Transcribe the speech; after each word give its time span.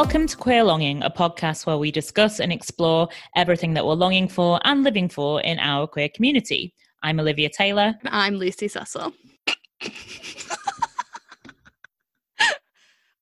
Welcome 0.00 0.28
to 0.28 0.36
Queer 0.36 0.62
Longing, 0.62 1.02
a 1.02 1.10
podcast 1.10 1.66
where 1.66 1.76
we 1.76 1.90
discuss 1.90 2.38
and 2.38 2.52
explore 2.52 3.08
everything 3.34 3.74
that 3.74 3.84
we're 3.84 3.94
longing 3.94 4.28
for 4.28 4.60
and 4.62 4.84
living 4.84 5.08
for 5.08 5.40
in 5.40 5.58
our 5.58 5.88
queer 5.88 6.08
community. 6.08 6.72
I'm 7.02 7.18
Olivia 7.18 7.48
Taylor. 7.48 7.96
I'm 8.04 8.36
Lucy 8.36 8.68
Cecil. 8.68 9.12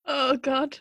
oh, 0.05 0.37
God. 0.37 0.77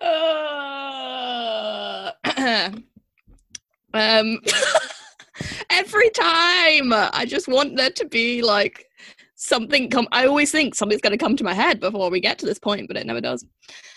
uh, 0.00 2.10
um, 3.92 3.92
every 5.68 6.08
time 6.08 6.94
I 6.94 7.26
just 7.28 7.48
want 7.48 7.76
there 7.76 7.90
to 7.90 8.06
be 8.06 8.40
like 8.40 8.86
something 9.44 9.90
come 9.90 10.08
i 10.10 10.26
always 10.26 10.50
think 10.50 10.74
something's 10.74 11.02
going 11.02 11.16
to 11.16 11.22
come 11.22 11.36
to 11.36 11.44
my 11.44 11.52
head 11.52 11.78
before 11.78 12.10
we 12.10 12.18
get 12.18 12.38
to 12.38 12.46
this 12.46 12.58
point 12.58 12.88
but 12.88 12.96
it 12.96 13.06
never 13.06 13.20
does. 13.20 13.44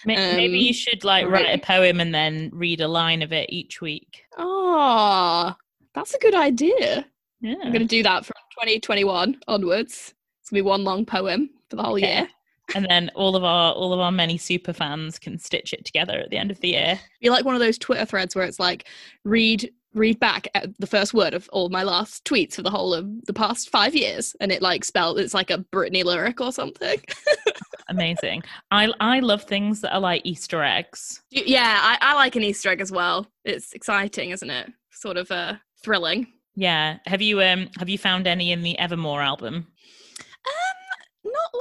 Maybe, 0.05 0.45
um, 0.45 0.55
you 0.55 0.73
should 0.73 1.03
like 1.03 1.27
write 1.27 1.53
a 1.53 1.57
poem 1.57 1.99
and 1.99 2.13
then 2.13 2.49
read 2.53 2.81
a 2.81 2.87
line 2.87 3.21
of 3.21 3.31
it 3.31 3.49
each 3.49 3.81
week. 3.81 4.23
Oh 4.37 5.55
that's 5.93 6.13
a 6.13 6.19
good 6.19 6.35
idea. 6.35 7.05
Yeah 7.39 7.55
i'm 7.63 7.71
going 7.71 7.79
to 7.79 7.85
do 7.85 8.03
that 8.03 8.25
from 8.25 8.35
2021 8.59 9.39
onwards. 9.47 10.13
It's 10.41 10.49
going 10.49 10.59
to 10.59 10.63
be 10.63 10.69
one 10.69 10.83
long 10.83 11.05
poem 11.05 11.49
for 11.69 11.75
the 11.75 11.83
whole 11.83 11.95
okay. 11.95 12.17
year. 12.19 12.29
And 12.75 12.85
then 12.89 13.09
all 13.15 13.35
of 13.35 13.43
our 13.43 13.71
all 13.73 13.93
of 13.93 13.99
our 13.99 14.11
many 14.11 14.37
super 14.37 14.73
fans 14.73 15.17
can 15.17 15.39
stitch 15.39 15.71
it 15.71 15.85
together 15.85 16.19
at 16.19 16.29
the 16.29 16.37
end 16.37 16.51
of 16.51 16.59
the 16.59 16.69
year. 16.69 16.99
Be 17.21 17.29
like 17.29 17.45
one 17.45 17.55
of 17.55 17.61
those 17.61 17.77
Twitter 17.77 18.05
threads 18.05 18.35
where 18.35 18.43
it's 18.43 18.59
like 18.59 18.87
read 19.23 19.71
read 19.93 20.19
back 20.19 20.47
the 20.79 20.87
first 20.87 21.13
word 21.13 21.33
of 21.33 21.49
all 21.51 21.69
my 21.69 21.83
last 21.83 22.23
tweets 22.25 22.55
for 22.55 22.61
the 22.61 22.69
whole 22.69 22.93
of 22.93 23.25
the 23.25 23.33
past 23.33 23.69
five 23.69 23.95
years 23.95 24.35
and 24.39 24.51
it 24.51 24.61
like 24.61 24.83
spelled 24.83 25.19
it's 25.19 25.33
like 25.33 25.49
a 25.49 25.57
Britney 25.73 26.03
lyric 26.03 26.39
or 26.41 26.51
something. 26.51 27.01
Amazing. 27.89 28.43
I 28.71 28.91
I 28.99 29.19
love 29.19 29.43
things 29.43 29.81
that 29.81 29.93
are 29.93 29.99
like 29.99 30.21
Easter 30.25 30.63
eggs. 30.63 31.21
Yeah, 31.31 31.79
I, 31.81 31.97
I 32.01 32.13
like 32.15 32.35
an 32.35 32.43
Easter 32.43 32.69
egg 32.69 32.81
as 32.81 32.91
well. 32.91 33.27
It's 33.45 33.73
exciting, 33.73 34.31
isn't 34.31 34.49
it? 34.49 34.71
Sort 34.91 35.17
of 35.17 35.31
uh 35.31 35.55
thrilling. 35.83 36.27
Yeah. 36.55 36.97
Have 37.05 37.21
you 37.21 37.41
um 37.41 37.69
have 37.77 37.89
you 37.89 37.97
found 37.97 38.27
any 38.27 38.51
in 38.51 38.61
the 38.61 38.77
Evermore 38.77 39.21
album? 39.21 39.55
Um 39.55 41.31
not 41.31 41.51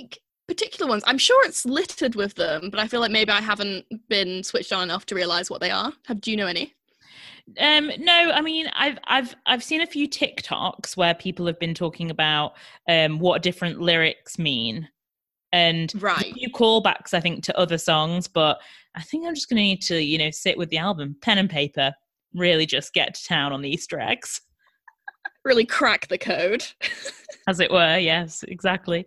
like 0.00 0.18
particular 0.48 0.88
ones. 0.88 1.02
I'm 1.06 1.18
sure 1.18 1.44
it's 1.44 1.64
littered 1.64 2.14
with 2.14 2.34
them, 2.34 2.70
but 2.70 2.80
I 2.80 2.86
feel 2.86 3.00
like 3.00 3.10
maybe 3.10 3.30
I 3.32 3.40
haven't 3.40 3.84
been 4.08 4.42
switched 4.42 4.72
on 4.72 4.82
enough 4.82 5.06
to 5.06 5.14
realize 5.14 5.50
what 5.50 5.60
they 5.60 5.70
are. 5.70 5.92
Have 6.06 6.20
do 6.20 6.30
you 6.30 6.36
know 6.36 6.46
any? 6.46 6.75
Um, 7.60 7.90
no, 7.98 8.32
I 8.32 8.40
mean, 8.40 8.68
I've 8.74 8.98
I've 9.04 9.34
I've 9.46 9.62
seen 9.62 9.80
a 9.80 9.86
few 9.86 10.08
TikToks 10.08 10.96
where 10.96 11.14
people 11.14 11.46
have 11.46 11.58
been 11.60 11.74
talking 11.74 12.10
about 12.10 12.54
um, 12.88 13.18
what 13.18 13.42
different 13.42 13.80
lyrics 13.80 14.38
mean, 14.38 14.88
and 15.52 15.92
right. 16.02 16.32
a 16.32 16.34
few 16.34 16.50
callbacks, 16.50 17.14
I 17.14 17.20
think, 17.20 17.44
to 17.44 17.58
other 17.58 17.78
songs. 17.78 18.26
But 18.26 18.60
I 18.96 19.02
think 19.02 19.26
I'm 19.26 19.34
just 19.34 19.48
going 19.48 19.58
to 19.58 19.62
need 19.62 19.82
to, 19.82 20.02
you 20.02 20.18
know, 20.18 20.30
sit 20.30 20.58
with 20.58 20.70
the 20.70 20.78
album, 20.78 21.16
pen 21.22 21.38
and 21.38 21.48
paper, 21.48 21.94
really 22.34 22.66
just 22.66 22.92
get 22.92 23.14
to 23.14 23.24
town 23.24 23.52
on 23.52 23.62
the 23.62 23.70
Easter 23.70 24.00
eggs, 24.00 24.40
really 25.44 25.64
crack 25.64 26.08
the 26.08 26.18
code, 26.18 26.64
as 27.48 27.60
it 27.60 27.70
were. 27.70 27.96
Yes, 27.96 28.42
exactly. 28.48 29.06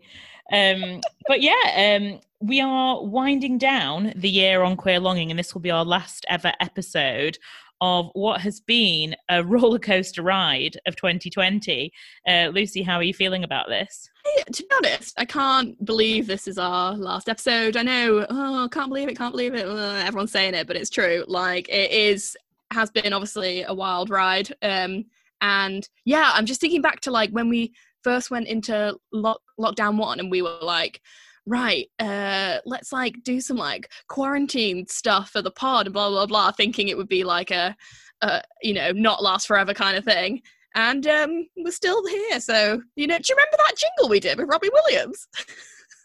Um, 0.52 1.02
but 1.28 1.42
yeah, 1.42 2.00
um, 2.00 2.22
we 2.40 2.62
are 2.62 3.04
winding 3.04 3.58
down 3.58 4.14
the 4.16 4.30
year 4.30 4.64
on 4.64 4.78
queer 4.78 5.00
longing, 5.00 5.30
and 5.30 5.38
this 5.38 5.54
will 5.54 5.62
be 5.62 5.72
our 5.72 5.86
last 5.86 6.26
ever 6.30 6.54
episode 6.60 7.38
of 7.82 8.10
what 8.14 8.42
has 8.42 8.60
been 8.60 9.16
a 9.30 9.44
roller 9.46 9.80
coaster 9.80 10.22
ride 10.22 10.78
of 10.88 10.96
2020. 10.96 11.92
Uh, 12.28 12.52
Lucy, 12.54 12.84
how 12.84 12.96
are 12.96 13.04
you 13.04 13.14
feeling 13.14 13.44
about 13.44 13.68
this? 13.68 14.10
to 14.52 14.64
be 14.64 14.70
honest, 14.76 15.14
I 15.18 15.26
can't 15.26 15.84
believe 15.84 16.28
this 16.28 16.48
is 16.48 16.58
our 16.58 16.94
last 16.96 17.30
episode. 17.30 17.78
I 17.78 17.84
know, 17.84 18.26
oh, 18.30 18.70
can't 18.72 18.90
believe 18.90 19.10
it, 19.10 19.18
can't 19.18 19.34
believe 19.34 19.56
it. 19.56 19.66
everyone's 19.66 20.32
saying 20.32 20.54
it, 20.54 20.68
but 20.68 20.76
it's 20.76 20.90
true. 20.90 21.24
Like 21.28 21.68
it 21.70 21.92
is, 21.92 22.38
has 22.72 22.92
been 22.92 23.14
obviously 23.14 23.64
a 23.64 23.74
wild 23.74 24.10
ride. 24.10 24.54
Um, 24.62 25.06
and 25.42 25.88
yeah, 26.06 26.32
I'm 26.34 26.46
just 26.46 26.62
thinking 26.62 26.82
back 26.82 27.00
to 27.02 27.12
like 27.12 27.32
when 27.32 27.50
we 27.50 27.74
first 28.04 28.30
went 28.32 28.48
into 28.48 28.98
lock, 29.12 29.42
lockdown 29.60 29.98
one, 29.98 30.20
and 30.20 30.30
we 30.30 30.42
were 30.42 30.60
like, 30.62 31.02
right, 31.50 31.88
uh, 32.00 32.60
let's 32.66 32.94
like 32.94 33.16
do 33.24 33.42
some 33.42 33.58
like 33.58 33.92
quarantine 34.08 34.88
stuff 34.88 35.32
for 35.32 35.42
the 35.42 35.52
pod 35.52 35.88
and 35.88 35.94
blah 35.94 36.10
blah 36.10 36.26
blah, 36.26 36.52
thinking 36.52 36.88
it 36.88 36.98
would 36.98 37.10
be 37.10 37.24
like 37.24 37.52
a, 37.52 37.76
a 38.22 38.42
you 38.62 38.74
know, 38.74 38.92
not 38.92 39.24
last 39.24 39.48
forever 39.48 39.74
kind 39.74 39.98
of 39.98 40.06
thing. 40.06 40.42
And 40.76 41.06
um, 41.08 41.48
we're 41.58 41.72
still 41.72 42.06
here. 42.06 42.40
So, 42.40 42.82
you 42.96 43.08
know, 43.08 43.18
do 43.18 43.24
you 43.28 43.36
remember 43.36 43.58
that 43.58 43.76
jingle 43.76 44.10
we 44.10 44.20
did 44.20 44.38
with 44.38 44.50
Robbie 44.50 44.70
Williams? 44.72 45.28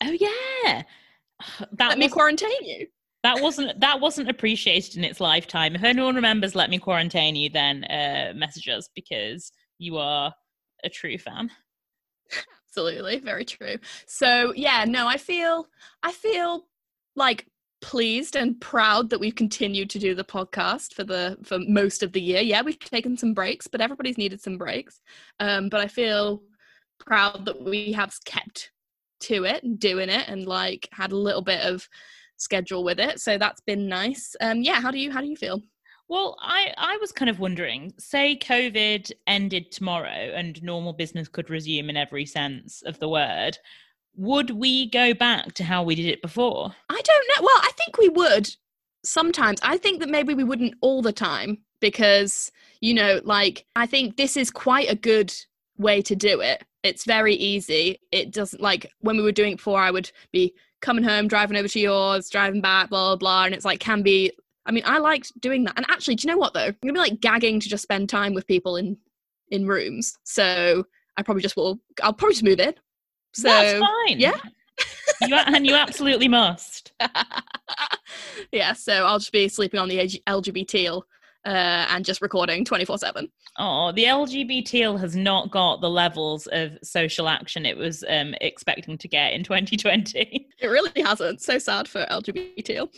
Oh 0.02 0.10
yeah. 0.10 0.82
That 1.72 1.90
Let 1.90 1.98
me 1.98 2.08
quarantine 2.08 2.50
you. 2.62 2.86
That 3.22 3.40
wasn't 3.40 3.80
that 3.80 4.00
wasn't 4.00 4.30
appreciated 4.30 4.96
in 4.96 5.04
its 5.04 5.20
lifetime. 5.20 5.74
If 5.74 5.82
anyone 5.82 6.14
remembers 6.14 6.54
Let 6.54 6.70
Me 6.70 6.78
Quarantine 6.78 7.36
You, 7.36 7.50
then 7.50 7.84
uh, 7.84 8.32
message 8.36 8.68
us 8.68 8.88
because 8.94 9.50
you 9.78 9.98
are 9.98 10.32
a 10.84 10.88
true 10.88 11.18
fan 11.18 11.50
absolutely 12.76 13.20
very 13.20 13.44
true. 13.44 13.76
So 14.06 14.52
yeah 14.56 14.84
no 14.84 15.06
i 15.06 15.16
feel 15.16 15.66
i 16.02 16.10
feel 16.12 16.66
like 17.14 17.46
pleased 17.80 18.34
and 18.34 18.60
proud 18.60 19.10
that 19.10 19.20
we've 19.20 19.34
continued 19.34 19.90
to 19.90 19.98
do 19.98 20.14
the 20.14 20.24
podcast 20.24 20.94
for 20.94 21.04
the 21.04 21.36
for 21.44 21.58
most 21.68 22.02
of 22.02 22.12
the 22.12 22.20
year. 22.20 22.40
Yeah 22.40 22.62
we've 22.62 22.78
taken 22.78 23.16
some 23.16 23.32
breaks 23.34 23.66
but 23.68 23.80
everybody's 23.80 24.18
needed 24.18 24.40
some 24.40 24.58
breaks. 24.58 25.00
Um 25.38 25.68
but 25.68 25.80
i 25.80 25.86
feel 25.86 26.42
proud 26.98 27.44
that 27.44 27.62
we 27.62 27.92
have 27.92 28.12
kept 28.24 28.72
to 29.20 29.44
it 29.44 29.62
and 29.62 29.78
doing 29.78 30.08
it 30.08 30.28
and 30.28 30.46
like 30.46 30.88
had 30.92 31.12
a 31.12 31.16
little 31.16 31.42
bit 31.42 31.60
of 31.60 31.88
schedule 32.36 32.82
with 32.82 32.98
it. 32.98 33.20
So 33.20 33.38
that's 33.38 33.60
been 33.60 33.88
nice. 33.88 34.34
Um 34.40 34.62
yeah 34.62 34.80
how 34.80 34.90
do 34.90 34.98
you 34.98 35.12
how 35.12 35.20
do 35.20 35.28
you 35.28 35.36
feel 35.36 35.62
well, 36.08 36.36
I, 36.40 36.72
I 36.76 36.96
was 36.98 37.12
kind 37.12 37.30
of 37.30 37.40
wondering, 37.40 37.94
say 37.98 38.36
COVID 38.36 39.10
ended 39.26 39.72
tomorrow 39.72 40.08
and 40.08 40.62
normal 40.62 40.92
business 40.92 41.28
could 41.28 41.50
resume 41.50 41.88
in 41.88 41.96
every 41.96 42.26
sense 42.26 42.82
of 42.82 42.98
the 42.98 43.08
word, 43.08 43.58
would 44.16 44.50
we 44.50 44.90
go 44.90 45.14
back 45.14 45.54
to 45.54 45.64
how 45.64 45.82
we 45.82 45.94
did 45.94 46.06
it 46.06 46.22
before? 46.22 46.74
I 46.88 47.00
don't 47.00 47.28
know. 47.28 47.44
Well, 47.44 47.60
I 47.62 47.70
think 47.76 47.98
we 47.98 48.08
would 48.10 48.54
sometimes. 49.04 49.60
I 49.62 49.76
think 49.76 50.00
that 50.00 50.08
maybe 50.08 50.34
we 50.34 50.44
wouldn't 50.44 50.74
all 50.80 51.02
the 51.02 51.12
time 51.12 51.58
because, 51.80 52.52
you 52.80 52.94
know, 52.94 53.20
like, 53.24 53.66
I 53.74 53.86
think 53.86 54.16
this 54.16 54.36
is 54.36 54.50
quite 54.50 54.90
a 54.90 54.96
good 54.96 55.34
way 55.78 56.02
to 56.02 56.14
do 56.14 56.40
it. 56.40 56.64
It's 56.82 57.04
very 57.04 57.34
easy. 57.34 57.98
It 58.12 58.30
doesn't 58.30 58.62
like 58.62 58.90
when 59.00 59.16
we 59.16 59.22
were 59.22 59.32
doing 59.32 59.52
it 59.52 59.56
before, 59.56 59.80
I 59.80 59.90
would 59.90 60.10
be 60.32 60.54
coming 60.80 61.02
home, 61.02 61.28
driving 61.28 61.56
over 61.56 61.68
to 61.68 61.80
yours, 61.80 62.28
driving 62.28 62.60
back, 62.60 62.90
blah, 62.90 63.10
blah, 63.10 63.16
blah. 63.16 63.44
And 63.46 63.54
it's 63.54 63.64
like, 63.64 63.80
can 63.80 64.02
be 64.02 64.32
I 64.66 64.72
mean, 64.72 64.84
I 64.86 64.98
liked 64.98 65.38
doing 65.40 65.64
that. 65.64 65.74
And 65.76 65.86
actually, 65.88 66.16
do 66.16 66.26
you 66.26 66.32
know 66.32 66.38
what 66.38 66.54
though? 66.54 66.66
I'm 66.66 66.76
gonna 66.82 66.94
be 66.94 66.98
like 66.98 67.20
gagging 67.20 67.60
to 67.60 67.68
just 67.68 67.82
spend 67.82 68.08
time 68.08 68.34
with 68.34 68.46
people 68.46 68.76
in 68.76 68.96
in 69.50 69.66
rooms. 69.66 70.16
So 70.24 70.84
I 71.16 71.22
probably 71.22 71.42
just 71.42 71.56
will. 71.56 71.80
I'll 72.02 72.12
probably 72.12 72.34
just 72.34 72.44
move 72.44 72.60
in. 72.60 72.74
So 73.32 73.48
that's 73.48 73.78
fine. 73.78 74.20
Yeah. 74.20 74.38
you, 75.22 75.34
and 75.34 75.66
you 75.66 75.74
absolutely 75.74 76.28
must. 76.28 76.92
yeah. 78.52 78.72
So 78.72 79.04
I'll 79.04 79.18
just 79.18 79.32
be 79.32 79.48
sleeping 79.48 79.78
on 79.78 79.88
the 79.88 79.98
LGBT 80.26 81.02
uh, 81.44 81.86
and 81.90 82.04
just 82.04 82.22
recording 82.22 82.64
24 82.64 82.98
7. 82.98 83.30
Oh, 83.58 83.92
the 83.92 84.04
LGBT 84.04 84.98
has 84.98 85.14
not 85.14 85.50
got 85.50 85.80
the 85.80 85.90
levels 85.90 86.46
of 86.48 86.78
social 86.82 87.28
action 87.28 87.66
it 87.66 87.76
was 87.76 88.04
um, 88.08 88.34
expecting 88.40 88.96
to 88.98 89.08
get 89.08 89.32
in 89.32 89.44
2020. 89.44 90.48
It 90.60 90.68
really 90.68 91.02
hasn't. 91.02 91.42
So 91.42 91.58
sad 91.58 91.86
for 91.86 92.06
LGBT. 92.06 92.88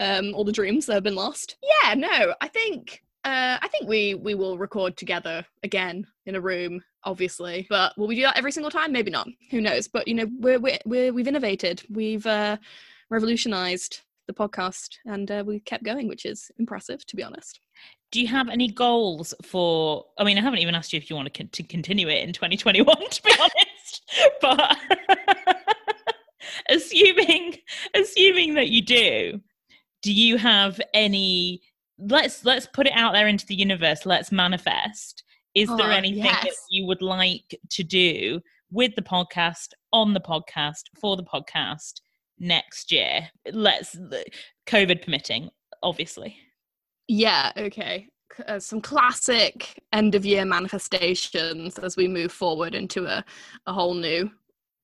Um, 0.00 0.34
all 0.34 0.44
the 0.44 0.50
dreams 0.50 0.86
that 0.86 0.94
have 0.94 1.04
been 1.04 1.14
lost. 1.14 1.56
Yeah, 1.62 1.94
no, 1.94 2.34
I 2.40 2.48
think. 2.48 3.04
Uh, 3.24 3.58
I 3.62 3.68
think 3.68 3.88
we 3.88 4.14
we 4.14 4.34
will 4.34 4.58
record 4.58 4.96
together 4.96 5.46
again 5.62 6.04
in 6.26 6.34
a 6.34 6.40
room, 6.40 6.82
obviously. 7.04 7.66
But 7.70 7.96
will 7.96 8.08
we 8.08 8.16
do 8.16 8.22
that 8.22 8.36
every 8.36 8.50
single 8.50 8.72
time? 8.72 8.90
Maybe 8.90 9.12
not. 9.12 9.28
Who 9.52 9.60
knows? 9.60 9.86
But 9.86 10.08
you 10.08 10.14
know, 10.14 10.26
we're, 10.40 10.58
we're, 10.58 10.78
we're 10.84 11.12
we've 11.12 11.28
innovated. 11.28 11.82
We've 11.88 12.26
uh, 12.26 12.56
revolutionized 13.08 14.00
the 14.26 14.34
podcast, 14.34 14.96
and 15.04 15.30
uh, 15.30 15.44
we 15.46 15.60
kept 15.60 15.84
going, 15.84 16.08
which 16.08 16.26
is 16.26 16.50
impressive, 16.58 17.06
to 17.06 17.14
be 17.14 17.22
honest 17.22 17.60
do 18.12 18.20
you 18.20 18.28
have 18.28 18.48
any 18.48 18.68
goals 18.68 19.34
for 19.42 20.04
i 20.18 20.24
mean 20.24 20.38
i 20.38 20.40
haven't 20.40 20.60
even 20.60 20.74
asked 20.74 20.92
you 20.92 20.96
if 20.96 21.10
you 21.10 21.16
want 21.16 21.32
to, 21.32 21.44
to 21.44 21.62
continue 21.64 22.08
it 22.08 22.22
in 22.22 22.32
2021 22.32 22.86
to 23.10 23.22
be 23.22 23.32
honest 23.40 24.02
but 24.40 24.76
assuming 26.70 27.56
assuming 27.94 28.54
that 28.54 28.68
you 28.68 28.82
do 28.82 29.40
do 30.02 30.12
you 30.12 30.36
have 30.36 30.80
any 30.94 31.60
let's 31.98 32.44
let's 32.44 32.66
put 32.66 32.86
it 32.86 32.92
out 32.94 33.12
there 33.12 33.28
into 33.28 33.46
the 33.46 33.54
universe 33.54 34.04
let's 34.04 34.32
manifest. 34.32 35.24
Is 35.54 35.68
oh, 35.70 35.76
there 35.76 35.90
anything 35.90 36.24
yes. 36.24 36.44
that 36.44 36.54
you 36.70 36.86
would 36.86 37.02
like 37.02 37.58
to 37.70 37.82
do 37.82 38.40
with 38.70 38.94
the 38.94 39.02
podcast 39.02 39.68
on 39.92 40.14
the 40.14 40.20
podcast 40.20 40.84
for 40.98 41.16
the 41.16 41.22
podcast 41.22 42.00
next 42.38 42.90
year? 42.90 43.28
Let's 43.52 43.96
covid 44.66 45.02
permitting 45.02 45.50
obviously 45.82 46.36
yeah, 47.08 47.52
okay. 47.56 48.08
Uh, 48.46 48.58
some 48.58 48.80
classic 48.80 49.82
end 49.92 50.14
of 50.14 50.24
year 50.24 50.44
manifestations 50.44 51.78
as 51.78 51.96
we 51.96 52.08
move 52.08 52.32
forward 52.32 52.74
into 52.74 53.04
a, 53.04 53.22
a 53.66 53.72
whole 53.72 53.94
new 53.94 54.30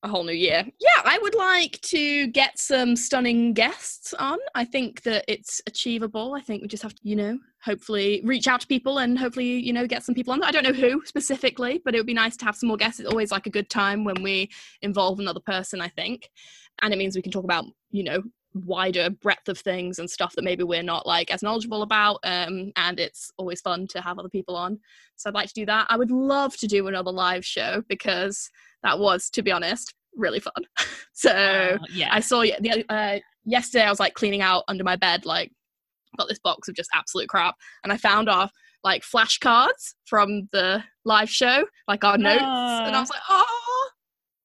a 0.04 0.08
whole 0.08 0.22
new 0.22 0.32
year. 0.32 0.64
Yeah, 0.78 1.02
I 1.04 1.18
would 1.18 1.34
like 1.34 1.80
to 1.82 2.28
get 2.28 2.58
some 2.58 2.94
stunning 2.94 3.52
guests 3.52 4.14
on. 4.14 4.38
I 4.54 4.64
think 4.64 5.02
that 5.02 5.24
it's 5.26 5.60
achievable. 5.66 6.34
I 6.34 6.40
think 6.40 6.62
we 6.62 6.68
just 6.68 6.84
have 6.84 6.94
to, 6.94 7.00
you 7.02 7.16
know, 7.16 7.38
hopefully 7.64 8.22
reach 8.24 8.46
out 8.46 8.60
to 8.60 8.66
people 8.66 8.98
and 8.98 9.18
hopefully, 9.18 9.58
you 9.58 9.72
know, 9.72 9.86
get 9.86 10.04
some 10.04 10.14
people 10.14 10.32
on. 10.32 10.42
I 10.44 10.52
don't 10.52 10.62
know 10.62 10.72
who 10.72 11.02
specifically, 11.04 11.80
but 11.84 11.94
it 11.94 11.98
would 11.98 12.06
be 12.06 12.14
nice 12.14 12.36
to 12.36 12.44
have 12.44 12.54
some 12.54 12.68
more 12.68 12.76
guests. 12.76 13.00
It's 13.00 13.08
always 13.08 13.32
like 13.32 13.46
a 13.46 13.50
good 13.50 13.70
time 13.70 14.04
when 14.04 14.22
we 14.22 14.50
involve 14.82 15.18
another 15.18 15.40
person, 15.40 15.80
I 15.80 15.88
think. 15.88 16.30
And 16.80 16.94
it 16.94 16.96
means 16.96 17.16
we 17.16 17.22
can 17.22 17.32
talk 17.32 17.44
about, 17.44 17.64
you 17.90 18.04
know, 18.04 18.22
wider 18.54 19.10
breadth 19.10 19.48
of 19.48 19.58
things 19.58 19.98
and 19.98 20.10
stuff 20.10 20.34
that 20.34 20.44
maybe 20.44 20.64
we're 20.64 20.82
not 20.82 21.06
like 21.06 21.30
as 21.30 21.42
knowledgeable 21.42 21.82
about 21.82 22.18
um, 22.24 22.72
and 22.76 22.98
it's 22.98 23.30
always 23.36 23.60
fun 23.60 23.86
to 23.88 24.00
have 24.00 24.18
other 24.18 24.28
people 24.28 24.56
on. 24.56 24.78
So 25.16 25.28
i'd 25.28 25.34
like 25.34 25.48
to 25.48 25.54
do 25.54 25.66
that. 25.66 25.86
I 25.90 25.96
would 25.96 26.10
love 26.10 26.56
to 26.58 26.66
do 26.66 26.86
another 26.88 27.10
live 27.10 27.44
show 27.44 27.82
because 27.88 28.50
that 28.82 28.98
was 28.98 29.30
to 29.30 29.42
be 29.42 29.52
honest 29.52 29.94
really 30.16 30.40
fun. 30.40 30.64
So 31.12 31.30
uh, 31.30 31.78
yeah. 31.92 32.10
I 32.12 32.20
saw 32.20 32.42
the 32.42 32.84
uh, 32.88 33.18
yesterday 33.44 33.84
i 33.84 33.90
was 33.90 33.98
like 33.98 34.14
cleaning 34.14 34.42
out 34.42 34.62
under 34.68 34.84
my 34.84 34.94
bed 34.94 35.26
like 35.26 35.50
got 36.16 36.28
this 36.28 36.38
box 36.38 36.68
of 36.68 36.76
just 36.76 36.90
absolute 36.94 37.28
crap 37.28 37.54
and 37.82 37.92
i 37.92 37.96
found 37.96 38.28
off 38.28 38.52
like 38.84 39.02
flashcards 39.02 39.94
from 40.04 40.48
the 40.52 40.82
live 41.04 41.30
show 41.30 41.64
like 41.88 42.04
our 42.04 42.18
notes 42.18 42.42
uh, 42.42 42.84
and 42.86 42.94
i 42.94 43.00
was 43.00 43.10
like 43.10 43.22
oh 43.28 43.88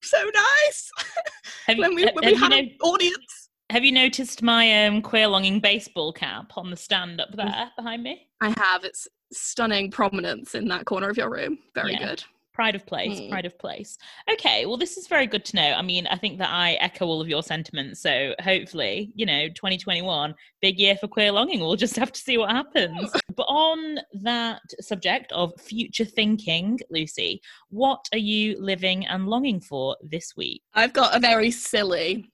so 0.04 0.18
nice. 0.34 0.92
Have 1.68 1.78
when 1.78 1.96
we, 1.96 2.04
when 2.04 2.26
we 2.26 2.36
had 2.36 2.52
an 2.52 2.72
audience 2.82 3.43
have 3.74 3.84
you 3.84 3.92
noticed 3.92 4.44
my 4.44 4.86
um, 4.86 5.02
queer 5.02 5.28
longing 5.28 5.60
baseball 5.60 6.14
cap 6.14 6.52
on 6.56 6.70
the 6.70 6.78
stand 6.78 7.20
up 7.20 7.30
there 7.34 7.72
behind 7.76 8.04
me? 8.04 8.28
I 8.40 8.54
have. 8.56 8.84
It's 8.84 9.08
stunning 9.32 9.90
prominence 9.90 10.54
in 10.54 10.68
that 10.68 10.86
corner 10.86 11.10
of 11.10 11.18
your 11.18 11.32
room. 11.32 11.58
Very 11.74 11.94
yeah. 11.94 12.10
good. 12.10 12.24
Pride 12.54 12.76
of 12.76 12.86
place, 12.86 13.20
mm. 13.20 13.32
pride 13.32 13.48
of 13.48 13.58
place. 13.58 13.98
Okay, 14.32 14.68
well, 14.68 14.78
this 14.78 14.96
is 14.96 15.08
very 15.08 15.26
good 15.26 15.44
to 15.46 15.56
know. 15.56 15.74
I 15.74 15.82
mean, 15.82 16.06
I 16.06 16.18
think 16.18 16.38
that 16.38 16.52
I 16.52 16.74
echo 16.74 17.08
all 17.08 17.20
of 17.20 17.28
your 17.28 17.42
sentiments. 17.42 18.00
So 18.00 18.36
hopefully, 18.44 19.12
you 19.16 19.26
know, 19.26 19.48
2021, 19.48 20.36
big 20.62 20.78
year 20.78 20.96
for 20.96 21.08
queer 21.08 21.32
longing. 21.32 21.60
We'll 21.60 21.76
just 21.76 21.96
have 21.96 22.12
to 22.12 22.22
see 22.22 22.38
what 22.38 22.52
happens. 22.52 23.12
but 23.36 23.48
on 23.50 23.98
that 24.22 24.62
subject 24.82 25.32
of 25.32 25.60
future 25.60 26.06
thinking, 26.06 26.80
Lucy, 26.92 27.42
what 27.72 28.08
are 28.14 28.20
you 28.20 28.56
living 28.62 29.08
and 29.08 29.28
longing 29.28 29.60
for 29.60 29.98
this 30.04 30.38
week? 30.38 30.62
I've 30.76 30.94
got 30.94 31.16
a 31.16 31.20
very 31.20 31.50
silly 31.50 32.32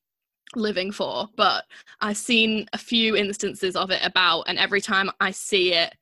living 0.56 0.92
for 0.92 1.28
but 1.36 1.66
i've 2.02 2.18
seen 2.18 2.66
a 2.74 2.78
few 2.78 3.16
instances 3.16 3.76
of 3.76 3.92
it 3.92 4.04
about 4.04 4.42
and 4.48 4.58
every 4.58 4.82
time 4.82 5.10
i 5.20 5.30
see 5.30 5.74
it 5.74 5.96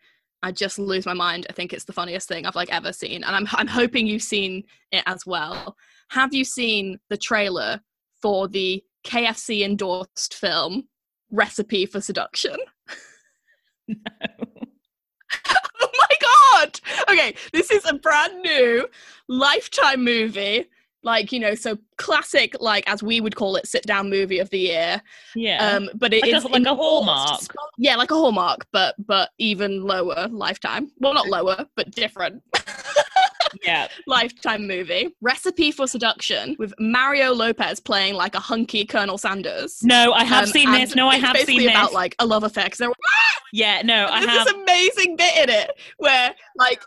i 0.43 0.51
just 0.51 0.79
lose 0.79 1.05
my 1.05 1.13
mind. 1.13 1.45
I 1.49 1.53
think 1.53 1.73
it's 1.73 1.83
the 1.83 1.93
funniest 1.93 2.27
thing 2.27 2.45
i've 2.45 2.55
like 2.55 2.71
ever 2.73 2.93
seen 2.93 3.23
and 3.23 3.35
i'm 3.35 3.47
i'm 3.53 3.67
hoping 3.67 4.07
you've 4.07 4.23
seen 4.23 4.63
it 4.91 5.03
as 5.05 5.25
well. 5.25 5.75
Have 6.09 6.33
you 6.33 6.45
seen 6.45 6.97
the 7.09 7.17
trailer 7.17 7.81
for 8.21 8.47
the 8.47 8.83
kfc 9.05 9.65
endorsed 9.65 10.33
film 10.33 10.87
recipe 11.31 11.85
for 11.85 11.99
seduction? 12.01 12.55
No. 15.49 15.55
Oh 15.81 15.89
my 16.09 16.15
god! 16.21 16.79
Okay 17.11 17.35
this 17.53 17.69
is 17.71 17.85
a 17.85 17.93
brand 17.93 18.41
new 18.41 18.87
lifetime 19.27 20.03
movie 20.03 20.65
like 21.07 21.31
you 21.31 21.39
know 21.39 21.55
so 21.55 21.77
classic 21.95 22.53
like 22.59 22.83
as 22.87 23.01
we 23.01 23.21
would 23.21 23.35
call 23.35 23.55
it 23.55 23.65
sit 23.65 23.83
down 23.83 24.09
movie 24.09 24.39
of 24.39 24.49
the 24.51 24.59
year. 24.59 25.01
Yeah. 25.35 25.65
Um 25.65 25.89
but 25.95 26.13
it 26.13 26.21
like 26.21 26.33
is 26.33 26.43
a, 26.43 26.47
like 26.49 26.65
a 26.65 26.75
hallmark. 26.75 27.41
Yeah 27.77 27.95
like 27.95 28.11
a 28.11 28.13
hallmark 28.13 28.67
but 28.71 28.93
but 29.07 29.29
even 29.39 29.83
lower 29.83 30.27
lifetime. 30.29 30.91
Well 30.99 31.13
not 31.13 31.27
lower 31.27 31.65
but 31.75 31.91
different. 31.91 32.43
Yeah. 33.63 33.87
Lifetime 34.07 34.67
movie. 34.67 35.15
Recipe 35.21 35.71
for 35.71 35.87
seduction 35.87 36.57
with 36.59 36.73
mario 36.79 37.33
lopez 37.33 37.79
playing 37.79 38.13
like 38.13 38.35
a 38.35 38.39
hunky 38.39 38.85
colonel 38.85 39.17
sanders. 39.17 39.79
No 39.83 40.11
i 40.11 40.25
have 40.25 40.43
um, 40.43 40.49
seen 40.49 40.71
this. 40.71 40.95
no 40.95 41.07
i 41.07 41.15
have 41.15 41.37
seen 41.37 41.61
this 41.61 41.71
about 41.71 41.93
like 41.93 42.13
a 42.19 42.25
love 42.25 42.43
affair 42.43 42.65
because 42.65 42.79
they're 42.79 42.91
yeah 43.53 43.81
no 43.83 44.05
i 44.11 44.19
have 44.19 44.45
this 44.45 44.53
amazing 44.53 45.15
bit 45.15 45.43
in 45.43 45.49
it 45.49 45.71
where 45.97 46.35
like 46.57 46.81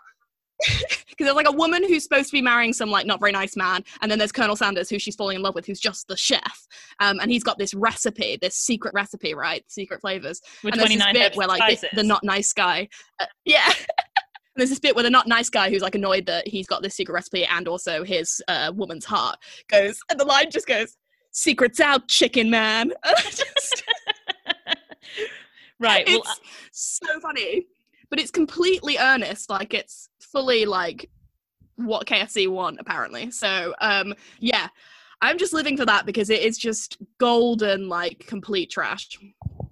because 0.89 1.27
there's 1.27 1.35
like 1.35 1.49
a 1.49 1.53
woman 1.53 1.83
who's 1.87 2.03
supposed 2.03 2.29
to 2.31 2.33
be 2.33 2.43
marrying 2.43 2.73
some 2.73 2.91
like 2.91 3.07
not 3.07 3.21
very 3.21 3.33
nice 3.33 3.57
man, 3.57 3.85
and 4.03 4.11
then 4.11 4.19
there's 4.19 4.33
Colonel 4.33 4.57
Sanders 4.57 4.89
who 4.89 4.99
she's 4.99 5.17
falling 5.17 5.37
in 5.37 5.43
love 5.43 5.55
with, 5.55 5.67
who's 5.67 5.81
just 5.81 6.09
the 6.09 6.17
chef, 6.17 6.67
um, 7.01 7.19
and 7.21 7.31
he's 7.31 7.45
got 7.45 7.59
this 7.59 7.75
recipe, 7.75 8.39
this 8.41 8.57
secret 8.57 8.95
recipe, 8.95 9.35
right? 9.35 9.65
Secret 9.69 10.01
flavors. 10.01 10.41
With 10.62 10.75
and 10.75 10.81
there's 10.81 10.95
this 10.95 11.12
bit 11.12 11.37
where 11.37 11.49
like 11.49 11.81
the, 11.81 11.89
the, 11.95 12.03
not 12.03 12.25
nice 12.25 12.53
guy, 12.53 12.89
uh, 13.21 13.27
yeah. 13.45 13.73
there's 14.57 14.71
this 14.71 14.81
bit 14.81 14.95
where 14.95 15.05
the 15.05 15.11
not 15.11 15.27
nice 15.27 15.49
guy 15.49 15.71
who's 15.71 15.83
like 15.83 15.95
annoyed 15.95 16.27
that 16.27 16.47
he's 16.47 16.67
got 16.67 16.83
this 16.83 16.95
secret 16.95 17.15
recipe 17.15 17.45
and 17.45 17.69
also 17.69 18.05
his 18.05 18.43
uh, 18.49 18.73
woman's 18.75 19.05
heart 19.05 19.37
goes, 19.69 19.99
and 20.11 20.19
the 20.19 20.25
line 20.25 20.51
just 20.51 20.67
goes, 20.67 20.97
"Secrets 21.31 21.81
out, 21.81 22.09
chicken 22.09 22.51
man." 22.51 22.93
just, 23.23 23.85
right. 25.79 26.07
Well, 26.07 26.23
it's 26.25 26.41
so 26.73 27.21
funny 27.21 27.67
but 28.11 28.19
it's 28.19 28.31
completely 28.31 28.99
earnest. 28.99 29.49
Like 29.49 29.73
it's 29.73 30.10
fully 30.32 30.65
like 30.65 31.11
what 31.77 32.06
KFC 32.06 32.49
want 32.49 32.79
apparently. 32.81 33.31
So 33.31 33.75
um 33.81 34.15
yeah, 34.38 34.69
I'm 35.23 35.38
just 35.38 35.53
living 35.53 35.77
for 35.77 35.87
that 35.87 36.06
because 36.06 36.31
it 36.31 36.43
is 36.43 36.59
just 36.59 36.99
golden 37.19 37.88
like 37.88 38.27
complete 38.27 38.71
trash. 38.71 39.19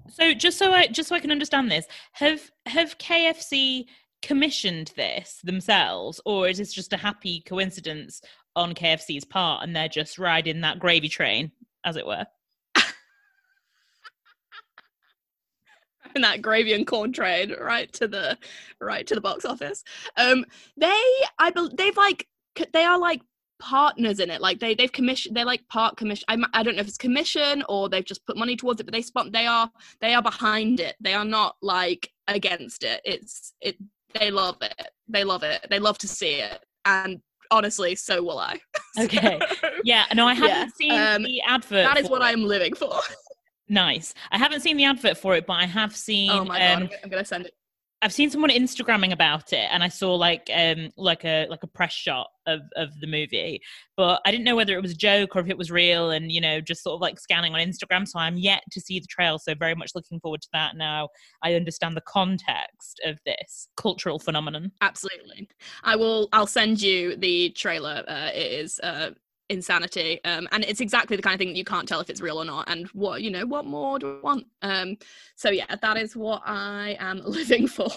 So 0.09 0.35
just 0.35 0.59
so 0.59 0.73
I 0.73 0.87
just 0.87 1.09
so 1.09 1.17
I 1.17 1.21
can 1.21 1.31
understand 1.31 1.71
this, 1.71 1.87
have 2.13 2.51
have 2.67 2.99
KFC 2.99 3.87
commissioned 4.21 4.93
this 4.97 5.39
themselves 5.45 6.21
or 6.25 6.49
is 6.49 6.59
this 6.59 6.73
just 6.73 6.93
a 6.93 6.97
happy 6.97 7.41
coincidence 7.47 8.21
on 8.57 8.75
KFC's 8.75 9.25
part 9.25 9.63
and 9.63 9.75
they're 9.75 9.89
just 9.89 10.19
riding 10.19 10.61
that 10.63 10.81
gravy 10.81 11.09
train 11.09 11.53
as 11.85 11.97
it 11.97 12.07
were? 12.07 12.27
in 16.15 16.23
that 16.23 16.43
gravy 16.43 16.73
and 16.73 16.87
corn 16.87 17.13
trade 17.13 17.55
right 17.61 17.93
to 17.95 18.09
the 18.09 18.39
right 18.81 19.07
to 19.07 19.15
the 19.15 19.21
box 19.21 19.45
office. 19.45 19.85
Um, 20.17 20.45
they 20.77 21.03
I 21.39 21.51
believe 21.51 21.77
they've 21.77 21.97
like 21.97 22.27
they 22.73 22.85
are 22.85 22.99
like 22.99 23.23
partners 23.59 24.21
in 24.21 24.31
it. 24.31 24.41
Like 24.41 24.61
they 24.61 24.75
they've 24.75 24.93
commissioned 24.93 25.37
they're 25.37 25.45
like 25.45 25.67
part 25.69 25.97
commission 25.97 26.25
I, 26.29 26.39
I 26.55 26.63
don't 26.63 26.77
know 26.77 26.81
if 26.81 26.89
it's 26.89 26.99
commission 26.99 27.65
or 27.69 27.89
they've 27.89 28.05
just 28.05 28.25
put 28.27 28.37
money 28.37 28.57
towards 28.57 28.81
it 28.81 28.85
but 28.85 28.93
they 28.93 29.03
spot 29.03 29.33
they 29.33 29.47
are 29.47 29.71
they 30.01 30.15
are 30.15 30.23
behind 30.23 30.81
it. 30.81 30.97
They 31.01 31.15
are 31.15 31.25
not 31.25 31.57
like 31.63 32.11
against 32.27 32.85
it. 32.85 33.01
It's 33.05 33.53
it 33.61 33.77
they 34.19 34.31
love 34.31 34.57
it. 34.63 34.91
They 35.09 35.25
love 35.25 35.43
it. 35.43 35.67
They 35.71 35.79
love 35.79 35.99
to 35.99 36.09
see 36.09 36.37
it. 36.37 36.65
And 36.85 37.21
honestly 37.51 37.95
so 37.95 38.23
will 38.23 38.39
i. 38.39 38.59
Okay. 38.99 39.41
Yeah 39.85 40.07
no 40.15 40.27
i 40.27 40.35
haven't 40.35 40.51
yeah. 40.51 40.67
seen 40.75 40.93
um, 40.93 41.23
the 41.23 41.41
advert 41.47 41.85
that 41.85 41.99
is 41.99 42.11
what 42.11 42.21
i'm 42.21 42.43
living 42.43 42.75
for 42.75 42.93
Nice. 43.69 44.15
I 44.31 44.39
haven't 44.39 44.61
seen 44.61 44.77
the 44.77 44.85
advert 44.85 45.19
for 45.19 45.35
it, 45.35 45.47
but 45.47 45.55
I 45.55 45.67
have 45.67 45.95
seen. 45.95 46.31
Oh 46.31 46.45
my 46.45 46.59
god! 46.59 46.83
Um, 46.83 46.89
I'm 47.03 47.11
gonna 47.11 47.25
send 47.25 47.47
it. 47.47 47.55
I've 48.01 48.13
seen 48.13 48.31
someone 48.31 48.51
Instagramming 48.51 49.13
about 49.13 49.53
it, 49.53 49.69
and 49.73 49.83
I 49.83 49.89
saw 49.89 50.15
like 50.15 50.49
um 50.55 50.91
like 50.97 51.25
a 51.25 51.47
like 51.51 51.65
a 51.65 51.67
press 51.67 51.93
shot 51.93 52.29
of 52.47 52.61
of 52.77 52.89
the 53.01 53.09
movie, 53.09 53.61
but 53.97 54.23
I 54.25 54.31
didn't 54.31 54.45
know 54.45 54.55
whether 54.55 54.75
it 54.75 54.83
was 54.83 54.93
a 54.93 54.97
joke 54.97 55.35
or 55.35 55.41
if 55.41 55.49
it 55.49 55.59
was 55.59 55.71
real, 55.73 56.11
and 56.11 56.31
you 56.31 56.41
know 56.41 56.61
just 56.61 56.85
sort 56.85 56.95
of 56.95 57.01
like 57.01 57.19
scanning 57.19 57.55
on 57.55 57.61
Instagram. 57.61 58.07
So 58.07 58.21
I'm 58.21 58.37
yet 58.37 58.63
to 58.71 58.81
see 58.81 59.01
the 59.01 59.09
trail. 59.09 59.39
So 59.39 59.55
very 59.55 59.75
much 59.75 59.93
looking 59.97 60.21
forward 60.21 60.43
to 60.43 60.49
that. 60.53 60.77
Now 60.77 61.09
I 61.43 61.55
understand 61.55 61.97
the 61.97 62.03
context 62.03 63.01
of 63.05 63.19
this 63.27 63.69
cultural 63.77 64.21
phenomenon. 64.21 64.71
Absolutely, 64.81 65.49
I 65.83 65.97
will. 65.97 66.29
I'll 66.33 66.47
send 66.47 66.81
you 66.81 67.17
the 67.17 67.51
trailer. 67.51 68.05
Uh, 68.07 68.31
it 68.33 68.53
is 68.53 68.79
uh, 68.81 69.11
insanity 69.49 70.21
um, 70.25 70.49
and 70.53 70.65
it's 70.65 70.81
exactly 70.81 71.17
the 71.17 71.23
kind 71.23 71.35
of 71.35 71.39
thing 71.39 71.49
that 71.49 71.57
you 71.57 71.65
can't 71.65 71.89
tell 71.89 72.01
if 72.01 72.11
it's 72.11 72.21
real 72.21 72.39
or 72.39 72.45
not 72.45 72.69
and 72.69 72.87
what 72.89 73.23
you 73.23 73.31
know 73.31 73.47
what 73.47 73.65
more 73.65 73.99
do 73.99 74.19
I 74.19 74.21
want? 74.21 74.47
Um, 74.63 74.97
so 75.37 75.51
yeah 75.51 75.75
that 75.81 75.97
is 75.97 76.17
what 76.17 76.43
i 76.45 76.97
am 76.99 77.21
living 77.25 77.67
for 77.67 77.91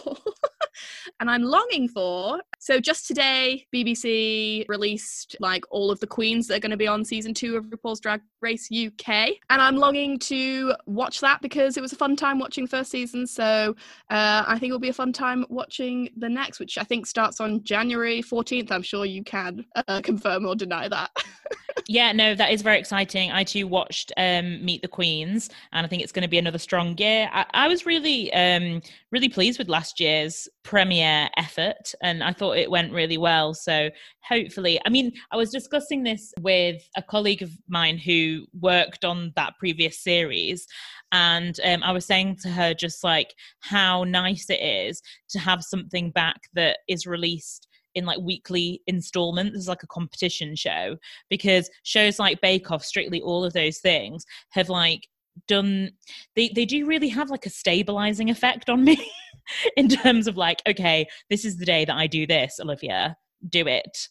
and 1.20 1.30
i'm 1.30 1.44
longing 1.44 1.88
for. 1.88 2.40
So 2.60 2.80
just 2.80 3.08
today 3.08 3.66
bbc 3.74 4.68
released 4.70 5.36
like 5.40 5.66
all 5.72 5.92
of 5.92 6.00
the 6.00 6.08
queens 6.08 6.48
that 6.48 6.58
are 6.58 6.60
going 6.60 6.72
to 6.72 6.78
be 6.78 6.88
on 6.88 7.04
season 7.04 7.34
two 7.34 7.58
of 7.58 7.66
RuPaul's 7.66 8.00
drag 8.00 8.22
race 8.42 8.70
uk 8.72 9.08
and 9.08 9.62
i'm 9.62 9.76
longing 9.76 10.18
to 10.18 10.74
watch 10.86 11.22
that 11.22 11.42
because 11.42 11.78
it 11.78 11.82
was 11.82 11.94
a 11.94 11.96
fun 11.96 12.16
time 12.16 12.40
watching 12.40 12.68
first 12.68 12.92
season 12.92 13.28
so 13.28 13.76
uh, 14.10 14.44
i 14.48 14.58
think 14.58 14.70
it'll 14.70 14.80
be 14.80 14.90
a 14.90 14.94
fun 14.94 15.14
time 15.14 15.46
watching 15.50 16.10
the 16.18 16.30
next 16.30 16.60
which 16.60 16.78
i 16.78 16.84
think 16.84 17.06
starts 17.06 17.40
on 17.40 17.64
january 17.64 18.22
14th 18.22 18.72
i'm 18.72 18.82
sure 18.82 19.06
you 19.06 19.24
can 19.24 19.66
uh, 19.88 20.02
confirm 20.02 20.46
or 20.46 20.56
deny 20.56 20.88
that 20.88 21.12
yeah, 21.88 22.12
no, 22.12 22.36
that 22.36 22.52
is 22.52 22.62
very 22.62 22.80
exciting. 22.80 23.32
I 23.32 23.44
too 23.44 23.68
watched 23.68 24.12
um, 24.18 24.64
Meet 24.64 24.82
the 24.82 24.88
Queens, 24.88 25.50
and 25.74 25.86
I 25.86 25.90
think 25.90 26.02
it's 26.02 26.12
going 26.12 26.24
to 26.24 26.30
be 26.30 26.38
another 26.38 26.58
strong 26.58 26.98
year. 26.98 27.30
I, 27.34 27.46
I 27.54 27.68
was 27.68 27.86
really, 27.86 28.32
um, 28.34 28.82
really 29.12 29.30
pleased 29.30 29.60
with 29.60 29.70
last 29.70 30.00
year's 30.00 30.48
premiere 30.64 31.30
effort, 31.38 31.94
and 32.02 32.24
I 32.24 32.34
thought 32.34 32.58
it 32.58 32.72
went 32.72 32.94
really 32.94 33.18
well. 33.18 33.54
So 33.54 33.90
hopefully, 34.28 34.80
I 34.86 34.90
mean, 34.90 35.12
I 35.32 35.38
was 35.38 35.50
discussing 35.50 36.04
this 36.04 36.34
with 36.40 36.82
a 36.96 37.02
colleague 37.02 37.42
of 37.42 37.52
mine 37.68 37.98
who 37.98 38.46
worked 38.60 39.04
on 39.06 39.34
that 39.36 39.58
previous 39.60 40.00
series, 40.00 40.68
and 41.12 41.60
um, 41.66 41.84
I 41.84 41.92
was 41.92 42.06
saying 42.06 42.38
to 42.44 42.50
her 42.50 42.74
just 42.74 43.04
like 43.04 43.34
how 43.60 44.04
nice 44.04 44.50
it 44.50 44.62
is 44.62 45.02
to 45.30 45.40
have 45.40 45.64
something 45.64 46.12
back 46.12 46.40
that 46.54 46.80
is 46.88 47.06
released 47.06 47.68
in 47.96 48.06
like 48.06 48.20
weekly 48.20 48.82
installments 48.88 49.58
as 49.58 49.68
like 49.68 49.84
a 49.84 49.88
competition 49.88 50.56
show 50.56 50.98
because 51.30 51.70
shows 51.84 52.20
like 52.20 52.42
Bake 52.42 52.72
Off, 52.72 52.84
Strictly, 52.84 53.22
all 53.22 53.44
of 53.44 53.54
those 53.54 53.80
things 53.80 54.26
have 54.50 54.70
like 54.70 55.08
done 55.48 55.90
they 56.36 56.50
they 56.54 56.66
do 56.66 56.86
really 56.86 57.08
have 57.08 57.30
like 57.30 57.46
a 57.46 57.50
stabilizing 57.50 58.30
effect 58.30 58.70
on 58.70 58.84
me 58.84 59.10
in 59.78 59.88
terms 59.88 60.28
of 60.28 60.36
like 60.36 60.62
okay 60.68 61.08
this 61.30 61.46
is 61.46 61.58
the 61.58 61.66
day 61.66 61.86
that 61.86 61.96
i 61.96 62.06
do 62.06 62.28
this 62.28 62.60
olivia 62.62 63.16
do 63.50 63.68
it. 63.68 64.08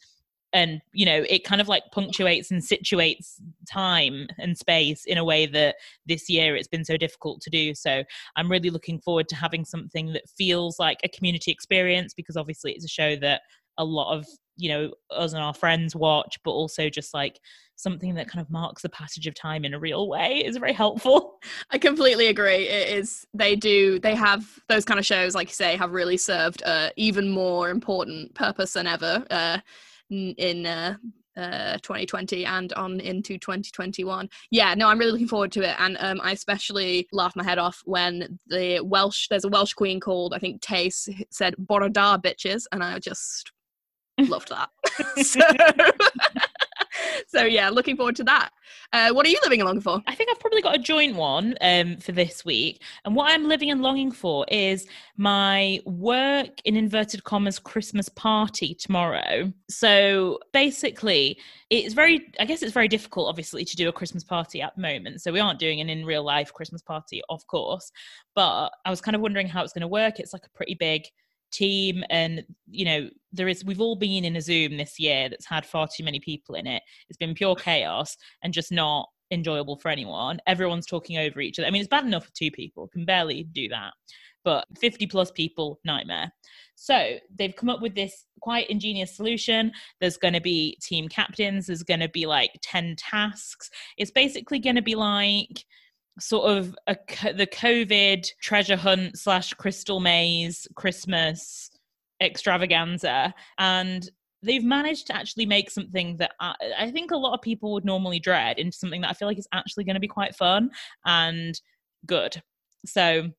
And 0.52 0.80
you 0.92 1.06
know 1.06 1.25
it 1.28 1.44
kind 1.44 1.60
of 1.60 1.68
like 1.68 1.84
punctuates 1.92 2.50
and 2.50 2.60
situates 2.60 3.34
time 3.70 4.26
and 4.37 4.58
space 4.58 5.04
in 5.04 5.16
a 5.16 5.25
way 5.25 5.46
that 5.46 5.76
this 6.06 6.28
year 6.28 6.56
it's 6.56 6.66
been 6.66 6.84
so 6.84 6.96
difficult 6.96 7.40
to 7.42 7.50
do. 7.50 7.72
So 7.72 8.02
i'm 8.34 8.50
really 8.50 8.70
looking 8.70 8.99
forward 8.99 9.28
to 9.28 9.37
having 9.37 9.64
something 9.64 10.12
that 10.12 10.28
feels 10.28 10.80
like 10.80 10.99
a 11.04 11.08
community 11.08 11.52
experience 11.52 12.14
because 12.14 12.37
obviously 12.37 12.72
it's 12.72 12.84
a 12.84 12.88
show 12.88 13.14
that 13.16 13.42
a 13.80 13.84
lot 13.84 14.16
of 14.16 14.26
you 14.56 14.68
know 14.68 14.92
us 15.10 15.32
and 15.32 15.42
our 15.42 15.54
friends 15.54 15.96
watch 15.96 16.38
but 16.44 16.50
also 16.50 16.90
just 16.90 17.14
like 17.14 17.40
something 17.76 18.14
that 18.14 18.28
kind 18.28 18.44
of 18.44 18.50
marks 18.50 18.82
the 18.82 18.88
passage 18.90 19.26
of 19.26 19.34
time 19.34 19.64
in 19.64 19.72
a 19.72 19.78
real 19.78 20.06
way 20.06 20.42
is 20.44 20.58
very 20.58 20.75
helpful. 20.75 21.38
I 21.70 21.78
completely 21.78 22.26
agree. 22.26 22.68
It 22.68 22.99
is 22.99 23.26
they 23.32 23.56
do 23.56 23.99
they 24.00 24.14
have 24.14 24.44
those 24.68 24.84
kind 24.84 25.00
of 25.00 25.06
shows 25.06 25.34
like 25.34 25.49
you 25.49 25.54
say 25.54 25.76
have 25.76 25.92
really 25.92 26.18
served 26.18 26.62
a 26.62 26.92
even 26.96 27.30
more 27.30 27.70
important 27.70 28.34
purpose 28.34 28.75
than 28.75 28.87
ever 28.87 29.25
uh, 29.30 29.58
in 30.10 30.66
uh, 30.66 30.96
uh, 31.38 31.78
2020 31.78 32.44
and 32.44 32.72
on 32.75 33.00
into 33.00 33.38
2021. 33.38 34.28
Yeah, 34.50 34.75
no, 34.75 34.88
I'm 34.88 34.99
really 34.99 35.12
looking 35.12 35.28
forward 35.28 35.52
to 35.52 35.62
it, 35.62 35.76
and 35.78 35.96
um, 36.00 36.20
I 36.22 36.32
especially 36.32 37.08
laughed 37.12 37.37
my 37.37 37.44
head 37.44 37.58
off 37.58 37.80
when 37.87 38.38
the 38.49 38.80
Welsh 38.80 39.28
there's 39.28 39.44
a 39.44 39.49
Welsh 39.49 39.72
queen 39.72 40.00
called 40.00 40.34
I 40.34 40.38
think 40.38 40.60
Tayce 40.60 41.08
said 41.30 41.54
"Bore 41.56 41.88
da 41.88 42.18
bitches," 42.18 42.64
and 42.72 42.82
I 42.82 42.99
just 42.99 43.52
loved 44.28 44.50
that. 44.50 44.70
so 45.24 45.40
so 47.28 47.44
yeah, 47.44 47.68
looking 47.70 47.96
forward 47.96 48.16
to 48.16 48.24
that. 48.24 48.50
Uh, 48.92 49.12
what 49.12 49.24
are 49.24 49.28
you 49.28 49.38
living 49.44 49.62
along 49.62 49.80
for? 49.80 50.02
I 50.06 50.14
think 50.14 50.30
I've 50.30 50.40
probably 50.40 50.62
got 50.62 50.74
a 50.74 50.78
joint 50.78 51.14
one 51.14 51.54
um, 51.60 51.96
for 51.98 52.10
this 52.10 52.44
week. 52.44 52.82
And 53.04 53.14
what 53.14 53.30
I'm 53.30 53.46
living 53.46 53.70
and 53.70 53.82
longing 53.82 54.10
for 54.10 54.44
is 54.48 54.86
my 55.16 55.80
work 55.84 56.60
in 56.64 56.76
inverted 56.76 57.22
commas 57.22 57.58
Christmas 57.60 58.08
party 58.08 58.74
tomorrow. 58.74 59.52
So 59.68 60.40
basically, 60.52 61.38
it's 61.70 61.94
very, 61.94 62.32
I 62.40 62.44
guess 62.44 62.62
it's 62.62 62.72
very 62.72 62.88
difficult, 62.88 63.28
obviously, 63.28 63.64
to 63.64 63.76
do 63.76 63.88
a 63.88 63.92
Christmas 63.92 64.24
party 64.24 64.60
at 64.60 64.74
the 64.74 64.82
moment. 64.82 65.22
So 65.22 65.32
we 65.32 65.40
aren't 65.40 65.60
doing 65.60 65.80
an 65.80 65.88
in 65.88 66.04
real 66.04 66.24
life 66.24 66.52
Christmas 66.52 66.82
party, 66.82 67.22
of 67.28 67.46
course. 67.46 67.92
But 68.34 68.70
I 68.84 68.90
was 68.90 69.00
kind 69.00 69.14
of 69.14 69.20
wondering 69.20 69.46
how 69.46 69.62
it's 69.62 69.72
going 69.72 69.82
to 69.82 69.88
work. 69.88 70.18
It's 70.18 70.32
like 70.32 70.46
a 70.46 70.56
pretty 70.56 70.74
big 70.74 71.04
team 71.52 72.04
and 72.11 72.45
you 72.71 72.85
know 72.85 73.09
there 73.33 73.49
is 73.49 73.64
we've 73.64 73.80
all 73.80 73.97
been 73.97 74.25
in 74.25 74.37
a 74.37 74.40
zoom 74.40 74.76
this 74.76 74.99
year 74.99 75.28
that's 75.28 75.47
had 75.47 75.66
far 75.66 75.87
too 75.87 76.04
many 76.04 76.21
people 76.21 76.54
in 76.54 76.66
it. 76.66 76.83
It's 77.09 77.19
been 77.19 77.35
pure 77.35 77.54
chaos 77.57 78.16
and 78.42 78.52
just 78.52 78.73
not 78.73 79.09
enjoyable 79.30 79.76
for 79.76 79.88
anyone. 79.88 80.40
Everyone's 80.47 80.87
talking 80.87 81.19
over 81.19 81.40
each 81.40 81.59
other. 81.59 81.66
I 81.66 81.71
mean 81.71 81.80
it's 81.80 81.88
bad 81.88 82.04
enough 82.04 82.26
for 82.26 82.33
two 82.35 82.50
people. 82.50 82.88
Can 82.88 83.04
barely 83.04 83.45
do 83.45 83.69
that. 83.69 83.92
But 84.42 84.66
50 84.78 85.07
plus 85.07 85.30
people 85.30 85.80
nightmare. 85.85 86.33
So 86.75 87.16
they've 87.38 87.54
come 87.54 87.69
up 87.69 87.83
with 87.83 87.95
this 87.95 88.25
quite 88.40 88.71
ingenious 88.71 89.14
solution. 89.14 89.71
There's 90.00 90.16
going 90.16 90.33
to 90.33 90.40
be 90.40 90.78
team 90.80 91.09
captains. 91.09 91.66
There's 91.66 91.83
going 91.83 92.00
to 92.00 92.09
be 92.09 92.25
like 92.25 92.52
10 92.62 92.97
tasks. 92.97 93.69
It's 93.99 94.11
basically 94.11 94.59
going 94.59 94.76
to 94.76 94.83
be 94.83 94.95
like 94.95 95.66
sort 96.18 96.50
of 96.50 96.74
a, 96.86 96.96
the 97.32 97.46
COVID 97.46 98.26
treasure 98.40 98.76
hunt 98.76 99.18
slash 99.18 99.52
crystal 99.54 100.00
maze 100.00 100.66
Christmas 100.74 101.70
extravaganza. 102.20 103.32
And 103.58 104.08
they've 104.42 104.64
managed 104.64 105.06
to 105.08 105.16
actually 105.16 105.46
make 105.46 105.70
something 105.70 106.16
that 106.18 106.32
I, 106.40 106.54
I, 106.78 106.90
think 106.90 107.10
a 107.10 107.16
lot 107.16 107.34
of 107.34 107.42
people 107.42 107.72
would 107.72 107.84
normally 107.84 108.18
dread 108.18 108.58
into 108.58 108.76
something 108.76 109.02
that 109.02 109.10
I 109.10 109.14
feel 109.14 109.28
like 109.28 109.38
is 109.38 109.48
actually 109.52 109.84
going 109.84 109.94
to 109.94 110.00
be 110.00 110.08
quite 110.08 110.34
fun 110.34 110.70
and 111.04 111.58
good. 112.06 112.42
So 112.86 113.30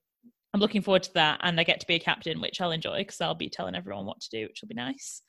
I'm 0.54 0.60
looking 0.60 0.82
forward 0.82 1.04
to 1.04 1.14
that. 1.16 1.40
And 1.42 1.60
I 1.60 1.64
get 1.64 1.80
to 1.80 1.88
be 1.88 1.96
a 1.96 2.00
captain, 2.00 2.42
which 2.42 2.62
I'll 2.62 2.72
enjoy 2.72 3.00
because 3.00 3.22
I'll 3.22 3.36
be 3.36 3.50
telling 3.50 3.76
everyone 3.76 4.06
what 4.06 4.22
to 4.22 4.30
do, 4.30 4.48
which 4.48 4.62
will 4.62 4.70
be 4.70 4.76
nice. 4.76 5.22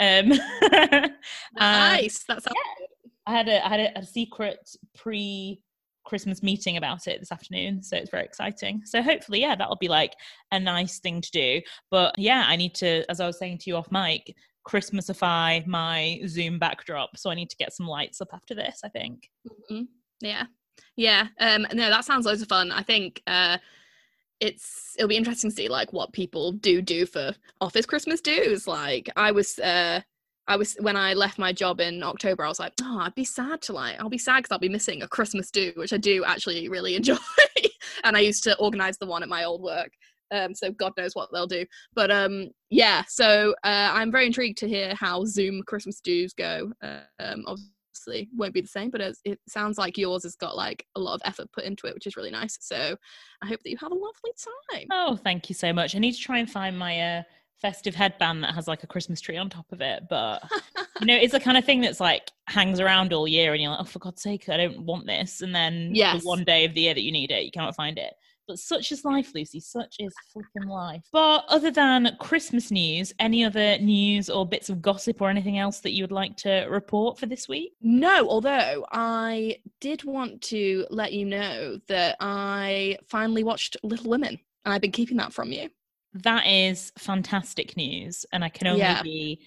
Um, 0.00 0.28
nice. 1.58 2.24
That's 2.28 2.46
yeah. 2.46 2.86
I 3.26 3.32
had 3.32 3.48
a 3.48 3.64
I 3.64 3.68
had 3.68 3.80
a, 3.80 3.98
a 3.98 4.06
secret 4.06 4.58
pre 4.96 5.60
Christmas 6.08 6.42
meeting 6.42 6.76
about 6.76 7.06
it 7.06 7.20
this 7.20 7.30
afternoon. 7.30 7.82
So 7.82 7.96
it's 7.96 8.10
very 8.10 8.24
exciting. 8.24 8.82
So 8.84 9.02
hopefully, 9.02 9.40
yeah, 9.40 9.54
that'll 9.54 9.76
be 9.76 9.88
like 9.88 10.14
a 10.50 10.58
nice 10.58 10.98
thing 10.98 11.20
to 11.20 11.30
do. 11.30 11.60
But 11.90 12.18
yeah, 12.18 12.44
I 12.48 12.56
need 12.56 12.74
to, 12.76 13.04
as 13.10 13.20
I 13.20 13.26
was 13.26 13.38
saying 13.38 13.58
to 13.58 13.70
you 13.70 13.76
off 13.76 13.92
mic, 13.92 14.34
Christmasify 14.66 15.66
my 15.66 16.20
Zoom 16.26 16.58
backdrop. 16.58 17.16
So 17.16 17.30
I 17.30 17.34
need 17.34 17.50
to 17.50 17.56
get 17.56 17.72
some 17.72 17.86
lights 17.86 18.20
up 18.20 18.28
after 18.32 18.54
this, 18.54 18.80
I 18.84 18.88
think. 18.88 19.30
Mm-hmm. 19.48 19.82
Yeah. 20.20 20.44
Yeah. 20.96 21.28
Um, 21.38 21.66
no, 21.72 21.90
that 21.90 22.04
sounds 22.04 22.26
loads 22.26 22.42
of 22.42 22.48
fun. 22.48 22.72
I 22.72 22.82
think 22.82 23.22
uh, 23.26 23.58
it's 24.40 24.94
it'll 24.96 25.08
be 25.08 25.16
interesting 25.16 25.50
to 25.50 25.56
see 25.56 25.68
like 25.68 25.92
what 25.92 26.12
people 26.12 26.52
do 26.52 26.80
do 26.80 27.06
for 27.06 27.32
office 27.60 27.86
Christmas 27.86 28.20
dues. 28.20 28.66
Like 28.66 29.10
I 29.16 29.32
was 29.32 29.58
uh 29.58 30.00
I 30.48 30.56
was 30.56 30.74
when 30.80 30.96
I 30.96 31.12
left 31.12 31.38
my 31.38 31.52
job 31.52 31.78
in 31.78 32.02
October, 32.02 32.44
I 32.44 32.48
was 32.48 32.58
like, 32.58 32.72
oh, 32.82 32.98
I'd 33.00 33.14
be 33.14 33.24
sad 33.24 33.60
to 33.62 33.74
like, 33.74 34.00
I'll 34.00 34.08
be 34.08 34.18
sad 34.18 34.38
because 34.38 34.50
I'll 34.50 34.58
be 34.58 34.68
missing 34.68 35.02
a 35.02 35.08
Christmas 35.08 35.50
do, 35.50 35.72
which 35.76 35.92
I 35.92 35.98
do 35.98 36.24
actually 36.24 36.68
really 36.68 36.96
enjoy. 36.96 37.16
and 38.04 38.16
I 38.16 38.20
used 38.20 38.42
to 38.44 38.56
organize 38.58 38.96
the 38.98 39.06
one 39.06 39.22
at 39.22 39.28
my 39.28 39.44
old 39.44 39.62
work. 39.62 39.92
Um, 40.30 40.54
so 40.54 40.70
God 40.72 40.92
knows 40.96 41.14
what 41.14 41.30
they'll 41.32 41.46
do. 41.46 41.64
But 41.94 42.10
um, 42.10 42.50
yeah, 42.70 43.02
so 43.08 43.54
uh, 43.64 43.90
I'm 43.92 44.10
very 44.10 44.26
intrigued 44.26 44.58
to 44.58 44.68
hear 44.68 44.94
how 44.94 45.24
Zoom 45.24 45.62
Christmas 45.66 46.00
do's 46.00 46.32
go. 46.32 46.72
Um, 46.82 47.44
obviously, 47.46 48.28
won't 48.34 48.54
be 48.54 48.60
the 48.60 48.68
same, 48.68 48.90
but 48.90 49.00
it 49.24 49.38
sounds 49.48 49.78
like 49.78 49.98
yours 49.98 50.22
has 50.24 50.36
got 50.36 50.56
like 50.56 50.84
a 50.96 51.00
lot 51.00 51.14
of 51.14 51.22
effort 51.24 51.50
put 51.52 51.64
into 51.64 51.86
it, 51.86 51.94
which 51.94 52.06
is 52.06 52.16
really 52.16 52.30
nice. 52.30 52.56
So 52.60 52.96
I 53.42 53.46
hope 53.46 53.60
that 53.62 53.70
you 53.70 53.76
have 53.80 53.92
a 53.92 53.94
lovely 53.94 54.32
time. 54.72 54.86
Oh, 54.92 55.16
thank 55.16 55.48
you 55.48 55.54
so 55.54 55.72
much. 55.72 55.94
I 55.94 55.98
need 55.98 56.12
to 56.12 56.20
try 56.20 56.38
and 56.38 56.50
find 56.50 56.78
my 56.78 57.00
uh, 57.00 57.22
festive 57.60 57.94
headband 57.94 58.42
that 58.44 58.54
has 58.54 58.68
like 58.68 58.82
a 58.82 58.86
Christmas 58.86 59.20
tree 59.20 59.36
on 59.36 59.50
top 59.50 59.70
of 59.72 59.80
it. 59.80 60.04
But 60.08 60.42
you 61.00 61.06
know, 61.06 61.16
it's 61.16 61.32
the 61.32 61.40
kind 61.40 61.56
of 61.56 61.64
thing 61.64 61.80
that's 61.80 62.00
like 62.00 62.30
hangs 62.46 62.80
around 62.80 63.12
all 63.12 63.28
year, 63.28 63.52
and 63.52 63.62
you're 63.62 63.70
like, 63.70 63.80
oh, 63.80 63.84
for 63.84 63.98
God's 63.98 64.22
sake, 64.22 64.48
I 64.48 64.56
don't 64.56 64.80
want 64.80 65.06
this. 65.06 65.40
And 65.40 65.54
then 65.54 65.90
yes. 65.94 66.22
the 66.22 66.28
one 66.28 66.44
day 66.44 66.64
of 66.64 66.74
the 66.74 66.82
year 66.82 66.94
that 66.94 67.02
you 67.02 67.12
need 67.12 67.30
it, 67.30 67.44
you 67.44 67.50
cannot 67.50 67.74
find 67.74 67.98
it. 67.98 68.14
But 68.46 68.58
such 68.58 68.92
is 68.92 69.04
life, 69.04 69.32
Lucy. 69.34 69.60
Such 69.60 69.96
is 69.98 70.14
flipping 70.32 70.70
life. 70.70 71.02
But 71.12 71.44
other 71.48 71.70
than 71.70 72.16
Christmas 72.18 72.70
news, 72.70 73.12
any 73.18 73.44
other 73.44 73.76
news 73.76 74.30
or 74.30 74.46
bits 74.46 74.70
of 74.70 74.80
gossip 74.80 75.20
or 75.20 75.28
anything 75.28 75.58
else 75.58 75.80
that 75.80 75.92
you 75.92 76.02
would 76.02 76.12
like 76.12 76.34
to 76.38 76.66
report 76.70 77.18
for 77.18 77.26
this 77.26 77.46
week? 77.46 77.74
No, 77.82 78.26
although 78.26 78.86
I 78.90 79.58
did 79.80 80.02
want 80.04 80.40
to 80.44 80.86
let 80.88 81.12
you 81.12 81.26
know 81.26 81.78
that 81.88 82.16
I 82.20 82.96
finally 83.06 83.44
watched 83.44 83.76
Little 83.82 84.08
Women 84.08 84.38
and 84.64 84.74
I've 84.74 84.80
been 84.80 84.92
keeping 84.92 85.18
that 85.18 85.34
from 85.34 85.52
you 85.52 85.68
that 86.22 86.46
is 86.46 86.92
fantastic 86.98 87.76
news 87.76 88.26
and 88.32 88.44
i 88.44 88.48
can 88.48 88.66
only 88.66 88.80
yeah. 88.80 89.02
be 89.02 89.40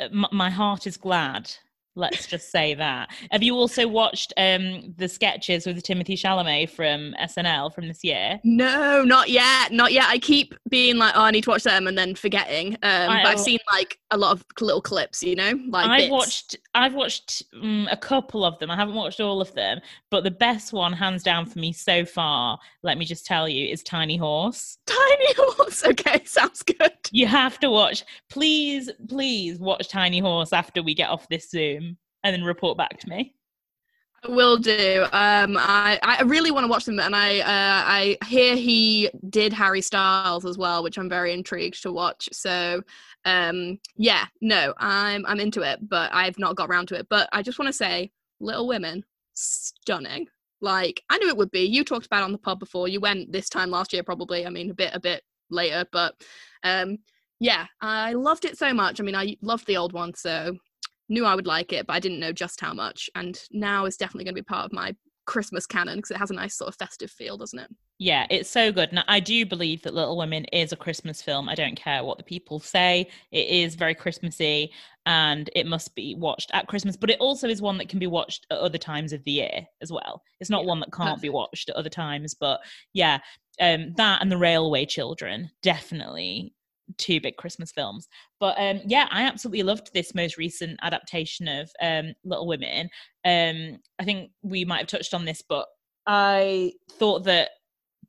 uh, 0.00 0.08
my 0.32 0.50
heart 0.50 0.86
is 0.86 0.96
glad 0.96 1.50
Let's 1.98 2.26
just 2.26 2.52
say 2.52 2.74
that. 2.74 3.10
Have 3.32 3.42
you 3.42 3.56
also 3.56 3.88
watched 3.88 4.32
um, 4.36 4.94
the 4.96 5.08
sketches 5.08 5.66
with 5.66 5.82
Timothée 5.82 6.12
Chalamet 6.12 6.70
from 6.70 7.12
SNL 7.20 7.74
from 7.74 7.88
this 7.88 8.04
year? 8.04 8.38
No, 8.44 9.02
not 9.02 9.28
yet. 9.28 9.72
Not 9.72 9.92
yet. 9.92 10.06
I 10.06 10.20
keep 10.20 10.54
being 10.68 10.96
like, 10.96 11.14
oh, 11.16 11.22
I 11.22 11.32
need 11.32 11.42
to 11.44 11.50
watch 11.50 11.64
them, 11.64 11.88
and 11.88 11.98
then 11.98 12.14
forgetting. 12.14 12.74
Um, 12.84 13.10
I, 13.10 13.22
but 13.24 13.30
I've 13.30 13.40
seen 13.40 13.58
like 13.72 13.98
a 14.12 14.16
lot 14.16 14.30
of 14.30 14.44
little 14.60 14.80
clips. 14.80 15.24
You 15.24 15.34
know, 15.34 15.58
like 15.68 15.86
I've 15.86 15.98
bits. 16.02 16.10
watched. 16.12 16.56
I've 16.74 16.94
watched 16.94 17.42
um, 17.60 17.88
a 17.90 17.96
couple 17.96 18.44
of 18.44 18.56
them. 18.60 18.70
I 18.70 18.76
haven't 18.76 18.94
watched 18.94 19.18
all 19.18 19.40
of 19.40 19.52
them, 19.54 19.80
but 20.08 20.22
the 20.22 20.30
best 20.30 20.72
one, 20.72 20.92
hands 20.92 21.24
down, 21.24 21.46
for 21.46 21.58
me 21.58 21.72
so 21.72 22.04
far, 22.04 22.60
let 22.84 22.96
me 22.96 23.04
just 23.04 23.26
tell 23.26 23.48
you, 23.48 23.66
is 23.66 23.82
Tiny 23.82 24.16
Horse. 24.16 24.78
Tiny 24.86 25.34
Horse. 25.36 25.84
Okay, 25.84 26.22
sounds 26.24 26.62
good. 26.62 26.92
You 27.10 27.26
have 27.26 27.58
to 27.58 27.70
watch. 27.70 28.04
Please, 28.30 28.88
please 29.08 29.58
watch 29.58 29.88
Tiny 29.88 30.20
Horse 30.20 30.52
after 30.52 30.80
we 30.80 30.94
get 30.94 31.10
off 31.10 31.28
this 31.28 31.50
Zoom 31.50 31.87
and 32.24 32.34
then 32.34 32.44
report 32.44 32.76
back 32.76 32.98
to 33.00 33.08
me. 33.08 33.34
I 34.24 34.30
will 34.30 34.56
do. 34.56 35.04
Um, 35.12 35.56
I 35.56 35.98
I 36.02 36.22
really 36.22 36.50
want 36.50 36.64
to 36.64 36.68
watch 36.68 36.84
them, 36.84 36.98
and 36.98 37.14
I 37.14 37.38
uh, 37.38 37.44
I 37.86 38.18
hear 38.26 38.56
he 38.56 39.10
did 39.30 39.52
Harry 39.52 39.80
Styles 39.80 40.44
as 40.44 40.58
well, 40.58 40.82
which 40.82 40.98
I'm 40.98 41.08
very 41.08 41.32
intrigued 41.32 41.82
to 41.82 41.92
watch. 41.92 42.28
So, 42.32 42.82
um, 43.24 43.78
yeah, 43.96 44.26
no, 44.40 44.74
I'm 44.78 45.24
I'm 45.26 45.38
into 45.38 45.62
it, 45.62 45.88
but 45.88 46.12
I've 46.12 46.38
not 46.38 46.56
got 46.56 46.68
around 46.68 46.88
to 46.88 46.96
it. 46.96 47.06
But 47.08 47.28
I 47.32 47.42
just 47.42 47.60
want 47.60 47.68
to 47.68 47.72
say, 47.72 48.10
Little 48.40 48.66
Women, 48.66 49.04
stunning. 49.34 50.26
Like 50.60 51.02
I 51.08 51.18
knew 51.18 51.28
it 51.28 51.36
would 51.36 51.52
be. 51.52 51.60
You 51.60 51.84
talked 51.84 52.06
about 52.06 52.24
on 52.24 52.32
the 52.32 52.38
pub 52.38 52.58
before. 52.58 52.88
You 52.88 52.98
went 53.00 53.30
this 53.30 53.48
time 53.48 53.70
last 53.70 53.92
year, 53.92 54.02
probably. 54.02 54.46
I 54.46 54.50
mean, 54.50 54.70
a 54.70 54.74
bit 54.74 54.90
a 54.94 55.00
bit 55.00 55.22
later, 55.48 55.84
but 55.92 56.14
um, 56.64 56.98
yeah, 57.38 57.66
I 57.80 58.14
loved 58.14 58.44
it 58.44 58.58
so 58.58 58.74
much. 58.74 59.00
I 59.00 59.04
mean, 59.04 59.14
I 59.14 59.36
loved 59.42 59.66
the 59.68 59.76
old 59.76 59.92
one, 59.92 60.14
so 60.14 60.56
knew 61.08 61.24
I 61.24 61.34
would 61.34 61.46
like 61.46 61.72
it, 61.72 61.86
but 61.86 61.94
I 61.94 62.00
didn't 62.00 62.20
know 62.20 62.32
just 62.32 62.60
how 62.60 62.74
much. 62.74 63.08
And 63.14 63.40
now 63.50 63.86
is 63.86 63.96
definitely 63.96 64.24
going 64.24 64.34
to 64.34 64.42
be 64.42 64.44
part 64.44 64.66
of 64.66 64.72
my 64.72 64.94
Christmas 65.28 65.66
canon 65.66 65.96
because 65.96 66.10
it 66.10 66.16
has 66.16 66.30
a 66.30 66.34
nice 66.34 66.56
sort 66.56 66.68
of 66.68 66.76
festive 66.76 67.10
feel, 67.10 67.36
doesn't 67.36 67.58
it? 67.58 67.70
Yeah, 67.98 68.26
it's 68.30 68.48
so 68.48 68.72
good. 68.72 68.90
And 68.90 69.04
I 69.08 69.20
do 69.20 69.44
believe 69.44 69.82
that 69.82 69.92
Little 69.92 70.16
Women 70.16 70.44
is 70.46 70.72
a 70.72 70.76
Christmas 70.76 71.20
film. 71.20 71.48
I 71.48 71.54
don't 71.54 71.76
care 71.76 72.02
what 72.02 72.16
the 72.16 72.24
people 72.24 72.60
say. 72.60 73.08
It 73.30 73.48
is 73.48 73.74
very 73.74 73.94
Christmassy 73.94 74.72
and 75.04 75.50
it 75.54 75.66
must 75.66 75.94
be 75.94 76.14
watched 76.14 76.50
at 76.54 76.68
Christmas, 76.68 76.96
but 76.96 77.10
it 77.10 77.18
also 77.20 77.48
is 77.48 77.60
one 77.60 77.76
that 77.78 77.88
can 77.88 77.98
be 77.98 78.06
watched 78.06 78.46
at 78.50 78.58
other 78.58 78.78
times 78.78 79.12
of 79.12 79.22
the 79.24 79.32
year 79.32 79.66
as 79.82 79.92
well. 79.92 80.22
It's 80.40 80.50
not 80.50 80.62
yeah, 80.62 80.68
one 80.68 80.80
that 80.80 80.92
can't 80.92 81.08
perfect. 81.08 81.22
be 81.22 81.28
watched 81.28 81.68
at 81.68 81.76
other 81.76 81.90
times, 81.90 82.34
but 82.34 82.60
yeah, 82.94 83.18
um, 83.60 83.92
that 83.96 84.22
and 84.22 84.30
The 84.30 84.38
Railway 84.38 84.86
Children 84.86 85.50
definitely 85.62 86.54
two 86.96 87.20
big 87.20 87.36
Christmas 87.36 87.72
films. 87.72 88.08
But 88.40 88.56
um, 88.58 88.80
yeah, 88.86 89.08
I 89.10 89.22
absolutely 89.22 89.62
loved 89.62 89.90
this 89.92 90.14
most 90.14 90.36
recent 90.36 90.78
adaptation 90.82 91.48
of 91.48 91.70
um, 91.82 92.14
Little 92.24 92.46
Women. 92.46 92.88
Um, 93.24 93.78
I 93.98 94.04
think 94.04 94.30
we 94.42 94.64
might 94.64 94.78
have 94.78 94.86
touched 94.86 95.14
on 95.14 95.24
this, 95.24 95.42
but 95.46 95.66
I 96.06 96.72
thought 96.92 97.24
that 97.24 97.50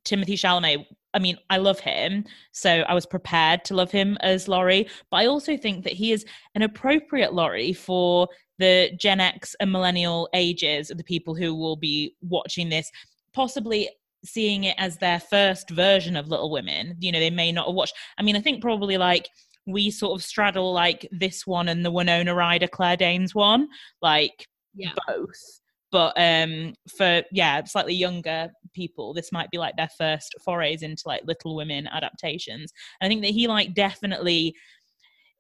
Timothée 0.06 0.34
Chalamet, 0.34 0.86
I 1.14 1.20
mean, 1.20 1.38
I 1.50 1.58
love 1.58 1.80
him, 1.80 2.24
so 2.52 2.82
I 2.88 2.94
was 2.94 3.06
prepared 3.06 3.66
to 3.66 3.76
love 3.76 3.92
him 3.92 4.18
as 4.22 4.48
Laurie, 4.48 4.88
but 5.12 5.18
I 5.18 5.26
also 5.26 5.58
think 5.58 5.84
that 5.84 5.94
he 5.94 6.12
is 6.12 6.26
an 6.56 6.62
appropriate 6.62 7.34
Laurie 7.34 7.74
for 7.74 8.28
the 8.60 8.92
Gen 9.00 9.20
X 9.20 9.56
and 9.60 9.72
millennial 9.72 10.30
ages 10.34 10.92
of 10.92 10.98
the 10.98 11.04
people 11.04 11.34
who 11.34 11.56
will 11.56 11.76
be 11.76 12.14
watching 12.22 12.70
this, 12.70 12.92
possibly 13.34 13.90
seeing 14.24 14.66
it 14.66 14.76
as 14.78 14.98
their 14.98 15.20
first 15.20 15.70
version 15.70 16.16
of 16.16 16.28
Little 16.28 16.52
Women. 16.52 16.96
You 17.00 17.12
know, 17.12 17.20
they 17.20 17.30
may 17.30 17.52
not 17.52 17.68
have 17.68 17.76
watched. 17.76 17.96
I 18.18 18.24
mean, 18.24 18.36
I 18.36 18.42
think 18.42 18.62
probably 18.62 18.98
like 18.98 19.30
we 19.66 19.92
sort 19.92 20.20
of 20.20 20.26
straddle 20.26 20.74
like 20.74 21.08
this 21.12 21.46
one 21.46 21.70
and 21.70 21.86
the 21.86 21.92
Winona 21.92 22.34
Ryder 22.34 22.68
Claire 22.68 22.98
Danes 22.98 23.36
one, 23.36 23.68
like 24.02 24.48
yeah. 24.74 24.92
both 25.08 25.60
but 25.92 26.14
um 26.18 26.74
for 26.98 27.24
yeah 27.32 27.64
slightly 27.64 27.94
younger 27.94 28.50
people 28.74 29.14
this 29.14 29.32
might 29.32 29.50
be 29.50 29.58
like 29.58 29.76
their 29.76 29.90
first 29.98 30.36
forays 30.44 30.84
into 30.84 31.04
like 31.06 31.22
little 31.26 31.56
women 31.56 31.88
adaptations 31.88 32.72
and 33.02 33.08
i 33.08 33.10
think 33.10 33.22
that 33.22 33.32
he 33.32 33.48
like 33.48 33.74
definitely 33.74 34.54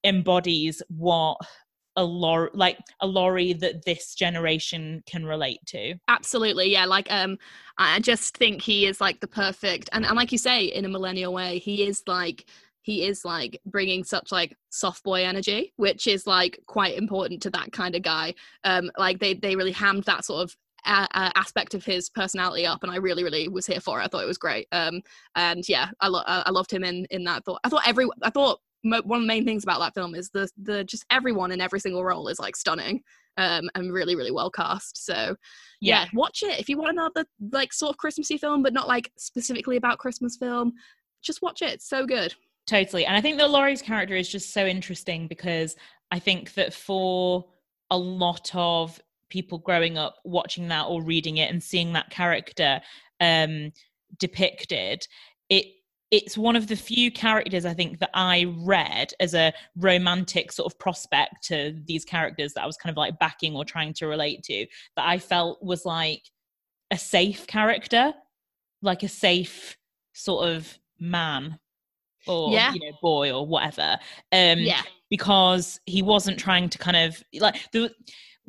embodies 0.03 0.81
what 0.89 1.37
a 1.99 2.03
Laurie, 2.03 2.49
like 2.53 2.79
a 3.01 3.07
Laurie 3.07 3.51
that 3.53 3.83
this 3.83 4.15
generation 4.15 5.03
can 5.05 5.25
relate 5.25 5.59
to. 5.67 5.95
Absolutely, 6.07 6.71
yeah. 6.71 6.85
Like, 6.85 7.11
um, 7.11 7.37
I 7.77 7.99
just 7.99 8.37
think 8.37 8.61
he 8.61 8.85
is 8.85 9.01
like 9.01 9.19
the 9.19 9.27
perfect, 9.27 9.89
and, 9.91 10.05
and 10.05 10.15
like 10.15 10.31
you 10.31 10.37
say, 10.37 10.63
in 10.63 10.85
a 10.85 10.89
millennial 10.89 11.33
way, 11.33 11.59
he 11.59 11.83
is 11.83 12.01
like 12.07 12.45
he 12.81 13.05
is 13.05 13.25
like 13.25 13.59
bringing 13.65 14.05
such 14.05 14.31
like 14.31 14.55
soft 14.69 15.03
boy 15.03 15.25
energy 15.25 15.73
which 15.75 16.07
is 16.07 16.25
like 16.25 16.59
quite 16.65 16.97
important 16.97 17.41
to 17.41 17.49
that 17.49 17.71
kind 17.73 17.93
of 17.93 18.01
guy 18.01 18.33
um 18.63 18.89
like 18.97 19.19
they 19.19 19.33
they 19.33 19.55
really 19.55 19.73
hammed 19.73 20.05
that 20.05 20.23
sort 20.23 20.41
of 20.41 20.55
a 20.85 21.07
aspect 21.35 21.73
of 21.73 21.83
his 21.83 22.09
personality 22.09 22.65
up 22.65 22.81
and 22.81 22.91
i 22.91 22.95
really 22.95 23.21
really 23.21 23.49
was 23.49 23.67
here 23.67 23.81
for 23.81 23.99
it 23.99 24.05
i 24.05 24.07
thought 24.07 24.23
it 24.23 24.27
was 24.27 24.37
great 24.37 24.65
um 24.71 25.01
and 25.35 25.67
yeah 25.67 25.89
i, 25.99 26.07
lo- 26.07 26.23
I 26.25 26.49
loved 26.51 26.71
him 26.71 26.85
in 26.85 27.05
in 27.11 27.25
that 27.25 27.43
thought 27.43 27.59
i 27.65 27.69
thought 27.69 27.85
every 27.85 28.07
i 28.23 28.29
thought 28.29 28.61
mo- 28.83 29.01
one 29.03 29.19
of 29.19 29.23
the 29.23 29.27
main 29.27 29.45
things 29.45 29.63
about 29.63 29.79
that 29.79 29.93
film 29.93 30.15
is 30.15 30.29
the 30.29 30.49
the 30.61 30.83
just 30.83 31.05
everyone 31.11 31.51
in 31.51 31.61
every 31.61 31.79
single 31.79 32.03
role 32.03 32.27
is 32.27 32.39
like 32.39 32.55
stunning 32.55 33.01
um 33.37 33.69
and 33.75 33.93
really 33.93 34.15
really 34.15 34.31
well 34.31 34.49
cast 34.49 35.03
so 35.05 35.35
yeah. 35.81 36.01
yeah 36.01 36.05
watch 36.13 36.43
it 36.43 36.59
if 36.59 36.67
you 36.69 36.77
want 36.77 36.91
another 36.91 37.25
like 37.51 37.71
sort 37.71 37.89
of 37.89 37.97
christmassy 37.97 38.37
film 38.37 38.63
but 38.63 38.73
not 38.73 38.87
like 38.87 39.11
specifically 39.17 39.77
about 39.77 39.97
christmas 39.97 40.37
film 40.37 40.73
just 41.21 41.41
watch 41.41 41.61
it 41.61 41.69
it's 41.69 41.87
so 41.87 42.05
good 42.05 42.33
Totally. 42.69 43.03
And 43.03 43.17
I 43.17 43.21
think 43.21 43.39
that 43.39 43.49
Laurie's 43.49 43.81
character 43.81 44.15
is 44.15 44.29
just 44.29 44.53
so 44.53 44.67
interesting 44.67 45.27
because 45.27 45.75
I 46.11 46.19
think 46.19 46.53
that 46.53 46.71
for 46.71 47.45
a 47.89 47.97
lot 47.97 48.51
of 48.53 49.01
people 49.29 49.57
growing 49.57 49.97
up 49.97 50.17
watching 50.23 50.67
that 50.67 50.83
or 50.83 51.01
reading 51.01 51.37
it 51.37 51.49
and 51.49 51.63
seeing 51.63 51.93
that 51.93 52.11
character 52.11 52.79
um, 53.19 53.71
depicted, 54.19 55.07
it 55.49 55.65
it's 56.11 56.37
one 56.37 56.55
of 56.55 56.67
the 56.67 56.75
few 56.75 57.11
characters 57.11 57.65
I 57.65 57.73
think 57.73 57.99
that 57.99 58.09
I 58.13 58.53
read 58.57 59.13
as 59.19 59.33
a 59.33 59.53
romantic 59.77 60.51
sort 60.51 60.71
of 60.71 60.79
prospect 60.79 61.43
to 61.43 61.75
these 61.85 62.03
characters 62.03 62.53
that 62.53 62.63
I 62.63 62.65
was 62.65 62.77
kind 62.77 62.91
of 62.91 62.97
like 62.97 63.19
backing 63.19 63.55
or 63.55 63.63
trying 63.63 63.93
to 63.95 64.07
relate 64.07 64.43
to 64.43 64.65
that 64.95 65.07
I 65.07 65.19
felt 65.19 65.61
was 65.61 65.85
like 65.85 66.23
a 66.91 66.97
safe 66.97 67.45
character, 67.45 68.13
like 68.81 69.03
a 69.03 69.07
safe 69.07 69.77
sort 70.13 70.49
of 70.49 70.77
man 70.99 71.59
or 72.27 72.51
yeah. 72.51 72.73
you 72.73 72.79
know 72.79 72.97
boy 73.01 73.31
or 73.31 73.47
whatever 73.47 73.97
um 74.33 74.59
yeah 74.59 74.81
because 75.09 75.79
he 75.85 76.01
wasn't 76.01 76.37
trying 76.37 76.69
to 76.69 76.77
kind 76.77 76.97
of 76.97 77.23
like 77.39 77.55
the 77.71 77.91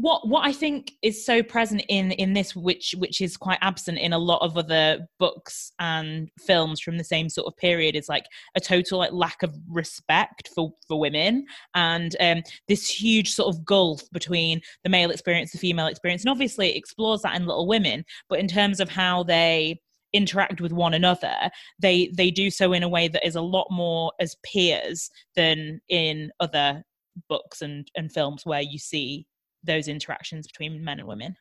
what 0.01 0.27
what 0.27 0.47
I 0.47 0.53
think 0.53 0.93
is 1.03 1.25
so 1.25 1.43
present 1.43 1.83
in 1.89 2.13
in 2.13 2.33
this, 2.33 2.57
which 2.57 2.95
which 2.99 3.21
is 3.21 3.37
quite 3.37 3.59
absent 3.61 3.99
in 3.99 4.15
a 4.15 4.19
lot 4.19 4.41
of 4.41 4.57
other 4.57 5.07
books 5.19 5.73
and 5.79 6.31
films 6.39 6.81
from 6.81 6.97
the 6.97 7.05
same 7.05 7.29
sort 7.29 7.47
of 7.47 7.57
period, 7.57 7.95
is 7.95 8.09
like 8.09 8.25
a 8.57 8.61
total 8.61 8.99
like 8.99 9.13
lack 9.13 9.43
of 9.43 9.55
respect 9.69 10.49
for 10.55 10.73
for 10.89 10.99
women. 10.99 11.45
And 11.75 12.17
um, 12.21 12.43
this 12.67 12.89
huge 12.89 13.33
sort 13.33 13.55
of 13.55 13.65
gulf 13.65 14.03
between 14.11 14.63
the 14.85 14.91
male 14.91 15.11
experience, 15.11 15.53
the 15.53 15.59
female 15.59 15.87
experience, 15.87 16.23
and 16.23 16.31
obviously 16.31 16.71
it 16.71 16.77
explores 16.77 17.23
that 17.23 17.37
in 17.37 17.47
Little 17.47 17.69
Women, 17.69 18.05
but 18.31 18.39
in 18.39 18.49
terms 18.49 18.81
of 18.81 18.89
how 18.89 19.23
they 19.23 19.81
interact 20.13 20.61
with 20.61 20.73
one 20.73 20.93
another 20.93 21.33
they 21.79 22.11
they 22.17 22.33
do 22.33 22.51
so 22.51 22.73
in 22.73 22.83
a 22.83 22.89
way 22.89 23.07
that 23.07 23.25
is 23.25 23.37
a 23.37 23.41
lot 23.41 23.69
more 23.71 24.11
as 24.19 24.35
peers 24.43 25.09
than 25.37 25.81
in 25.89 26.33
other 26.41 26.83
books 27.29 27.63
and 27.63 27.89
and 27.95 28.11
films 28.11 28.45
where 28.45 28.61
you 28.61 28.77
see 28.77 29.25
those 29.64 29.88
interactions 29.88 30.46
between 30.46 30.83
men 30.83 30.99
and 30.99 31.09
women 31.09 31.37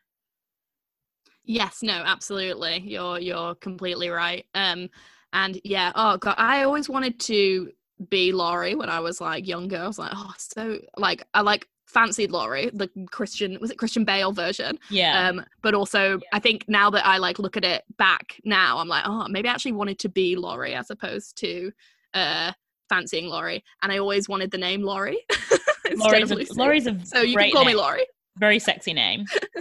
yes 1.46 1.80
no 1.82 1.94
absolutely 2.06 2.80
you're 2.80 3.20
you're 3.20 3.56
completely 3.56 4.10
right 4.10 4.46
um 4.56 4.90
and 5.34 5.60
yeah 5.64 5.92
oh 5.96 6.18
god 6.18 6.36
i 6.38 6.64
always 6.64 6.90
wanted 6.90 7.20
to 7.20 7.72
be 8.10 8.32
Laurie 8.32 8.76
when 8.76 8.90
I 8.90 9.00
was 9.00 9.20
like 9.20 9.48
younger. 9.48 9.78
I 9.78 9.88
was 9.88 10.00
like, 10.00 10.12
oh, 10.14 10.34
so 10.38 10.80
like 10.98 11.24
I 11.34 11.42
like 11.42 11.68
fancied 11.86 12.32
Laurie, 12.32 12.70
the 12.74 12.90
Christian 13.12 13.58
was 13.60 13.72
it 13.72 13.78
Christian 13.78 14.06
Bale 14.06 14.32
version? 14.32 14.80
Yeah. 14.90 15.28
Um, 15.28 15.44
but 15.62 15.74
also 15.74 16.14
yeah. 16.14 16.28
I 16.32 16.40
think 16.40 16.66
now 16.68 16.90
that 16.92 17.06
I 17.06 17.18
like 17.18 17.40
look 17.40 17.58
at 17.58 17.66
it 17.66 17.84
back 17.98 18.40
now, 18.46 18.78
I'm 18.78 18.88
like, 18.88 19.04
oh, 19.06 19.28
maybe 19.28 19.50
I 19.50 19.52
actually 19.52 19.74
wanted 19.74 20.00
to 20.00 20.10
be 20.10 20.36
Laurie 20.36 20.76
as 20.76 20.90
opposed 20.90 21.38
to 21.38 21.72
uh 22.14 22.54
fancying 22.88 23.28
Laurie. 23.28 23.64
And 23.84 23.92
I 23.92 23.98
always 23.98 24.30
wanted 24.30 24.52
the 24.52 24.58
name 24.58 24.82
Laurie. 24.82 25.20
Laurie's, 25.96 26.32
a, 26.32 26.54
Laurie's 26.54 26.88
a 26.88 27.06
so 27.06 27.22
you 27.22 27.38
can 27.38 27.52
call 27.52 27.66
name. 27.66 27.76
me 27.76 27.82
Laurie. 27.82 28.06
Very 28.38 28.60
sexy 28.60 28.94
name. 28.94 29.26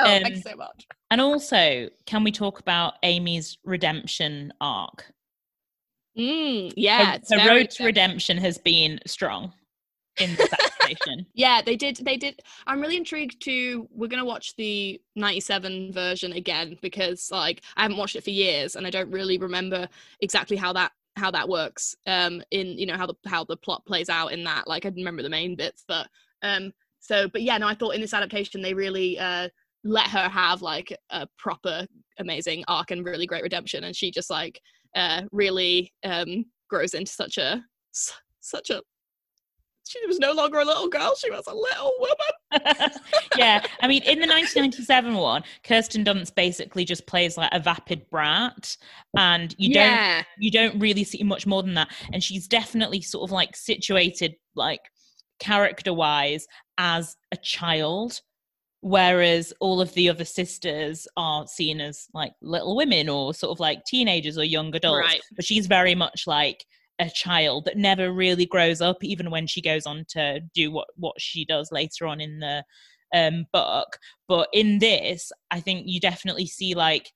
oh, 0.00 0.16
um, 0.16 0.22
thanks 0.22 0.42
so 0.42 0.54
much. 0.56 0.86
And 1.10 1.20
also, 1.20 1.88
can 2.06 2.24
we 2.24 2.32
talk 2.32 2.60
about 2.60 2.94
Amy's 3.02 3.58
redemption 3.64 4.52
arc? 4.60 5.12
Mm, 6.18 6.72
yeah, 6.76 7.18
her, 7.28 7.40
her 7.40 7.48
road 7.48 7.70
to 7.70 7.84
redemption 7.84 8.38
has 8.38 8.56
been 8.58 9.00
strong 9.06 9.52
in 10.18 10.34
this 10.36 10.50
adaptation. 10.80 11.26
yeah, 11.34 11.60
they 11.60 11.76
did. 11.76 11.96
They 11.96 12.16
did. 12.16 12.40
I'm 12.66 12.80
really 12.80 12.96
intrigued 12.96 13.42
to. 13.42 13.86
We're 13.90 14.08
gonna 14.08 14.24
watch 14.24 14.56
the 14.56 15.00
'97 15.14 15.92
version 15.92 16.32
again 16.32 16.78
because, 16.80 17.30
like, 17.30 17.62
I 17.76 17.82
haven't 17.82 17.98
watched 17.98 18.16
it 18.16 18.24
for 18.24 18.30
years, 18.30 18.76
and 18.76 18.86
I 18.86 18.90
don't 18.90 19.10
really 19.10 19.38
remember 19.38 19.88
exactly 20.20 20.56
how 20.56 20.72
that 20.72 20.92
how 21.16 21.30
that 21.30 21.48
works. 21.48 21.94
Um, 22.06 22.42
in 22.50 22.78
you 22.78 22.86
know 22.86 22.96
how 22.96 23.06
the 23.06 23.14
how 23.26 23.44
the 23.44 23.56
plot 23.56 23.84
plays 23.86 24.08
out 24.08 24.32
in 24.32 24.44
that. 24.44 24.66
Like, 24.66 24.86
I 24.86 24.90
remember 24.90 25.22
the 25.22 25.28
main 25.28 25.56
bits, 25.56 25.84
but 25.86 26.08
um, 26.42 26.72
so 27.00 27.28
but 27.28 27.42
yeah, 27.42 27.58
no, 27.58 27.66
I 27.68 27.74
thought 27.74 27.94
in 27.94 28.00
this 28.00 28.14
adaptation 28.14 28.62
they 28.62 28.74
really 28.74 29.18
uh 29.18 29.48
let 29.84 30.08
her 30.08 30.28
have 30.28 30.62
like 30.62 30.96
a 31.10 31.26
proper 31.38 31.86
amazing 32.18 32.64
arc 32.68 32.90
and 32.90 33.04
really 33.04 33.26
great 33.26 33.42
redemption, 33.42 33.84
and 33.84 33.96
she 33.96 34.10
just 34.10 34.30
like 34.30 34.60
uh 34.94 35.22
really 35.32 35.92
um 36.04 36.44
grows 36.68 36.94
into 36.94 37.12
such 37.12 37.38
a 37.38 37.62
such 38.40 38.70
a 38.70 38.82
she 39.86 40.04
was 40.06 40.18
no 40.18 40.32
longer 40.32 40.58
a 40.58 40.64
little 40.64 40.88
girl 40.88 41.14
she 41.16 41.30
was 41.30 41.46
a 41.46 41.54
little 41.54 41.92
woman 41.98 42.90
yeah 43.36 43.64
i 43.80 43.88
mean 43.88 44.02
in 44.02 44.18
the 44.18 44.26
1997 44.26 45.14
one 45.14 45.42
kirsten 45.64 46.04
dunst 46.04 46.34
basically 46.34 46.84
just 46.84 47.06
plays 47.06 47.36
like 47.36 47.50
a 47.52 47.60
vapid 47.60 48.08
brat 48.10 48.76
and 49.16 49.54
you 49.58 49.70
yeah. 49.70 50.16
don't 50.16 50.26
you 50.38 50.50
don't 50.50 50.78
really 50.78 51.04
see 51.04 51.22
much 51.22 51.46
more 51.46 51.62
than 51.62 51.74
that 51.74 51.88
and 52.12 52.22
she's 52.22 52.46
definitely 52.46 53.00
sort 53.00 53.28
of 53.28 53.32
like 53.32 53.54
situated 53.56 54.34
like 54.54 54.80
character 55.38 55.92
wise 55.92 56.46
as 56.78 57.16
a 57.32 57.36
child 57.36 58.20
whereas 58.80 59.52
all 59.60 59.80
of 59.80 59.92
the 59.94 60.08
other 60.08 60.24
sisters 60.24 61.08
are 61.16 61.46
seen 61.46 61.80
as 61.80 62.06
like 62.14 62.32
little 62.40 62.76
women 62.76 63.08
or 63.08 63.34
sort 63.34 63.50
of 63.50 63.58
like 63.58 63.84
teenagers 63.84 64.38
or 64.38 64.44
young 64.44 64.74
adults 64.74 65.06
right. 65.06 65.20
but 65.34 65.44
she's 65.44 65.66
very 65.66 65.94
much 65.94 66.24
like 66.26 66.64
a 66.98 67.10
child 67.10 67.64
that 67.64 67.76
never 67.76 68.12
really 68.12 68.46
grows 68.46 68.80
up 68.80 69.02
even 69.02 69.30
when 69.30 69.46
she 69.46 69.60
goes 69.60 69.86
on 69.86 70.04
to 70.08 70.40
do 70.54 70.70
what 70.70 70.88
what 70.96 71.20
she 71.20 71.44
does 71.44 71.70
later 71.72 72.06
on 72.06 72.20
in 72.20 72.38
the 72.38 72.64
um 73.14 73.44
book. 73.52 73.98
But 74.28 74.48
in 74.52 74.78
this 74.78 75.30
i 75.50 75.60
think 75.60 75.84
you 75.86 76.00
definitely 76.00 76.46
see 76.46 76.74
like 76.74 77.12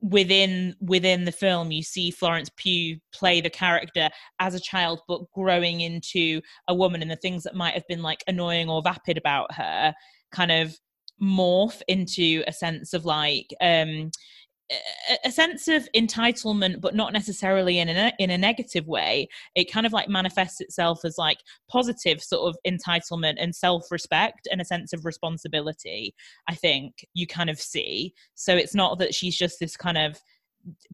within 0.00 0.74
within 0.80 1.24
the 1.24 1.32
film 1.32 1.72
you 1.72 1.82
see 1.82 2.10
Florence 2.10 2.50
Pugh 2.56 2.98
play 3.12 3.40
the 3.40 3.50
character 3.50 4.10
as 4.38 4.54
a 4.54 4.60
child 4.60 5.00
but 5.08 5.22
growing 5.34 5.80
into 5.80 6.40
a 6.68 6.74
woman 6.74 7.02
and 7.02 7.10
the 7.10 7.16
things 7.16 7.42
that 7.44 7.54
might 7.54 7.74
have 7.74 7.86
been 7.88 8.02
like 8.02 8.22
annoying 8.28 8.68
or 8.68 8.82
vapid 8.82 9.16
about 9.16 9.52
her 9.54 9.94
kind 10.32 10.52
of 10.52 10.76
morph 11.20 11.80
into 11.88 12.44
a 12.46 12.52
sense 12.52 12.92
of 12.92 13.06
like 13.06 13.48
um 13.62 14.10
a 15.24 15.30
sense 15.30 15.68
of 15.68 15.88
entitlement 15.94 16.80
but 16.80 16.94
not 16.94 17.12
necessarily 17.12 17.78
in 17.78 17.88
a 17.88 18.12
in 18.18 18.30
a 18.30 18.38
negative 18.38 18.86
way. 18.86 19.28
It 19.54 19.70
kind 19.70 19.86
of 19.86 19.92
like 19.92 20.08
manifests 20.08 20.60
itself 20.60 21.04
as 21.04 21.16
like 21.18 21.38
positive 21.68 22.22
sort 22.22 22.48
of 22.48 22.58
entitlement 22.66 23.36
and 23.38 23.54
self-respect 23.54 24.48
and 24.50 24.60
a 24.60 24.64
sense 24.64 24.92
of 24.92 25.04
responsibility 25.04 26.14
i 26.48 26.54
think 26.54 27.06
you 27.14 27.26
kind 27.26 27.50
of 27.50 27.60
see. 27.60 28.14
So 28.34 28.56
it's 28.56 28.74
not 28.74 28.98
that 28.98 29.14
she's 29.14 29.36
just 29.36 29.60
this 29.60 29.76
kind 29.76 29.98
of 29.98 30.20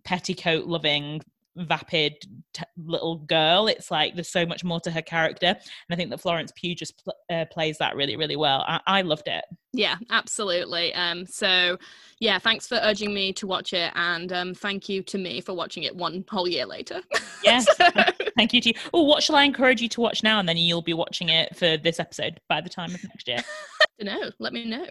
petticoat 0.05 0.67
loving 0.67 1.23
vapid 1.57 2.15
t- 2.55 2.65
little 2.79 3.17
girl 3.17 3.67
it's 3.67 3.91
like 3.91 4.15
there's 4.15 4.29
so 4.29 4.47
much 4.47 4.65
more 4.65 4.81
to 4.81 4.91
her 4.91 5.03
character 5.03 5.47
and 5.47 5.59
i 5.91 5.95
think 5.95 6.09
that 6.11 6.21
florence 6.21 6.53
pugh 6.57 6.75
just 6.75 7.05
pl- 7.05 7.15
uh, 7.31 7.45
plays 7.51 7.79
that 7.79 7.95
really 7.97 8.17
really 8.17 8.37
well. 8.37 8.65
I-, 8.67 8.81
I 8.87 9.03
loved 9.03 9.29
it. 9.29 9.45
Yeah 9.73 9.97
absolutely. 10.11 10.95
Um 10.95 11.27
so 11.27 11.79
yeah 12.21 12.39
thanks 12.39 12.67
for 12.67 12.79
urging 12.83 13.13
me 13.15 13.33
to 13.35 13.47
watch 13.47 13.73
it 13.73 13.93
and 13.95 14.33
um 14.33 14.55
thank 14.55 14.89
you 14.89 15.03
to 15.05 15.19
me 15.19 15.41
for 15.41 15.55
watching 15.55 15.83
it 15.85 15.95
one 15.95 16.25
whole 16.31 16.49
year 16.49 16.67
later. 16.67 17.01
Yes 17.45 17.67
so... 17.77 17.89
thank 18.37 18.53
you 18.53 18.61
to 18.61 18.69
you. 18.69 18.75
Oh 18.95 19.03
what 19.03 19.23
shall 19.23 19.35
i 19.37 19.43
encourage 19.43 19.83
you 19.83 19.89
to 19.91 20.01
watch 20.01 20.23
now 20.23 20.39
and 20.39 20.49
then 20.49 20.57
you'll 20.57 20.83
be 20.83 20.95
watching 20.95 21.29
it 21.29 21.57
for 21.57 21.77
this 21.77 21.99
episode 21.99 22.41
by 22.49 22.61
the 22.61 22.69
time 22.69 22.95
of 22.95 23.03
next 23.03 23.27
year? 23.27 23.39
I 23.83 24.05
don't 24.05 24.21
know 24.21 24.31
let 24.39 24.53
me 24.53 24.65
know 24.65 24.87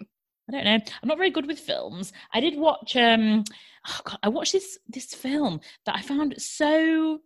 I 0.52 0.56
don't 0.56 0.64
know. 0.64 0.92
I'm 1.02 1.08
not 1.08 1.18
very 1.18 1.30
good 1.30 1.46
with 1.46 1.58
films. 1.58 2.12
I 2.32 2.40
did 2.40 2.58
watch 2.58 2.96
um 2.96 3.44
oh 3.88 4.00
God, 4.04 4.18
I 4.22 4.28
watched 4.28 4.52
this 4.52 4.78
this 4.88 5.14
film 5.14 5.60
that 5.86 5.96
I 5.96 6.02
found 6.02 6.34
so 6.38 7.20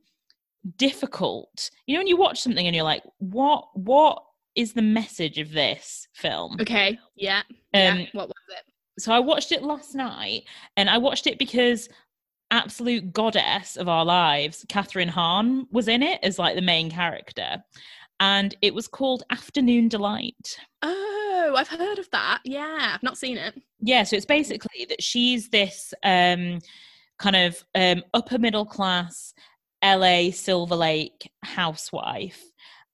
difficult. 0.76 1.70
You 1.86 1.94
know 1.94 2.00
when 2.00 2.06
you 2.06 2.16
watch 2.16 2.40
something 2.40 2.66
and 2.66 2.74
you're 2.74 2.84
like, 2.84 3.02
what 3.18 3.68
what 3.74 4.22
is 4.54 4.72
the 4.72 4.82
message 4.82 5.38
of 5.38 5.52
this 5.52 6.08
film? 6.14 6.56
Okay. 6.60 6.98
Yeah. 7.14 7.42
Um 7.74 8.00
yeah. 8.00 8.06
what 8.12 8.28
was 8.28 8.36
it? 8.50 9.02
So 9.02 9.12
I 9.12 9.20
watched 9.20 9.52
it 9.52 9.62
last 9.62 9.94
night 9.94 10.44
and 10.76 10.88
I 10.88 10.98
watched 10.98 11.26
it 11.26 11.38
because 11.38 11.88
absolute 12.50 13.12
goddess 13.12 13.76
of 13.76 13.88
our 13.88 14.04
lives, 14.04 14.64
Kathryn 14.68 15.08
Hahn, 15.08 15.66
was 15.70 15.88
in 15.88 16.02
it 16.02 16.20
as 16.22 16.38
like 16.38 16.54
the 16.54 16.62
main 16.62 16.90
character. 16.90 17.62
And 18.20 18.54
it 18.62 18.74
was 18.74 18.88
called 18.88 19.24
Afternoon 19.30 19.88
Delight. 19.88 20.56
Oh 20.80 21.15
Oh, 21.38 21.54
I've 21.54 21.68
heard 21.68 21.98
of 21.98 22.08
that. 22.12 22.40
Yeah, 22.44 22.92
I've 22.94 23.02
not 23.02 23.18
seen 23.18 23.36
it. 23.36 23.60
Yeah, 23.80 24.04
so 24.04 24.16
it's 24.16 24.24
basically 24.24 24.86
that 24.88 25.02
she's 25.02 25.50
this 25.50 25.92
um, 26.02 26.60
kind 27.18 27.36
of 27.36 27.62
um, 27.74 28.02
upper 28.14 28.38
middle 28.38 28.64
class 28.64 29.34
LA 29.84 30.30
Silver 30.30 30.76
Lake 30.76 31.30
housewife 31.42 32.42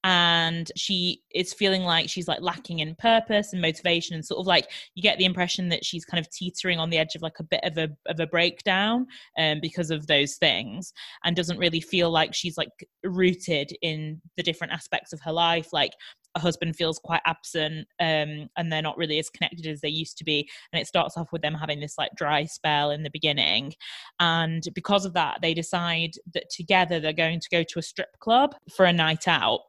and 0.05 0.69
she 0.75 1.21
is 1.33 1.53
feeling 1.53 1.83
like 1.83 2.09
she's 2.09 2.27
like 2.27 2.41
lacking 2.41 2.79
in 2.79 2.93
purpose 2.95 3.53
and 3.53 3.61
motivation 3.61 4.15
and 4.15 4.25
sort 4.25 4.39
of 4.39 4.45
like 4.45 4.69
you 4.95 5.01
get 5.01 5.17
the 5.17 5.23
impression 5.23 5.69
that 5.69 5.85
she's 5.85 6.03
kind 6.03 6.19
of 6.19 6.29
teetering 6.29 6.77
on 6.77 6.89
the 6.89 6.97
edge 6.97 7.15
of 7.15 7.21
like 7.21 7.39
a 7.39 7.43
bit 7.43 7.61
of 7.63 7.77
a 7.77 7.87
of 8.07 8.19
a 8.19 8.27
breakdown 8.27 9.07
um, 9.37 9.59
because 9.61 9.91
of 9.91 10.05
those 10.07 10.35
things 10.35 10.91
and 11.23 11.37
doesn't 11.37 11.57
really 11.57 11.79
feel 11.79 12.11
like 12.11 12.33
she's 12.33 12.57
like 12.57 12.69
rooted 13.05 13.71
in 13.81 14.21
the 14.35 14.43
different 14.43 14.73
aspects 14.73 15.13
of 15.13 15.21
her 15.21 15.31
life 15.31 15.71
like 15.71 15.93
a 16.35 16.39
husband 16.39 16.75
feels 16.75 16.99
quite 16.99 17.21
absent 17.25 17.87
um, 17.99 18.49
and 18.57 18.71
they're 18.71 18.81
not 18.81 18.97
really 18.97 19.19
as 19.19 19.29
connected 19.29 19.67
as 19.67 19.81
they 19.81 19.89
used 19.89 20.17
to 20.17 20.23
be 20.23 20.49
and 20.71 20.81
it 20.81 20.87
starts 20.87 21.17
off 21.17 21.31
with 21.31 21.41
them 21.41 21.53
having 21.53 21.79
this 21.79 21.97
like 21.97 22.11
dry 22.15 22.45
spell 22.45 22.91
in 22.91 23.03
the 23.03 23.09
beginning. 23.11 23.73
And 24.19 24.63
because 24.73 25.05
of 25.05 25.13
that 25.13 25.39
they 25.41 25.53
decide 25.53 26.11
that 26.33 26.49
together 26.49 26.99
they're 26.99 27.13
going 27.13 27.39
to 27.39 27.49
go 27.51 27.63
to 27.63 27.79
a 27.79 27.83
strip 27.83 28.19
club 28.19 28.55
for 28.75 28.85
a 28.85 28.93
night 28.93 29.27
out 29.27 29.61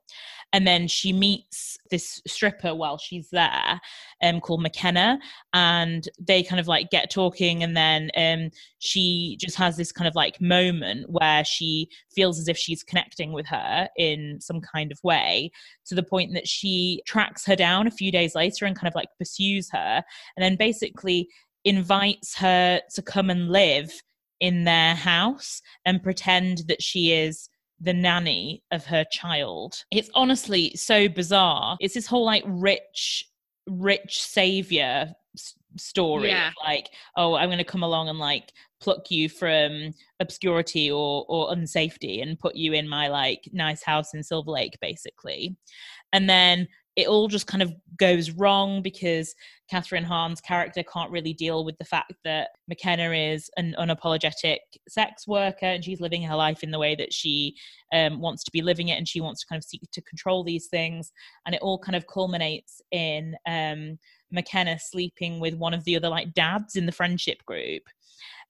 and 0.55 0.69
then 0.69 0.87
she 0.87 1.13
meets 1.13 1.77
this 1.91 2.23
stripper 2.29 2.75
while 2.77 2.97
she's 2.97 3.29
there 3.31 3.81
um, 4.23 4.41
called 4.41 4.63
mckenna 4.63 5.19
and 5.53 6.09
they 6.19 6.43
kind 6.43 6.61
of 6.61 6.69
like 6.69 6.89
get 6.91 7.11
talking 7.11 7.65
and 7.65 7.77
then 7.77 8.11
um, 8.17 8.51
she 8.79 9.37
just 9.41 9.57
has 9.57 9.77
this 9.77 9.91
kind 9.91 10.07
of 10.07 10.15
like 10.15 10.41
moment 10.41 11.11
where 11.11 11.45
she 11.45 11.89
feels 12.15 12.39
as 12.39 12.47
if 12.47 12.57
she's 12.57 12.85
connecting 12.85 13.33
with 13.33 13.47
her 13.47 13.89
in 13.99 14.39
some 14.41 14.61
kind 14.61 14.93
of 14.93 14.99
way 15.03 15.51
to 15.85 15.95
the 15.95 16.03
point 16.03 16.33
that 16.33 16.47
she 16.49 17.03
tracks 17.05 17.45
her 17.45 17.57
down 17.57 17.89
a 17.89 17.91
few 17.91 18.13
days 18.13 18.35
later 18.35 18.65
and 18.65 18.77
kind 18.77 18.89
of 18.89 18.95
like 18.95 19.09
pursues 19.19 19.69
her 19.71 20.03
and 20.37 20.45
then 20.45 20.57
basically 20.57 21.29
invites 21.65 22.37
her 22.37 22.81
to 22.95 23.03
come 23.03 23.29
and 23.29 23.51
live 23.51 23.91
in 24.39 24.65
their 24.65 24.95
house 24.95 25.63
and 25.85 26.03
pretend 26.03 26.63
that 26.69 26.83
she 26.83 27.13
is 27.13 27.49
the 27.81 27.93
nanny 27.93 28.63
of 28.71 28.85
her 28.87 29.05
child. 29.11 29.85
It's 29.91 30.11
honestly 30.15 30.75
so 30.77 31.09
bizarre. 31.09 31.77
It's 31.81 31.95
this 31.95 32.07
whole 32.07 32.25
like 32.25 32.45
rich, 32.47 33.29
rich 33.67 34.23
savior 34.23 35.15
s- 35.37 35.55
story. 35.77 36.29
Yeah. 36.29 36.51
Like, 36.65 36.89
oh, 37.17 37.35
I'm 37.35 37.49
going 37.49 37.59
to 37.59 37.65
come 37.65 37.83
along 37.83 38.09
and 38.09 38.19
like 38.19 38.53
pluck 38.81 39.11
you 39.11 39.29
from 39.29 39.95
obscurity 40.21 40.91
or 40.91 41.25
or 41.29 41.51
unsafety 41.51 42.23
and 42.23 42.39
put 42.39 42.55
you 42.55 42.73
in 42.73 42.89
my 42.89 43.09
like 43.09 43.49
nice 43.53 43.83
house 43.83 44.15
in 44.15 44.23
Silver 44.23 44.51
Lake, 44.51 44.79
basically. 44.81 45.57
And 46.13 46.29
then 46.29 46.69
it 46.97 47.09
all 47.09 47.27
just 47.27 47.47
kind 47.47 47.63
of 47.63 47.75
goes 47.97 48.31
wrong 48.31 48.83
because 48.83 49.35
Kathryn 49.73 50.05
Hahn's 50.05 50.41
character 50.41 50.83
can't 50.83 51.11
really 51.11 51.33
deal 51.33 51.65
with 51.65 51.77
the 51.79 51.85
fact 51.85 52.13
that 52.25 52.51
McKenna 52.69 53.11
is 53.11 53.51
an 53.57 53.75
unapologetic 53.79 54.59
sex 54.89 55.27
worker 55.27 55.67
and 55.67 55.85
she's 55.85 56.01
living 56.01 56.23
her 56.23 56.37
life 56.37 56.63
in 56.63 56.71
the 56.71 56.79
way 56.79 56.95
that 56.95 57.13
she 57.13 57.57
um, 57.93 58.21
wants 58.21 58.45
to 58.45 58.51
be 58.53 58.63
living 58.63 58.89
it 58.89 58.99
and 58.99 59.09
she 59.09 59.21
wants 59.21 59.41
to 59.41 59.47
kind 59.47 59.59
of 59.59 59.65
seek 59.65 59.83
to 59.91 60.03
control 60.03 60.45
these 60.45 60.67
things. 60.67 61.13
And 61.47 61.55
it 61.55 61.63
all 61.63 61.79
kind 61.79 61.97
of 61.97 62.07
culminates 62.07 62.81
in 62.93 63.35
um, 63.47 63.99
McKenna 64.31 64.79
sleeping 64.79 65.41
with 65.41 65.55
one 65.55 65.75
of 65.75 65.85
the 65.85 65.97
other 65.97 66.09
like 66.09 66.35
dads 66.35 66.77
in 66.77 66.87
the 66.87 66.93
friendship 66.93 67.45
group 67.45 67.83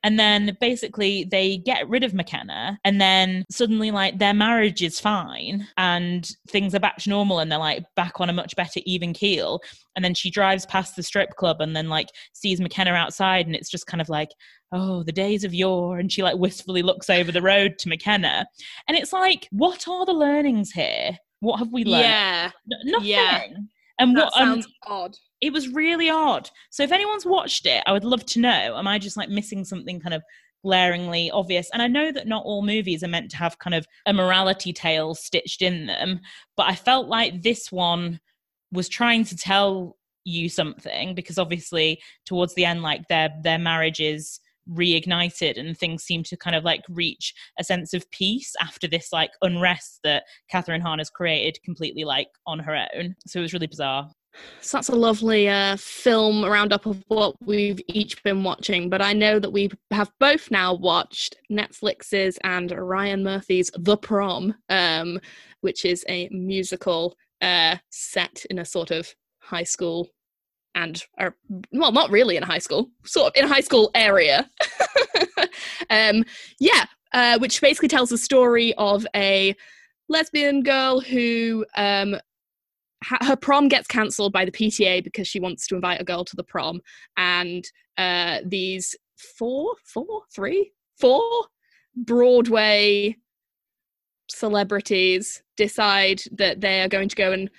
and 0.05 0.21
then 0.21 0.57
basically 0.61 1.25
they 1.25 1.57
get 1.57 1.88
rid 1.88 2.05
of 2.05 2.12
McKenna 2.12 2.79
and 2.85 3.01
then 3.01 3.45
suddenly 3.51 3.90
like 3.90 4.19
their 4.19 4.35
marriage 4.35 4.83
is 4.83 5.01
fine 5.01 5.67
and 5.79 6.31
things 6.47 6.75
are 6.75 6.81
back 6.81 6.99
to 6.99 7.11
normal 7.11 7.38
and 7.38 7.51
they're 7.51 7.59
like 7.59 7.83
back 7.97 8.21
on 8.21 8.29
a 8.29 8.35
much 8.35 8.55
better 8.55 8.81
even 8.85 9.14
keel. 9.14 9.61
And 9.97 10.05
then 10.05 10.12
she 10.12 10.31
drives 10.31 10.67
past 10.67 10.95
the 10.95 11.03
strip 11.03 11.31
club 11.31 11.62
and 11.62 11.75
then 11.75 11.88
like 11.88 12.09
sees 12.35 12.61
McKenna 12.61 12.90
outside 12.90 13.47
and 13.47 13.57
it's 13.57 13.71
just 13.71 13.87
kind 13.87 14.03
of 14.03 14.11
like 14.11 14.29
oh 14.73 15.03
the 15.05 15.12
days 15.12 15.43
of 15.43 15.55
yore 15.55 15.99
and 15.99 16.12
she 16.12 16.23
like 16.23 16.37
wistfully 16.37 16.83
looks 16.83 17.09
over 17.09 17.33
the 17.33 17.43
road 17.43 17.79
to 17.79 17.88
McKenna. 17.88 18.47
And 18.87 18.99
it's 18.99 19.12
like 19.12 19.49
what 19.53 19.88
are 19.88 20.05
the 20.05 20.12
learnings 20.12 20.71
here? 20.71 21.17
What 21.40 21.59
have 21.61 21.73
we 21.73 21.85
learned? 21.85 22.05
Yeah. 22.05 22.51
Nothing. 22.85 23.09
Yeah. 23.09 23.47
And 23.99 24.17
that 24.17 24.25
what 24.25 24.35
sounds 24.35 24.67
um, 24.67 24.73
odd 24.87 25.17
it 25.45 25.53
was 25.53 25.69
really 25.69 26.09
odd. 26.09 26.49
So 26.71 26.83
if 26.83 26.91
anyone's 26.91 27.27
watched 27.27 27.67
it, 27.67 27.83
I 27.87 27.93
would 27.93 28.03
love 28.03 28.25
to 28.27 28.41
know. 28.41 28.77
Am 28.79 28.89
I 28.89 28.99
just 28.99 29.19
like 29.19 29.29
missing 29.29 29.63
something 29.63 30.01
kind 30.01 30.15
of 30.15 30.23
glaringly 30.65 31.31
obvious? 31.31 31.69
And 31.75 31.83
I 31.83 31.87
know 31.87 32.11
that 32.13 32.27
not 32.27 32.47
all 32.47 32.63
movies 32.63 33.05
are 33.05 33.09
meant 33.09 33.31
to 33.33 33.37
have 33.37 33.59
kind 33.59 33.75
of 33.75 33.87
a 34.07 34.15
morality 34.15 34.73
tale 34.73 35.15
stitched 35.15 35.61
in 35.61 35.85
them, 35.85 36.21
but 36.57 36.71
I 36.71 36.75
felt 36.75 37.09
like 37.09 37.43
this 37.43 37.71
one 37.71 38.21
was 38.73 38.89
trying 38.89 39.25
to 39.25 39.37
tell 39.37 39.99
you 40.25 40.49
something 40.49 41.15
because 41.15 41.39
obviously 41.39 42.01
towards 42.25 42.55
the 42.55 42.65
end 42.65 42.81
like 42.81 43.07
their 43.09 43.29
their 43.43 43.59
marriage 43.59 44.01
is 44.01 44.41
reignited 44.70 45.59
and 45.59 45.77
things 45.77 46.03
seem 46.03 46.22
to 46.24 46.37
kind 46.37 46.57
of 46.57 46.64
like 46.64 46.83
reach 46.88 47.35
a 47.59 47.64
sense 47.64 47.94
of 47.94 48.11
peace 48.11 48.55
after 48.61 48.87
this 48.87 49.12
like 49.12 49.31
unrest 49.42 50.00
that 50.05 50.24
Kathryn 50.53 50.81
Hahn 50.81 50.98
has 50.98 51.11
created 51.11 51.62
completely 51.64 52.05
like 52.05 52.29
on 52.46 52.59
her 52.59 52.87
own. 52.94 53.14
So 53.27 53.38
it 53.38 53.42
was 53.42 53.53
really 53.53 53.66
bizarre. 53.66 54.11
So 54.61 54.77
that's 54.77 54.88
a 54.88 54.94
lovely 54.94 55.48
uh, 55.48 55.77
film 55.77 56.44
roundup 56.44 56.87
of 56.87 57.03
what 57.09 57.37
we've 57.40 57.81
each 57.88 58.22
been 58.24 58.42
watching. 58.42 58.90
But 58.90 59.03
I 59.03 59.12
know 59.12 59.38
that 59.38 59.53
we 59.53 59.70
have 59.92 60.11
both 60.18 60.50
now 60.50 60.74
watched 60.74 61.37
Netflix's 61.50 62.38
and 62.42 62.70
Ryan 62.72 63.22
Murphy's 63.22 63.70
The 63.77 63.96
Prom, 63.96 64.55
um, 64.68 65.20
which 65.61 65.85
is 65.85 66.05
a 66.09 66.29
musical 66.31 67.16
uh, 67.40 67.77
set 67.90 68.44
in 68.50 68.59
a 68.59 68.64
sort 68.64 68.90
of 68.90 69.14
high 69.40 69.62
school 69.62 70.09
and, 70.75 71.03
uh, 71.19 71.31
well, 71.73 71.93
not 71.93 72.11
really 72.11 72.37
in 72.37 72.43
high 72.43 72.59
school, 72.59 72.91
sort 73.05 73.29
of 73.29 73.33
in 73.37 73.45
a 73.45 73.53
high 73.53 73.61
school 73.61 73.91
area. 73.95 74.51
um, 75.91 76.25
yeah, 76.59 76.85
uh, 77.13 77.39
which 77.39 77.61
basically 77.61 77.89
tells 77.89 78.11
the 78.11 78.19
story 78.19 78.75
of 78.75 79.07
a 79.15 79.55
lesbian 80.09 80.63
girl 80.63 81.01
who 81.01 81.65
um, 81.77 82.17
her 83.23 83.37
prom 83.37 83.69
gets 83.69 83.87
cancelled 83.87 84.33
by 84.33 84.45
the 84.45 84.53
PTA 84.53 85.05
because 85.05 85.29
she 85.29 85.41
wants 85.41 85.67
to 85.67 85.75
invite 85.75 86.01
a 86.01 86.05
girl 86.05 86.25
to 86.25 86.37
the 86.37 86.45
prom, 86.45 86.81
and 87.17 87.65
uh, 87.99 88.39
these 88.45 88.97
four, 89.17 89.75
four, 89.85 90.23
three, 90.35 90.73
four 90.99 91.23
Broadway 91.97 93.17
celebrities 94.29 95.43
decide 95.57 96.23
that 96.33 96.61
they 96.61 96.81
are 96.81 96.89
going 96.89 97.09
to 97.09 97.17
go 97.17 97.33
and 97.33 97.51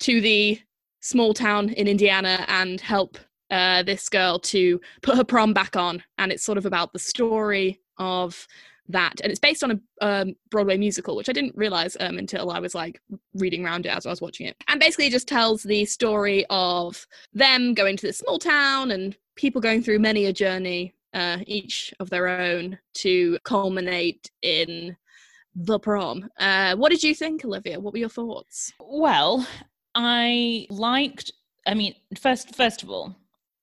to 0.00 0.20
the 0.20 0.58
small 1.00 1.34
town 1.34 1.70
in 1.70 1.88
Indiana 1.88 2.44
and 2.48 2.80
help 2.80 3.18
uh, 3.50 3.82
this 3.82 4.08
girl 4.08 4.38
to 4.38 4.80
put 5.02 5.16
her 5.16 5.24
prom 5.24 5.52
back 5.52 5.76
on. 5.76 6.02
And 6.18 6.32
it's 6.32 6.44
sort 6.44 6.58
of 6.58 6.66
about 6.66 6.92
the 6.92 6.98
story 6.98 7.80
of 7.98 8.46
that 8.90 9.20
and 9.22 9.30
it's 9.30 9.40
based 9.40 9.62
on 9.62 9.70
a 9.70 10.06
um, 10.06 10.34
broadway 10.50 10.76
musical 10.76 11.14
which 11.14 11.28
i 11.28 11.32
didn't 11.32 11.54
realize 11.54 11.94
um, 12.00 12.16
until 12.16 12.50
i 12.50 12.58
was 12.58 12.74
like 12.74 13.00
reading 13.34 13.64
around 13.64 13.84
it 13.84 13.90
as 13.90 14.06
i 14.06 14.10
was 14.10 14.22
watching 14.22 14.46
it 14.46 14.56
and 14.68 14.80
basically 14.80 15.06
it 15.06 15.12
just 15.12 15.28
tells 15.28 15.62
the 15.62 15.84
story 15.84 16.46
of 16.48 17.06
them 17.34 17.74
going 17.74 17.98
to 17.98 18.06
this 18.06 18.18
small 18.18 18.38
town 18.38 18.90
and 18.90 19.14
people 19.36 19.60
going 19.60 19.82
through 19.82 19.98
many 19.98 20.24
a 20.24 20.32
journey 20.32 20.94
uh, 21.14 21.38
each 21.46 21.92
of 22.00 22.10
their 22.10 22.28
own 22.28 22.78
to 22.94 23.38
culminate 23.44 24.30
in 24.42 24.96
the 25.54 25.78
prom. 25.78 26.28
Uh, 26.38 26.76
what 26.76 26.90
did 26.90 27.02
you 27.02 27.14
think, 27.14 27.44
Olivia? 27.44 27.80
What 27.80 27.92
were 27.92 27.98
your 27.98 28.08
thoughts? 28.08 28.72
Well, 28.80 29.46
I 30.00 30.66
liked. 30.70 31.32
I 31.66 31.74
mean, 31.74 31.94
first 32.16 32.54
first 32.54 32.84
of 32.84 32.90
all, 32.90 33.16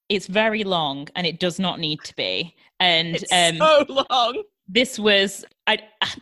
it's 0.10 0.28
very 0.28 0.66
long 0.66 1.08
and 1.16 1.26
it 1.26 1.40
does 1.40 1.60
not 1.60 1.80
need 1.80 2.02
to 2.04 2.16
be. 2.16 2.54
And 2.80 3.16
it's 3.16 3.32
um, 3.32 3.58
so 3.58 4.06
long. 4.10 4.44
This 4.68 5.00
was 5.00 5.46
I 5.66 5.78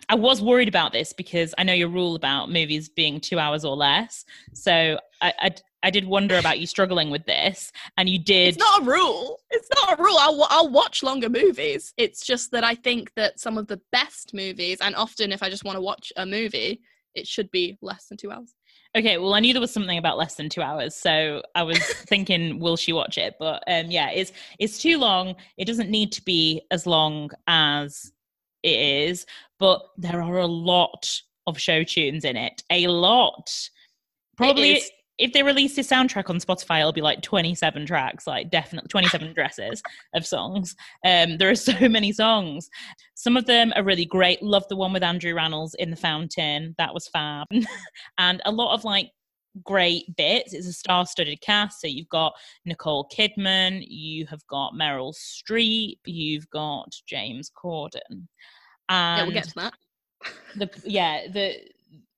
I 0.10 0.16
was 0.16 0.40
worried 0.42 0.68
about 0.68 0.94
this 0.94 1.14
because 1.14 1.56
I 1.58 1.64
know 1.64 1.74
your 1.74 1.90
rule 1.90 2.16
about 2.16 2.52
movies 2.52 2.90
being 2.90 3.20
two 3.20 3.40
hours 3.40 3.66
or 3.66 3.76
less. 3.76 4.24
So 4.54 5.00
I, 5.20 5.34
I 5.40 5.56
I 5.86 5.90
did 5.90 6.06
wonder 6.06 6.38
about 6.38 6.60
you 6.60 6.68
struggling 6.68 7.10
with 7.10 7.26
this, 7.26 7.72
and 7.98 8.08
you 8.08 8.20
did. 8.20 8.50
It's 8.50 8.58
not 8.58 8.84
a 8.84 8.86
rule. 8.86 9.40
It's 9.50 9.68
not 9.76 10.00
a 10.00 10.04
rule. 10.04 10.18
I'll 10.20 10.46
I'll 10.50 10.70
watch 10.70 11.02
longer 11.02 11.30
movies. 11.30 11.94
It's 11.98 12.24
just 12.24 12.52
that 12.52 12.64
I 12.64 12.76
think 12.76 13.12
that 13.16 13.40
some 13.40 13.58
of 13.58 13.66
the 13.66 13.82
best 13.92 14.34
movies, 14.34 14.78
and 14.80 14.96
often 14.96 15.32
if 15.32 15.42
I 15.42 15.50
just 15.50 15.66
want 15.66 15.78
to 15.78 15.82
watch 15.82 16.14
a 16.18 16.26
movie, 16.26 16.82
it 17.16 17.28
should 17.28 17.50
be 17.50 17.80
less 17.82 18.06
than 18.08 18.18
two 18.18 18.32
hours. 18.32 18.54
Okay, 18.96 19.18
well, 19.18 19.34
I 19.34 19.40
knew 19.40 19.54
there 19.54 19.62
was 19.62 19.74
something 19.74 19.98
about 19.98 20.18
less 20.18 20.36
than 20.36 20.50
two 20.50 20.62
hours, 20.62 20.96
so 20.96 21.42
I 21.56 21.64
was 21.64 21.80
thinking, 22.08 22.60
will 22.60 22.78
she 22.78 22.94
watch 22.94 23.18
it? 23.18 23.36
But 23.40 23.64
um, 23.68 23.90
yeah, 23.90 24.12
it's 24.12 24.32
it's 24.60 24.78
too 24.78 25.00
long. 25.00 25.36
It 25.58 25.66
doesn't 25.66 25.90
need 25.90 26.12
to 26.14 26.22
be 26.24 26.62
as 26.70 26.86
long 26.86 27.32
as 27.48 28.12
it 28.62 28.80
is, 28.80 29.26
but 29.60 29.82
there 29.98 30.22
are 30.22 30.38
a 30.38 30.48
lot 30.48 31.22
of 31.48 31.60
show 31.60 31.84
tunes 31.84 32.24
in 32.24 32.38
it. 32.38 32.64
A 32.70 32.88
lot. 32.88 33.52
Probably 34.38 34.82
if 35.18 35.32
they 35.32 35.44
release 35.44 35.76
this 35.76 35.90
soundtrack 35.90 36.30
on 36.30 36.40
Spotify, 36.40 36.80
it'll 36.80 36.92
be 36.92 37.02
like 37.02 37.22
27 37.22 37.86
tracks, 37.86 38.26
like 38.26 38.50
definitely 38.50 38.88
27 38.88 39.34
dresses 39.36 39.82
of 40.16 40.26
songs. 40.26 40.76
Um, 41.06 41.38
there 41.38 41.50
are 41.50 41.56
so 41.72 41.88
many 41.88 42.12
songs. 42.12 42.70
Some 43.16 43.38
of 43.38 43.46
them 43.46 43.74
are 43.76 43.84
really 43.84 44.06
great. 44.06 44.42
Love 44.42 44.66
the 44.70 44.76
one 44.76 44.94
with 44.94 45.04
Andrew 45.04 45.34
Rannells 45.34 45.76
in 45.78 45.92
the 45.92 45.96
fountain. 45.96 46.74
That 46.78 46.94
was 46.94 47.08
fab. 47.08 47.48
and 48.18 48.42
a 48.46 48.52
lot 48.52 48.74
of 48.74 48.84
like 48.84 49.10
great 49.64 50.16
bits. 50.16 50.54
It's 50.54 50.68
a 50.68 50.74
star-studded 50.74 51.42
cast. 51.42 51.80
So 51.80 51.88
you've 51.88 52.10
got 52.10 52.34
Nicole 52.66 53.08
Kidman, 53.16 53.84
you 53.88 54.26
have 54.28 54.46
got 54.48 54.74
Meryl 54.74 55.14
Streep, 55.14 56.00
you've 56.06 56.50
got 56.50 56.92
James 57.06 57.52
Corden. 57.52 58.28
And 58.90 59.20
yeah, 59.20 59.24
we'll 59.24 59.32
get 59.32 59.44
to 59.46 59.56
that. 59.56 59.74
the 60.56 60.70
yeah 60.86 61.28
the 61.32 61.56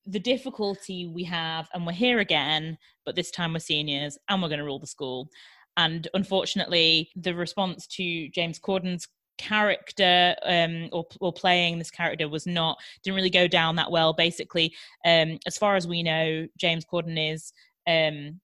the 0.06 0.20
difficulty 0.20 1.08
we 1.08 1.24
have, 1.24 1.68
and 1.74 1.86
we're 1.86 1.94
here 1.94 2.20
again, 2.20 2.78
but 3.06 3.16
this 3.16 3.32
time 3.32 3.54
we're 3.54 3.60
seniors 3.60 4.18
and 4.30 4.42
we're 4.42 4.50
going 4.50 4.60
to 4.60 4.66
rule 4.66 4.80
the 4.80 4.88
school. 4.88 5.30
And 5.78 6.08
unfortunately, 6.14 7.10
the 7.16 7.36
response 7.36 7.88
to 7.88 8.30
James 8.30 8.60
Corden's 8.60 9.08
character 9.38 10.36
um, 10.44 10.90
or, 10.94 11.06
or 11.20 11.34
playing 11.34 11.78
this 11.78 11.92
character 11.92 12.30
was 12.30 12.48
not 12.48 12.78
didn't 13.04 13.18
really 13.18 13.30
go 13.30 13.48
down 13.48 13.76
that 13.76 13.92
well. 13.92 14.14
Basically, 14.14 14.74
um, 15.06 15.38
as 15.46 15.58
far 15.58 15.76
as 15.76 15.88
we 15.88 16.04
know, 16.04 16.48
James 16.58 16.86
Corden 16.86 17.34
is 17.34 17.52
um, 17.88 18.40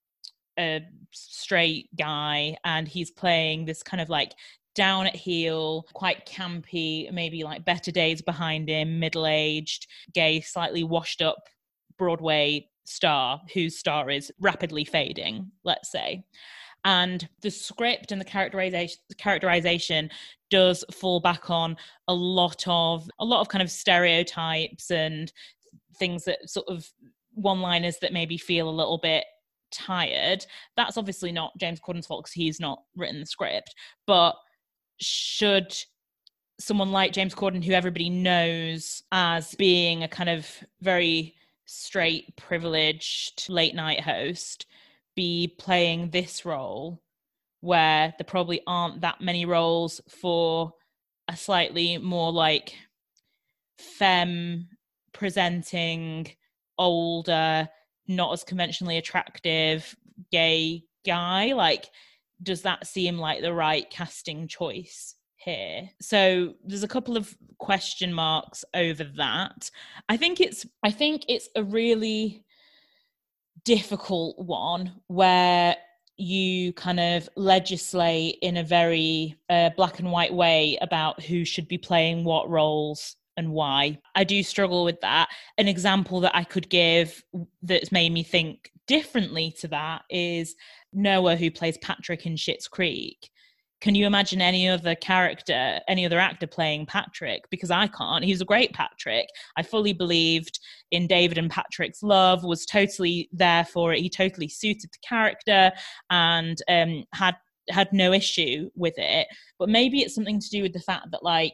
a 0.60 0.82
straight 1.12 1.90
guy, 1.96 2.58
and 2.66 2.88
he's 2.88 3.12
playing 3.12 3.66
this 3.66 3.84
kind 3.84 4.02
of 4.02 4.10
like 4.10 4.34
down 4.76 5.08
at 5.08 5.16
heel, 5.16 5.86
quite 5.94 6.26
campy, 6.26 7.12
maybe 7.12 7.44
like 7.44 7.66
better 7.66 7.92
days 7.92 8.22
behind 8.22 8.70
him, 8.70 9.00
middle 9.00 9.28
aged, 9.28 9.88
gay, 10.14 10.42
slightly 10.42 10.84
washed 10.84 11.22
up 11.22 11.38
Broadway 11.98 12.68
star 12.84 13.42
whose 13.54 13.78
star 13.78 14.10
is 14.10 14.32
rapidly 14.40 14.86
fading, 14.86 15.52
let's 15.64 15.92
say. 15.92 16.24
And 16.84 17.28
the 17.42 17.52
script 17.52 18.12
and 18.12 18.20
the 18.20 18.26
characterization 18.26 19.00
characterization 19.18 20.10
does 20.50 20.84
fall 20.92 21.20
back 21.20 21.50
on 21.50 21.78
a 22.08 22.14
lot 22.14 22.64
of 22.68 23.08
a 23.20 23.26
lot 23.26 23.42
of 23.42 23.50
kind 23.50 23.62
of 23.62 23.70
stereotypes 23.70 24.90
and 24.90 25.32
things 25.98 26.26
that 26.26 26.50
sort 26.50 26.68
of 26.68 26.88
one 27.34 27.62
liners 27.62 27.98
that 28.02 28.14
maybe 28.14 28.38
feel 28.38 28.68
a 28.68 28.72
little 28.72 28.98
bit 28.98 29.26
tired. 29.72 30.46
That's 30.76 30.98
obviously 30.98 31.32
not 31.32 31.58
James 31.60 31.80
Corden's 31.80 32.08
fault 32.08 32.24
because 32.24 32.34
he's 32.34 32.60
not 32.60 32.82
written 32.96 33.20
the 33.20 33.26
script. 33.26 33.74
But 34.08 34.36
should 35.02 35.76
someone 36.60 36.92
like 36.92 37.12
James 37.12 37.34
Corden, 37.34 37.64
who 37.64 37.74
everybody 37.74 38.10
knows 38.10 39.04
as 39.12 39.56
being 39.56 40.04
a 40.04 40.08
kind 40.08 40.30
of 40.30 40.48
very 40.82 41.36
straight, 41.66 42.36
privileged 42.38 43.50
late 43.50 43.74
night 43.76 44.02
host, 44.02 44.68
be 45.16 45.56
playing 45.58 46.12
this 46.12 46.46
role 46.46 47.02
where 47.62 48.14
there 48.18 48.26
probably 48.26 48.62
aren't 48.68 49.02
that 49.02 49.22
many 49.22 49.46
roles 49.46 50.02
for 50.08 50.74
a 51.28 51.36
slightly 51.36 51.98
more 51.98 52.32
like 52.32 52.76
femme 53.78 54.68
presenting, 55.14 56.28
older, 56.78 57.68
not 58.08 58.34
as 58.34 58.44
conventionally 58.44 58.98
attractive 58.98 59.96
gay 60.32 60.84
guy? 61.06 61.54
Like, 61.54 61.90
does 62.44 62.62
that 62.64 62.88
seem 62.88 63.18
like 63.18 63.42
the 63.42 63.54
right 63.54 63.90
casting 63.90 64.48
choice 64.48 65.16
here 65.38 65.90
so 66.00 66.54
there's 66.64 66.84
a 66.84 66.88
couple 66.88 67.18
of 67.18 67.36
question 67.58 68.14
marks 68.14 68.64
over 68.76 69.04
that 69.04 69.70
i 70.08 70.16
think 70.16 70.40
it's 70.40 70.66
i 70.84 70.92
think 70.92 71.24
it's 71.28 71.50
a 71.56 71.64
really 71.64 72.44
difficult 73.64 74.38
one 74.38 74.92
where 75.08 75.76
you 76.18 76.72
kind 76.74 77.00
of 77.00 77.28
legislate 77.36 78.38
in 78.42 78.58
a 78.58 78.64
very 78.64 79.36
uh, 79.50 79.72
black 79.76 80.00
and 80.00 80.12
white 80.12 80.34
way 80.34 80.78
about 80.82 81.22
who 81.24 81.44
should 81.44 81.68
be 81.68 81.78
playing 81.78 82.24
what 82.24 82.50
roles 82.50 83.16
and 83.38 83.52
why. 83.52 83.98
I 84.16 84.24
do 84.24 84.44
struggle 84.44 84.84
with 84.84 85.02
that. 85.02 85.30
An 85.58 85.68
example 85.68 86.20
that 86.22 86.36
I 86.36 86.44
could 86.44 86.70
give 86.70 87.24
that's 87.64 87.92
made 87.92 88.12
me 88.12 88.24
think 88.24 88.72
differently 88.92 89.56
to 89.58 89.70
that 89.70 90.02
is 90.10 90.54
Noah, 90.92 91.38
who 91.38 91.50
plays 91.50 91.78
Patrick 91.78 92.26
in 92.26 92.36
Schitt's 92.36 92.68
Creek. 92.68 93.30
Can 93.80 93.96
you 93.96 94.06
imagine 94.06 94.42
any 94.42 94.68
other 94.68 94.96
character, 94.96 95.80
any 95.88 96.06
other 96.06 96.20
actor 96.20 96.46
playing 96.46 96.88
Patrick? 96.88 97.50
Because 97.50 97.72
I 97.72 97.88
can't. 97.88 98.26
He's 98.26 98.42
a 98.42 98.46
great 98.46 98.74
Patrick. 98.74 99.28
I 99.56 99.64
fully 99.64 99.94
believed 99.94 100.60
in 100.92 101.08
David 101.08 101.38
and 101.38 101.50
Patrick's 101.50 102.04
love, 102.04 102.44
was 102.44 102.66
totally 102.66 103.30
there 103.32 103.64
for 103.64 103.94
it. 103.94 104.02
He 104.02 104.10
totally 104.10 104.50
suited 104.50 104.90
the 104.92 105.08
character 105.08 105.72
and 106.10 106.58
um, 106.68 107.06
had 107.14 107.38
had 107.70 107.94
no 107.94 108.12
issue 108.12 108.70
with 108.76 108.96
it. 108.98 109.26
But 109.58 109.70
maybe 109.70 110.02
it's 110.02 110.16
something 110.16 110.42
to 110.42 110.50
do 110.50 110.64
with 110.64 110.74
the 110.74 110.82
fact 110.82 111.12
that 111.12 111.24
like 111.24 111.54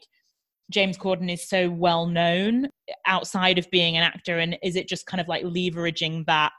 James 0.71 0.97
Corden 0.97 1.31
is 1.31 1.47
so 1.47 1.69
well 1.69 2.07
known 2.07 2.67
outside 3.05 3.59
of 3.59 3.69
being 3.69 3.95
an 3.95 4.01
actor, 4.01 4.39
and 4.39 4.57
is 4.63 4.75
it 4.75 4.89
just 4.89 5.05
kind 5.05 5.21
of 5.21 5.27
like 5.27 5.43
leveraging 5.43 6.25
that 6.25 6.51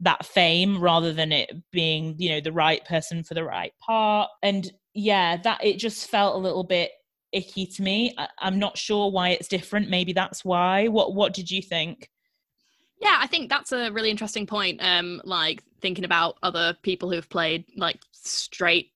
that 0.00 0.26
fame 0.26 0.80
rather 0.80 1.12
than 1.12 1.32
it 1.32 1.50
being 1.70 2.14
you 2.18 2.28
know 2.28 2.40
the 2.40 2.52
right 2.52 2.84
person 2.84 3.22
for 3.22 3.34
the 3.34 3.44
right 3.44 3.72
part. 3.80 4.28
And 4.42 4.70
yeah 4.94 5.36
that 5.38 5.64
it 5.64 5.78
just 5.78 6.08
felt 6.08 6.36
a 6.36 6.38
little 6.38 6.64
bit 6.64 6.92
icky 7.32 7.66
to 7.66 7.82
me. 7.82 8.14
I, 8.16 8.28
i'm 8.38 8.58
not 8.58 8.78
sure 8.78 9.10
why 9.10 9.30
it's 9.30 9.48
different. 9.48 9.90
Maybe 9.90 10.12
that's 10.12 10.44
why. 10.44 10.88
What 10.88 11.14
what 11.14 11.34
did 11.34 11.50
you 11.50 11.62
think? 11.62 12.10
Yeah 13.00 13.16
i 13.20 13.26
think 13.26 13.50
that's 13.50 13.72
a 13.72 13.90
really 13.90 14.10
interesting 14.10 14.46
point 14.46 14.80
um 14.82 15.20
like 15.24 15.62
thinking 15.80 16.04
about 16.04 16.38
other 16.42 16.74
people 16.82 17.10
who've 17.10 17.28
played 17.28 17.66
like 17.76 18.00
straight 18.12 18.93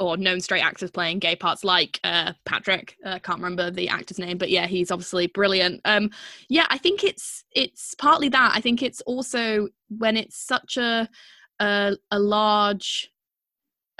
or 0.00 0.16
known 0.16 0.40
straight 0.40 0.64
actors 0.64 0.90
playing 0.90 1.18
gay 1.18 1.36
parts 1.36 1.62
like 1.62 2.00
uh, 2.02 2.32
Patrick. 2.44 2.96
I 3.04 3.10
uh, 3.10 3.18
can't 3.20 3.38
remember 3.38 3.70
the 3.70 3.88
actor's 3.88 4.18
name, 4.18 4.38
but 4.38 4.50
yeah, 4.50 4.66
he's 4.66 4.90
obviously 4.90 5.28
brilliant. 5.28 5.80
Um, 5.84 6.10
yeah, 6.48 6.66
I 6.70 6.78
think 6.78 7.04
it's 7.04 7.44
it's 7.54 7.94
partly 7.94 8.28
that. 8.30 8.52
I 8.54 8.60
think 8.60 8.82
it's 8.82 9.00
also 9.02 9.68
when 9.88 10.16
it's 10.16 10.36
such 10.36 10.76
a 10.76 11.08
a, 11.60 11.96
a 12.10 12.18
large 12.18 13.10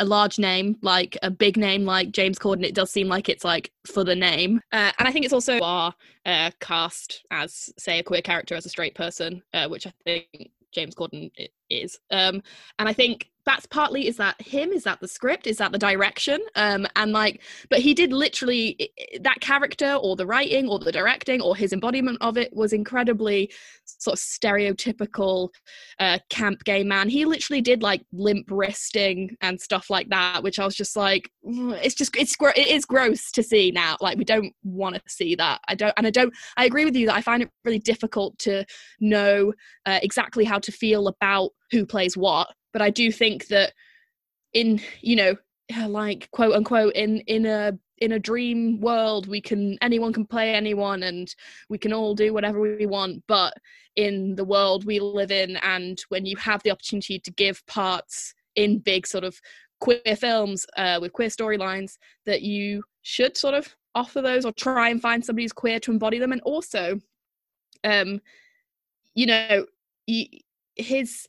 a 0.00 0.04
large 0.04 0.38
name, 0.38 0.76
like 0.80 1.16
a 1.22 1.30
big 1.30 1.58
name 1.58 1.84
like 1.84 2.10
James 2.10 2.38
Corden, 2.38 2.64
it 2.64 2.74
does 2.74 2.90
seem 2.90 3.06
like 3.06 3.28
it's 3.28 3.44
like 3.44 3.70
for 3.86 4.02
the 4.02 4.16
name. 4.16 4.60
Uh, 4.72 4.90
and 4.98 5.06
I 5.06 5.12
think 5.12 5.26
it's 5.26 5.34
also 5.34 5.60
our 5.60 5.94
uh, 6.24 6.50
cast 6.58 7.22
as, 7.30 7.70
say, 7.78 7.98
a 7.98 8.02
queer 8.02 8.22
character 8.22 8.54
as 8.54 8.64
a 8.64 8.70
straight 8.70 8.94
person, 8.94 9.42
uh, 9.52 9.68
which 9.68 9.86
I 9.86 9.92
think 10.04 10.50
James 10.72 10.94
Corden 10.94 11.30
is. 11.70 11.98
Um, 12.10 12.42
and 12.78 12.88
I 12.88 12.92
think 12.92 13.30
that's 13.46 13.66
partly 13.66 14.06
is 14.06 14.16
that 14.16 14.40
him? 14.40 14.70
Is 14.70 14.84
that 14.84 15.00
the 15.00 15.08
script? 15.08 15.46
Is 15.46 15.58
that 15.58 15.72
the 15.72 15.78
direction? 15.78 16.40
Um 16.56 16.86
and 16.96 17.12
like 17.12 17.42
but 17.68 17.80
he 17.80 17.94
did 17.94 18.12
literally 18.12 18.90
that 19.20 19.40
character 19.40 19.94
or 19.94 20.16
the 20.16 20.26
writing 20.26 20.68
or 20.68 20.78
the 20.78 20.92
directing 20.92 21.40
or 21.40 21.56
his 21.56 21.72
embodiment 21.72 22.18
of 22.20 22.36
it 22.36 22.54
was 22.54 22.72
incredibly 22.72 23.50
sort 23.84 24.18
of 24.18 24.20
stereotypical 24.20 25.48
uh 25.98 26.18
camp 26.28 26.64
gay 26.64 26.84
man. 26.84 27.08
He 27.08 27.24
literally 27.24 27.60
did 27.60 27.82
like 27.82 28.02
limp 28.12 28.46
wristing 28.50 29.36
and 29.40 29.60
stuff 29.60 29.90
like 29.90 30.08
that 30.10 30.42
which 30.42 30.58
i 30.58 30.64
was 30.64 30.76
just 30.76 30.96
like 30.96 31.30
mm, 31.46 31.78
it's 31.82 31.94
just 31.94 32.16
it's 32.16 32.36
it 32.40 32.68
is 32.68 32.84
gross 32.84 33.30
to 33.32 33.42
see 33.42 33.70
now. 33.70 33.96
Like 34.00 34.18
we 34.18 34.24
don't 34.24 34.52
want 34.64 34.96
to 34.96 35.02
see 35.08 35.34
that. 35.36 35.60
I 35.68 35.74
don't 35.74 35.94
and 35.96 36.06
i 36.06 36.10
don't 36.10 36.32
i 36.56 36.64
agree 36.64 36.84
with 36.84 36.96
you 36.96 37.06
that 37.06 37.16
i 37.16 37.22
find 37.22 37.42
it 37.42 37.50
really 37.64 37.78
difficult 37.78 38.38
to 38.38 38.64
know 39.00 39.52
uh, 39.86 39.98
exactly 40.02 40.44
how 40.44 40.58
to 40.58 40.72
feel 40.72 41.08
about 41.08 41.50
who 41.70 41.86
plays 41.86 42.16
what 42.16 42.48
but 42.72 42.82
I 42.82 42.90
do 42.90 43.10
think 43.10 43.48
that 43.48 43.72
in 44.52 44.80
you 45.00 45.16
know 45.16 45.34
like 45.86 46.28
quote 46.32 46.54
unquote 46.54 46.94
in 46.94 47.20
in 47.20 47.46
a 47.46 47.78
in 47.98 48.12
a 48.12 48.18
dream 48.18 48.80
world 48.80 49.28
we 49.28 49.40
can 49.40 49.76
anyone 49.82 50.12
can 50.12 50.24
play 50.24 50.54
anyone 50.54 51.02
and 51.02 51.34
we 51.68 51.78
can 51.78 51.92
all 51.92 52.14
do 52.14 52.32
whatever 52.32 52.60
we 52.60 52.86
want 52.86 53.22
but 53.28 53.54
in 53.96 54.34
the 54.36 54.44
world 54.44 54.84
we 54.84 54.98
live 54.98 55.30
in 55.30 55.56
and 55.58 56.02
when 56.08 56.24
you 56.24 56.36
have 56.36 56.62
the 56.62 56.70
opportunity 56.70 57.18
to 57.18 57.30
give 57.32 57.64
parts 57.66 58.34
in 58.56 58.78
big 58.78 59.06
sort 59.06 59.24
of 59.24 59.40
queer 59.80 60.16
films 60.16 60.66
uh, 60.76 60.98
with 61.00 61.12
queer 61.12 61.28
storylines 61.28 61.96
that 62.26 62.42
you 62.42 62.82
should 63.02 63.36
sort 63.36 63.54
of 63.54 63.74
offer 63.94 64.22
those 64.22 64.44
or 64.44 64.52
try 64.52 64.88
and 64.90 65.02
find 65.02 65.24
somebody 65.24 65.44
who's 65.44 65.52
queer 65.52 65.80
to 65.80 65.90
embody 65.90 66.18
them. 66.18 66.32
And 66.32 66.40
also 66.42 67.00
um 67.82 68.20
you 69.14 69.26
know 69.26 69.66
his 70.76 71.26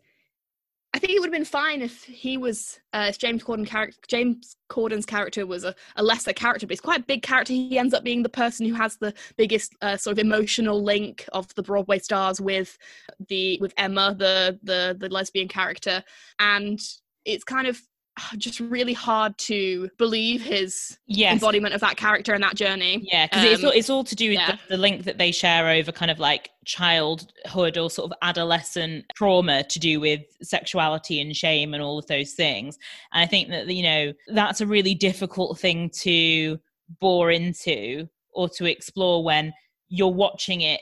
I 0.93 0.99
think 0.99 1.13
it 1.13 1.19
would 1.19 1.27
have 1.27 1.33
been 1.33 1.45
fine 1.45 1.81
if 1.81 2.03
he 2.03 2.35
was 2.37 2.79
uh, 2.91 3.05
if 3.07 3.17
James 3.17 3.43
Corden 3.43 3.65
character 3.65 3.97
James 4.09 4.57
Corden's 4.69 5.05
character 5.05 5.45
was 5.45 5.63
a, 5.63 5.73
a, 5.95 6.03
lesser 6.03 6.33
character, 6.33 6.67
but 6.67 6.73
he's 6.73 6.81
quite 6.81 7.01
a 7.01 7.05
big 7.05 7.21
character. 7.21 7.53
He 7.53 7.77
ends 7.77 7.93
up 7.93 8.03
being 8.03 8.23
the 8.23 8.29
person 8.29 8.65
who 8.65 8.75
has 8.75 8.97
the 8.97 9.13
biggest 9.37 9.73
uh, 9.81 9.95
sort 9.95 10.13
of 10.13 10.19
emotional 10.19 10.83
link 10.83 11.25
of 11.31 11.53
the 11.55 11.63
Broadway 11.63 11.99
stars 11.99 12.41
with 12.41 12.77
the 13.29 13.57
with 13.61 13.73
Emma, 13.77 14.15
the 14.17 14.59
the 14.63 14.97
the 14.99 15.07
lesbian 15.07 15.47
character, 15.47 16.03
and 16.39 16.79
it's 17.23 17.45
kind 17.45 17.67
of 17.67 17.81
just 18.37 18.59
really 18.59 18.93
hard 18.93 19.37
to 19.37 19.89
believe 19.97 20.41
his 20.41 20.97
yes. 21.07 21.33
embodiment 21.33 21.73
of 21.73 21.81
that 21.81 21.97
character 21.97 22.33
and 22.33 22.43
that 22.43 22.55
journey. 22.55 23.07
Yeah, 23.11 23.27
because 23.27 23.45
um, 23.45 23.51
it's, 23.51 23.63
all, 23.63 23.71
it's 23.71 23.89
all 23.89 24.03
to 24.03 24.15
do 24.15 24.29
with 24.29 24.39
yeah. 24.39 24.51
the, 24.51 24.75
the, 24.75 24.77
link 24.77 25.03
that 25.05 25.17
they 25.17 25.31
share 25.31 25.69
over 25.69 25.91
kind 25.91 26.11
of 26.11 26.19
like 26.19 26.49
childhood 26.65 27.77
or 27.77 27.89
sort 27.89 28.11
of 28.11 28.17
adolescent 28.21 29.05
trauma 29.15 29.63
to 29.63 29.79
do 29.79 29.99
with 29.99 30.21
sexuality 30.41 31.21
and 31.21 31.35
shame 31.35 31.73
and 31.73 31.81
all 31.81 31.97
of 31.97 32.07
those 32.07 32.33
things. 32.33 32.77
And 33.13 33.23
I 33.23 33.27
think 33.27 33.49
that, 33.49 33.67
you 33.67 33.83
know, 33.83 34.13
that's 34.27 34.61
a 34.61 34.67
really 34.67 34.93
difficult 34.93 35.57
thing 35.59 35.89
to 36.01 36.59
bore 36.99 37.31
into 37.31 38.07
or 38.33 38.49
to 38.49 38.65
explore 38.65 39.23
when 39.23 39.53
you're 39.89 40.09
watching 40.09 40.61
it. 40.61 40.81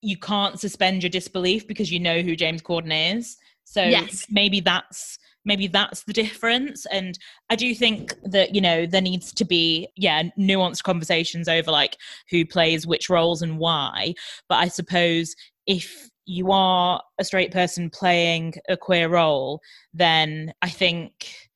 You 0.00 0.16
can't 0.16 0.58
suspend 0.58 1.02
your 1.02 1.10
disbelief 1.10 1.66
because 1.66 1.92
you 1.92 2.00
know 2.00 2.22
who 2.22 2.36
James 2.36 2.62
Corden 2.62 3.16
is. 3.16 3.36
So 3.64 3.82
yes. 3.82 4.26
maybe 4.28 4.60
that's 4.60 5.18
maybe 5.44 5.66
that's 5.66 6.04
the 6.04 6.12
difference. 6.12 6.86
And 6.86 7.18
i 7.50 7.56
do 7.56 7.74
think 7.74 8.14
that 8.24 8.54
you 8.54 8.60
know 8.60 8.86
there 8.86 9.00
needs 9.00 9.32
to 9.32 9.44
be 9.44 9.88
yeah 9.96 10.22
nuanced 10.38 10.82
conversations 10.82 11.48
over 11.48 11.70
like 11.70 11.96
who 12.30 12.44
plays 12.46 12.86
which 12.86 13.10
roles 13.10 13.42
and 13.42 13.58
why. 13.58 14.14
But 14.48 14.56
i 14.56 14.68
suppose 14.68 15.34
if 15.66 16.08
you 16.24 16.52
are 16.52 17.02
a 17.18 17.24
straight 17.24 17.52
person 17.52 17.90
playing 17.90 18.54
a 18.68 18.76
queer 18.76 19.08
role 19.08 19.60
then 19.92 20.52
i 20.62 20.68
think 20.68 21.50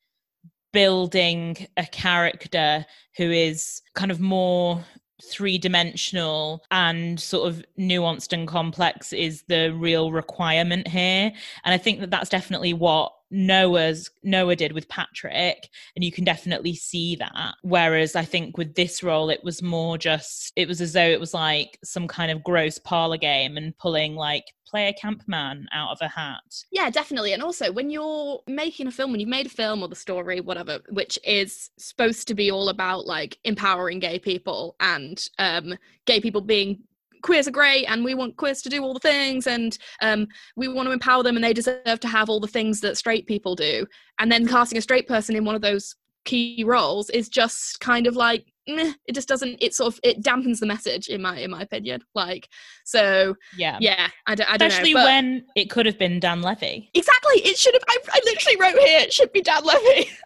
building 0.73 1.55
a 1.77 1.85
character 1.85 2.85
who 3.15 3.31
is 3.31 3.81
kind 3.95 4.11
of 4.11 4.19
more 4.19 4.83
three 5.23 5.57
dimensional 5.57 6.63
and 6.69 7.19
sort 7.19 7.47
of 7.47 7.65
nuanced 7.79 8.33
and 8.33 8.47
complex 8.47 9.11
is 9.13 9.43
the 9.47 9.73
real 9.73 10.11
requirement 10.11 10.87
here. 10.87 11.31
And 11.65 11.73
i 11.73 11.77
think 11.77 11.99
that 12.01 12.11
that's 12.11 12.29
definitely 12.29 12.73
what 12.73 13.11
Noah's 13.29 14.09
Noah 14.23 14.55
did 14.55 14.71
with 14.71 14.87
Patrick, 14.89 15.69
and 15.95 16.03
you 16.03 16.11
can 16.11 16.23
definitely 16.23 16.75
see 16.75 17.15
that. 17.17 17.55
Whereas 17.61 18.15
I 18.15 18.23
think 18.23 18.57
with 18.57 18.75
this 18.75 19.03
role, 19.03 19.29
it 19.29 19.43
was 19.43 19.61
more 19.61 19.97
just 19.97 20.53
it 20.55 20.67
was 20.67 20.81
as 20.81 20.93
though 20.93 21.07
it 21.07 21.19
was 21.19 21.33
like 21.33 21.77
some 21.83 22.07
kind 22.07 22.31
of 22.31 22.43
gross 22.43 22.77
parlor 22.77 23.17
game 23.17 23.57
and 23.57 23.77
pulling 23.77 24.15
like 24.15 24.45
play 24.67 24.89
a 24.89 24.93
camp 24.93 25.23
man 25.27 25.67
out 25.73 25.91
of 25.91 25.97
a 26.01 26.07
hat. 26.07 26.63
Yeah, 26.71 26.89
definitely. 26.89 27.33
And 27.33 27.41
also 27.41 27.71
when 27.71 27.89
you're 27.89 28.41
making 28.47 28.87
a 28.87 28.91
film, 28.91 29.11
when 29.11 29.19
you've 29.19 29.29
made 29.29 29.45
a 29.45 29.49
film 29.49 29.81
or 29.81 29.87
the 29.87 29.95
story, 29.95 30.41
whatever, 30.41 30.79
which 30.89 31.17
is 31.23 31.69
supposed 31.77 32.27
to 32.27 32.35
be 32.35 32.51
all 32.51 32.69
about 32.69 33.05
like 33.05 33.37
empowering 33.43 33.99
gay 33.99 34.19
people 34.19 34.75
and 34.79 35.27
um 35.39 35.75
gay 36.05 36.19
people 36.19 36.41
being 36.41 36.79
queers 37.21 37.47
are 37.47 37.51
great 37.51 37.85
and 37.85 38.03
we 38.03 38.15
want 38.15 38.37
queers 38.37 38.61
to 38.61 38.69
do 38.69 38.83
all 38.83 38.93
the 38.93 38.99
things 38.99 39.47
and 39.47 39.77
um, 40.01 40.27
we 40.55 40.67
want 40.67 40.87
to 40.87 40.93
empower 40.93 41.23
them 41.23 41.35
and 41.35 41.43
they 41.43 41.53
deserve 41.53 41.99
to 41.99 42.07
have 42.07 42.29
all 42.29 42.39
the 42.39 42.47
things 42.47 42.81
that 42.81 42.97
straight 42.97 43.25
people 43.27 43.55
do. 43.55 43.85
And 44.19 44.31
then 44.31 44.47
casting 44.47 44.77
a 44.77 44.81
straight 44.81 45.07
person 45.07 45.35
in 45.35 45.45
one 45.45 45.55
of 45.55 45.61
those 45.61 45.95
key 46.25 46.63
roles 46.65 47.09
is 47.11 47.29
just 47.29 47.79
kind 47.79 48.05
of 48.05 48.15
like 48.15 48.45
it 48.67 49.13
just 49.13 49.29
doesn't 49.29 49.57
it 49.61 49.73
sort 49.73 49.93
of 49.93 49.99
it 50.03 50.21
dampens 50.21 50.59
the 50.59 50.65
message 50.65 51.07
in 51.07 51.21
my 51.21 51.37
in 51.37 51.49
my 51.49 51.61
opinion 51.61 52.01
like 52.15 52.49
so 52.83 53.33
yeah. 53.57 53.77
yeah 53.79 54.09
i 54.27 54.35
don't, 54.35 54.45
don't 54.57 54.67
especially 54.67 54.93
know, 54.93 55.05
when 55.05 55.45
it 55.55 55.69
could 55.69 55.85
have 55.85 55.97
been 55.97 56.19
dan 56.19 56.41
levy. 56.41 56.89
Exactly 56.93 57.35
it 57.45 57.57
should 57.57 57.73
have 57.73 57.83
I, 57.87 57.97
I 58.11 58.19
literally 58.25 58.57
wrote 58.59 58.77
here 58.85 58.99
it 58.99 59.13
should 59.13 59.31
be 59.31 59.41
dan 59.41 59.63
levy. 59.63 60.09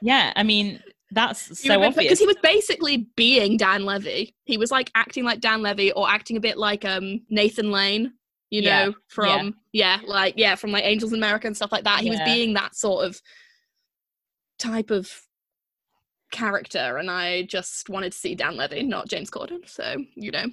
Yeah 0.00 0.32
i 0.36 0.42
mean 0.42 0.80
that's 1.10 1.60
so 1.60 1.82
obvious 1.82 1.96
because 1.96 2.18
he 2.18 2.26
was 2.26 2.36
basically 2.42 3.08
being 3.16 3.56
Dan 3.56 3.84
Levy. 3.84 4.34
He 4.44 4.58
was 4.58 4.70
like 4.70 4.90
acting 4.94 5.24
like 5.24 5.40
Dan 5.40 5.62
Levy 5.62 5.92
or 5.92 6.08
acting 6.08 6.36
a 6.36 6.40
bit 6.40 6.58
like 6.58 6.84
um 6.84 7.22
Nathan 7.30 7.70
Lane, 7.70 8.12
you 8.50 8.62
yeah. 8.62 8.86
know, 8.86 8.94
from 9.08 9.54
yeah. 9.72 10.00
yeah. 10.00 10.06
like 10.06 10.34
yeah, 10.36 10.54
from 10.54 10.70
like 10.70 10.84
Angels 10.84 11.12
in 11.12 11.18
America 11.18 11.46
and 11.46 11.56
stuff 11.56 11.72
like 11.72 11.84
that. 11.84 12.00
He 12.00 12.06
yeah. 12.06 12.12
was 12.12 12.20
being 12.24 12.54
that 12.54 12.74
sort 12.74 13.06
of 13.06 13.20
type 14.58 14.90
of 14.90 15.10
character, 16.30 16.98
and 16.98 17.10
I 17.10 17.42
just 17.42 17.88
wanted 17.88 18.12
to 18.12 18.18
see 18.18 18.34
Dan 18.34 18.56
Levy, 18.56 18.82
not 18.82 19.08
James 19.08 19.30
Corden. 19.30 19.66
So 19.68 19.96
you 20.14 20.30
know. 20.30 20.46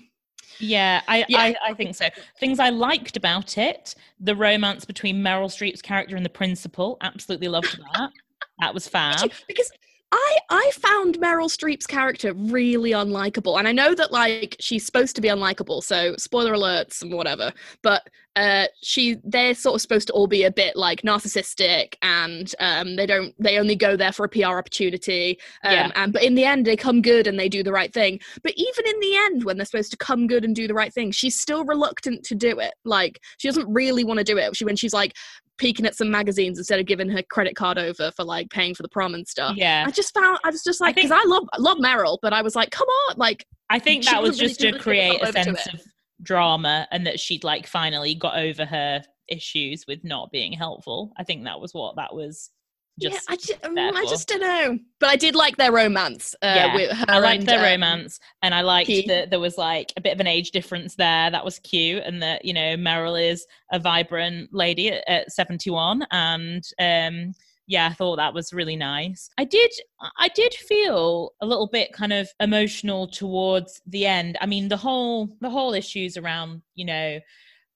Yeah, 0.59 1.01
I, 1.07 1.25
yeah. 1.27 1.39
I, 1.39 1.55
I 1.67 1.73
think 1.73 1.95
so. 1.95 2.07
Things 2.39 2.59
I 2.59 2.69
liked 2.69 3.17
about 3.17 3.57
it: 3.57 3.93
the 4.21 4.35
romance 4.35 4.85
between 4.85 5.17
Meryl 5.17 5.49
Streep's 5.49 5.81
character 5.81 6.15
and 6.15 6.23
the 6.23 6.29
principal. 6.29 6.97
Absolutely 7.01 7.49
loved 7.49 7.77
that. 7.93 8.11
that 8.59 8.73
was 8.73 8.87
fab. 8.87 9.31
Because 9.47 9.69
I 10.11 10.37
I 10.49 10.71
found 10.73 11.19
Meryl 11.19 11.49
Streep's 11.49 11.87
character 11.87 12.33
really 12.33 12.91
unlikable, 12.91 13.57
and 13.57 13.67
I 13.67 13.71
know 13.71 13.93
that 13.95 14.11
like 14.11 14.55
she's 14.59 14.85
supposed 14.85 15.15
to 15.15 15.21
be 15.21 15.27
unlikable, 15.27 15.83
so 15.83 16.15
spoiler 16.17 16.53
alerts 16.53 17.01
and 17.01 17.13
whatever. 17.13 17.51
But 17.81 18.09
uh, 18.35 18.65
she 18.81 19.17
they're 19.23 19.55
sort 19.55 19.75
of 19.75 19.81
supposed 19.81 20.07
to 20.07 20.13
all 20.13 20.27
be 20.27 20.43
a 20.43 20.51
bit 20.51 20.75
like 20.75 21.01
narcissistic, 21.01 21.95
and 22.01 22.53
um, 22.59 22.95
they 22.95 23.05
don't 23.05 23.33
they 23.39 23.57
only 23.57 23.75
go 23.75 23.95
there 23.95 24.11
for 24.11 24.25
a 24.25 24.29
PR 24.29 24.57
opportunity. 24.57 25.39
Um, 25.63 25.73
yeah. 25.73 25.91
And 25.95 26.13
but 26.13 26.23
in 26.23 26.35
the 26.35 26.43
end, 26.43 26.65
they 26.65 26.75
come 26.75 27.01
good 27.01 27.27
and 27.27 27.39
they 27.39 27.49
do 27.49 27.63
the 27.63 27.71
right 27.71 27.93
thing. 27.93 28.19
But 28.43 28.53
even 28.55 28.85
in 28.87 28.99
the 28.99 29.15
end, 29.15 29.43
when 29.43 29.57
they're 29.57 29.65
supposed 29.65 29.91
to 29.91 29.97
come 29.97 30.27
good 30.27 30.43
and 30.43 30.55
do 30.55 30.67
the 30.67 30.73
right 30.73 30.93
thing, 30.93 31.11
she's 31.11 31.39
still 31.39 31.63
reluctant 31.63 32.23
to 32.25 32.35
do 32.35 32.59
it. 32.59 32.73
Like 32.83 33.19
she 33.37 33.47
doesn't 33.47 33.71
really 33.71 34.03
want 34.03 34.19
to 34.19 34.25
do 34.25 34.37
it. 34.37 34.55
She 34.55 34.65
when 34.65 34.75
she's 34.75 34.93
like, 34.93 35.13
peeking 35.57 35.85
at 35.85 35.95
some 35.95 36.11
magazines 36.11 36.57
instead 36.57 36.79
of 36.79 36.85
giving 36.85 37.09
her 37.09 37.23
credit 37.23 37.55
card 37.55 37.77
over 37.77 38.11
for 38.11 38.25
like 38.25 38.49
paying 38.49 38.75
for 38.75 38.83
the 38.83 38.89
prom 38.89 39.13
and 39.13 39.25
stuff. 39.25 39.55
Yeah. 39.55 39.85
I 39.87 39.91
just 39.91 40.13
found 40.13 40.37
I 40.43 40.49
was 40.49 40.63
just 40.63 40.81
like 40.81 40.95
because 40.95 41.11
I, 41.11 41.19
I, 41.19 41.23
love 41.25 41.47
I 41.53 41.59
love 41.59 41.77
Meryl, 41.77 42.17
but 42.21 42.33
I 42.33 42.41
was 42.41 42.55
like, 42.55 42.71
come 42.71 42.87
on, 43.09 43.15
like 43.17 43.45
I 43.69 43.79
think 43.79 44.03
that 44.05 44.21
was 44.21 44.37
just 44.37 44.61
really 44.61 44.77
to 44.77 44.83
create 44.83 45.21
a 45.23 45.31
sense 45.31 45.67
of 45.67 45.81
drama 46.21 46.87
and 46.91 47.05
that 47.05 47.19
she'd 47.19 47.43
like 47.43 47.67
finally 47.67 48.15
got 48.15 48.37
over 48.37 48.65
her 48.65 49.03
issues 49.27 49.85
with 49.87 50.03
not 50.03 50.31
being 50.31 50.53
helpful. 50.53 51.11
I 51.17 51.23
think 51.23 51.43
that 51.43 51.59
was 51.59 51.73
what 51.73 51.95
that 51.97 52.13
was 52.13 52.51
just 52.99 53.13
yeah, 53.13 53.19
I 53.27 53.35
just, 53.35 53.53
I 53.61 54.05
just 54.05 54.27
don't 54.29 54.41
know. 54.41 54.79
But 55.01 55.09
I 55.09 55.17
did 55.17 55.35
like 55.35 55.57
their 55.57 55.73
romance. 55.73 56.33
Uh, 56.41 56.53
yeah, 56.55 56.75
with 56.75 56.91
her 56.91 57.05
I 57.09 57.19
liked 57.19 57.41
and, 57.41 57.49
their 57.49 57.59
um, 57.59 57.65
romance, 57.65 58.19
and 58.41 58.55
I 58.55 58.61
liked 58.61 58.87
he, 58.87 59.05
that 59.07 59.29
there 59.29 59.39
was 59.39 59.57
like 59.57 59.91
a 59.97 60.01
bit 60.01 60.13
of 60.13 60.21
an 60.21 60.27
age 60.27 60.51
difference 60.51 60.95
there. 60.95 61.29
That 61.29 61.43
was 61.43 61.59
cute, 61.59 62.03
and 62.05 62.21
that 62.21 62.45
you 62.45 62.53
know 62.53 62.77
Meryl 62.77 63.21
is 63.21 63.45
a 63.71 63.79
vibrant 63.79 64.53
lady 64.53 64.91
at, 64.91 65.03
at 65.09 65.31
seventy 65.31 65.69
one, 65.69 66.05
and 66.11 66.63
um, 66.79 67.33
yeah, 67.67 67.87
I 67.87 67.93
thought 67.93 68.17
that 68.17 68.33
was 68.33 68.53
really 68.53 68.75
nice. 68.75 69.29
I 69.37 69.43
did, 69.43 69.71
I 70.19 70.27
did 70.29 70.53
feel 70.53 71.31
a 71.41 71.45
little 71.45 71.67
bit 71.67 71.93
kind 71.93 72.13
of 72.13 72.29
emotional 72.39 73.07
towards 73.07 73.81
the 73.87 74.05
end. 74.05 74.37
I 74.41 74.45
mean, 74.45 74.69
the 74.69 74.77
whole 74.77 75.35
the 75.41 75.49
whole 75.49 75.73
issues 75.73 76.17
around 76.17 76.61
you 76.75 76.85
know 76.85 77.19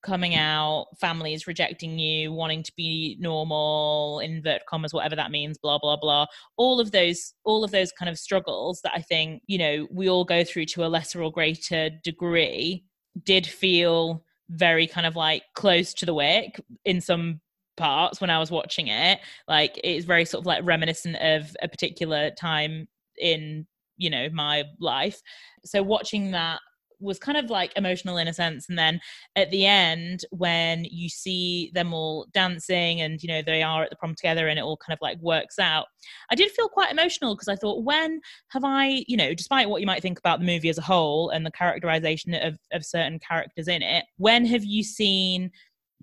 coming 0.02 0.36
out, 0.36 0.88
families 1.00 1.48
rejecting 1.48 2.00
you, 2.00 2.32
wanting 2.32 2.64
to 2.64 2.72
be 2.76 3.18
normal, 3.20 4.20
invert 4.24 4.62
commas, 4.68 4.94
whatever 4.94 5.16
that 5.16 5.32
means, 5.32 5.58
blah, 5.58 5.78
blah, 5.78 5.98
blah. 5.98 6.26
All 6.58 6.80
of 6.80 6.92
those, 6.92 7.34
all 7.44 7.64
of 7.64 7.72
those 7.72 7.92
kind 7.92 8.10
of 8.10 8.18
struggles 8.18 8.80
that 8.84 8.94
I 8.96 9.02
think, 9.02 9.42
you 9.48 9.58
know, 9.58 9.88
we 9.92 10.10
all 10.10 10.26
go 10.26 10.44
through 10.44 10.66
to 10.68 10.86
a 10.86 10.88
lesser 10.88 11.22
or 11.22 11.32
greater 11.32 11.90
degree 12.04 12.86
did 13.24 13.46
feel 13.46 14.24
very 14.50 14.88
kind 14.88 15.06
of 15.06 15.16
like 15.16 15.44
close 15.56 15.94
to 15.96 16.06
the 16.06 16.14
wick 16.14 16.60
in 16.86 17.02
some 17.02 17.42
parts 17.80 18.22
when 18.22 18.30
I 18.30 18.38
was 18.38 18.52
watching 18.52 18.88
it. 18.88 19.20
Like 19.48 19.80
it's 19.84 20.06
very 20.06 20.26
sort 20.26 20.44
of 20.44 20.46
like 20.46 20.64
reminiscent 20.64 21.16
of 21.18 21.56
a 21.64 21.68
particular 21.68 22.30
time 22.32 22.88
in, 23.18 23.66
you 23.98 24.10
know, 24.10 24.30
my 24.32 24.66
life. 24.80 25.22
So 25.66 25.82
watching 25.82 26.32
that 26.32 26.60
was 27.00 27.20
kind 27.20 27.38
of 27.38 27.50
like 27.50 27.72
emotional 27.76 28.18
in 28.18 28.28
a 28.28 28.34
sense 28.34 28.68
and 28.68 28.78
then 28.78 29.00
at 29.36 29.50
the 29.52 29.66
end 29.66 30.26
when 30.32 30.86
you 30.86 31.10
see 31.10 31.72
them 31.74 31.94
all 31.94 32.28
dancing 32.34 33.02
and 33.02 33.24
you 33.24 33.30
know 33.30 33.42
they 33.42 33.64
are 33.64 33.84
at 33.84 33.90
the 33.90 33.96
prom 33.96 34.14
together 34.16 34.48
and 34.48 34.60
it 34.60 34.62
all 34.64 34.78
kind 34.78 34.94
of 34.94 35.00
like 35.02 35.18
works 35.20 35.58
out 35.60 35.88
i 36.30 36.36
did 36.36 36.52
feel 36.52 36.68
quite 36.68 36.92
emotional 36.92 37.36
because 37.36 37.48
i 37.48 37.56
thought 37.56 37.84
when 37.84 38.20
have 38.50 38.64
i 38.64 39.04
you 39.08 39.16
know 39.16 39.34
despite 39.34 39.70
what 39.70 39.82
you 39.82 39.88
might 39.88 40.02
think 40.02 40.20
about 40.20 40.40
the 40.40 40.46
movie 40.46 40.70
as 40.70 40.78
a 40.78 40.84
whole 40.84 41.30
and 41.30 41.46
the 41.46 41.52
characterization 41.52 42.34
of, 42.34 42.58
of 42.74 42.86
certain 42.86 43.20
characters 43.20 43.68
in 43.68 43.82
it 43.82 44.06
when 44.18 44.46
have 44.46 44.66
you 44.66 44.84
seen 44.84 45.50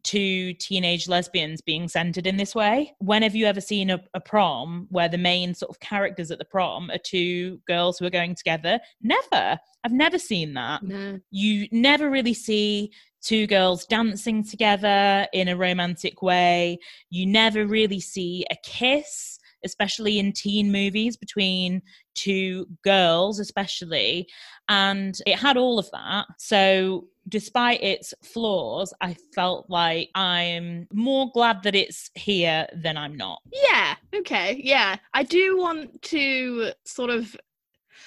two 0.03 0.55
teenage 0.55 1.09
lesbians 1.09 1.61
being 1.61 1.89
centered 1.89 2.27
in 2.27 2.37
this 2.37 2.55
way. 2.55 2.95
When 2.99 3.23
have 3.23 3.35
you 3.35 3.47
ever 3.47 3.61
seen 3.61 3.91
a, 3.91 4.01
a, 4.15 4.21
prom 4.21 4.87
where 4.91 5.09
the 5.09 5.19
main 5.19 5.55
sort 5.55 5.71
of 5.71 5.81
characters 5.81 6.31
at 6.31 6.39
the 6.39 6.45
prom 6.45 6.91
are 6.91 6.99
two 6.99 7.61
girls 7.67 7.99
who 7.99 8.07
are 8.07 8.11
going 8.11 8.35
together? 8.35 8.79
Never. 9.03 9.59
I've 9.85 9.93
never 9.93 10.19
seen 10.19 10.55
that. 10.55 10.83
No. 10.83 11.19
You 11.31 11.67
never 11.73 12.11
really 12.11 12.35
see 12.35 12.93
two 13.23 13.47
girls 13.47 13.87
dancing 13.87 14.45
together 14.45 15.27
in 15.33 15.49
a 15.49 15.57
romantic 15.57 16.23
way. 16.23 16.79
You 17.11 17.27
never 17.27 17.67
really 17.67 18.01
see 18.01 18.45
a 18.51 18.57
kiss 18.63 19.39
especially 19.65 20.19
in 20.19 20.33
teen 20.33 20.73
movies 20.73 21.17
between 21.17 21.83
two 22.15 22.67
girls, 22.83 23.39
especially. 23.39 24.29
And 24.69 25.19
it 25.27 25.39
had 25.39 25.57
all 25.59 25.79
of 25.79 25.91
that. 25.91 26.27
So, 26.39 27.07
despite 27.29 27.83
its 27.83 28.15
flaws, 28.23 28.93
I 29.01 29.17
felt 29.35 29.69
like 29.69 30.11
I'm 30.15 30.87
more 30.93 31.31
glad 31.33 31.63
that 31.65 31.75
it's 31.75 32.11
here 32.15 32.67
than 32.75 32.97
I'm 32.97 33.17
not. 33.17 33.41
Yeah. 33.53 33.97
Okay. 34.15 34.61
Yeah. 34.63 34.97
I 35.15 35.23
do 35.23 35.59
want 35.59 36.03
to 36.03 36.73
sort 36.85 37.11
of. 37.11 37.37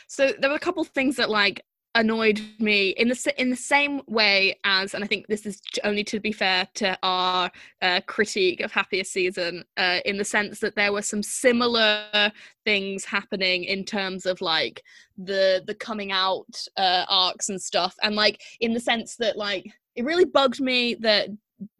So, 0.08 0.32
there 0.40 0.50
were 0.50 0.56
a 0.56 0.60
couple 0.60 0.84
things 0.84 1.18
that, 1.18 1.30
like, 1.30 1.64
annoyed 1.96 2.40
me 2.60 2.90
in 2.90 3.10
the 3.10 3.34
in 3.38 3.50
the 3.50 3.56
same 3.56 4.02
way 4.08 4.60
as, 4.64 4.94
and 4.94 5.04
I 5.04 5.08
think 5.08 5.28
this 5.28 5.46
is 5.46 5.62
only 5.84 6.04
to 6.06 6.20
be 6.20 6.32
fair 6.32 6.68
to 6.76 6.98
our 7.04 7.52
uh, 7.82 8.02
critique 8.06 8.62
of 8.62 8.72
Happiest 8.72 9.12
Season, 9.12 9.64
uh, 9.78 10.00
in 10.06 10.18
the 10.18 10.26
sense 10.26 10.60
that 10.60 10.76
there 10.76 10.94
were 10.94 11.02
some 11.02 11.24
similar 11.24 12.32
things 12.66 13.06
happening 13.06 13.64
in 13.64 13.84
terms 13.84 14.26
of 14.26 14.42
like 14.42 14.84
the 15.18 15.64
the 15.66 15.76
coming 15.76 16.12
out 16.12 16.64
uh, 16.78 17.06
arcs 17.10 17.50
and 17.50 17.62
stuff, 17.62 17.96
and 18.04 18.16
like 18.16 18.42
in 18.60 18.74
the 18.74 18.80
sense 18.80 19.16
that 19.16 19.38
like 19.38 19.66
it 19.96 20.06
really 20.06 20.26
bugged 20.26 20.62
me 20.62 20.96
that 20.96 21.30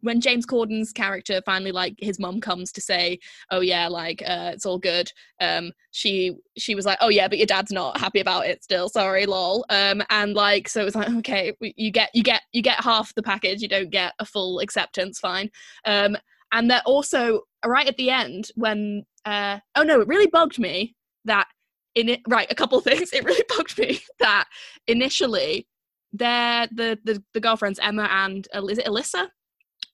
when 0.00 0.20
James 0.20 0.46
Corden's 0.46 0.92
character 0.92 1.40
finally 1.44 1.72
like 1.72 1.94
his 1.98 2.18
mom 2.18 2.40
comes 2.40 2.72
to 2.72 2.80
say, 2.80 3.18
"Oh 3.50 3.60
yeah, 3.60 3.88
like 3.88 4.22
uh, 4.22 4.50
it's 4.54 4.66
all 4.66 4.78
good," 4.78 5.12
um, 5.40 5.72
she 5.90 6.36
she 6.56 6.74
was 6.74 6.86
like, 6.86 6.98
"Oh 7.00 7.08
yeah, 7.08 7.28
but 7.28 7.38
your 7.38 7.46
dad's 7.46 7.72
not 7.72 7.98
happy 7.98 8.20
about 8.20 8.46
it 8.46 8.62
still. 8.62 8.88
Sorry, 8.88 9.26
lol." 9.26 9.64
Um, 9.70 10.02
and 10.10 10.34
like 10.34 10.68
so 10.68 10.82
it 10.82 10.84
was 10.84 10.94
like, 10.94 11.10
okay, 11.10 11.52
you 11.60 11.90
get 11.90 12.10
you 12.14 12.22
get 12.22 12.42
you 12.52 12.62
get 12.62 12.82
half 12.82 13.14
the 13.14 13.22
package, 13.22 13.62
you 13.62 13.68
don't 13.68 13.90
get 13.90 14.14
a 14.18 14.24
full 14.24 14.60
acceptance, 14.60 15.18
fine. 15.18 15.50
Um, 15.84 16.16
and 16.52 16.70
that 16.70 16.82
also 16.84 17.42
right 17.64 17.86
at 17.86 17.96
the 17.96 18.10
end 18.10 18.50
when 18.56 19.04
uh, 19.24 19.58
oh 19.76 19.82
no, 19.82 20.00
it 20.00 20.08
really 20.08 20.26
bugged 20.26 20.58
me 20.58 20.94
that 21.24 21.46
in 21.94 22.08
it 22.08 22.20
right 22.28 22.50
a 22.50 22.54
couple 22.54 22.80
things. 22.82 23.12
It 23.12 23.24
really 23.24 23.44
bugged 23.48 23.78
me 23.78 24.00
that 24.18 24.46
initially 24.86 25.66
they're 26.12 26.66
the 26.72 26.98
the, 27.04 27.22
the 27.34 27.40
girlfriends 27.40 27.78
Emma 27.78 28.08
and 28.10 28.48
is 28.68 28.78
it 28.78 28.86
Alyssa 28.86 29.28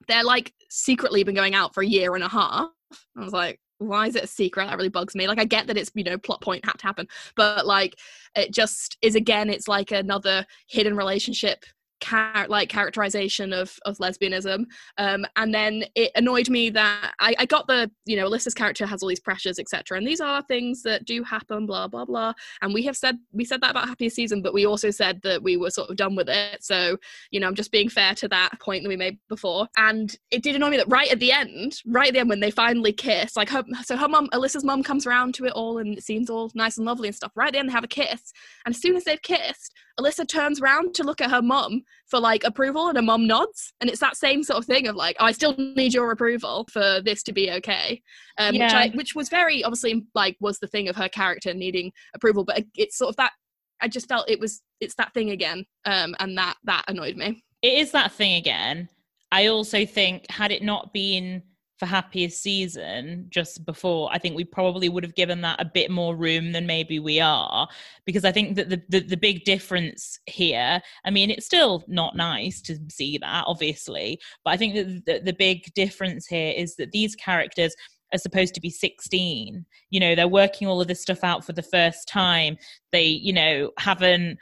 they're 0.09 0.25
like 0.25 0.53
secretly 0.71 1.25
been 1.25 1.35
going 1.35 1.55
out 1.55 1.75
for 1.75 1.83
a 1.83 1.87
year 1.87 2.15
and 2.15 2.25
a 2.25 2.29
half. 2.29 2.69
I 3.17 3.25
was 3.25 3.33
like, 3.33 3.61
why 3.79 4.07
is 4.07 4.17
it 4.17 4.25
a 4.25 4.29
secret? 4.29 4.67
That 4.67 4.77
really 4.77 4.89
bugs 4.89 5.15
me. 5.15 5.29
Like, 5.29 5.39
I 5.39 5.45
get 5.45 5.67
that 5.67 5.77
it's, 5.77 5.91
you 5.95 6.05
know, 6.05 6.17
plot 6.17 6.41
point 6.41 6.65
had 6.65 6.79
to 6.79 6.87
happen, 6.87 7.07
but 7.37 7.67
like, 7.67 7.99
it 8.35 8.53
just 8.53 8.97
is 9.03 9.15
again, 9.15 9.51
it's 9.51 9.69
like 9.69 9.91
another 9.91 10.47
hidden 10.69 10.97
relationship 10.97 11.65
char- 12.01 12.47
like 12.49 12.69
characterization 12.69 13.53
of 13.53 13.79
of 13.85 13.99
lesbianism 13.99 14.65
um 14.99 15.27
and 15.37 15.55
then 15.55 15.85
it 15.95 16.11
annoyed 16.15 16.49
me 16.49 16.71
that 16.71 17.13
I, 17.21 17.35
I 17.39 17.47
got 17.47 17.67
the 17.67 17.91
you 18.05 18.17
know 18.17 18.29
alyssa's 18.29 18.55
character 18.55 18.87
has 18.87 19.03
all 19.03 19.09
these 19.09 19.21
pressures 19.21 19.59
etc 19.59 19.99
and 19.99 20.07
these 20.07 20.21
are 20.21 20.43
things 20.43 20.83
that 20.83 21.05
do 21.05 21.23
happen 21.23 21.67
blah 21.67 21.89
blah 21.89 22.05
blah 22.05 22.33
and 22.63 22.75
we 22.75 22.83
have 22.85 22.97
said 22.97 23.19
we 23.33 23.45
said 23.45 23.61
that 23.63 23.71
about 23.71 23.89
happiest 23.89 24.17
season 24.17 24.43
but 24.43 24.55
we 24.55 24.67
also 24.67 24.91
said 24.91 25.21
that 25.23 25.43
we 25.43 25.57
were 25.57 25.71
sort 25.71 25.91
of 25.91 25.97
done 25.97 26.15
with 26.15 26.29
it 26.29 26.63
so 26.63 26.97
you 27.31 27.41
know 27.41 27.47
i'm 27.47 27.55
just 27.55 27.73
being 27.73 27.89
fair 27.89 28.15
to 28.15 28.29
that 28.29 28.59
point 28.61 28.83
that 28.83 28.89
we 28.89 28.97
made 28.97 29.19
before 29.29 29.67
and 29.77 30.17
it 30.31 30.43
did 30.43 30.55
annoy 30.55 30.71
me 30.71 30.77
that 30.77 30.89
right 30.89 31.11
at 31.11 31.21
the 31.21 31.33
end 31.33 31.81
right 31.87 32.09
at 32.09 32.13
the 32.15 32.21
end 32.21 32.29
when 32.29 32.41
they 32.41 32.51
finally 32.51 32.93
kiss 32.93 33.37
like 33.37 33.49
her 33.49 33.65
so 33.85 33.97
her 33.97 34.09
mom 34.09 34.29
alyssa's 34.29 34.65
mom 34.65 34.83
comes 34.83 35.07
around 35.07 35.35
to 35.35 35.45
it 35.45 35.53
all 35.53 35.79
and 35.79 35.97
it 35.97 36.05
seems 36.05 36.31
all 36.31 36.51
nice 36.55 36.77
and 36.77 36.87
lovely 36.87 37.09
and 37.09 37.17
stuff 37.17 37.33
right 37.35 37.49
at 37.49 37.53
the 37.53 37.59
end 37.59 37.69
they 37.69 37.73
have 37.73 37.85
a 37.85 37.89
kiss 37.89 38.33
and 38.65 38.75
as 38.75 38.81
soon 38.81 38.97
as 38.97 39.05
they've 39.05 39.23
kissed 39.23 39.73
Alyssa 39.99 40.29
turns 40.29 40.61
around 40.61 40.95
to 40.95 41.05
look 41.05 41.21
at 41.21 41.31
her 41.31 41.41
mum 41.41 41.83
for 42.07 42.21
like 42.21 42.45
approval 42.45 42.89
and 42.89 42.97
her 42.97 43.03
mum 43.03 43.27
nods. 43.27 43.73
And 43.81 43.89
it's 43.89 44.01
that 44.01 44.17
same 44.17 44.43
sort 44.43 44.59
of 44.59 44.65
thing 44.67 44.87
of 44.87 44.97
like, 44.97 45.17
oh, 45.19 45.25
I 45.25 45.33
still 45.33 45.55
need 45.57 45.95
your 45.95 46.11
approval 46.11 46.67
for 46.71 47.01
this 47.03 47.23
to 47.25 47.33
be 47.33 47.51
okay. 47.53 48.03
Um, 48.39 48.55
yeah. 48.55 48.65
which, 48.65 48.75
I, 48.75 48.97
which 48.97 49.15
was 49.15 49.29
very 49.29 49.65
obviously 49.65 50.07
like 50.15 50.37
was 50.41 50.59
the 50.59 50.67
thing 50.67 50.89
of 50.89 50.97
her 50.97 51.09
character 51.09 51.55
needing 51.55 51.93
approval. 52.15 52.45
But 52.45 52.65
it's 52.75 52.99
sort 52.99 53.11
of 53.11 53.17
that, 53.17 53.33
I 53.81 53.89
just 53.89 54.09
felt 54.09 54.31
it 54.31 54.41
was, 54.41 54.63
it's 54.81 54.95
that 54.97 55.15
thing 55.15 55.31
again. 55.31 55.65
Um, 55.85 56.15
and 56.19 56.37
that, 56.37 56.57
that 56.65 56.85
annoyed 56.89 57.17
me. 57.17 57.43
It 57.63 57.75
is 57.75 57.93
that 57.93 58.13
thing 58.13 58.35
again. 58.35 58.89
I 59.33 59.47
also 59.47 59.87
think 59.87 60.31
had 60.31 60.53
it 60.53 60.63
not 60.63 60.93
been 60.93 61.43
for 61.79 61.87
happiest 61.87 62.43
season 62.43 63.27
just 63.29 63.65
before 63.65 64.09
i 64.13 64.19
think 64.19 64.35
we 64.35 64.45
probably 64.45 64.89
would 64.89 65.03
have 65.03 65.15
given 65.15 65.41
that 65.41 65.61
a 65.61 65.65
bit 65.65 65.91
more 65.91 66.17
room 66.17 66.53
than 66.53 66.67
maybe 66.67 66.99
we 66.99 67.21
are 67.21 67.69
because 68.05 68.25
i 68.25 68.33
think 68.33 68.57
that 68.57 68.69
the, 68.69 68.83
the, 68.89 69.01
the 69.01 69.17
big 69.17 69.45
difference 69.45 70.19
here 70.27 70.81
i 71.05 71.11
mean 71.11 71.31
it's 71.31 71.47
still 71.47 71.85
not 71.87 72.17
nice 72.17 72.61
to 72.61 72.79
see 72.91 73.19
that 73.19 73.45
obviously 73.47 74.19
but 74.45 74.53
i 74.53 74.57
think 74.57 74.75
that 74.75 75.05
the, 75.07 75.21
the 75.25 75.33
big 75.33 75.73
difference 75.75 76.27
here 76.27 76.53
is 76.57 76.77
that 76.77 76.93
these 76.93 77.15
characters 77.15 77.75
are 78.15 78.19
supposed 78.19 78.55
to 78.55 78.61
be 78.61 78.71
16 78.71 79.67
you 79.91 80.01
know 80.01 80.15
they're 80.15 80.29
working 80.29 80.69
all 80.69 80.81
of 80.81 80.89
this 80.89 81.03
stuff 81.03 81.25
out 81.25 81.45
for 81.45 81.53
the 81.53 81.63
first 81.63 82.09
time. 82.09 82.57
They 82.93 83.05
you 83.05 83.33
know 83.33 83.71
haven't 83.79 84.39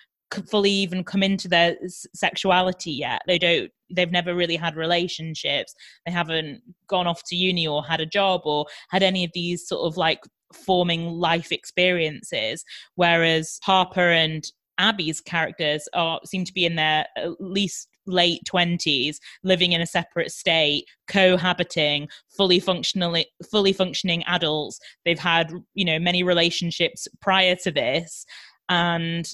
fully 0.49 0.71
even 0.71 1.05
come 1.05 1.23
into 1.23 1.49
their 1.49 1.77
sexuality 2.15 2.93
yet. 2.93 3.23
They 3.27 3.39
don't 3.39 3.71
they've 3.91 4.11
never 4.11 4.35
really 4.35 4.57
had 4.57 4.77
relationships. 4.77 5.75
They 6.07 6.13
haven't 6.13 6.63
gone 6.89 7.07
off 7.07 7.23
to 7.27 7.37
uni 7.37 7.67
or 7.67 7.85
had 7.85 8.01
a 8.01 8.07
job 8.07 8.43
or 8.45 8.67
had 8.91 9.03
any 9.03 9.25
of 9.25 9.31
these 9.35 9.67
sort 9.69 9.87
of 9.87 9.97
like 9.97 10.21
forming 10.53 11.07
life 11.07 11.51
experiences 11.51 12.65
whereas 12.95 13.59
harper 13.65 14.11
and 14.11 14.53
abby's 14.79 15.21
characters 15.21 15.89
are 15.95 16.21
seem 16.25 16.45
to 16.45 16.53
be 16.53 16.65
in 16.65 16.77
their 16.77 17.07
at 17.17 17.41
least 17.41 17.89
late 18.07 18.41
20s 18.45 19.17
living 19.43 19.73
in 19.73 19.81
a 19.81 19.87
separate 19.87 20.31
state 20.31 20.85
cohabiting 21.09 22.09
fully 22.37 22.61
functionally 22.61 23.27
fully 23.51 23.73
functioning 23.73 24.23
adults. 24.25 24.79
They've 25.05 25.19
had 25.19 25.53
you 25.75 25.85
know 25.85 25.99
many 25.99 26.23
relationships 26.23 27.09
prior 27.21 27.57
to 27.57 27.71
this 27.71 28.27
and 28.69 29.27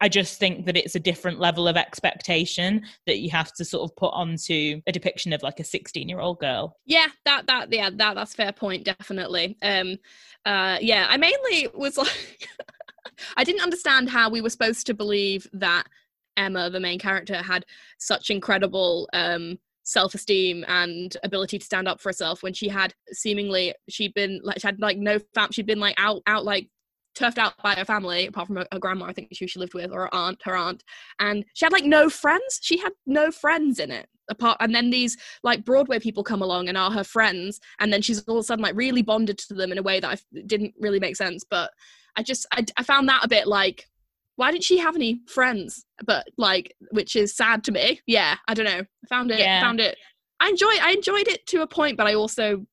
I 0.00 0.08
just 0.08 0.38
think 0.38 0.66
that 0.66 0.76
it's 0.76 0.94
a 0.94 1.00
different 1.00 1.40
level 1.40 1.66
of 1.66 1.76
expectation 1.76 2.82
that 3.06 3.18
you 3.18 3.30
have 3.30 3.52
to 3.54 3.64
sort 3.64 3.90
of 3.90 3.96
put 3.96 4.10
onto 4.10 4.80
a 4.86 4.92
depiction 4.92 5.32
of 5.32 5.42
like 5.42 5.60
a 5.60 5.64
16 5.64 6.08
year 6.08 6.20
old 6.20 6.38
girl. 6.38 6.76
Yeah, 6.86 7.06
that 7.24 7.46
that 7.46 7.72
yeah, 7.72 7.90
that 7.90 8.14
that's 8.14 8.34
fair 8.34 8.52
point, 8.52 8.84
definitely. 8.84 9.56
Um 9.62 9.98
uh 10.44 10.78
yeah, 10.80 11.06
I 11.08 11.16
mainly 11.16 11.68
was 11.74 11.96
like 11.96 12.48
I 13.36 13.44
didn't 13.44 13.62
understand 13.62 14.08
how 14.08 14.30
we 14.30 14.40
were 14.40 14.50
supposed 14.50 14.86
to 14.86 14.94
believe 14.94 15.48
that 15.52 15.84
Emma, 16.36 16.70
the 16.70 16.80
main 16.80 17.00
character, 17.00 17.42
had 17.42 17.64
such 17.98 18.30
incredible 18.30 19.08
um 19.12 19.58
self-esteem 19.82 20.66
and 20.68 21.16
ability 21.24 21.58
to 21.58 21.64
stand 21.64 21.88
up 21.88 21.98
for 21.98 22.10
herself 22.10 22.42
when 22.42 22.52
she 22.52 22.68
had 22.68 22.92
seemingly 23.10 23.74
she'd 23.88 24.12
been 24.12 24.38
like 24.44 24.60
she 24.60 24.66
had 24.66 24.78
like 24.80 24.98
no 24.98 25.18
fam 25.34 25.50
she'd 25.50 25.64
been 25.64 25.80
like 25.80 25.94
out 25.96 26.20
out 26.26 26.44
like 26.44 26.68
turfed 27.18 27.38
out 27.38 27.54
by 27.62 27.74
her 27.74 27.84
family, 27.84 28.26
apart 28.26 28.46
from 28.46 28.56
her, 28.56 28.66
her, 28.72 28.78
grandma, 28.78 29.06
I 29.06 29.12
think 29.12 29.36
who 29.38 29.46
she 29.46 29.58
lived 29.58 29.74
with, 29.74 29.92
or 29.92 30.02
her 30.02 30.14
aunt, 30.14 30.40
her 30.44 30.56
aunt, 30.56 30.84
and 31.18 31.44
she 31.54 31.64
had 31.64 31.72
like 31.72 31.84
no 31.84 32.08
friends. 32.08 32.60
She 32.62 32.78
had 32.78 32.92
no 33.06 33.30
friends 33.30 33.78
in 33.78 33.90
it. 33.90 34.08
Apart, 34.30 34.58
and 34.60 34.74
then 34.74 34.90
these 34.90 35.16
like 35.42 35.64
Broadway 35.64 35.98
people 35.98 36.22
come 36.22 36.42
along 36.42 36.68
and 36.68 36.76
are 36.76 36.90
her 36.90 37.04
friends, 37.04 37.60
and 37.80 37.90
then 37.90 38.02
she's 38.02 38.22
all 38.28 38.36
of 38.36 38.42
a 38.42 38.44
sudden 38.44 38.62
like 38.62 38.76
really 38.76 39.00
bonded 39.00 39.38
to 39.38 39.54
them 39.54 39.72
in 39.72 39.78
a 39.78 39.82
way 39.82 40.00
that 40.00 40.10
I 40.10 40.40
didn't 40.44 40.74
really 40.78 41.00
make 41.00 41.16
sense. 41.16 41.44
But 41.48 41.70
I 42.16 42.22
just 42.22 42.46
I, 42.52 42.64
I 42.76 42.82
found 42.82 43.08
that 43.08 43.24
a 43.24 43.28
bit 43.28 43.46
like, 43.46 43.86
why 44.36 44.50
didn't 44.50 44.64
she 44.64 44.76
have 44.78 44.96
any 44.96 45.22
friends? 45.28 45.86
But 46.04 46.26
like, 46.36 46.74
which 46.90 47.16
is 47.16 47.34
sad 47.34 47.64
to 47.64 47.72
me. 47.72 48.02
Yeah, 48.06 48.36
I 48.46 48.52
don't 48.54 48.66
know. 48.66 48.80
I 48.80 49.06
found 49.08 49.30
it. 49.30 49.38
Yeah. 49.38 49.62
Found 49.62 49.80
it. 49.80 49.96
I 50.40 50.50
enjoy. 50.50 50.72
I 50.82 50.92
enjoyed 50.92 51.28
it 51.28 51.46
to 51.46 51.62
a 51.62 51.66
point, 51.66 51.96
but 51.96 52.06
I 52.06 52.14
also 52.14 52.66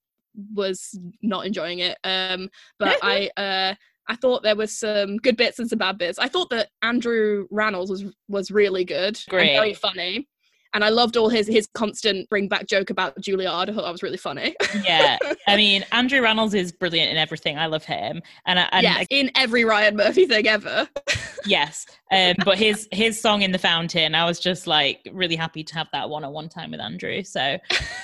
was 0.53 0.99
not 1.21 1.45
enjoying 1.45 1.79
it. 1.79 1.97
Um, 2.03 2.49
but 2.79 2.97
I 3.01 3.29
uh 3.37 3.75
I 4.07 4.15
thought 4.15 4.43
there 4.43 4.55
was 4.55 4.77
some 4.77 5.17
good 5.17 5.37
bits 5.37 5.59
and 5.59 5.69
some 5.69 5.79
bad 5.79 5.97
bits. 5.97 6.19
I 6.19 6.27
thought 6.27 6.49
that 6.51 6.69
Andrew 6.81 7.47
Rannells 7.51 7.89
was 7.89 8.05
was 8.27 8.51
really 8.51 8.85
good, 8.85 9.19
Great. 9.29 9.55
very 9.55 9.73
funny, 9.73 10.27
and 10.75 10.83
I 10.83 10.89
loved 10.89 11.17
all 11.17 11.29
his 11.29 11.47
his 11.47 11.67
constant 11.73 12.29
bring 12.29 12.47
back 12.47 12.67
joke 12.67 12.91
about 12.91 13.19
Juilliard. 13.19 13.69
I 13.69 13.73
thought 13.73 13.83
that 13.83 13.91
was 13.91 14.03
really 14.03 14.17
funny. 14.17 14.55
yeah, 14.83 15.17
I 15.47 15.55
mean 15.55 15.83
Andrew 15.91 16.21
Rannells 16.21 16.53
is 16.53 16.71
brilliant 16.71 17.09
in 17.09 17.17
everything. 17.17 17.57
I 17.57 17.65
love 17.65 17.83
him, 17.83 18.21
and, 18.45 18.59
and 18.59 18.83
yeah, 18.83 19.03
in 19.09 19.31
every 19.35 19.65
Ryan 19.65 19.95
Murphy 19.95 20.27
thing 20.27 20.47
ever. 20.47 20.87
yes, 21.45 21.87
um, 22.11 22.35
but 22.43 22.59
his 22.59 22.87
his 22.91 23.19
song 23.19 23.41
in 23.41 23.51
the 23.51 23.59
fountain, 23.59 24.13
I 24.13 24.25
was 24.25 24.39
just 24.39 24.67
like 24.67 24.99
really 25.11 25.35
happy 25.35 25.63
to 25.63 25.73
have 25.75 25.87
that 25.93 26.09
one 26.09 26.23
on 26.23 26.33
one 26.33 26.49
time 26.49 26.71
with 26.71 26.79
Andrew. 26.79 27.23
So, 27.23 27.57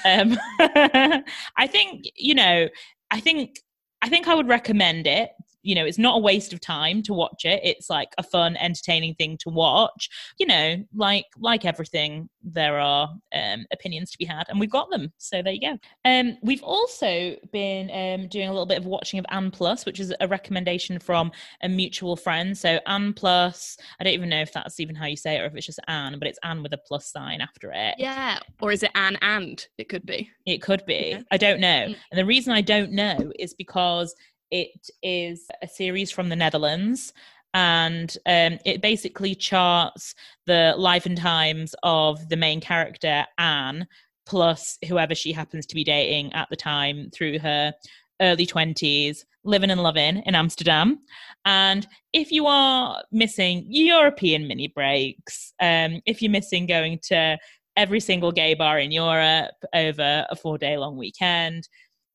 um, 0.06 0.38
I 0.60 1.68
think 1.68 2.06
you 2.16 2.34
know, 2.34 2.68
I 3.12 3.20
think 3.20 3.60
I 4.02 4.10
think 4.10 4.28
I 4.28 4.34
would 4.34 4.48
recommend 4.48 5.06
it 5.06 5.32
you 5.64 5.76
know 5.76 5.86
it's 5.86 5.98
not 5.98 6.18
a 6.18 6.22
waste 6.22 6.54
of 6.54 6.62
time 6.62 7.02
to 7.04 7.14
watch 7.14 7.46
it. 7.46 7.62
It's 7.64 7.90
like 7.90 8.10
a 8.18 8.24
fun 8.24 8.58
entertaining 8.58 9.16
thing 9.16 9.38
to 9.42 9.50
watch. 9.50 10.10
You 10.38 10.48
know 10.48 10.78
like 10.94 11.26
like 11.40 11.66
everything 11.66 12.30
there 12.44 12.80
are 12.80 13.10
um, 13.36 13.66
opinions 13.72 14.12
to 14.12 14.18
be 14.18 14.26
had 14.26 14.48
and 14.50 14.60
we've 14.60 14.72
got 14.72 14.90
them. 14.90 15.12
So 15.18 15.42
there 15.42 15.54
you 15.54 15.62
go. 15.62 15.78
Um, 16.06 16.38
we've 16.42 16.64
also 16.64 17.36
been 17.52 17.90
um, 17.92 18.28
doing 18.28 18.48
a 18.48 18.52
little 18.52 18.66
bit 18.66 18.80
of 18.80 18.86
watching 18.86 19.20
of 19.20 19.26
anne 19.30 19.52
plus 19.52 19.86
which 19.86 20.00
is 20.00 20.14
a 20.20 20.28
recommendation 20.28 21.00
from 21.00 21.32
a 21.64 21.70
mutual 21.70 22.16
friend. 22.16 22.58
So 22.58 22.80
anne 22.88 23.14
plus 23.14 23.78
i 24.00 24.04
don't 24.04 24.14
even 24.14 24.30
know 24.30 24.42
if 24.42 24.54
that's 24.54 24.80
even 24.80 24.96
how 24.96 25.06
you 25.06 25.18
say 25.18 25.38
it 25.38 25.42
or 25.42 25.46
if 25.46 25.56
it's 25.56 25.66
just 25.66 25.80
anne 25.88 26.18
but 26.20 26.28
it's 26.28 26.40
anne 26.44 26.64
with 26.64 26.74
a 26.74 26.78
plus 26.78 27.12
sign 27.12 27.42
after 27.42 27.72
it. 27.74 27.96
Yeah. 27.98 28.40
Or 28.62 28.72
is 28.72 28.84
it 28.84 28.92
anne 28.96 29.18
and? 29.22 29.66
It 29.78 29.90
could 29.90 30.06
be. 30.06 30.30
It 30.46 30.62
could 30.62 30.86
be. 30.86 31.10
Yeah. 31.12 31.22
i 31.32 31.38
don't 31.38 31.60
know. 31.60 31.68
Mm. 31.68 31.96
and 32.12 32.20
the 32.20 32.26
reason 32.26 32.54
i 32.54 32.62
don't 32.62 32.92
know 32.92 33.32
is 33.40 33.54
because 33.54 34.16
it 34.52 34.90
is 35.02 35.48
a 35.62 35.68
series 35.68 36.12
from 36.12 36.30
the 36.30 36.36
Netherlands 36.36 37.14
and 37.54 38.16
um, 38.26 38.60
it 38.66 38.82
basically 38.82 39.36
charts 39.36 40.16
the 40.46 40.74
life 40.78 41.06
and 41.06 41.18
times 41.18 41.76
of 41.84 42.30
the 42.30 42.38
main 42.38 42.62
character 42.62 43.26
Anne 43.38 43.88
plus 44.26 44.78
whoever 44.88 45.16
she 45.16 45.34
happens 45.34 45.66
to 45.66 45.76
be 45.76 45.84
dating 45.84 46.32
at 46.34 46.48
the 46.50 46.56
time 46.56 47.10
through 47.14 47.40
her 47.40 47.74
early 48.22 48.46
20s 48.46 49.26
living 49.44 49.72
and 49.72 49.82
loving 49.82 50.18
in 50.26 50.36
Amsterdam. 50.36 51.00
And 51.46 51.88
if 52.14 52.32
you 52.32 52.46
are 52.46 53.04
missing 53.12 53.66
European 53.68 54.48
mini 54.48 54.68
breaks 54.68 55.54
um, 55.60 56.02
if 56.06 56.22
you're 56.22 56.32
missing 56.32 56.68
going 56.68 57.00
to 57.04 57.38
every 57.76 58.00
single 58.00 58.32
gay 58.32 58.54
bar 58.54 58.80
in 58.80 58.92
Europe 58.92 59.56
over 59.74 60.26
a 60.30 60.36
four 60.36 60.58
day 60.58 60.78
long 60.78 60.98
weekend 60.98 61.68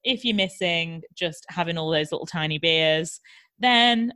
if 0.07 0.25
you're 0.25 0.37
missing 0.37 1.03
just 1.15 1.45
having 1.49 1.77
all 1.77 1.91
those 1.91 2.13
little 2.13 2.27
tiny 2.27 2.59
beers, 2.59 3.21
then 3.59 4.15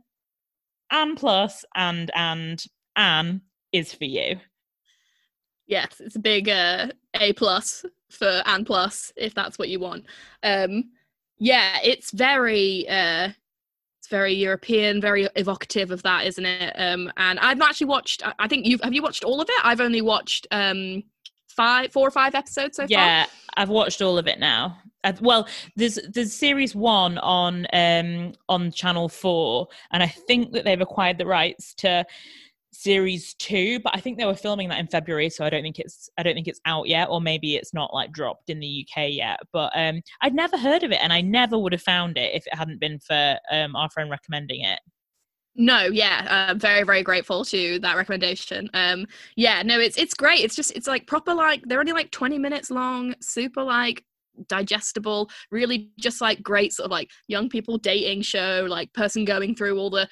Anne 0.89 1.15
Plus 1.15 1.63
and 1.75 2.09
and 2.15 2.63
Anne 2.95 3.41
is 3.71 3.93
for 3.93 4.05
you. 4.05 4.37
Yes, 5.67 5.99
it's 5.99 6.15
a 6.15 6.19
big 6.19 6.49
uh, 6.49 6.87
A 7.15 7.33
plus 7.33 7.85
for 8.09 8.41
Anne 8.45 8.65
Plus 8.65 9.11
if 9.15 9.35
that's 9.35 9.59
what 9.59 9.69
you 9.69 9.79
want. 9.79 10.05
Um, 10.43 10.91
yeah, 11.37 11.77
it's 11.83 12.11
very 12.11 12.87
uh, 12.87 13.29
it's 13.99 14.07
very 14.09 14.33
European, 14.33 15.01
very 15.01 15.27
evocative 15.35 15.91
of 15.91 16.03
that, 16.03 16.25
isn't 16.25 16.45
it? 16.45 16.73
Um, 16.77 17.11
and 17.17 17.37
I've 17.39 17.61
actually 17.61 17.87
watched. 17.87 18.23
I 18.39 18.47
think 18.47 18.65
you've 18.65 18.81
have 18.81 18.93
you 18.93 19.03
watched 19.03 19.25
all 19.25 19.41
of 19.41 19.49
it? 19.49 19.61
I've 19.63 19.81
only 19.81 20.01
watched 20.01 20.47
um, 20.51 21.03
five, 21.49 21.91
four 21.91 22.07
or 22.07 22.11
five 22.11 22.33
episodes 22.33 22.77
so 22.77 22.85
yeah, 22.87 22.97
far. 22.97 23.07
Yeah, 23.07 23.25
I've 23.55 23.69
watched 23.69 24.01
all 24.01 24.17
of 24.17 24.27
it 24.27 24.39
now. 24.39 24.77
Well, 25.21 25.47
there's 25.75 25.99
there's 26.13 26.33
series 26.33 26.75
one 26.75 27.17
on 27.19 27.67
um 27.73 28.33
on 28.49 28.71
Channel 28.71 29.09
Four, 29.09 29.67
and 29.91 30.03
I 30.03 30.07
think 30.07 30.53
that 30.53 30.65
they've 30.65 30.81
acquired 30.81 31.17
the 31.17 31.25
rights 31.25 31.73
to 31.75 32.05
series 32.73 33.33
two 33.33 33.79
but 33.81 33.93
i 33.93 33.99
think 33.99 34.17
they 34.17 34.25
were 34.25 34.33
filming 34.33 34.69
that 34.69 34.79
in 34.79 34.87
february 34.87 35.29
so 35.29 35.43
i 35.43 35.49
don't 35.49 35.61
think 35.61 35.77
it's 35.77 36.09
i 36.17 36.23
don't 36.23 36.33
think 36.33 36.47
it's 36.47 36.61
out 36.65 36.87
yet 36.87 37.09
or 37.09 37.19
maybe 37.19 37.55
it's 37.55 37.73
not 37.73 37.93
like 37.93 38.13
dropped 38.13 38.49
in 38.49 38.61
the 38.61 38.85
uk 38.87 39.03
yet 39.09 39.37
but 39.51 39.71
um 39.75 40.01
i'd 40.21 40.33
never 40.33 40.57
heard 40.57 40.81
of 40.83 40.91
it 40.91 40.99
and 41.01 41.11
i 41.11 41.19
never 41.19 41.59
would 41.59 41.73
have 41.73 41.81
found 41.81 42.17
it 42.17 42.33
if 42.33 42.47
it 42.47 42.55
hadn't 42.55 42.79
been 42.79 42.97
for 42.99 43.37
um 43.51 43.75
our 43.75 43.89
friend 43.89 44.09
recommending 44.09 44.61
it 44.61 44.79
no, 45.53 45.83
yeah, 45.87 46.47
uh, 46.49 46.53
very 46.53 46.83
very 46.83 47.03
grateful 47.03 47.43
to 47.43 47.77
that 47.79 47.97
recommendation. 47.97 48.69
Um, 48.73 49.05
yeah, 49.35 49.61
no, 49.63 49.81
it's 49.81 49.97
it's 49.97 50.13
great. 50.13 50.39
It's 50.39 50.55
just 50.55 50.71
it's 50.77 50.87
like 50.87 51.07
proper 51.07 51.33
like 51.33 51.61
they're 51.65 51.81
only 51.81 51.91
like 51.91 52.09
twenty 52.09 52.39
minutes 52.39 52.71
long, 52.71 53.15
super 53.19 53.61
like 53.61 54.05
digestible 54.47 55.29
really 55.51 55.91
just 55.99 56.21
like 56.21 56.41
great 56.41 56.73
sort 56.73 56.85
of 56.85 56.91
like 56.91 57.09
young 57.27 57.49
people 57.49 57.77
dating 57.77 58.21
show 58.21 58.65
like 58.69 58.91
person 58.93 59.25
going 59.25 59.55
through 59.55 59.77
all 59.77 59.89
the 59.89 60.07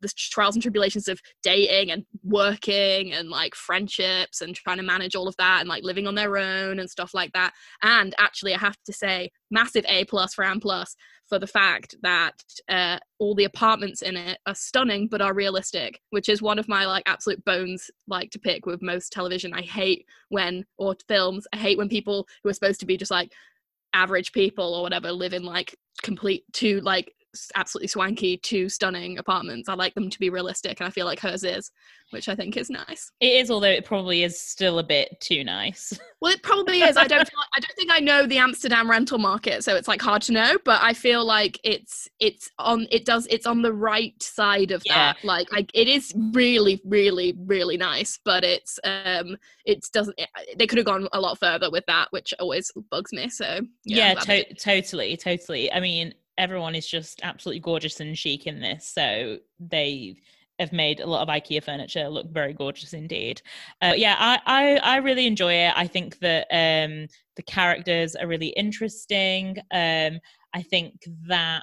the 0.00 0.08
trials 0.16 0.56
and 0.56 0.62
tribulations 0.62 1.08
of 1.08 1.20
dating 1.42 1.90
and 1.90 2.04
working 2.24 3.12
and 3.12 3.28
like 3.28 3.54
friendships 3.54 4.40
and 4.40 4.54
trying 4.54 4.76
to 4.76 4.82
manage 4.82 5.14
all 5.14 5.28
of 5.28 5.36
that 5.36 5.60
and 5.60 5.68
like 5.68 5.84
living 5.84 6.06
on 6.06 6.14
their 6.14 6.36
own 6.36 6.78
and 6.78 6.90
stuff 6.90 7.12
like 7.14 7.32
that. 7.32 7.52
And 7.82 8.14
actually 8.18 8.54
i 8.54 8.58
have 8.58 8.76
to 8.86 8.92
say 8.92 9.30
massive 9.50 9.84
a 9.88 10.04
plus 10.04 10.34
for 10.34 10.44
Anne 10.44 10.60
plus 10.60 10.96
for 11.28 11.38
the 11.38 11.46
fact 11.46 11.94
that 12.02 12.32
uh, 12.68 12.98
all 13.20 13.36
the 13.36 13.44
apartments 13.44 14.02
in 14.02 14.16
it 14.16 14.38
are 14.46 14.54
stunning 14.54 15.06
but 15.06 15.22
are 15.22 15.32
realistic 15.32 16.00
which 16.10 16.28
is 16.28 16.42
one 16.42 16.58
of 16.58 16.68
my 16.68 16.86
like 16.86 17.04
absolute 17.06 17.44
bones 17.44 17.90
like 18.08 18.30
to 18.30 18.38
pick 18.38 18.66
with 18.66 18.82
most 18.82 19.12
television. 19.12 19.52
I 19.54 19.62
hate 19.62 20.06
when 20.30 20.64
or 20.78 20.96
films 21.08 21.46
i 21.52 21.56
hate 21.56 21.76
when 21.78 21.88
people 21.88 22.26
who 22.42 22.48
are 22.48 22.54
supposed 22.54 22.80
to 22.80 22.86
be 22.86 22.96
just 22.96 23.10
like 23.10 23.32
average 23.92 24.32
people 24.32 24.74
or 24.74 24.82
whatever 24.82 25.12
live 25.12 25.32
in 25.32 25.42
like 25.42 25.76
complete 26.02 26.44
two 26.52 26.80
like 26.80 27.12
absolutely 27.54 27.88
swanky 27.88 28.36
two 28.36 28.68
stunning 28.68 29.18
apartments. 29.18 29.68
I 29.68 29.74
like 29.74 29.94
them 29.94 30.10
to 30.10 30.18
be 30.18 30.30
realistic 30.30 30.80
and 30.80 30.86
i 30.86 30.90
feel 30.90 31.06
like 31.06 31.20
hers 31.20 31.44
is 31.44 31.70
which 32.10 32.28
i 32.28 32.34
think 32.34 32.56
is 32.56 32.70
nice. 32.70 33.12
It 33.20 33.40
is 33.40 33.50
although 33.50 33.68
it 33.68 33.84
probably 33.84 34.24
is 34.24 34.40
still 34.40 34.78
a 34.78 34.82
bit 34.82 35.20
too 35.20 35.44
nice. 35.44 35.98
Well 36.22 36.32
it 36.34 36.42
probably 36.42 36.82
is. 36.82 36.98
I 36.98 37.06
don't 37.06 37.26
feel, 37.26 37.40
i 37.56 37.60
don't 37.60 37.76
think 37.76 37.90
i 37.90 37.98
know 37.98 38.26
the 38.26 38.36
amsterdam 38.36 38.90
rental 38.90 39.16
market 39.16 39.64
so 39.64 39.74
it's 39.74 39.88
like 39.88 40.02
hard 40.02 40.20
to 40.22 40.32
know 40.32 40.58
but 40.66 40.78
i 40.82 40.92
feel 40.92 41.24
like 41.24 41.58
it's 41.64 42.08
it's 42.18 42.50
on 42.58 42.86
it 42.90 43.06
does 43.06 43.26
it's 43.30 43.46
on 43.46 43.62
the 43.62 43.72
right 43.72 44.22
side 44.22 44.70
of 44.70 44.82
yeah. 44.84 45.14
that. 45.14 45.24
Like 45.24 45.48
I, 45.50 45.66
it 45.72 45.88
is 45.88 46.12
really 46.34 46.82
really 46.84 47.34
really 47.46 47.78
nice 47.78 48.18
but 48.22 48.44
it's 48.44 48.78
um 48.84 49.38
it 49.64 49.86
doesn't 49.94 50.14
it, 50.18 50.28
they 50.58 50.66
could 50.66 50.76
have 50.76 50.86
gone 50.86 51.08
a 51.12 51.20
lot 51.20 51.38
further 51.38 51.70
with 51.70 51.86
that 51.86 52.08
which 52.10 52.34
always 52.38 52.70
bugs 52.90 53.12
me 53.14 53.30
so 53.30 53.60
yeah, 53.84 54.12
yeah 54.12 54.14
to- 54.14 54.54
totally 54.54 55.16
totally. 55.16 55.72
I 55.72 55.80
mean 55.80 56.14
everyone 56.38 56.74
is 56.74 56.86
just 56.86 57.20
absolutely 57.22 57.60
gorgeous 57.60 58.00
and 58.00 58.16
chic 58.16 58.46
in 58.46 58.60
this. 58.60 58.86
So 58.86 59.38
they 59.58 60.16
have 60.58 60.72
made 60.72 61.00
a 61.00 61.06
lot 61.06 61.22
of 61.22 61.28
IKEA 61.28 61.62
furniture 61.62 62.08
look 62.08 62.30
very 62.30 62.52
gorgeous 62.52 62.92
indeed. 62.92 63.40
Uh, 63.80 63.94
yeah, 63.96 64.16
I, 64.18 64.40
I, 64.46 64.76
I 64.76 64.96
really 64.98 65.26
enjoy 65.26 65.54
it. 65.54 65.72
I 65.74 65.86
think 65.86 66.18
that 66.18 66.46
um, 66.50 67.08
the 67.36 67.42
characters 67.42 68.14
are 68.14 68.26
really 68.26 68.48
interesting. 68.48 69.56
Um, 69.72 70.20
I 70.54 70.62
think 70.62 70.94
that 71.26 71.62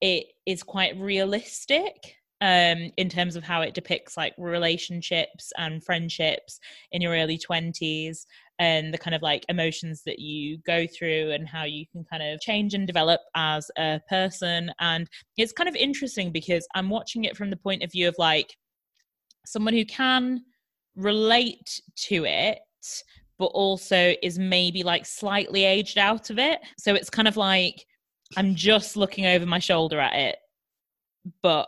it 0.00 0.26
is 0.46 0.62
quite 0.62 0.96
realistic 0.98 2.16
um, 2.40 2.90
in 2.96 3.08
terms 3.08 3.36
of 3.36 3.44
how 3.44 3.60
it 3.60 3.74
depicts 3.74 4.16
like 4.16 4.34
relationships 4.38 5.52
and 5.58 5.84
friendships 5.84 6.58
in 6.92 7.02
your 7.02 7.12
early 7.12 7.38
20s 7.38 8.24
and 8.58 8.92
the 8.92 8.98
kind 8.98 9.14
of 9.14 9.22
like 9.22 9.44
emotions 9.48 10.02
that 10.04 10.18
you 10.18 10.58
go 10.66 10.86
through 10.86 11.30
and 11.32 11.48
how 11.48 11.64
you 11.64 11.86
can 11.92 12.04
kind 12.04 12.22
of 12.22 12.40
change 12.40 12.74
and 12.74 12.86
develop 12.86 13.20
as 13.34 13.70
a 13.78 14.00
person. 14.08 14.70
And 14.80 15.08
it's 15.36 15.52
kind 15.52 15.68
of 15.68 15.74
interesting 15.74 16.30
because 16.30 16.66
I'm 16.74 16.90
watching 16.90 17.24
it 17.24 17.36
from 17.36 17.50
the 17.50 17.56
point 17.56 17.82
of 17.82 17.92
view 17.92 18.08
of 18.08 18.14
like 18.18 18.54
someone 19.46 19.74
who 19.74 19.84
can 19.84 20.42
relate 20.96 21.80
to 21.96 22.24
it 22.24 22.58
but 23.38 23.46
also 23.46 24.12
is 24.22 24.38
maybe 24.38 24.82
like 24.82 25.06
slightly 25.06 25.64
aged 25.64 25.96
out 25.96 26.28
of 26.28 26.38
it. 26.38 26.60
So 26.78 26.94
it's 26.94 27.08
kind 27.08 27.26
of 27.26 27.38
like 27.38 27.86
I'm 28.36 28.54
just 28.54 28.96
looking 28.96 29.24
over 29.24 29.46
my 29.46 29.58
shoulder 29.58 29.98
at 29.98 30.14
it, 30.14 30.36
but 31.42 31.66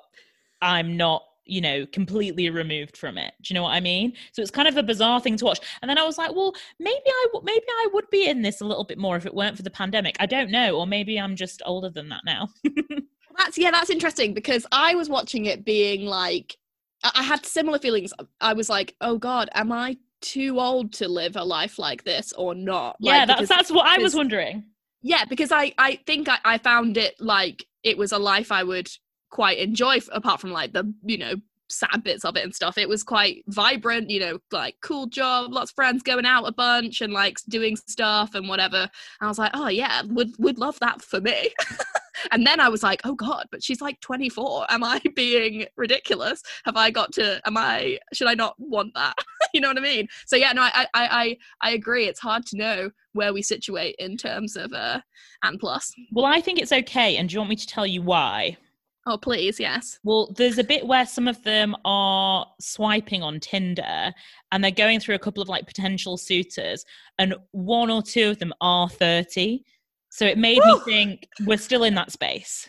I'm 0.62 0.96
not 0.96 1.24
you 1.44 1.60
know 1.60 1.84
completely 1.86 2.48
removed 2.50 2.96
from 2.96 3.18
it. 3.18 3.34
Do 3.42 3.52
you 3.52 3.54
know 3.54 3.64
what 3.64 3.72
i 3.72 3.80
mean? 3.80 4.14
So 4.32 4.42
it's 4.42 4.50
kind 4.50 4.68
of 4.68 4.76
a 4.76 4.82
bizarre 4.82 5.20
thing 5.20 5.36
to 5.38 5.44
watch. 5.44 5.60
And 5.82 5.88
then 5.88 5.98
i 5.98 6.04
was 6.04 6.16
like 6.16 6.34
well 6.34 6.54
maybe 6.78 7.02
i 7.06 7.26
w- 7.32 7.44
maybe 7.44 7.66
i 7.68 7.88
would 7.92 8.08
be 8.10 8.28
in 8.28 8.42
this 8.42 8.60
a 8.60 8.64
little 8.64 8.84
bit 8.84 8.98
more 8.98 9.16
if 9.16 9.26
it 9.26 9.34
weren't 9.34 9.56
for 9.56 9.62
the 9.62 9.70
pandemic. 9.70 10.16
I 10.20 10.26
don't 10.26 10.50
know. 10.50 10.78
Or 10.78 10.86
maybe 10.86 11.18
i'm 11.18 11.36
just 11.36 11.60
older 11.66 11.90
than 11.90 12.08
that 12.10 12.22
now. 12.24 12.48
That's 13.38 13.56
yeah 13.56 13.70
that's 13.70 13.88
interesting 13.88 14.34
because 14.34 14.66
i 14.72 14.94
was 14.94 15.08
watching 15.08 15.46
it 15.46 15.64
being 15.64 16.04
like 16.04 16.58
i 17.02 17.22
had 17.22 17.46
similar 17.46 17.78
feelings. 17.78 18.12
I 18.40 18.52
was 18.52 18.68
like 18.68 18.94
oh 19.00 19.16
god 19.18 19.48
am 19.54 19.72
i 19.72 19.96
too 20.20 20.60
old 20.60 20.92
to 20.94 21.08
live 21.08 21.34
a 21.36 21.42
life 21.42 21.78
like 21.78 22.04
this 22.04 22.32
or 22.34 22.54
not? 22.54 22.96
Yeah 23.00 23.24
like, 23.24 23.28
that's 23.28 23.48
that's 23.48 23.70
what 23.70 23.86
i 23.86 23.98
was 23.98 24.14
wondering. 24.14 24.64
Yeah 25.00 25.24
because 25.24 25.50
i 25.50 25.72
i 25.78 25.98
think 26.06 26.28
I, 26.28 26.38
I 26.44 26.58
found 26.58 26.98
it 26.98 27.18
like 27.20 27.64
it 27.82 27.96
was 27.96 28.12
a 28.12 28.18
life 28.18 28.52
i 28.52 28.62
would 28.62 28.88
quite 29.32 29.58
enjoy 29.58 29.98
apart 30.12 30.40
from 30.40 30.52
like 30.52 30.72
the 30.72 30.94
you 31.02 31.18
know 31.18 31.34
sad 31.72 32.04
bits 32.04 32.24
of 32.24 32.36
it 32.36 32.44
and 32.44 32.54
stuff. 32.54 32.76
It 32.76 32.88
was 32.88 33.02
quite 33.02 33.42
vibrant 33.48 34.10
you 34.10 34.20
know 34.20 34.38
like 34.52 34.76
cool 34.82 35.06
job 35.06 35.52
lots 35.52 35.72
of 35.72 35.74
friends 35.74 36.02
going 36.02 36.26
out 36.26 36.44
a 36.44 36.52
bunch 36.52 37.00
and 37.00 37.12
like 37.12 37.38
doing 37.48 37.76
stuff 37.76 38.34
and 38.34 38.48
whatever. 38.48 38.76
And 38.76 38.90
i 39.22 39.26
was 39.26 39.38
like 39.38 39.52
oh 39.54 39.68
yeah 39.68 40.02
would 40.06 40.30
would 40.38 40.58
love 40.58 40.78
that 40.80 41.02
for 41.02 41.20
me. 41.20 41.52
And 42.30 42.46
then 42.46 42.60
i 42.60 42.68
was 42.68 42.84
like 42.84 43.00
oh 43.04 43.14
god 43.14 43.46
but 43.50 43.64
she's 43.64 43.80
like 43.80 43.98
24 44.00 44.66
am 44.70 44.84
i 44.84 45.00
being 45.16 45.66
ridiculous? 45.76 46.42
Have 46.66 46.76
i 46.76 46.90
got 46.90 47.10
to 47.14 47.40
am 47.46 47.56
i 47.56 47.98
should 48.12 48.28
i 48.28 48.34
not 48.34 48.54
want 48.58 48.94
that? 48.94 49.14
You 49.54 49.60
know 49.60 49.68
what 49.68 49.76
i 49.78 49.80
mean? 49.80 50.08
So 50.26 50.36
yeah 50.36 50.52
no 50.52 50.62
i 50.62 50.86
i 50.94 51.08
i, 51.22 51.36
I 51.62 51.70
agree. 51.72 52.06
It's 52.06 52.20
hard 52.20 52.46
to 52.46 52.56
know 52.56 52.90
where 53.12 53.32
we 53.34 53.42
situate 53.42 53.96
in 53.98 54.16
terms 54.16 54.56
of 54.56 54.72
uh 54.72 55.00
and 55.42 55.58
plus. 55.58 55.92
Well 56.12 56.26
i 56.26 56.40
think 56.40 56.60
it's 56.60 56.72
okay. 56.72 57.16
And 57.16 57.28
do 57.28 57.32
you 57.34 57.40
want 57.40 57.50
me 57.50 57.56
to 57.56 57.66
tell 57.66 57.86
you 57.86 58.02
why 58.02 58.58
Oh, 59.04 59.18
please, 59.18 59.58
yes. 59.58 59.98
Well, 60.04 60.32
there's 60.36 60.58
a 60.58 60.64
bit 60.64 60.86
where 60.86 61.06
some 61.06 61.26
of 61.26 61.42
them 61.42 61.74
are 61.84 62.46
swiping 62.60 63.22
on 63.22 63.40
Tinder 63.40 64.12
and 64.52 64.62
they're 64.62 64.70
going 64.70 65.00
through 65.00 65.16
a 65.16 65.18
couple 65.18 65.42
of 65.42 65.48
like 65.48 65.66
potential 65.66 66.16
suitors, 66.16 66.84
and 67.18 67.34
one 67.50 67.90
or 67.90 68.02
two 68.02 68.30
of 68.30 68.38
them 68.38 68.52
are 68.60 68.88
30. 68.88 69.64
So 70.10 70.24
it 70.24 70.38
made 70.38 70.60
Woo! 70.64 70.74
me 70.74 70.80
think 70.84 71.28
we're 71.44 71.58
still 71.58 71.84
in 71.84 71.94
that 71.94 72.12
space. 72.12 72.68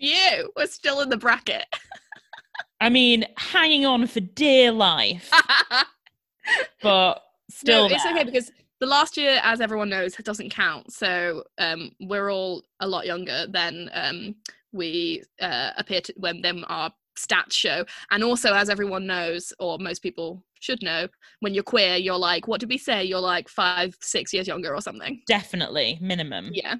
Phew, 0.00 0.50
we're 0.56 0.66
still 0.66 1.00
in 1.00 1.10
the 1.10 1.16
bracket. 1.16 1.66
I 2.80 2.88
mean, 2.88 3.26
hanging 3.36 3.84
on 3.84 4.06
for 4.06 4.20
dear 4.20 4.70
life, 4.70 5.30
but 6.82 7.20
still, 7.50 7.88
no, 7.88 7.94
it's 7.94 8.04
there. 8.04 8.14
okay 8.14 8.24
because 8.24 8.52
the 8.80 8.86
last 8.86 9.16
year, 9.16 9.40
as 9.42 9.60
everyone 9.60 9.88
knows, 9.88 10.14
doesn't 10.14 10.50
count. 10.50 10.92
So 10.92 11.42
um, 11.58 11.90
we're 12.00 12.30
all 12.30 12.62
a 12.78 12.86
lot 12.86 13.06
younger 13.06 13.46
than 13.48 13.90
um, 13.92 14.36
we 14.72 15.22
uh, 15.40 15.70
appear 15.76 16.00
to 16.02 16.14
when 16.16 16.42
them 16.42 16.64
our 16.68 16.90
stats 17.18 17.52
show. 17.52 17.84
And 18.10 18.22
also, 18.22 18.54
as 18.54 18.70
everyone 18.70 19.06
knows, 19.06 19.52
or 19.58 19.78
most 19.78 20.02
people 20.02 20.44
should 20.60 20.82
know, 20.82 21.08
when 21.40 21.54
you're 21.54 21.64
queer, 21.64 21.96
you're 21.96 22.18
like, 22.18 22.48
what 22.48 22.60
did 22.60 22.68
we 22.68 22.78
say? 22.78 23.04
You're 23.04 23.20
like 23.20 23.48
five, 23.48 23.96
six 24.00 24.32
years 24.32 24.46
younger 24.46 24.74
or 24.74 24.80
something. 24.80 25.20
definitely 25.26 25.98
minimum. 26.00 26.50
Yeah. 26.52 26.76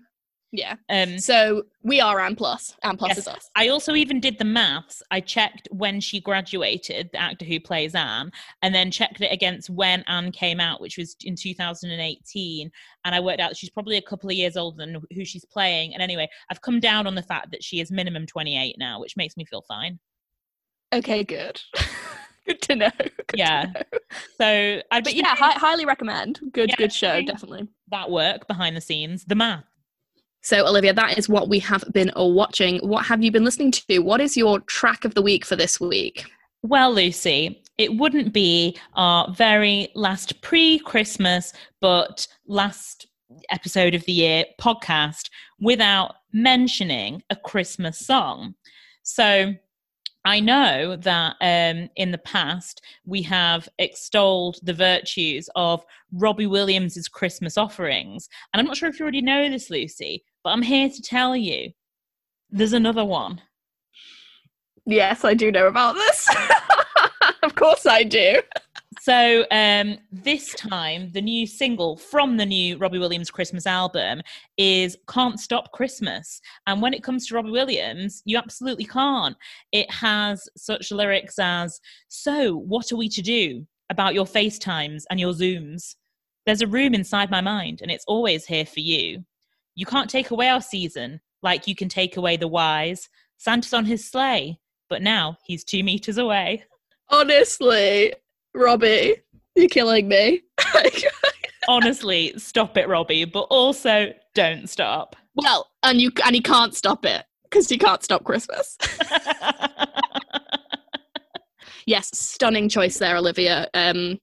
Yeah. 0.50 0.76
Um, 0.88 1.18
So 1.18 1.64
we 1.82 2.00
are 2.00 2.18
Anne 2.20 2.34
plus. 2.34 2.74
Anne 2.82 2.96
plus 2.96 3.10
Yes. 3.10 3.18
is 3.18 3.28
us. 3.28 3.50
I 3.54 3.68
also 3.68 3.94
even 3.94 4.18
did 4.18 4.38
the 4.38 4.44
maths. 4.46 5.02
I 5.10 5.20
checked 5.20 5.68
when 5.70 6.00
she 6.00 6.20
graduated, 6.20 7.10
the 7.12 7.20
actor 7.20 7.44
who 7.44 7.60
plays 7.60 7.94
Anne, 7.94 8.32
and 8.62 8.74
then 8.74 8.90
checked 8.90 9.20
it 9.20 9.30
against 9.30 9.68
when 9.68 10.02
Anne 10.06 10.32
came 10.32 10.58
out, 10.58 10.80
which 10.80 10.96
was 10.96 11.16
in 11.22 11.36
2018. 11.36 12.70
And 13.04 13.14
I 13.14 13.20
worked 13.20 13.40
out 13.40 13.56
she's 13.56 13.68
probably 13.70 13.98
a 13.98 14.02
couple 14.02 14.30
of 14.30 14.36
years 14.36 14.56
older 14.56 14.78
than 14.78 15.02
who 15.14 15.24
she's 15.24 15.44
playing. 15.44 15.92
And 15.92 16.02
anyway, 16.02 16.28
I've 16.50 16.62
come 16.62 16.80
down 16.80 17.06
on 17.06 17.14
the 17.14 17.22
fact 17.22 17.50
that 17.50 17.62
she 17.62 17.80
is 17.80 17.90
minimum 17.90 18.24
28 18.26 18.76
now, 18.78 19.00
which 19.00 19.16
makes 19.16 19.36
me 19.36 19.44
feel 19.44 19.62
fine. 19.62 19.98
Okay, 20.94 21.24
good. 21.24 21.60
good 22.46 22.62
to 22.62 22.74
know. 22.76 22.90
Good 22.98 23.28
to 23.28 23.36
Yeah. 23.36 23.66
know. 23.74 23.98
So 24.38 24.82
I've 24.90 25.04
But 25.04 25.14
yeah, 25.14 25.34
hi- 25.36 25.52
highly 25.58 25.84
recommend. 25.84 26.40
Good, 26.52 26.70
Yeah, 26.70 26.76
good 26.76 26.92
show, 26.92 27.20
definitely. 27.22 27.68
that 27.88 28.10
work 28.10 28.46
behind 28.48 28.74
the 28.74 28.80
scenes, 28.80 29.24
the 29.26 29.34
math. 29.34 29.64
So, 30.42 30.66
Olivia, 30.66 30.92
that 30.94 31.18
is 31.18 31.28
what 31.28 31.48
we 31.48 31.58
have 31.60 31.84
been 31.92 32.12
watching. 32.16 32.78
What 32.78 33.04
have 33.06 33.22
you 33.22 33.30
been 33.30 33.44
listening 33.44 33.72
to? 33.72 33.98
What 33.98 34.20
is 34.20 34.36
your 34.36 34.60
track 34.60 35.04
of 35.04 35.14
the 35.14 35.22
week 35.22 35.44
for 35.44 35.56
this 35.56 35.80
week? 35.80 36.24
Well, 36.62 36.92
Lucy, 36.92 37.62
it 37.76 37.96
wouldn't 37.96 38.32
be 38.32 38.76
our 38.94 39.32
very 39.32 39.88
last 39.94 40.40
pre 40.42 40.78
Christmas, 40.80 41.52
but 41.80 42.26
last 42.46 43.06
episode 43.50 43.94
of 43.94 44.04
the 44.04 44.12
year 44.12 44.44
podcast 44.60 45.28
without 45.60 46.16
mentioning 46.32 47.22
a 47.30 47.36
Christmas 47.36 47.98
song. 47.98 48.54
So 49.02 49.54
I 50.28 50.40
know 50.40 50.94
that 50.94 51.36
um, 51.40 51.88
in 51.96 52.10
the 52.10 52.18
past 52.18 52.82
we 53.06 53.22
have 53.22 53.66
extolled 53.78 54.58
the 54.62 54.74
virtues 54.74 55.48
of 55.56 55.82
Robbie 56.12 56.46
Williams's 56.46 57.08
Christmas 57.08 57.56
offerings. 57.56 58.28
And 58.52 58.60
I'm 58.60 58.66
not 58.66 58.76
sure 58.76 58.90
if 58.90 59.00
you 59.00 59.04
already 59.04 59.22
know 59.22 59.48
this, 59.48 59.70
Lucy, 59.70 60.22
but 60.44 60.50
I'm 60.50 60.60
here 60.60 60.90
to 60.90 61.00
tell 61.00 61.34
you 61.34 61.70
there's 62.50 62.74
another 62.74 63.06
one. 63.06 63.40
Yes, 64.84 65.24
I 65.24 65.32
do 65.32 65.50
know 65.50 65.66
about 65.66 65.94
this. 65.94 66.28
of 67.42 67.54
course, 67.54 67.86
I 67.86 68.02
do. 68.02 68.42
So 69.00 69.44
um, 69.50 69.98
this 70.10 70.54
time, 70.54 71.10
the 71.12 71.20
new 71.20 71.46
single 71.46 71.96
from 71.96 72.36
the 72.36 72.46
new 72.46 72.78
Robbie 72.78 72.98
Williams 72.98 73.30
Christmas 73.30 73.66
album 73.66 74.22
is 74.56 74.96
"Can't 75.08 75.38
Stop 75.38 75.72
Christmas." 75.72 76.40
And 76.66 76.80
when 76.80 76.94
it 76.94 77.02
comes 77.02 77.26
to 77.26 77.34
Robbie 77.34 77.50
Williams, 77.50 78.22
you 78.24 78.38
absolutely 78.38 78.86
can't. 78.86 79.36
It 79.72 79.90
has 79.90 80.48
such 80.56 80.90
lyrics 80.90 81.38
as, 81.38 81.80
"So, 82.08 82.56
what 82.56 82.90
are 82.90 82.96
we 82.96 83.08
to 83.10 83.22
do 83.22 83.66
about 83.90 84.14
your 84.14 84.24
FaceTimes 84.24 85.04
and 85.10 85.20
your 85.20 85.32
Zooms? 85.32 85.94
There's 86.46 86.62
a 86.62 86.66
room 86.66 86.94
inside 86.94 87.30
my 87.30 87.42
mind, 87.42 87.80
and 87.82 87.90
it's 87.90 88.04
always 88.08 88.46
here 88.46 88.66
for 88.66 88.80
you. 88.80 89.24
You 89.74 89.84
can't 89.84 90.10
take 90.10 90.30
away 90.30 90.48
our 90.48 90.62
season 90.62 91.20
like 91.42 91.68
you 91.68 91.76
can 91.76 91.90
take 91.90 92.16
away 92.16 92.36
the 92.36 92.48
wise. 92.48 93.08
Santa's 93.36 93.74
on 93.74 93.84
his 93.84 94.10
sleigh, 94.10 94.58
but 94.88 95.02
now 95.02 95.36
he's 95.44 95.62
two 95.62 95.84
meters 95.84 96.16
away." 96.16 96.64
Honestly, 97.10 98.14
Robbie, 98.54 99.16
you're 99.54 99.68
killing 99.68 100.08
me. 100.08 100.42
honestly, 101.68 102.32
stop 102.38 102.76
it, 102.76 102.88
Robbie, 102.88 103.24
but 103.24 103.46
also 103.50 104.12
don't 104.34 104.68
stop. 104.68 105.14
well, 105.34 105.70
and 105.82 106.00
you 106.00 106.10
and 106.24 106.34
he 106.34 106.40
can't 106.40 106.74
stop 106.74 107.04
it 107.04 107.24
because 107.44 107.70
you 107.70 107.78
can't 107.78 108.02
stop 108.02 108.24
Christmas. 108.24 108.76
yes, 111.86 112.10
stunning 112.18 112.68
choice 112.68 112.98
there, 112.98 113.16
Olivia. 113.16 113.68
Um, 113.74 114.18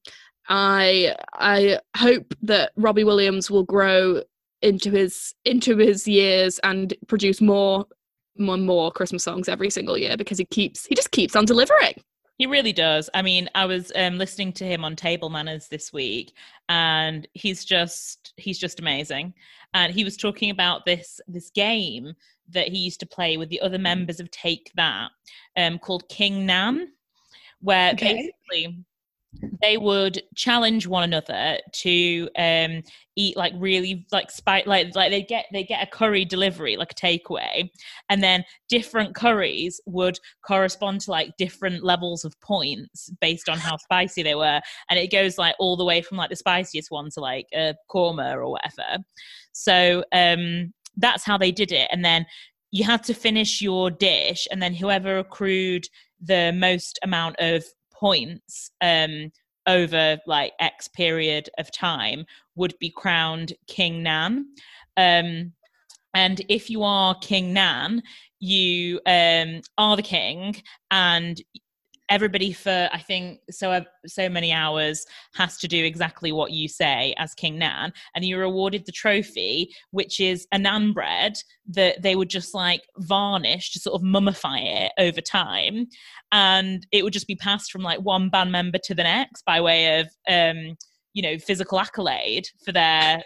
I 0.49 1.15
I 1.33 1.79
hope 1.95 2.33
that 2.41 2.71
Robbie 2.75 3.03
Williams 3.03 3.49
will 3.49 3.63
grow 3.63 4.21
into 4.61 4.91
his 4.91 5.33
into 5.45 5.77
his 5.77 6.07
years 6.07 6.59
and 6.59 6.93
produce 7.07 7.41
more 7.41 7.85
more 8.37 8.57
more 8.57 8.91
Christmas 8.91 9.23
songs 9.23 9.47
every 9.47 9.69
single 9.69 9.97
year 9.97 10.17
because 10.17 10.37
he 10.37 10.45
keeps 10.45 10.85
he 10.85 10.95
just 10.95 11.11
keeps 11.11 11.35
on 11.35 11.45
delivering. 11.45 11.93
He 12.37 12.45
really 12.45 12.73
does. 12.73 13.09
I 13.13 13.21
mean, 13.21 13.49
I 13.55 13.65
was 13.65 13.91
um, 13.95 14.17
listening 14.17 14.51
to 14.53 14.65
him 14.65 14.83
on 14.83 14.95
Table 14.95 15.29
Manners 15.29 15.67
this 15.67 15.93
week, 15.93 16.33
and 16.69 17.27
he's 17.33 17.63
just 17.63 18.33
he's 18.37 18.59
just 18.59 18.79
amazing. 18.79 19.33
And 19.73 19.93
he 19.93 20.03
was 20.03 20.17
talking 20.17 20.49
about 20.49 20.85
this 20.85 21.21
this 21.27 21.49
game 21.49 22.13
that 22.49 22.67
he 22.67 22.77
used 22.77 22.99
to 22.99 23.05
play 23.07 23.37
with 23.37 23.49
the 23.49 23.61
other 23.61 23.79
members 23.79 24.19
of 24.19 24.29
Take 24.31 24.71
That, 24.75 25.09
um, 25.57 25.79
called 25.79 26.07
King 26.09 26.45
Nan, 26.45 26.89
where 27.61 27.93
Okay. 27.93 28.13
basically 28.13 28.83
they 29.61 29.77
would 29.77 30.21
challenge 30.35 30.87
one 30.87 31.03
another 31.03 31.57
to 31.71 32.29
um 32.37 32.81
eat 33.15 33.37
like 33.37 33.53
really 33.57 34.05
like 34.11 34.29
spice 34.29 34.65
like 34.67 34.93
like 34.95 35.11
they 35.11 35.21
get 35.21 35.45
they 35.51 35.63
get 35.63 35.81
a 35.81 35.89
curry 35.89 36.25
delivery 36.25 36.75
like 36.75 36.91
a 36.91 36.95
takeaway 36.95 37.69
and 38.09 38.21
then 38.21 38.43
different 38.67 39.15
curries 39.15 39.79
would 39.85 40.19
correspond 40.45 41.01
to 41.01 41.11
like 41.11 41.35
different 41.37 41.83
levels 41.83 42.25
of 42.25 42.39
points 42.41 43.09
based 43.21 43.47
on 43.47 43.57
how 43.57 43.77
spicy 43.77 44.21
they 44.21 44.35
were 44.35 44.59
and 44.89 44.99
it 44.99 45.11
goes 45.11 45.37
like 45.37 45.55
all 45.59 45.77
the 45.77 45.85
way 45.85 46.01
from 46.01 46.17
like 46.17 46.29
the 46.29 46.35
spiciest 46.35 46.91
one 46.91 47.09
to 47.09 47.19
like 47.19 47.47
a 47.53 47.73
korma 47.89 48.35
or 48.35 48.49
whatever. 48.49 49.03
So 49.53 50.03
um 50.11 50.73
that's 50.97 51.23
how 51.23 51.37
they 51.37 51.51
did 51.51 51.71
it 51.71 51.87
and 51.91 52.03
then 52.03 52.25
you 52.71 52.83
had 52.83 53.03
to 53.03 53.13
finish 53.13 53.61
your 53.61 53.89
dish 53.89 54.47
and 54.51 54.61
then 54.61 54.73
whoever 54.73 55.17
accrued 55.17 55.87
the 56.21 56.51
most 56.53 56.99
amount 57.03 57.35
of 57.39 57.63
points 57.99 58.71
um 58.81 59.31
over 59.67 60.19
like 60.27 60.53
x 60.59 60.87
period 60.87 61.49
of 61.57 61.71
time 61.71 62.25
would 62.55 62.77
be 62.79 62.89
crowned 62.89 63.53
king 63.67 64.03
nan 64.03 64.45
um 64.97 65.51
and 66.13 66.41
if 66.49 66.69
you 66.69 66.83
are 66.83 67.15
king 67.15 67.53
nan 67.53 68.01
you 68.39 68.99
um 69.05 69.61
are 69.77 69.95
the 69.95 70.03
king 70.03 70.55
and 70.91 71.41
everybody 72.09 72.53
for 72.53 72.89
i 72.91 72.99
think 72.99 73.39
so 73.49 73.83
so 74.05 74.29
many 74.29 74.51
hours 74.51 75.05
has 75.33 75.57
to 75.57 75.67
do 75.67 75.83
exactly 75.83 76.31
what 76.31 76.51
you 76.51 76.67
say 76.67 77.13
as 77.17 77.33
king 77.33 77.57
nan. 77.57 77.91
And 78.15 78.25
you're 78.25 78.43
awarded 78.43 78.85
the 78.85 78.91
trophy 78.91 79.73
which 79.91 80.19
is 80.19 80.47
a 80.51 80.59
nan 80.59 80.93
bread 80.93 81.37
that 81.67 82.01
they 82.01 82.15
would 82.15 82.29
just 82.29 82.53
like 82.53 82.81
varnish 82.97 83.71
to 83.71 83.79
sort 83.79 83.95
of 83.95 84.05
mummify 84.05 84.85
it 84.85 84.91
over 84.97 85.21
time. 85.21 85.87
And 86.31 86.85
it 86.91 87.03
would 87.03 87.13
just 87.13 87.27
be 87.27 87.35
passed 87.35 87.71
from 87.71 87.81
like 87.81 87.99
one 87.99 88.29
band 88.29 88.51
member 88.51 88.77
to 88.83 88.93
the 88.93 89.03
next 89.03 89.43
by 89.45 89.61
way 89.61 89.99
of 89.99 90.07
um 90.29 90.75
you 91.13 91.21
know 91.21 91.37
physical 91.39 91.79
accolade 91.79 92.47
for 92.63 92.71
their 92.71 93.23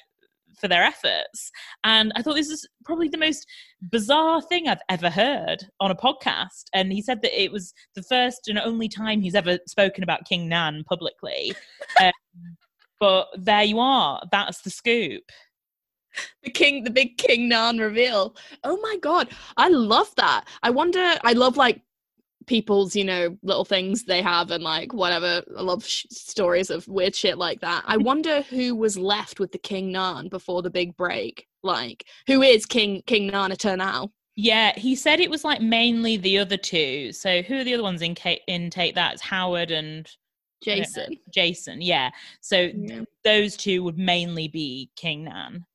for 0.59 0.67
their 0.67 0.83
efforts. 0.83 1.51
And 1.83 2.11
i 2.15 2.21
thought 2.21 2.35
this 2.35 2.49
is 2.49 2.67
probably 2.85 3.07
the 3.07 3.17
most 3.17 3.45
bizarre 3.91 4.41
thing 4.41 4.67
i've 4.67 4.81
ever 4.89 5.09
heard 5.09 5.65
on 5.79 5.91
a 5.91 5.95
podcast. 5.95 6.65
And 6.73 6.91
he 6.91 7.01
said 7.01 7.21
that 7.21 7.41
it 7.41 7.51
was 7.51 7.73
the 7.95 8.03
first 8.03 8.47
and 8.47 8.59
only 8.59 8.87
time 8.87 9.21
he's 9.21 9.35
ever 9.35 9.59
spoken 9.67 10.03
about 10.03 10.25
king 10.25 10.47
nan 10.47 10.83
publicly. 10.87 11.53
Um, 12.01 12.11
but 12.99 13.27
there 13.37 13.63
you 13.63 13.79
are. 13.79 14.21
That's 14.31 14.61
the 14.61 14.69
scoop. 14.69 15.23
The 16.43 16.51
king 16.51 16.83
the 16.83 16.91
big 16.91 17.17
king 17.17 17.49
nan 17.49 17.77
reveal. 17.77 18.35
Oh 18.63 18.77
my 18.81 18.97
god. 19.01 19.29
I 19.57 19.69
love 19.69 20.13
that. 20.17 20.47
I 20.63 20.69
wonder 20.69 21.17
i 21.23 21.33
love 21.33 21.57
like 21.57 21.81
people's 22.49 22.95
you 22.95 23.05
know 23.05 23.37
little 23.43 23.63
things 23.63 24.03
they 24.03 24.21
have 24.21 24.49
and 24.51 24.63
like 24.63 24.91
whatever 24.91 25.41
i 25.57 25.61
love 25.61 25.85
sh- 25.85 26.05
stories 26.09 26.69
of 26.71 26.87
weird 26.87 27.15
shit 27.15 27.37
like 27.37 27.61
that 27.61 27.83
i 27.85 27.95
wonder 27.95 28.41
who 28.41 28.75
was 28.75 28.97
left 28.97 29.39
with 29.39 29.51
the 29.51 29.57
king 29.59 29.91
nan 29.91 30.27
before 30.29 30.61
the 30.63 30.69
big 30.69 30.97
break 30.97 31.45
like 31.63 32.05
who 32.27 32.41
is 32.41 32.65
king 32.65 33.01
king 33.05 33.27
nan 33.27 33.51
eternal 33.51 34.11
Yeah, 34.35 34.71
he 34.79 34.95
said 34.95 35.19
it 35.19 35.29
was 35.29 35.43
like 35.43 35.61
mainly 35.61 36.15
the 36.17 36.37
other 36.39 36.55
two. 36.57 37.11
So 37.11 37.41
who 37.41 37.55
are 37.59 37.63
the 37.65 37.73
other 37.73 37.83
ones 37.83 38.01
in 38.01 38.15
Ca- 38.15 38.43
in 38.47 38.69
Take 38.69 38.95
That? 38.95 39.13
It's 39.13 39.21
Howard 39.21 39.69
and 39.71 40.07
jason 40.63 41.17
Jason. 41.33 41.81
Yeah. 41.81 42.09
So 42.39 42.57
Yeah. 42.73 43.01
those 43.25 43.57
two 43.57 43.83
would 43.83 43.97
mainly 43.97 44.47
be 44.47 44.89
King 44.95 45.25
Nan. 45.25 45.65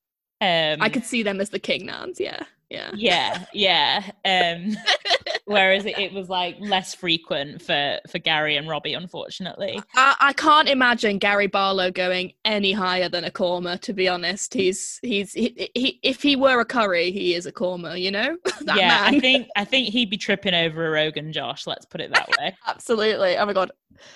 Um, 0.41 0.83
i 0.83 0.89
could 0.89 1.05
see 1.05 1.23
them 1.23 1.41
as 1.41 1.51
the 1.51 1.59
king 1.69 1.87
nans 1.87 2.19
yeah 2.19 2.43
yeah 2.71 2.91
Yeah, 2.95 3.45
yeah. 3.53 4.11
Um, 4.25 4.77
whereas 5.45 5.85
it, 5.87 5.99
it, 5.99 6.13
was 6.13 6.29
like 6.29 6.57
less 6.61 6.95
frequent 6.95 7.63
for 7.63 7.99
for 8.09 8.19
Gary 8.19 8.57
and 8.57 8.69
Robbie, 8.69 8.95
unfortunately. 8.95 9.81
I, 9.95 10.17
I, 10.21 10.33
can't 10.33 10.69
imagine 10.69 11.19
Gary 11.19 11.47
Barlow 11.47 11.91
going 11.91 12.33
any 12.45 12.73
higher 12.73 13.09
than 13.09 13.25
a 13.25 13.31
Korma. 13.31 13.81
To 13.81 13.93
be 13.93 14.09
honest, 14.09 14.55
he's 14.55 14.99
he's 15.03 15.33
he, 15.33 15.71
he 15.75 16.01
if 16.03 16.23
he 16.23 16.37
were 16.37 16.61
a 16.61 16.65
curry, 16.65 17.11
he 17.11 17.35
is 17.35 17.47
a 17.47 17.53
Korma. 17.53 18.01
You 18.01 18.11
know? 18.11 18.37
yeah, 18.63 18.75
man. 18.75 19.15
I 19.15 19.21
think 19.21 19.49
I 19.57 19.65
think 19.65 19.89
he'd 19.89 20.11
be 20.11 20.17
tripping 20.17 20.55
over 20.55 20.87
a 20.87 20.91
Rogan 20.91 21.33
Josh. 21.33 21.67
Let's 21.67 21.87
put 21.87 22.01
it 22.01 22.13
that 22.13 22.29
way. 22.41 22.57
Absolutely. 22.67 23.37
Oh 23.37 23.47
my 23.47 23.53
god, 23.53 23.73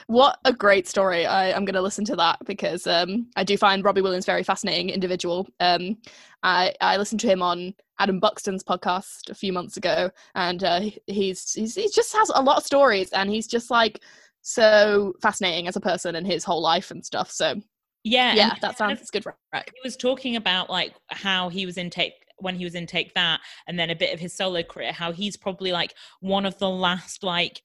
what 0.06 0.38
a 0.44 0.52
great 0.52 0.86
story! 0.86 1.26
I, 1.26 1.48
am 1.48 1.64
going 1.64 1.74
to 1.74 1.82
listen 1.82 2.04
to 2.06 2.16
that 2.16 2.38
because 2.46 2.86
um, 2.86 3.28
I 3.36 3.44
do 3.44 3.56
find 3.56 3.84
Robbie 3.84 4.02
Williams 4.02 4.26
very 4.26 4.42
fascinating 4.42 4.90
individual. 4.90 5.48
Um, 5.60 5.98
I 6.42 6.74
I 6.80 6.96
listened 6.96 7.20
to 7.20 7.28
him 7.28 7.42
on 7.42 7.74
Adam 7.98 8.20
Buxton's 8.20 8.64
podcast 8.64 9.30
a 9.30 9.34
few 9.34 9.52
months 9.52 9.76
ago, 9.76 10.10
and 10.34 10.62
uh, 10.62 10.80
he's, 11.06 11.52
he's 11.52 11.74
he 11.74 11.88
just 11.92 12.14
has 12.14 12.30
a 12.34 12.42
lot 12.42 12.58
of 12.58 12.64
stories, 12.64 13.10
and 13.12 13.30
he's 13.30 13.46
just 13.46 13.70
like 13.70 14.00
so 14.42 15.14
fascinating 15.20 15.68
as 15.68 15.76
a 15.76 15.80
person 15.80 16.16
and 16.16 16.26
his 16.26 16.44
whole 16.44 16.62
life 16.62 16.90
and 16.90 17.04
stuff. 17.04 17.30
So 17.30 17.60
yeah, 18.04 18.34
yeah, 18.34 18.54
that 18.62 18.78
sounds 18.78 19.10
good. 19.10 19.26
Right. 19.26 19.64
He 19.66 19.80
was 19.84 19.96
talking 19.96 20.36
about 20.36 20.70
like 20.70 20.94
how 21.08 21.48
he 21.48 21.66
was 21.66 21.76
in 21.76 21.90
take 21.90 22.14
when 22.38 22.54
he 22.54 22.64
was 22.64 22.74
in 22.74 22.86
take 22.86 23.14
that, 23.14 23.40
and 23.66 23.78
then 23.78 23.90
a 23.90 23.96
bit 23.96 24.14
of 24.14 24.20
his 24.20 24.32
solo 24.32 24.62
career. 24.62 24.92
How 24.92 25.12
he's 25.12 25.36
probably 25.36 25.72
like 25.72 25.94
one 26.20 26.46
of 26.46 26.58
the 26.58 26.70
last 26.70 27.22
like 27.22 27.62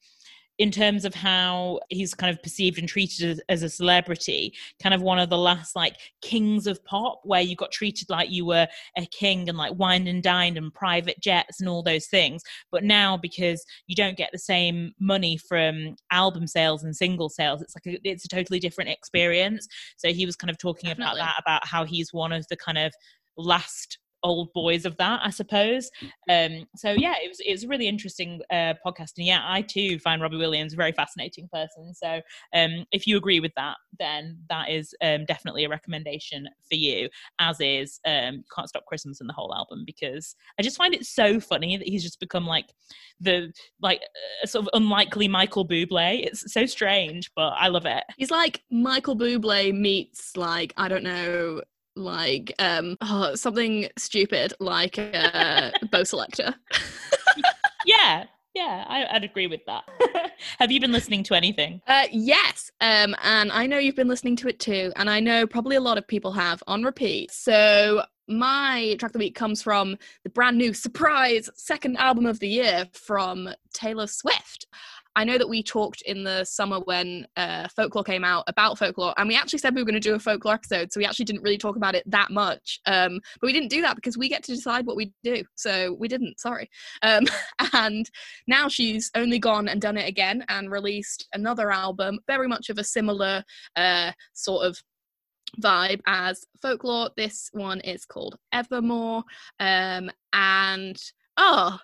in 0.60 0.70
terms 0.70 1.04
of 1.04 1.16
how 1.16 1.80
he's 1.90 2.14
kind 2.14 2.32
of 2.32 2.42
perceived 2.44 2.78
and 2.78 2.88
treated 2.88 3.32
as, 3.32 3.42
as, 3.50 3.64
a 3.64 3.70
celebrity, 3.70 4.54
kind 4.82 4.94
of 4.94 5.02
one 5.02 5.18
of 5.18 5.30
the 5.30 5.38
last 5.38 5.76
like 5.76 5.96
kings 6.22 6.68
of 6.68 6.84
pop, 6.86 7.22
where 7.24 7.42
you 7.42 7.56
got 7.56 7.72
treated 7.72 8.10
like 8.10 8.30
you 8.30 8.46
were 8.46 8.68
a 8.98 9.06
king 9.08 9.50
and 9.50 9.58
like 9.58 9.74
wined 9.76 10.08
and 10.08 10.22
dined 10.22 10.58
and 10.58 10.74
private 10.74 11.20
jets 11.20 11.60
and 11.60 11.68
all 11.68 11.82
those 11.82 12.08
things. 12.08 12.44
But 12.72 12.84
now, 12.84 13.18
because 13.18 13.66
you 13.88 13.96
don't 13.96 14.18
get 14.18 14.30
the 14.32 14.40
same 14.40 14.94
money 15.00 15.38
from 15.38 15.96
album 16.12 16.46
sales 16.46 16.84
and 16.84 16.96
single 16.96 17.30
sales, 17.30 17.62
it's 17.62 17.76
like 17.76 17.96
a, 17.96 18.00
it's 18.08 18.26
a 18.26 18.30
totally 18.30 18.60
different 18.60 18.92
experience. 18.92 19.68
So 19.98 20.14
he 20.14 20.26
was 20.26 20.36
kind 20.36 20.52
of 20.52 20.58
talking 20.60 20.90
Definitely. 20.90 21.20
about 21.20 21.26
that, 21.26 21.42
about 21.42 21.68
how 21.68 21.84
he's 21.86 22.14
one 22.14 22.32
of 22.32 22.46
the 22.50 22.58
kind 22.58 22.78
of 22.78 22.94
last 23.38 23.98
old 24.24 24.52
boys 24.54 24.86
of 24.86 24.98
that, 24.98 25.22
I 25.24 25.30
suppose. 25.30 25.92
Um, 26.30 26.66
so 26.76 26.92
yeah, 26.92 27.16
it 27.22 27.28
was 27.28 27.40
it 27.40 27.52
was 27.52 27.64
a 27.64 27.68
really 27.68 27.88
interesting 27.88 28.42
uh, 28.50 28.74
podcast, 28.86 29.14
and 29.18 29.28
yeah, 29.28 29.42
I 29.44 29.62
too 29.62 30.00
find 30.00 30.22
Robbie 30.22 30.38
Williams 30.38 30.74
a 30.74 30.78
very 30.78 30.92
fascinating 30.92 31.50
person. 31.52 31.94
So 31.94 32.22
um, 32.56 32.86
if 32.92 33.06
you 33.06 33.18
agree 33.18 33.40
with 33.40 33.54
that, 33.56 33.78
then 34.00 34.40
that 34.50 34.70
is 34.70 34.94
um, 35.02 35.26
definitely 35.26 35.66
a 35.66 35.70
recommendation 35.70 36.48
for 36.70 36.76
you. 36.76 37.10
As 37.40 37.58
is 37.60 38.00
um, 38.06 38.44
"Can't 38.56 38.70
Stop 38.70 38.86
Christmas" 38.86 39.20
and 39.20 39.30
the 39.30 39.34
whole 39.34 39.54
album 39.54 39.84
because 39.86 40.36
I 40.60 40.64
just 40.64 40.78
find 40.78 40.94
it 40.94 41.06
so 41.06 41.40
funny 41.40 41.78
that 41.78 41.88
he's 41.88 42.04
just 42.04 42.20
become 42.20 42.46
like 42.46 42.74
the 43.20 43.52
like 43.82 44.02
uh, 44.44 44.48
sort 44.48 44.66
of 44.66 44.70
unlikely 44.74 45.28
Michael 45.28 45.68
Bublé. 45.68 46.26
It's 46.26 46.52
so 46.52 46.66
strange, 46.66 47.32
but 47.36 47.54
I 47.58 47.68
love 47.68 47.86
it. 47.86 48.04
He's 48.18 48.32
like 48.32 48.64
Michael 48.72 49.18
Bublé 49.18 49.74
meets 49.74 50.36
like 50.38 50.74
I 50.78 50.88
don't 50.88 51.04
know 51.04 51.62
like 51.96 52.54
um 52.60 52.98
oh, 53.02 53.36
something 53.36 53.88
stupid 53.98 54.54
like 54.60 54.98
a 54.98 55.72
Bo' 55.92 56.02
Selecta. 56.02 56.56
Yeah 57.86 58.26
yeah 58.54 58.86
I, 58.88 59.14
would 59.14 59.24
agree 59.24 59.48
with 59.48 59.62
that. 59.66 59.84
Have 60.60 60.72
you 60.72 60.80
been 60.80 60.92
listening 60.92 61.24
to 61.24 61.34
anything? 61.34 61.82
Uh 61.88 62.06
yes 62.12 62.72
um 62.82 63.16
and 63.24 63.52
i 63.52 63.66
know 63.66 63.78
you've 63.78 63.96
been 63.96 64.08
listening 64.08 64.36
to 64.38 64.48
it 64.48 64.60
too 64.60 64.92
and 64.96 65.10
i 65.10 65.20
know 65.20 65.48
probably 65.48 65.76
a 65.76 65.82
lot 65.82 65.98
of 65.98 66.08
people 66.08 66.32
have 66.32 66.64
on 66.68 66.84
repeat. 66.84 67.32
So 67.32 68.04
my 68.28 68.96
track 69.00 69.10
of 69.10 69.14
the 69.14 69.20
week 69.20 69.36
comes 69.36 69.62
from 69.62 69.98
the 70.24 70.30
brand 70.30 70.58
new 70.58 70.74
surprise 70.74 71.50
second 71.56 71.98
album 71.98 72.26
of 72.26 72.40
the 72.40 72.48
year 72.48 72.88
from 72.94 73.50
taylor 73.74 74.08
swift 74.08 74.66
I 75.16 75.24
know 75.24 75.38
that 75.38 75.50
we 75.50 75.62
talked 75.62 76.02
in 76.04 76.24
the 76.24 76.44
summer 76.44 76.80
when 76.80 77.28
uh, 77.38 77.68
Folklore 77.76 78.04
came 78.04 78.24
out 78.24 78.44
about 78.48 78.78
Folklore, 78.78 79.14
and 79.18 79.28
we 79.28 79.36
actually 79.36 79.60
said 79.60 79.76
we 79.76 79.82
were 79.82 79.86
going 79.86 79.94
to 79.94 80.00
do 80.00 80.16
a 80.16 80.20
Folklore 80.20 80.56
episode, 80.56 80.92
so 80.92 81.00
we 81.00 81.06
actually 81.06 81.26
didn't 81.26 81.44
really 81.44 81.58
talk 81.58 81.76
about 81.76 81.96
it 81.96 82.10
that 82.10 82.32
much. 82.32 82.80
Um, 82.86 83.20
but 83.40 83.48
we 83.48 83.54
didn't 83.54 83.70
do 83.70 83.82
that 83.82 83.96
because 83.96 84.18
we 84.18 84.30
get 84.30 84.44
to 84.44 84.56
decide 84.56 84.86
what 84.86 84.96
we 84.96 85.14
do, 85.24 85.44
so 85.56 85.96
we 86.00 86.08
didn't. 86.08 86.40
Sorry. 86.40 86.70
Um, 87.02 87.26
and 87.74 88.10
now 88.48 88.68
she's 88.68 89.12
only 89.16 89.40
gone 89.40 89.68
and 89.68 89.82
done 89.82 89.98
it 89.98 90.08
again 90.08 90.44
and 90.50 90.72
released 90.72 91.28
another 91.34 91.72
album, 91.72 92.20
very 92.28 92.48
much 92.48 92.70
of 92.70 92.78
a 92.78 92.84
similar 92.84 93.44
uh, 93.76 94.12
sort 94.34 94.66
of 94.66 94.82
vibe 95.62 96.02
as 96.08 96.44
Folklore. 96.62 97.12
This 97.16 97.50
one 97.52 97.80
is 97.82 98.06
called 98.06 98.38
Evermore, 98.52 99.24
um, 99.60 100.10
and 100.32 100.98
oh. 101.38 101.78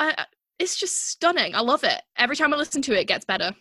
I, 0.00 0.26
it's 0.58 0.76
just 0.76 1.08
stunning. 1.08 1.54
I 1.54 1.60
love 1.60 1.84
it. 1.84 2.00
Every 2.16 2.36
time 2.36 2.52
I 2.52 2.56
listen 2.56 2.82
to 2.82 2.92
it, 2.92 3.00
it 3.00 3.08
gets 3.08 3.24
better. 3.24 3.52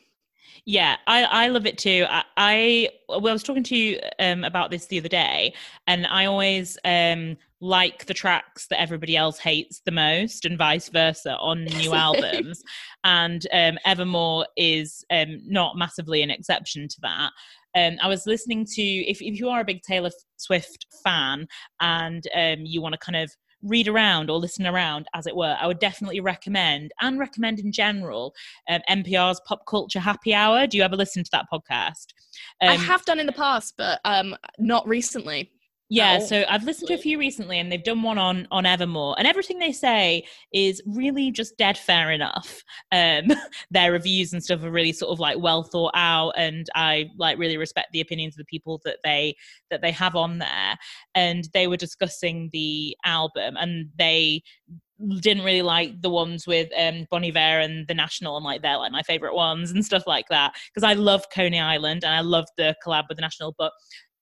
Yeah, 0.66 0.98
I, 1.08 1.24
I 1.24 1.48
love 1.48 1.66
it 1.66 1.78
too. 1.78 2.06
I, 2.10 2.24
I 2.36 2.90
well, 3.08 3.30
I 3.30 3.34
was 3.34 3.44
talking 3.44 3.64
to 3.64 3.76
you 3.76 4.00
um, 4.20 4.44
about 4.44 4.70
this 4.70 4.88
the 4.88 5.00
other 5.00 5.08
day, 5.08 5.54
and 5.88 6.06
I 6.06 6.26
always 6.26 6.78
um, 6.84 7.38
like 7.62 8.06
the 8.06 8.14
tracks 8.14 8.68
that 8.68 8.82
everybody 8.82 9.16
else 9.16 9.40
hates 9.40 9.82
the 9.86 9.92
most, 9.92 10.44
and 10.44 10.58
vice 10.58 10.90
versa 10.90 11.38
on 11.38 11.64
new 11.80 11.94
albums. 11.94 12.64
And 13.06 13.48
um, 13.54 13.78
Evermore 13.86 14.46
is 14.58 15.06
um, 15.10 15.40
not 15.46 15.78
massively 15.78 16.22
an 16.22 16.32
exception 16.32 16.88
to 16.90 16.98
that. 17.02 17.32
Um, 17.76 17.98
I 18.02 18.08
was 18.08 18.26
listening 18.26 18.66
to 18.66 18.82
if, 18.82 19.22
if 19.22 19.40
you 19.40 19.50
are 19.50 19.62
a 19.62 19.66
big 19.66 19.84
Taylor 19.84 20.10
Swift 20.38 20.88
fan 21.04 21.48
and 21.80 22.24
um, 22.36 22.66
you 22.66 22.82
want 22.82 22.94
to 22.94 23.00
kind 23.00 23.16
of 23.16 23.32
read 23.68 23.88
around 23.88 24.30
or 24.30 24.38
listen 24.38 24.66
around, 24.66 25.08
as 25.14 25.28
it 25.28 25.36
were, 25.36 25.58
I 25.60 25.68
would 25.68 25.80
definitely 25.80 26.20
recommend 26.20 26.92
and 27.02 27.20
recommend 27.20 27.60
in 27.60 27.72
general 27.72 28.34
um, 28.70 28.82
NPR's 28.90 29.42
Pop 29.46 29.66
Culture 29.68 30.00
Happy 30.00 30.34
Hour. 30.34 30.68
Do 30.68 30.78
you 30.78 30.84
ever 30.84 30.96
listen 30.96 31.24
to 31.24 31.30
that 31.32 31.46
podcast? 31.52 32.08
Um, 32.62 32.70
I 32.70 32.76
have 32.76 33.06
done 33.06 33.20
in 33.20 33.26
the 33.26 33.34
past, 33.34 33.76
but 33.78 34.00
um, 34.06 34.36
not 34.60 34.88
recently. 34.88 35.52
Yeah, 35.90 36.20
so 36.20 36.44
I've 36.50 36.66
listened 36.66 36.90
to 36.90 36.96
a 36.96 36.98
few 36.98 37.18
recently, 37.18 37.60
and 37.60 37.72
they've 37.72 37.84
done 37.84 38.04
one 38.04 38.18
on 38.18 38.46
on 38.52 38.66
Evermore, 38.66 39.16
and 39.18 39.26
everything 39.26 39.58
they 39.58 39.72
say 39.72 40.26
is 40.52 40.82
really 40.86 41.32
just 41.32 41.58
dead 41.58 41.78
fair 41.78 42.12
enough. 42.12 42.62
Um, 42.92 43.28
their 43.72 43.94
reviews 43.94 44.34
and 44.34 44.44
stuff 44.44 44.64
are 44.64 44.72
really 44.72 44.92
sort 44.92 45.14
of 45.14 45.20
like 45.20 45.40
well 45.40 45.64
thought 45.64 45.94
out, 45.96 46.32
and 46.36 46.68
I 46.76 47.10
like 47.18 47.38
really 47.38 47.56
respect 47.56 47.94
the 47.94 48.02
opinions 48.02 48.34
of 48.34 48.40
the 48.40 48.46
people 48.46 48.82
that 48.84 48.98
they 49.06 49.36
that 49.72 49.82
they 49.82 49.92
have 49.92 50.18
on 50.18 50.40
there. 50.40 50.78
And 51.16 51.48
they 51.54 51.68
were 51.68 51.78
discussing 51.78 52.50
the 52.52 52.98
album, 53.06 53.56
and 53.58 53.90
they 53.98 54.44
didn't 55.22 55.44
really 55.44 55.62
like 55.62 56.02
the 56.02 56.10
ones 56.10 56.48
with 56.48 56.70
um, 56.78 57.06
Bon 57.12 57.24
Iver 57.24 57.38
and 57.38 57.88
The 57.88 57.94
National, 57.94 58.36
and 58.36 58.44
like 58.44 58.62
they're 58.62 58.78
like 58.78 58.92
my 58.92 59.04
favorite 59.04 59.36
ones 59.36 59.72
and 59.72 59.86
stuff 59.86 60.06
like 60.08 60.26
that 60.30 60.54
because 60.74 60.84
I 60.84 60.94
love 60.94 61.30
Coney 61.34 61.60
Island 61.60 62.04
and 62.04 62.14
I 62.14 62.22
love 62.22 62.46
the 62.58 62.76
collab 62.86 63.04
with 63.08 63.18
The 63.18 63.22
National, 63.22 63.56
but 63.58 63.72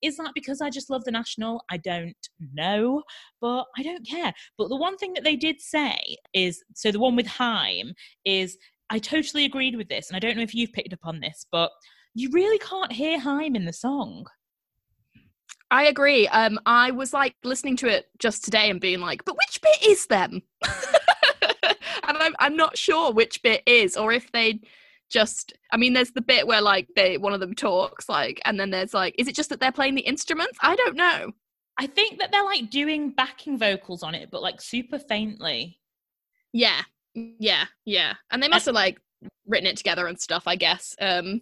is 0.06 0.18
that 0.18 0.32
because 0.36 0.62
I 0.62 0.70
just 0.70 0.89
love 0.89 1.03
the 1.03 1.12
national? 1.12 1.64
I 1.72 1.78
don't 1.78 2.16
know, 2.53 3.01
but 3.41 3.66
I 3.78 3.84
don't 3.84 4.08
care. 4.08 4.34
But 4.58 4.70
the 4.70 4.76
one 4.76 4.97
thing 4.97 5.14
that 5.14 5.24
they 5.24 5.36
did 5.36 5.60
say 5.60 5.97
is 6.34 6.64
so 6.76 6.91
the 6.91 6.99
one 6.99 7.16
with 7.16 7.28
Haim 7.28 7.93
is 8.24 8.58
I 8.89 8.99
totally 8.99 9.45
agreed 9.45 9.76
with 9.76 9.89
this, 9.89 10.10
and 10.10 10.16
I 10.16 10.20
don't 10.20 10.38
know 10.38 10.43
if 10.43 10.53
you've 10.53 10.74
picked 10.74 10.93
up 10.93 10.99
on 11.03 11.20
this, 11.20 11.45
but 11.51 11.72
you 12.14 12.30
really 12.32 12.60
can't 12.60 12.91
hear 12.91 13.20
Haim 13.20 13.56
in 13.56 13.66
the 13.66 13.74
song. 13.74 14.26
I 15.72 15.86
agree. 15.86 16.28
Um, 16.28 16.60
I 16.66 16.91
was 16.91 17.12
like 17.12 17.36
listening 17.43 17.76
to 17.78 17.88
it 17.88 18.06
just 18.20 18.45
today 18.45 18.70
and 18.70 18.80
being 18.80 18.99
like, 18.99 19.26
but 19.26 19.36
which 19.36 19.60
bit 19.62 19.89
is 19.89 20.06
them? 20.06 20.41
and 20.64 22.18
I'm, 22.18 22.36
I'm 22.39 22.56
not 22.56 22.78
sure 22.78 23.12
which 23.12 23.41
bit 23.41 23.64
is, 23.66 23.97
or 23.97 24.12
if 24.12 24.32
they 24.32 24.62
just 25.16 25.53
i 25.72 25.78
mean 25.78 25.93
there's 25.93 26.11
the 26.11 26.20
bit 26.20 26.45
where 26.45 26.59
like 26.59 26.89
they 26.97 27.18
one 27.18 27.32
of 27.32 27.39
them 27.39 27.55
talks 27.55 28.09
like 28.09 28.41
and 28.43 28.59
then 28.59 28.70
there's 28.70 28.93
like 28.93 29.16
is 29.18 29.30
it 29.30 29.36
just 29.36 29.49
that 29.49 29.61
they're 29.61 29.72
playing 29.72 29.95
the 29.95 30.01
instruments? 30.01 30.57
I 30.61 30.76
don't 30.76 30.97
know. 30.97 31.32
I 31.80 31.88
think 31.88 32.20
that 32.20 32.34
they're 32.34 32.43
like 32.43 32.70
doing 32.70 33.11
backing 33.11 33.57
vocals 33.57 34.03
on 34.03 34.13
it 34.13 34.30
but 34.30 34.41
like 34.41 34.59
super 34.59 34.99
faintly. 34.99 35.80
Yeah. 36.51 36.82
Yeah. 37.13 37.63
Yeah. 37.86 38.16
And 38.30 38.43
they 38.43 38.49
must 38.49 38.66
have 38.66 38.76
like 38.76 38.99
written 39.47 39.68
it 39.68 39.78
together 39.78 40.07
and 40.07 40.20
stuff 40.20 40.43
i 40.47 40.57
guess. 40.57 40.93
Um 40.99 41.39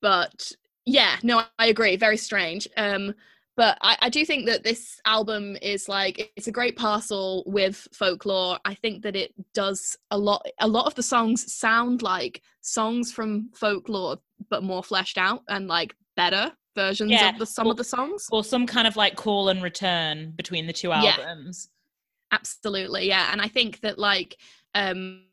but 0.00 0.50
yeah 0.86 1.16
no 1.22 1.42
i 1.58 1.66
agree. 1.66 1.96
Very 1.96 2.16
strange. 2.16 2.66
Um 2.78 3.14
but 3.56 3.78
I, 3.82 3.96
I, 4.02 4.08
do 4.08 4.24
think 4.24 4.46
that 4.46 4.64
this 4.64 5.00
album 5.04 5.56
is 5.60 5.88
like 5.88 6.32
it's 6.36 6.46
a 6.46 6.52
great 6.52 6.76
parcel 6.76 7.44
with 7.46 7.86
folklore 7.92 8.58
i 8.64 8.74
think 8.74 9.02
that 9.02 9.16
it 9.16 9.32
does 9.54 9.96
a 10.10 10.18
lot 10.18 10.46
a 10.60 10.68
lot 10.68 10.86
of 10.86 10.94
the 10.94 11.02
songs 11.02 11.52
sound 11.52 12.02
like 12.02 12.42
songs 12.60 13.12
from 13.12 13.50
folklore 13.54 14.18
but 14.50 14.62
more 14.62 14.82
fleshed 14.82 15.18
out 15.18 15.42
and 15.48 15.68
like 15.68 15.94
better 16.16 16.52
versions 16.74 17.10
yeah. 17.10 17.30
of 17.30 17.38
the 17.38 17.46
some 17.46 17.66
or, 17.66 17.72
of 17.72 17.76
the 17.76 17.84
songs 17.84 18.26
or 18.32 18.42
some 18.42 18.66
kind 18.66 18.86
of 18.86 18.96
like 18.96 19.16
call 19.16 19.48
and 19.48 19.62
return 19.62 20.32
between 20.36 20.66
the 20.66 20.72
two 20.72 20.92
albums 20.92 21.68
yeah. 21.70 22.36
absolutely 22.36 23.06
yeah 23.06 23.28
and 23.32 23.40
i 23.40 23.48
think 23.48 23.80
that 23.80 23.98
like 23.98 24.36
um 24.74 25.24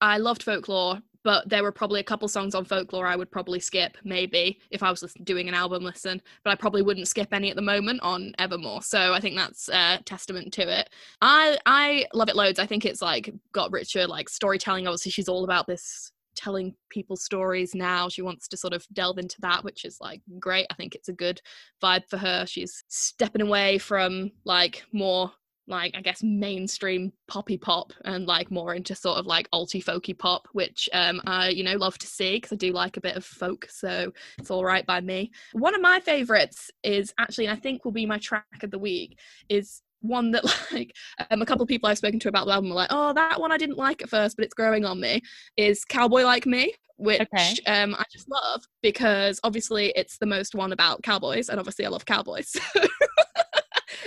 i 0.00 0.18
loved 0.18 0.42
folklore 0.42 1.00
but 1.28 1.46
there 1.46 1.62
were 1.62 1.70
probably 1.70 2.00
a 2.00 2.04
couple 2.04 2.26
songs 2.26 2.54
on 2.54 2.64
folklore 2.64 3.06
I 3.06 3.14
would 3.14 3.30
probably 3.30 3.60
skip, 3.60 3.98
maybe 4.02 4.60
if 4.70 4.82
I 4.82 4.88
was 4.88 5.02
doing 5.24 5.46
an 5.46 5.52
album 5.52 5.84
listen, 5.84 6.22
but 6.42 6.48
I 6.48 6.54
probably 6.54 6.80
wouldn't 6.80 7.06
skip 7.06 7.34
any 7.34 7.50
at 7.50 7.56
the 7.56 7.60
moment 7.60 8.00
on 8.02 8.32
Evermore. 8.38 8.80
So 8.80 9.12
I 9.12 9.20
think 9.20 9.36
that's 9.36 9.68
a 9.68 10.00
testament 10.06 10.54
to 10.54 10.62
it. 10.62 10.88
I 11.20 11.58
I 11.66 12.06
love 12.14 12.30
it 12.30 12.34
loads. 12.34 12.58
I 12.58 12.64
think 12.64 12.86
it's 12.86 13.02
like 13.02 13.30
got 13.52 13.70
richer 13.70 14.06
like 14.06 14.30
storytelling. 14.30 14.86
Obviously, 14.86 15.12
she's 15.12 15.28
all 15.28 15.44
about 15.44 15.66
this 15.66 16.12
telling 16.34 16.74
people 16.88 17.14
stories 17.14 17.74
now. 17.74 18.08
She 18.08 18.22
wants 18.22 18.48
to 18.48 18.56
sort 18.56 18.72
of 18.72 18.86
delve 18.94 19.18
into 19.18 19.38
that, 19.42 19.62
which 19.64 19.84
is 19.84 20.00
like 20.00 20.22
great. 20.38 20.66
I 20.70 20.74
think 20.76 20.94
it's 20.94 21.10
a 21.10 21.12
good 21.12 21.42
vibe 21.82 22.08
for 22.08 22.16
her. 22.16 22.46
She's 22.46 22.84
stepping 22.88 23.42
away 23.42 23.76
from 23.76 24.30
like 24.46 24.82
more 24.92 25.30
like 25.68 25.96
I 25.96 26.00
guess 26.00 26.22
mainstream 26.22 27.12
poppy 27.26 27.56
pop 27.56 27.92
and 28.04 28.26
like 28.26 28.50
more 28.50 28.74
into 28.74 28.94
sort 28.94 29.18
of 29.18 29.26
like 29.26 29.50
alty 29.50 29.82
folky 29.82 30.16
pop, 30.16 30.48
which 30.52 30.88
um 30.92 31.20
I 31.26 31.50
you 31.50 31.64
know 31.64 31.76
love 31.76 31.98
to 31.98 32.06
see 32.06 32.36
because 32.36 32.52
I 32.52 32.56
do 32.56 32.72
like 32.72 32.96
a 32.96 33.00
bit 33.02 33.16
of 33.16 33.24
folk, 33.24 33.66
so 33.70 34.12
it's 34.38 34.50
all 34.50 34.64
right 34.64 34.86
by 34.86 35.00
me. 35.00 35.30
One 35.52 35.74
of 35.74 35.80
my 35.80 36.00
favorites 36.00 36.70
is 36.82 37.12
actually, 37.18 37.46
and 37.46 37.56
I 37.56 37.60
think 37.60 37.84
will 37.84 37.92
be 37.92 38.06
my 38.06 38.18
track 38.18 38.62
of 38.62 38.70
the 38.70 38.78
week, 38.78 39.18
is 39.48 39.82
one 40.00 40.30
that 40.32 40.44
like 40.72 40.94
um, 41.30 41.42
a 41.42 41.46
couple 41.46 41.62
of 41.62 41.68
people 41.68 41.88
I've 41.88 41.98
spoken 41.98 42.20
to 42.20 42.28
about 42.28 42.46
the 42.46 42.52
album 42.52 42.70
were 42.70 42.76
like, 42.76 42.90
oh, 42.92 43.12
that 43.12 43.40
one 43.40 43.52
I 43.52 43.58
didn't 43.58 43.78
like 43.78 44.02
at 44.02 44.10
first, 44.10 44.36
but 44.36 44.44
it's 44.44 44.54
growing 44.54 44.84
on 44.84 45.00
me. 45.00 45.22
Is 45.56 45.84
Cowboy 45.84 46.22
Like 46.22 46.46
Me, 46.46 46.72
which 46.96 47.20
okay. 47.20 47.54
um, 47.66 47.94
I 47.94 48.04
just 48.12 48.28
love 48.28 48.62
because 48.82 49.40
obviously 49.44 49.92
it's 49.96 50.18
the 50.18 50.26
most 50.26 50.54
one 50.54 50.72
about 50.72 51.02
cowboys, 51.02 51.48
and 51.48 51.58
obviously 51.58 51.86
I 51.86 51.88
love 51.88 52.04
cowboys. 52.04 52.54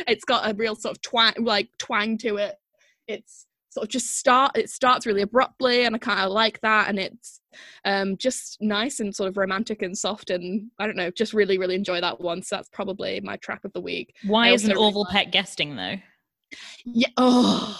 it's 0.07 0.25
got 0.25 0.49
a 0.49 0.53
real 0.53 0.75
sort 0.75 0.97
of 0.97 1.01
twang, 1.01 1.33
like 1.39 1.69
twang 1.77 2.17
to 2.19 2.37
it. 2.37 2.55
It's 3.07 3.45
sort 3.71 3.85
of 3.85 3.89
just 3.89 4.17
start 4.17 4.51
it 4.55 4.69
starts 4.69 5.05
really 5.05 5.21
abruptly 5.21 5.85
and 5.85 5.95
i 5.95 5.97
kind 5.97 6.19
of 6.19 6.31
like 6.31 6.59
that 6.59 6.89
and 6.89 6.99
it's 6.99 7.39
um 7.85 8.17
just 8.17 8.57
nice 8.61 8.99
and 8.99 9.15
sort 9.15 9.29
of 9.29 9.37
romantic 9.37 9.81
and 9.81 9.97
soft 9.97 10.29
and 10.29 10.69
i 10.77 10.85
don't 10.85 10.97
know 10.97 11.09
just 11.09 11.33
really 11.33 11.57
really 11.57 11.75
enjoy 11.75 12.01
that 12.01 12.19
one 12.19 12.41
so 12.41 12.57
that's 12.57 12.69
probably 12.69 13.21
my 13.21 13.37
track 13.37 13.63
of 13.63 13.73
the 13.73 13.81
week. 13.81 14.13
Why 14.25 14.49
isn't 14.49 14.75
orville 14.75 15.07
Peck 15.09 15.31
guesting 15.31 15.75
though? 15.75 15.95
Yeah 16.85 17.07
oh 17.17 17.79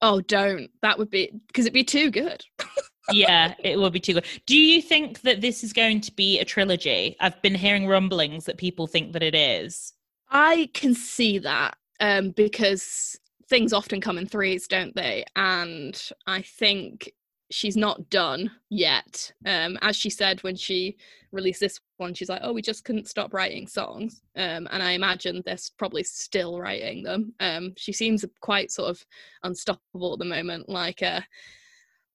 oh 0.00 0.20
don't. 0.22 0.70
That 0.82 0.98
would 0.98 1.10
be 1.10 1.30
because 1.46 1.66
it'd 1.66 1.74
be 1.74 1.84
too 1.84 2.10
good. 2.10 2.44
Yeah 3.12 3.52
it 3.62 3.78
would 3.78 3.92
be 3.92 4.00
too 4.00 4.14
good. 4.14 4.24
Do 4.46 4.56
you 4.56 4.80
think 4.80 5.20
that 5.20 5.42
this 5.42 5.62
is 5.62 5.74
going 5.74 6.00
to 6.00 6.12
be 6.12 6.40
a 6.40 6.44
trilogy? 6.44 7.16
I've 7.20 7.40
been 7.42 7.54
hearing 7.54 7.86
rumblings 7.86 8.46
that 8.46 8.56
people 8.56 8.86
think 8.86 9.12
that 9.12 9.22
it 9.22 9.34
is 9.34 9.92
I 10.30 10.68
can 10.72 10.94
see 10.94 11.38
that 11.38 11.76
um, 12.00 12.30
because 12.30 13.18
things 13.48 13.72
often 13.72 14.00
come 14.00 14.18
in 14.18 14.26
threes, 14.26 14.66
don't 14.66 14.94
they? 14.94 15.24
And 15.36 16.00
I 16.26 16.42
think 16.42 17.12
she's 17.50 17.76
not 17.76 18.10
done 18.10 18.50
yet. 18.70 19.32
Um, 19.46 19.78
as 19.82 19.96
she 19.96 20.10
said 20.10 20.42
when 20.42 20.56
she 20.56 20.96
released 21.32 21.60
this 21.60 21.78
one, 21.98 22.14
she's 22.14 22.28
like, 22.28 22.40
"Oh, 22.42 22.52
we 22.52 22.62
just 22.62 22.84
couldn't 22.84 23.08
stop 23.08 23.34
writing 23.34 23.66
songs," 23.66 24.22
um, 24.36 24.66
and 24.70 24.82
I 24.82 24.92
imagine 24.92 25.42
they're 25.44 25.56
probably 25.78 26.02
still 26.02 26.58
writing 26.58 27.02
them. 27.02 27.34
Um, 27.40 27.74
she 27.76 27.92
seems 27.92 28.24
quite 28.40 28.70
sort 28.70 28.90
of 28.90 29.04
unstoppable 29.42 30.14
at 30.14 30.18
the 30.18 30.24
moment, 30.24 30.68
like 30.68 31.02
a, 31.02 31.24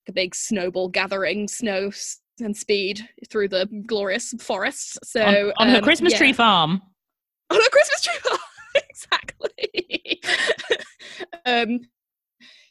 a 0.08 0.12
big 0.12 0.36
snowball 0.36 0.90
gathering 0.90 1.48
snow 1.48 1.92
and 2.42 2.56
speed 2.56 3.08
through 3.30 3.50
the 3.50 3.68
glorious 3.86 4.34
forests. 4.40 4.98
So 5.04 5.22
on, 5.22 5.54
on 5.58 5.70
her 5.70 5.78
um, 5.78 5.84
Christmas 5.84 6.14
yeah. 6.14 6.20
tree 6.20 6.34
farm 6.34 6.82
on 7.50 7.62
a 7.62 7.70
Christmas 7.70 8.02
tree. 8.02 8.36
exactly. 8.90 10.22
um, 11.46 11.80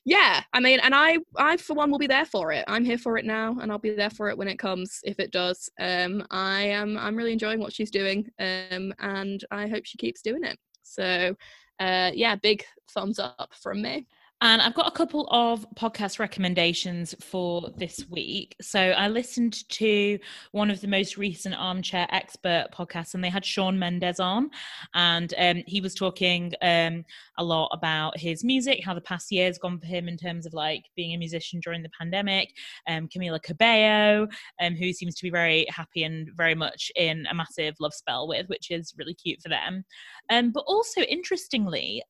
yeah, 0.04 0.42
I 0.54 0.60
mean, 0.60 0.80
and 0.80 0.94
I, 0.94 1.18
I 1.36 1.58
for 1.58 1.74
one 1.74 1.90
will 1.90 1.98
be 1.98 2.06
there 2.06 2.24
for 2.24 2.50
it. 2.50 2.64
I'm 2.66 2.84
here 2.84 2.96
for 2.96 3.18
it 3.18 3.26
now, 3.26 3.58
and 3.60 3.70
I'll 3.70 3.78
be 3.78 3.90
there 3.90 4.08
for 4.08 4.30
it 4.30 4.38
when 4.38 4.48
it 4.48 4.58
comes, 4.58 5.00
if 5.04 5.20
it 5.20 5.32
does. 5.32 5.68
Um, 5.78 6.26
I 6.30 6.62
am, 6.62 6.96
I'm 6.96 7.14
really 7.14 7.32
enjoying 7.32 7.60
what 7.60 7.74
she's 7.74 7.90
doing, 7.90 8.26
um, 8.38 8.94
and 9.00 9.44
I 9.50 9.68
hope 9.68 9.84
she 9.84 9.98
keeps 9.98 10.22
doing 10.22 10.44
it. 10.44 10.58
So, 10.82 11.36
uh, 11.78 12.10
yeah, 12.14 12.36
big 12.36 12.64
thumbs 12.90 13.18
up 13.18 13.52
from 13.60 13.82
me. 13.82 14.06
And 14.40 14.62
I've 14.62 14.74
got 14.74 14.86
a 14.86 14.92
couple 14.92 15.26
of 15.32 15.66
podcast 15.74 16.20
recommendations 16.20 17.12
for 17.20 17.70
this 17.76 18.04
week. 18.08 18.54
So 18.60 18.78
I 18.78 19.08
listened 19.08 19.68
to 19.70 20.16
one 20.52 20.70
of 20.70 20.80
the 20.80 20.86
most 20.86 21.16
recent 21.16 21.56
Armchair 21.56 22.06
Expert 22.10 22.68
podcasts, 22.72 23.14
and 23.14 23.24
they 23.24 23.30
had 23.30 23.44
Shawn 23.44 23.76
Mendes 23.80 24.20
on, 24.20 24.50
and 24.94 25.34
um, 25.38 25.64
he 25.66 25.80
was 25.80 25.92
talking 25.92 26.52
um, 26.62 27.04
a 27.36 27.42
lot 27.42 27.70
about 27.72 28.16
his 28.16 28.44
music, 28.44 28.84
how 28.84 28.94
the 28.94 29.00
past 29.00 29.32
year 29.32 29.46
has 29.46 29.58
gone 29.58 29.80
for 29.80 29.86
him 29.86 30.06
in 30.06 30.16
terms 30.16 30.46
of 30.46 30.54
like 30.54 30.84
being 30.94 31.14
a 31.14 31.18
musician 31.18 31.58
during 31.58 31.82
the 31.82 31.90
pandemic. 31.98 32.52
Um, 32.86 33.08
Camila 33.08 33.42
Cabello, 33.42 34.28
um, 34.62 34.74
who 34.76 34.92
seems 34.92 35.16
to 35.16 35.24
be 35.24 35.30
very 35.30 35.66
happy 35.68 36.04
and 36.04 36.28
very 36.36 36.54
much 36.54 36.92
in 36.94 37.26
a 37.26 37.34
massive 37.34 37.74
love 37.80 37.94
spell 37.94 38.28
with, 38.28 38.46
which 38.48 38.70
is 38.70 38.94
really 38.96 39.14
cute 39.14 39.42
for 39.42 39.48
them. 39.48 39.84
Um, 40.30 40.52
but 40.52 40.62
also 40.68 41.00
interestingly. 41.00 42.04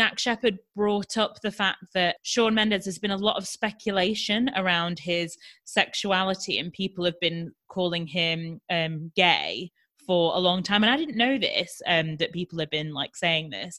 Dax 0.00 0.22
Shepard 0.22 0.58
brought 0.74 1.18
up 1.18 1.42
the 1.42 1.50
fact 1.50 1.84
that 1.92 2.16
Shawn 2.22 2.54
Mendes 2.54 2.86
has 2.86 2.98
been 2.98 3.10
a 3.10 3.18
lot 3.18 3.36
of 3.36 3.46
speculation 3.46 4.50
around 4.56 4.98
his 4.98 5.36
sexuality, 5.66 6.58
and 6.58 6.72
people 6.72 7.04
have 7.04 7.20
been 7.20 7.52
calling 7.68 8.06
him 8.06 8.62
um, 8.70 9.12
gay 9.14 9.70
for 10.06 10.34
a 10.34 10.38
long 10.38 10.62
time. 10.62 10.82
And 10.82 10.90
I 10.90 10.96
didn't 10.96 11.18
know 11.18 11.36
this, 11.36 11.82
um, 11.86 12.16
that 12.16 12.32
people 12.32 12.58
have 12.60 12.70
been 12.70 12.94
like 12.94 13.14
saying 13.14 13.50
this. 13.50 13.78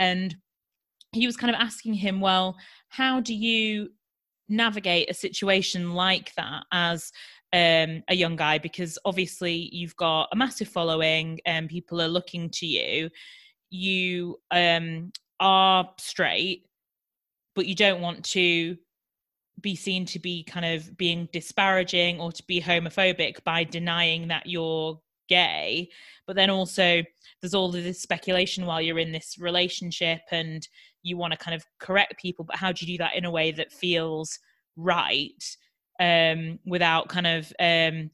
And 0.00 0.34
he 1.12 1.24
was 1.24 1.36
kind 1.36 1.54
of 1.54 1.60
asking 1.60 1.94
him, 1.94 2.20
well, 2.20 2.56
how 2.88 3.20
do 3.20 3.32
you 3.32 3.90
navigate 4.48 5.08
a 5.08 5.14
situation 5.14 5.94
like 5.94 6.34
that 6.34 6.64
as 6.72 7.12
um, 7.52 8.02
a 8.08 8.16
young 8.16 8.34
guy? 8.34 8.58
Because 8.58 8.98
obviously 9.04 9.70
you've 9.72 9.94
got 9.94 10.30
a 10.32 10.36
massive 10.36 10.66
following 10.66 11.38
and 11.46 11.68
people 11.68 12.02
are 12.02 12.08
looking 12.08 12.50
to 12.54 12.66
you. 12.66 13.08
You 13.70 14.40
um, 14.50 15.12
are 15.40 15.90
straight, 15.98 16.66
but 17.54 17.66
you 17.66 17.74
don't 17.74 18.00
want 18.00 18.24
to 18.26 18.76
be 19.60 19.74
seen 19.74 20.06
to 20.06 20.18
be 20.18 20.42
kind 20.44 20.64
of 20.64 20.96
being 20.96 21.28
disparaging 21.32 22.20
or 22.20 22.32
to 22.32 22.42
be 22.46 22.60
homophobic 22.60 23.42
by 23.44 23.64
denying 23.64 24.28
that 24.28 24.46
you're 24.46 25.00
gay. 25.28 25.88
But 26.26 26.36
then 26.36 26.50
also, 26.50 27.02
there's 27.40 27.54
all 27.54 27.74
of 27.74 27.84
this 27.84 28.00
speculation 28.00 28.66
while 28.66 28.80
you're 28.80 28.98
in 28.98 29.12
this 29.12 29.36
relationship 29.38 30.20
and 30.30 30.66
you 31.02 31.16
want 31.16 31.32
to 31.32 31.38
kind 31.38 31.54
of 31.54 31.64
correct 31.78 32.20
people. 32.20 32.44
But 32.44 32.56
how 32.56 32.72
do 32.72 32.84
you 32.84 32.94
do 32.94 33.02
that 33.02 33.16
in 33.16 33.24
a 33.24 33.30
way 33.30 33.52
that 33.52 33.72
feels 33.72 34.38
right 34.76 35.56
um, 35.98 36.58
without 36.66 37.08
kind 37.08 37.26
of 37.26 37.52
um, 37.60 38.10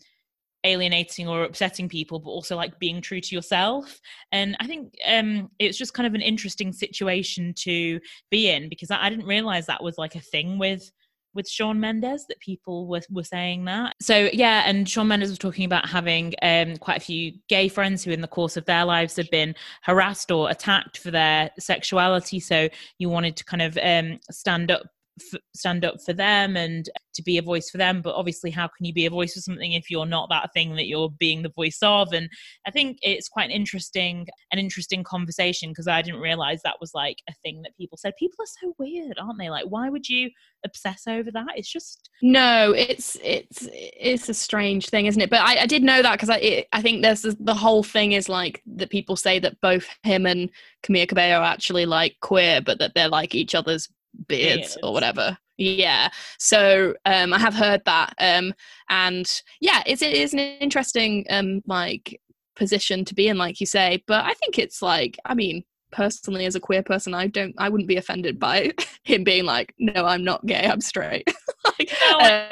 alienating 0.66 1.28
or 1.28 1.44
upsetting 1.44 1.88
people 1.88 2.18
but 2.18 2.30
also 2.30 2.56
like 2.56 2.78
being 2.78 3.00
true 3.00 3.20
to 3.20 3.34
yourself 3.34 4.00
and 4.32 4.56
i 4.60 4.66
think 4.66 4.94
um 5.06 5.48
it's 5.58 5.78
just 5.78 5.94
kind 5.94 6.06
of 6.06 6.14
an 6.14 6.20
interesting 6.20 6.72
situation 6.72 7.54
to 7.54 8.00
be 8.30 8.50
in 8.50 8.68
because 8.68 8.90
i, 8.90 9.06
I 9.06 9.08
didn't 9.08 9.26
realize 9.26 9.66
that 9.66 9.82
was 9.82 9.96
like 9.96 10.16
a 10.16 10.20
thing 10.20 10.58
with 10.58 10.90
with 11.36 11.48
Shawn 11.48 11.78
Mendes 11.78 12.26
that 12.26 12.40
people 12.40 12.88
were, 12.88 13.02
were 13.10 13.22
saying 13.22 13.66
that. 13.66 13.94
So 14.00 14.28
yeah, 14.32 14.62
and 14.66 14.88
Shawn 14.88 15.06
Mendes 15.06 15.28
was 15.28 15.38
talking 15.38 15.66
about 15.66 15.88
having 15.88 16.34
um, 16.42 16.78
quite 16.78 16.96
a 16.96 17.00
few 17.00 17.32
gay 17.48 17.68
friends 17.68 18.02
who 18.02 18.10
in 18.10 18.22
the 18.22 18.26
course 18.26 18.56
of 18.56 18.64
their 18.64 18.84
lives 18.84 19.14
have 19.16 19.30
been 19.30 19.54
harassed 19.82 20.32
or 20.32 20.50
attacked 20.50 20.98
for 20.98 21.10
their 21.10 21.50
sexuality. 21.58 22.40
So 22.40 22.68
you 22.98 23.10
wanted 23.10 23.36
to 23.36 23.44
kind 23.44 23.62
of 23.62 23.78
um, 23.80 24.18
stand 24.30 24.70
up 24.70 24.82
f- 25.20 25.40
stand 25.54 25.84
up 25.84 25.96
for 26.04 26.12
them 26.12 26.56
and 26.56 26.88
to 27.14 27.22
be 27.22 27.38
a 27.38 27.42
voice 27.42 27.70
for 27.70 27.78
them 27.78 28.02
but 28.02 28.14
obviously 28.14 28.50
how 28.50 28.68
can 28.68 28.84
you 28.84 28.92
be 28.92 29.06
a 29.06 29.10
voice 29.10 29.34
for 29.34 29.40
something 29.40 29.72
if 29.72 29.90
you're 29.90 30.06
not 30.06 30.28
that 30.28 30.52
thing 30.52 30.76
that 30.76 30.86
you're 30.86 31.10
being 31.18 31.42
the 31.42 31.50
voice 31.50 31.78
of? 31.82 32.12
And 32.12 32.28
i 32.66 32.70
think 32.70 32.98
it's 33.02 33.28
quite 33.28 33.44
an 33.44 33.50
interesting 33.50 34.26
an 34.52 34.58
interesting 34.58 35.02
conversation 35.02 35.70
because 35.70 35.88
i 35.88 36.02
didn't 36.02 36.20
realize 36.20 36.60
that 36.62 36.76
was 36.80 36.92
like 36.94 37.18
a 37.28 37.32
thing 37.42 37.62
that 37.62 37.76
people 37.76 37.98
said. 37.98 38.12
People 38.18 38.42
are 38.42 38.60
so 38.60 38.74
weird 38.78 39.18
aren't 39.18 39.38
they? 39.38 39.50
Like 39.50 39.66
why 39.68 39.88
would 39.88 40.08
you 40.08 40.30
obsess 40.64 41.04
over 41.06 41.30
that? 41.30 41.46
It's 41.56 41.70
just 41.70 42.10
no 42.22 42.72
it's 42.76 43.16
it's 43.22 43.68
it's 43.72 44.28
a 44.28 44.34
strange 44.34 44.88
thing 44.88 45.06
isn't 45.06 45.20
it? 45.20 45.30
But 45.30 45.40
i, 45.40 45.62
I 45.62 45.66
did 45.66 45.82
know 45.82 46.02
that 46.02 46.12
because 46.12 46.30
i 46.30 46.36
it, 46.36 46.68
i 46.72 46.82
think 46.82 47.02
there's 47.02 47.22
the 47.22 47.54
whole 47.54 47.82
thing 47.82 48.12
is 48.12 48.28
like 48.28 48.62
that 48.66 48.90
people 48.90 49.16
say 49.16 49.38
that 49.38 49.60
both 49.60 49.86
him 50.02 50.26
and 50.26 50.50
camila 50.82 51.08
cabello 51.08 51.36
are 51.36 51.44
actually 51.44 51.86
like 51.86 52.16
queer 52.20 52.60
but 52.60 52.78
that 52.78 52.92
they're 52.94 53.08
like 53.08 53.34
each 53.34 53.54
other's 53.54 53.88
beards, 54.28 54.56
beards. 54.56 54.78
or 54.82 54.92
whatever. 54.92 55.38
Yeah. 55.58 56.10
So 56.38 56.94
um 57.04 57.32
i 57.32 57.38
have 57.38 57.54
heard 57.54 57.82
that 57.86 58.14
um 58.20 58.52
and 58.90 59.42
yeah 59.60 59.82
it's, 59.86 60.02
it 60.02 60.12
is 60.12 60.32
an 60.32 60.38
interesting 60.38 61.24
um 61.30 61.62
like 61.66 62.20
position 62.54 63.04
to 63.04 63.14
be 63.14 63.28
in 63.28 63.36
like 63.36 63.60
you 63.60 63.66
say 63.66 64.02
but 64.06 64.24
i 64.24 64.32
think 64.34 64.58
it's 64.58 64.80
like 64.80 65.18
i 65.26 65.34
mean 65.34 65.62
personally 65.92 66.46
as 66.46 66.54
a 66.54 66.60
queer 66.60 66.82
person 66.82 67.14
i 67.14 67.26
don't 67.26 67.54
i 67.58 67.68
wouldn't 67.68 67.88
be 67.88 67.98
offended 67.98 68.40
by 68.40 68.72
him 69.04 69.22
being 69.22 69.44
like 69.44 69.74
no 69.78 70.04
i'm 70.06 70.24
not 70.24 70.44
gay 70.46 70.66
i'm 70.66 70.80
straight. 70.80 71.28
Like, 71.78 71.92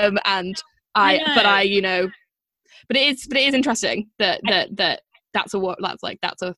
um 0.01 0.19
and 0.25 0.61
i, 0.97 1.19
I 1.19 1.35
but 1.37 1.47
i 1.47 1.63
you 1.63 1.81
know 1.81 2.09
but 2.89 2.97
it 2.97 3.07
is 3.07 3.27
but 3.29 3.39
it 3.39 3.47
is 3.47 3.55
interesting 3.55 4.11
that 4.19 4.41
that 4.49 4.77
that 4.77 5.03
that's 5.33 5.55
a 5.55 5.59
what 5.59 5.79
that's 5.81 6.03
like 6.03 6.19
that's 6.21 6.43
a 6.43 6.57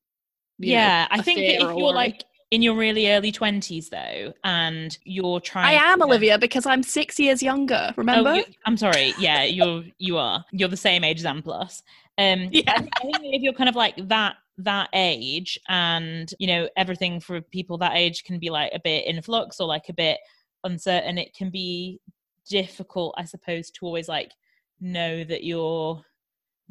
yeah 0.58 1.02
know, 1.02 1.18
i 1.18 1.22
think 1.22 1.38
that 1.38 1.68
if 1.68 1.76
you're 1.76 1.92
like 1.92 2.24
in 2.50 2.62
your 2.62 2.76
really 2.76 3.10
early 3.10 3.32
20s 3.32 3.90
though 3.90 4.32
and 4.44 4.98
you're 5.04 5.40
trying 5.40 5.76
I 5.76 5.92
am 5.92 6.00
Olivia 6.02 6.38
because 6.38 6.64
I'm 6.64 6.82
6 6.82 7.18
years 7.18 7.42
younger, 7.42 7.92
remember? 7.96 8.30
Oh, 8.30 8.34
you, 8.34 8.44
I'm 8.64 8.76
sorry. 8.76 9.14
Yeah, 9.18 9.42
you're 9.58 9.82
you 9.98 10.16
are. 10.16 10.44
You're 10.52 10.68
the 10.68 10.76
same 10.76 11.02
age 11.02 11.20
as 11.20 11.26
Anne 11.26 11.42
plus. 11.42 11.82
Um 12.18 12.48
Yeah. 12.52 12.72
I 12.76 12.80
think 13.02 13.18
if 13.22 13.42
you're 13.42 13.52
kind 13.52 13.68
of 13.68 13.74
like 13.74 13.96
that 14.08 14.36
that 14.58 14.88
age 14.94 15.58
and 15.68 16.32
you 16.38 16.46
know 16.46 16.68
everything 16.76 17.20
for 17.20 17.40
people 17.40 17.76
that 17.78 17.94
age 17.94 18.24
can 18.24 18.38
be 18.38 18.48
like 18.48 18.72
a 18.72 18.80
bit 18.82 19.06
in 19.06 19.20
flux 19.20 19.60
or 19.60 19.66
like 19.66 19.88
a 19.88 19.92
bit 19.92 20.18
uncertain 20.64 21.18
it 21.18 21.34
can 21.34 21.50
be 21.50 22.00
difficult 22.48 23.14
i 23.18 23.24
suppose 23.24 23.70
to 23.70 23.84
always 23.84 24.08
like 24.08 24.32
know 24.80 25.24
that 25.24 25.44
you're 25.44 26.02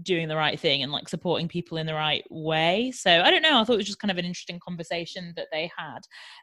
doing 0.02 0.28
the 0.28 0.36
right 0.36 0.60
thing 0.60 0.84
and 0.84 0.92
like 0.92 1.08
supporting 1.08 1.48
people 1.48 1.78
in 1.78 1.88
the 1.88 1.94
right 1.94 2.24
way. 2.30 2.92
So 2.92 3.22
i 3.22 3.32
don't 3.32 3.42
know 3.42 3.60
i 3.60 3.64
thought 3.64 3.74
it 3.74 3.78
was 3.78 3.86
just 3.86 4.00
kind 4.00 4.12
of 4.12 4.18
an 4.18 4.26
interesting 4.26 4.60
conversation 4.60 5.34
that 5.36 5.48
they 5.52 5.70
had. 5.78 6.00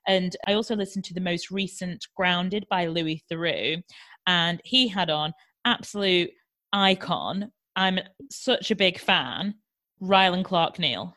And 0.07 0.34
i 0.46 0.55
also 0.55 0.76
listened 0.76 1.05
to 1.07 1.14
the 1.14 1.20
most 1.20 1.50
recent 1.50 2.07
grounded 2.16 2.66
by 2.70 2.86
louis 2.86 3.22
theroux 3.30 3.82
and 4.26 4.61
he 4.64 4.88
had 4.88 5.11
on 5.11 5.32
absolute 5.64 6.30
icon. 6.72 7.50
I'm 7.76 7.98
such 8.30 8.70
a 8.70 8.76
big 8.76 8.98
fan 8.98 9.55
rylan 10.03 10.44
clark 10.44 10.78
neal. 10.78 11.14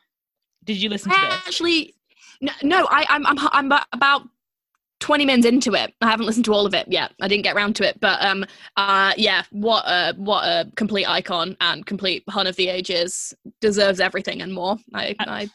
Did 0.63 0.81
you 0.81 0.89
listen 0.89 1.11
to 1.11 1.19
this? 1.19 1.33
Actually, 1.47 1.95
no, 2.41 2.51
no 2.63 2.87
I, 2.89 3.05
I'm, 3.09 3.25
I'm, 3.25 3.37
I'm 3.39 3.81
about 3.93 4.23
20 4.99 5.25
minutes 5.25 5.45
into 5.45 5.73
it. 5.73 5.93
I 6.01 6.09
haven't 6.09 6.25
listened 6.25 6.45
to 6.45 6.53
all 6.53 6.65
of 6.65 6.73
it 6.73 6.87
yet. 6.87 7.11
I 7.21 7.27
didn't 7.27 7.43
get 7.43 7.55
around 7.55 7.75
to 7.77 7.87
it, 7.87 7.99
but 7.99 8.23
um, 8.23 8.45
uh, 8.77 9.13
yeah, 9.17 9.43
what 9.51 9.83
a 9.85 10.13
what 10.17 10.43
a 10.45 10.71
complete 10.75 11.07
icon 11.07 11.57
and 11.61 11.85
complete 11.85 12.23
hun 12.29 12.47
of 12.47 12.55
the 12.55 12.69
ages 12.69 13.33
deserves 13.61 13.99
everything 13.99 14.41
and 14.41 14.53
more. 14.53 14.77
I, 14.93 15.15
I 15.19 15.49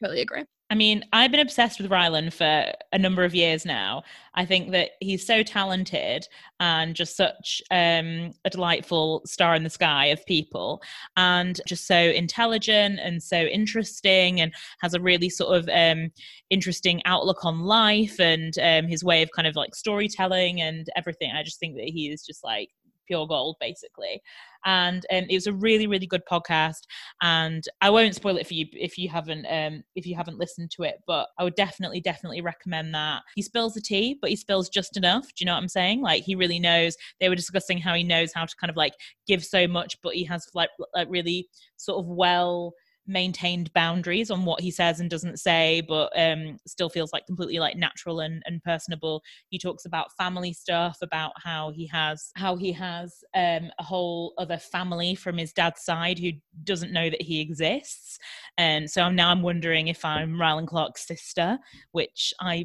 totally 0.00 0.22
agree. 0.22 0.44
I 0.68 0.74
mean, 0.74 1.04
I've 1.12 1.30
been 1.30 1.38
obsessed 1.38 1.80
with 1.80 1.92
Rylan 1.92 2.32
for 2.32 2.72
a 2.92 2.98
number 2.98 3.22
of 3.22 3.36
years 3.36 3.64
now. 3.64 4.02
I 4.34 4.44
think 4.44 4.72
that 4.72 4.90
he's 5.00 5.24
so 5.24 5.44
talented 5.44 6.26
and 6.58 6.96
just 6.96 7.16
such 7.16 7.62
um, 7.70 8.32
a 8.44 8.50
delightful 8.50 9.22
star 9.24 9.54
in 9.54 9.62
the 9.62 9.70
sky 9.70 10.06
of 10.06 10.26
people, 10.26 10.82
and 11.16 11.60
just 11.68 11.86
so 11.86 11.96
intelligent 11.96 12.98
and 13.00 13.22
so 13.22 13.42
interesting, 13.42 14.40
and 14.40 14.52
has 14.80 14.94
a 14.94 15.00
really 15.00 15.30
sort 15.30 15.56
of 15.56 15.68
um, 15.68 16.10
interesting 16.50 17.00
outlook 17.04 17.44
on 17.44 17.60
life 17.60 18.18
and 18.18 18.58
um, 18.58 18.88
his 18.88 19.04
way 19.04 19.22
of 19.22 19.30
kind 19.30 19.46
of 19.46 19.54
like 19.54 19.72
storytelling 19.72 20.60
and 20.60 20.88
everything. 20.96 21.30
I 21.30 21.44
just 21.44 21.60
think 21.60 21.76
that 21.76 21.84
he 21.84 22.08
is 22.08 22.26
just 22.26 22.42
like 22.42 22.70
pure 23.06 23.26
gold 23.28 23.56
basically 23.60 24.20
and 24.66 25.06
um, 25.12 25.24
it 25.30 25.34
was 25.34 25.46
a 25.46 25.52
really 25.52 25.86
really 25.86 26.06
good 26.06 26.22
podcast 26.30 26.80
and 27.22 27.64
i 27.80 27.88
won't 27.88 28.14
spoil 28.14 28.36
it 28.36 28.46
for 28.46 28.54
you 28.54 28.66
if 28.72 28.98
you 28.98 29.08
haven't 29.08 29.46
um 29.46 29.82
if 29.94 30.06
you 30.06 30.14
haven't 30.14 30.38
listened 30.38 30.70
to 30.70 30.82
it 30.82 30.96
but 31.06 31.28
i 31.38 31.44
would 31.44 31.54
definitely 31.54 32.00
definitely 32.00 32.40
recommend 32.40 32.94
that. 32.94 33.22
He 33.34 33.42
spills 33.42 33.74
the 33.74 33.80
tea 33.80 34.18
but 34.20 34.30
he 34.30 34.36
spills 34.36 34.68
just 34.68 34.96
enough 34.96 35.24
do 35.24 35.32
you 35.40 35.46
know 35.46 35.54
what 35.54 35.62
i'm 35.62 35.68
saying? 35.68 36.00
Like 36.02 36.22
he 36.22 36.34
really 36.34 36.58
knows 36.58 36.96
they 37.20 37.28
were 37.28 37.34
discussing 37.34 37.78
how 37.78 37.94
he 37.94 38.04
knows 38.04 38.32
how 38.34 38.44
to 38.44 38.56
kind 38.60 38.70
of 38.70 38.76
like 38.76 38.94
give 39.26 39.44
so 39.44 39.66
much 39.66 39.96
but 40.02 40.14
he 40.14 40.24
has 40.24 40.46
like 40.54 40.70
like 40.94 41.08
really 41.10 41.48
sort 41.76 41.98
of 41.98 42.06
well 42.06 42.72
maintained 43.06 43.72
boundaries 43.72 44.30
on 44.30 44.44
what 44.44 44.60
he 44.60 44.70
says 44.70 45.00
and 45.00 45.10
doesn't 45.10 45.38
say 45.38 45.82
but 45.88 46.10
um 46.16 46.58
still 46.66 46.88
feels 46.88 47.12
like 47.12 47.26
completely 47.26 47.58
like 47.58 47.76
natural 47.76 48.20
and, 48.20 48.42
and 48.46 48.62
personable. 48.62 49.22
He 49.48 49.58
talks 49.58 49.84
about 49.84 50.12
family 50.16 50.52
stuff 50.52 50.98
about 51.02 51.32
how 51.42 51.70
he 51.70 51.86
has 51.88 52.30
how 52.36 52.56
he 52.56 52.72
has 52.72 53.14
um 53.34 53.70
a 53.78 53.82
whole 53.82 54.34
other 54.38 54.58
family 54.58 55.14
from 55.14 55.38
his 55.38 55.52
dad's 55.52 55.82
side 55.82 56.18
who 56.18 56.32
doesn't 56.64 56.92
know 56.92 57.10
that 57.10 57.22
he 57.22 57.40
exists. 57.40 58.18
And 58.58 58.90
so 58.90 59.08
now 59.10 59.30
i'm 59.30 59.42
wondering 59.42 59.88
if 59.88 60.04
i'm 60.04 60.34
rylan 60.34 60.66
clark's 60.66 61.06
sister 61.06 61.58
which 61.92 62.32
i 62.40 62.64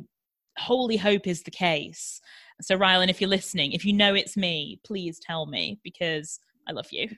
wholly 0.58 0.98
hope 0.98 1.28
is 1.28 1.44
the 1.44 1.52
case. 1.52 2.20
So 2.62 2.78
rylan 2.78 3.10
if 3.10 3.20
you're 3.20 3.30
listening 3.30 3.72
if 3.72 3.86
you 3.86 3.94
know 3.94 4.14
it's 4.14 4.38
me 4.38 4.80
please 4.84 5.20
tell 5.20 5.46
me 5.46 5.80
because 5.84 6.40
I 6.68 6.72
love 6.74 6.88
you. 6.92 7.10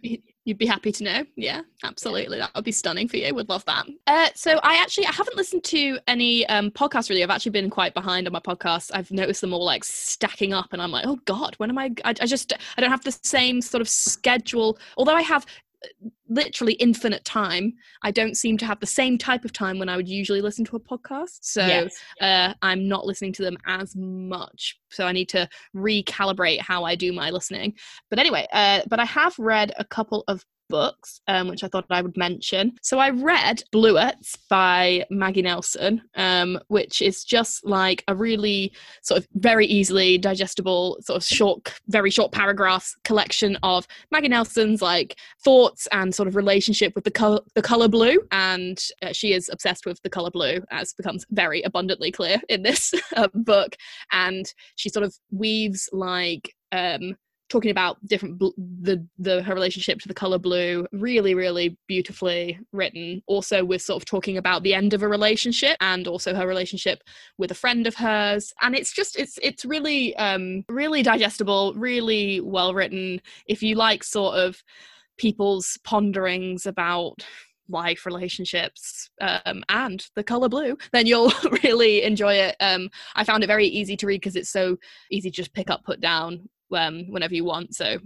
You'd 0.46 0.58
be 0.58 0.66
happy 0.66 0.92
to 0.92 1.04
know. 1.04 1.26
Yeah, 1.36 1.62
absolutely. 1.84 2.38
That 2.38 2.52
would 2.56 2.66
be 2.66 2.72
stunning 2.72 3.08
for 3.08 3.18
you. 3.18 3.34
Would 3.34 3.50
love 3.50 3.64
that. 3.66 3.86
Uh, 4.08 4.30
so 4.36 4.60
I 4.64 4.82
actually 4.82 5.06
I 5.08 5.12
haven't 5.12 5.38
listened 5.38 5.64
to 5.66 6.00
any 6.08 6.46
um, 6.48 6.72
podcasts 6.72 7.10
really. 7.10 7.24
I've 7.24 7.30
actually 7.30 7.52
been 7.52 7.70
quite 7.70 7.94
behind 7.94 8.28
on 8.28 8.34
my 8.34 8.40
podcasts. 8.40 8.92
I've 8.94 9.12
noticed 9.12 9.42
them 9.42 9.54
all 9.54 9.64
like 9.64 9.84
stacking 9.84 10.54
up, 10.54 10.74
and 10.74 10.82
I'm 10.82 10.92
like, 10.92 11.06
oh 11.08 11.20
god, 11.26 11.56
when 11.58 11.70
am 11.70 11.78
I? 11.78 11.92
I, 12.04 12.14
I 12.22 12.26
just 12.26 12.54
I 12.78 12.82
don't 12.82 12.90
have 12.92 13.04
the 13.04 13.18
same 13.24 13.62
sort 13.62 13.82
of 13.82 13.90
schedule. 13.90 14.78
Although 14.98 15.16
I 15.16 15.22
have 15.22 15.46
literally 16.28 16.74
infinite 16.74 17.24
time. 17.26 17.74
I 18.02 18.12
don't 18.12 18.36
seem 18.36 18.58
to 18.60 18.66
have 18.66 18.80
the 18.80 18.86
same 18.86 19.18
type 19.18 19.46
of 19.46 19.54
time 19.54 19.78
when 19.80 19.90
i 19.90 19.96
would 19.96 20.10
usually 20.10 20.42
listen 20.42 20.66
to 20.66 20.76
a 20.76 20.80
podcast. 20.80 21.40
So 21.42 21.66
Yes. 21.66 21.96
uh, 22.22 22.54
i'm 22.62 22.88
not 22.88 23.06
listening 23.06 23.34
to 23.34 23.44
them 23.44 23.58
as 23.66 23.96
much. 23.96 24.80
So 24.90 25.06
i 25.06 25.12
need 25.12 25.30
to 25.30 25.48
recalibrate 25.76 26.62
how 26.62 26.84
i 26.84 26.96
do 26.96 27.14
my 27.14 27.30
listening. 27.30 27.74
But 28.10 28.20
anyway 28.20 28.48
uh, 28.54 28.82
but 28.88 29.00
i 29.00 29.06
have 29.06 29.38
read 29.38 29.74
a 29.78 29.86
couple 29.86 30.24
of 30.28 30.46
books 30.70 31.22
um, 31.28 31.48
which 31.48 31.64
i 31.64 31.68
thought 31.68 31.86
i 31.90 32.02
would 32.02 32.18
mention. 32.18 32.74
So 32.82 33.00
i 33.00 33.10
read 33.10 33.64
bluets 33.74 34.38
by 34.50 35.06
maggie 35.10 35.42
nelson 35.42 36.02
um, 36.16 36.60
which 36.68 37.02
is 37.02 37.24
just 37.24 37.66
like 37.66 38.04
a 38.08 38.16
really 38.16 38.74
sort 39.02 39.20
of 39.20 39.28
very 39.36 39.66
easily 39.66 40.18
digestible 40.18 40.98
sort 41.02 41.18
of 41.18 41.26
short 41.26 41.74
very 41.88 42.10
short 42.10 42.32
paragraphs 42.32 42.96
collection 43.04 43.58
of 43.64 43.88
maggie 44.12 44.28
nelson's 44.28 44.82
like 44.82 45.18
thoughts 45.44 45.88
and 45.92 46.14
sort 46.14 46.28
of 46.28 46.36
relationship 46.36 46.94
with 46.96 47.04
the 47.04 47.12
color 47.12 47.40
the 47.56 47.62
color 47.62 47.88
blue. 47.88 48.20
And 48.32 48.80
uh, 49.02 49.14
she 49.14 49.34
is 49.34 49.50
obsessed 49.52 49.86
with 49.86 50.02
the 50.02 50.10
color 50.10 50.32
blue 50.32 50.62
as 50.72 50.94
becomes 50.94 51.26
very 51.32 51.62
abundantly 51.64 52.12
clear 52.12 52.42
in 52.50 52.64
this 52.64 52.94
uh, 53.16 53.28
book. 53.34 53.76
And 54.12 54.46
she 54.76 54.90
sort 54.90 55.06
of 55.06 55.16
weaves 55.32 55.90
like 55.92 56.54
um 56.72 57.16
talking 57.54 57.70
about 57.70 58.04
different 58.08 58.40
bl- 58.40 58.58
the 58.58 59.08
the 59.20 59.44
her 59.44 59.54
relationship 59.54 60.00
to 60.00 60.08
the 60.08 60.14
color 60.14 60.40
blue 60.40 60.88
really 60.92 61.36
really 61.36 61.78
beautifully 61.88 62.60
written. 62.72 63.22
Also 63.28 63.64
with 63.64 63.80
sort 63.84 64.02
of 64.02 64.06
talking 64.06 64.38
about 64.38 64.64
the 64.64 64.74
end 64.74 64.96
of 64.96 65.04
a 65.04 65.08
relationship 65.08 65.78
and 65.80 66.08
also 66.08 66.34
her 66.34 66.48
relationship 66.48 67.04
with 67.38 67.52
a 67.52 67.56
friend 67.56 67.86
of 67.86 67.94
hers. 67.94 68.52
And 68.64 68.76
it's 68.76 68.92
just 68.92 69.20
it's 69.20 69.38
it's 69.44 69.66
really 69.66 70.16
um 70.16 70.66
really 70.68 71.04
digestible 71.04 71.76
really 71.76 72.42
well 72.42 72.74
written. 72.74 73.22
If 73.46 73.62
you 73.62 73.76
like 73.76 74.04
sort 74.04 74.36
of 74.36 74.64
people's 75.20 75.78
ponderings 75.84 76.66
about 76.66 77.24
life 77.70 78.06
relationships 78.06 79.10
um, 79.22 79.64
and 79.70 80.06
the 80.16 80.24
color 80.24 80.50
blue 80.50 80.76
then 80.92 81.06
you'll 81.06 81.32
really 81.64 82.04
enjoy 82.04 82.34
it. 82.34 82.56
Um, 82.60 82.90
i 83.16 83.24
found 83.24 83.44
it 83.44 83.48
very 83.48 83.68
easy 83.68 83.96
to 83.98 84.08
read 84.08 84.20
because 84.22 84.36
it's 84.36 84.50
so 84.50 84.78
easy 85.12 85.30
to 85.30 85.36
just 85.36 85.54
pick 85.54 85.70
up 85.70 85.84
put 85.86 86.02
down 86.02 86.50
um, 86.76 87.06
whenever 87.10 87.34
you 87.34 87.46
want. 87.46 87.76
So 87.76 87.98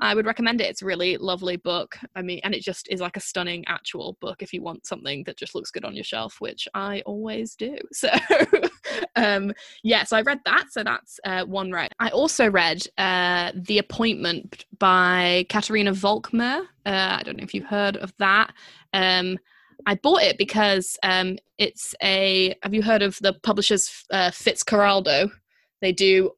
i 0.00 0.14
would 0.14 0.26
recommend 0.26 0.60
it. 0.60 0.68
It's 0.68 0.82
a 0.82 0.86
really 0.86 1.16
lovely 1.16 1.56
book. 1.56 1.96
I 2.16 2.22
mean 2.22 2.40
and 2.44 2.54
it 2.54 2.62
just 2.62 2.88
is 2.90 3.00
like 3.00 3.16
a 3.16 3.20
stunning 3.20 3.64
actual 3.66 4.16
book 4.20 4.42
if 4.42 4.52
you 4.52 4.62
want 4.62 4.86
something 4.86 5.24
that 5.24 5.36
just 5.36 5.54
looks 5.54 5.70
good 5.70 5.84
on 5.84 5.94
your 5.94 6.04
shelf 6.04 6.36
which 6.40 6.68
i 6.74 7.02
always 7.06 7.54
do. 7.54 7.76
So 7.92 8.08
um 9.16 9.52
yeah 9.82 10.04
so 10.04 10.16
i 10.16 10.22
read 10.22 10.40
that. 10.44 10.66
So 10.70 10.82
that's 10.82 11.20
uh, 11.24 11.44
one 11.44 11.70
right. 11.70 11.92
I 11.98 12.08
also 12.10 12.50
read 12.50 12.82
uh, 12.98 13.52
the 13.54 13.78
appointment 13.78 14.64
by 14.78 15.46
katharina 15.48 15.92
volckmer. 15.92 16.62
Uh, 16.84 17.18
i 17.18 17.22
don't 17.24 17.36
know 17.36 17.44
if 17.44 17.54
you've 17.54 17.64
heard 17.64 17.96
of 17.98 18.12
that. 18.18 18.52
Um 18.92 19.38
I 19.86 19.96
bought 19.96 20.22
it 20.22 20.38
because 20.38 20.96
um, 21.02 21.38
it's 21.58 21.94
a. 22.02 22.54
Have 22.62 22.74
you 22.74 22.82
heard 22.82 23.02
of 23.02 23.18
the 23.20 23.34
publishers 23.42 24.04
uh, 24.10 24.30
Fitzcarraldo? 24.30 25.30
They 25.80 25.92
do 25.92 26.30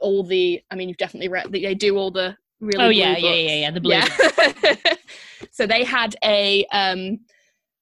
all 0.00 0.22
the. 0.22 0.62
I 0.70 0.74
mean, 0.74 0.88
you've 0.88 0.98
definitely 0.98 1.28
read. 1.28 1.50
They 1.50 1.74
do 1.74 1.96
all 1.96 2.10
the 2.10 2.36
really. 2.60 2.84
Oh 2.84 2.88
yeah, 2.88 3.16
yeah, 3.16 3.34
yeah, 3.34 3.54
yeah. 3.54 3.70
The 3.70 3.80
blue. 3.80 3.94
Yeah. 3.94 4.94
so 5.50 5.66
they 5.66 5.84
had 5.84 6.16
a 6.24 6.64
um, 6.72 7.18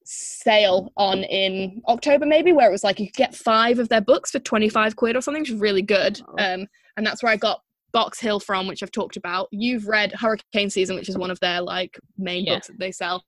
sale 0.04 0.92
on 0.96 1.24
in 1.24 1.82
October, 1.88 2.26
maybe, 2.26 2.52
where 2.52 2.68
it 2.68 2.72
was 2.72 2.84
like 2.84 3.00
you 3.00 3.06
could 3.06 3.16
get 3.16 3.34
five 3.34 3.78
of 3.78 3.88
their 3.88 4.00
books 4.00 4.30
for 4.30 4.38
25 4.38 4.96
quid 4.96 5.16
or 5.16 5.20
something, 5.20 5.42
which 5.42 5.50
is 5.50 5.60
really 5.60 5.82
good. 5.82 6.20
Um, 6.38 6.66
and 6.96 7.06
that's 7.06 7.22
where 7.22 7.32
I 7.32 7.36
got 7.36 7.60
Box 7.92 8.20
Hill 8.20 8.40
from, 8.40 8.66
which 8.66 8.82
I've 8.82 8.90
talked 8.90 9.16
about. 9.16 9.48
You've 9.50 9.86
read 9.86 10.12
Hurricane 10.12 10.70
Season, 10.70 10.96
which 10.96 11.08
is 11.08 11.16
one 11.16 11.30
of 11.30 11.40
their 11.40 11.60
like 11.60 11.98
main 12.18 12.44
Yeah. 12.44 12.54
books 12.54 12.66
that 12.68 12.78
they 12.78 12.92
sell. 12.92 13.24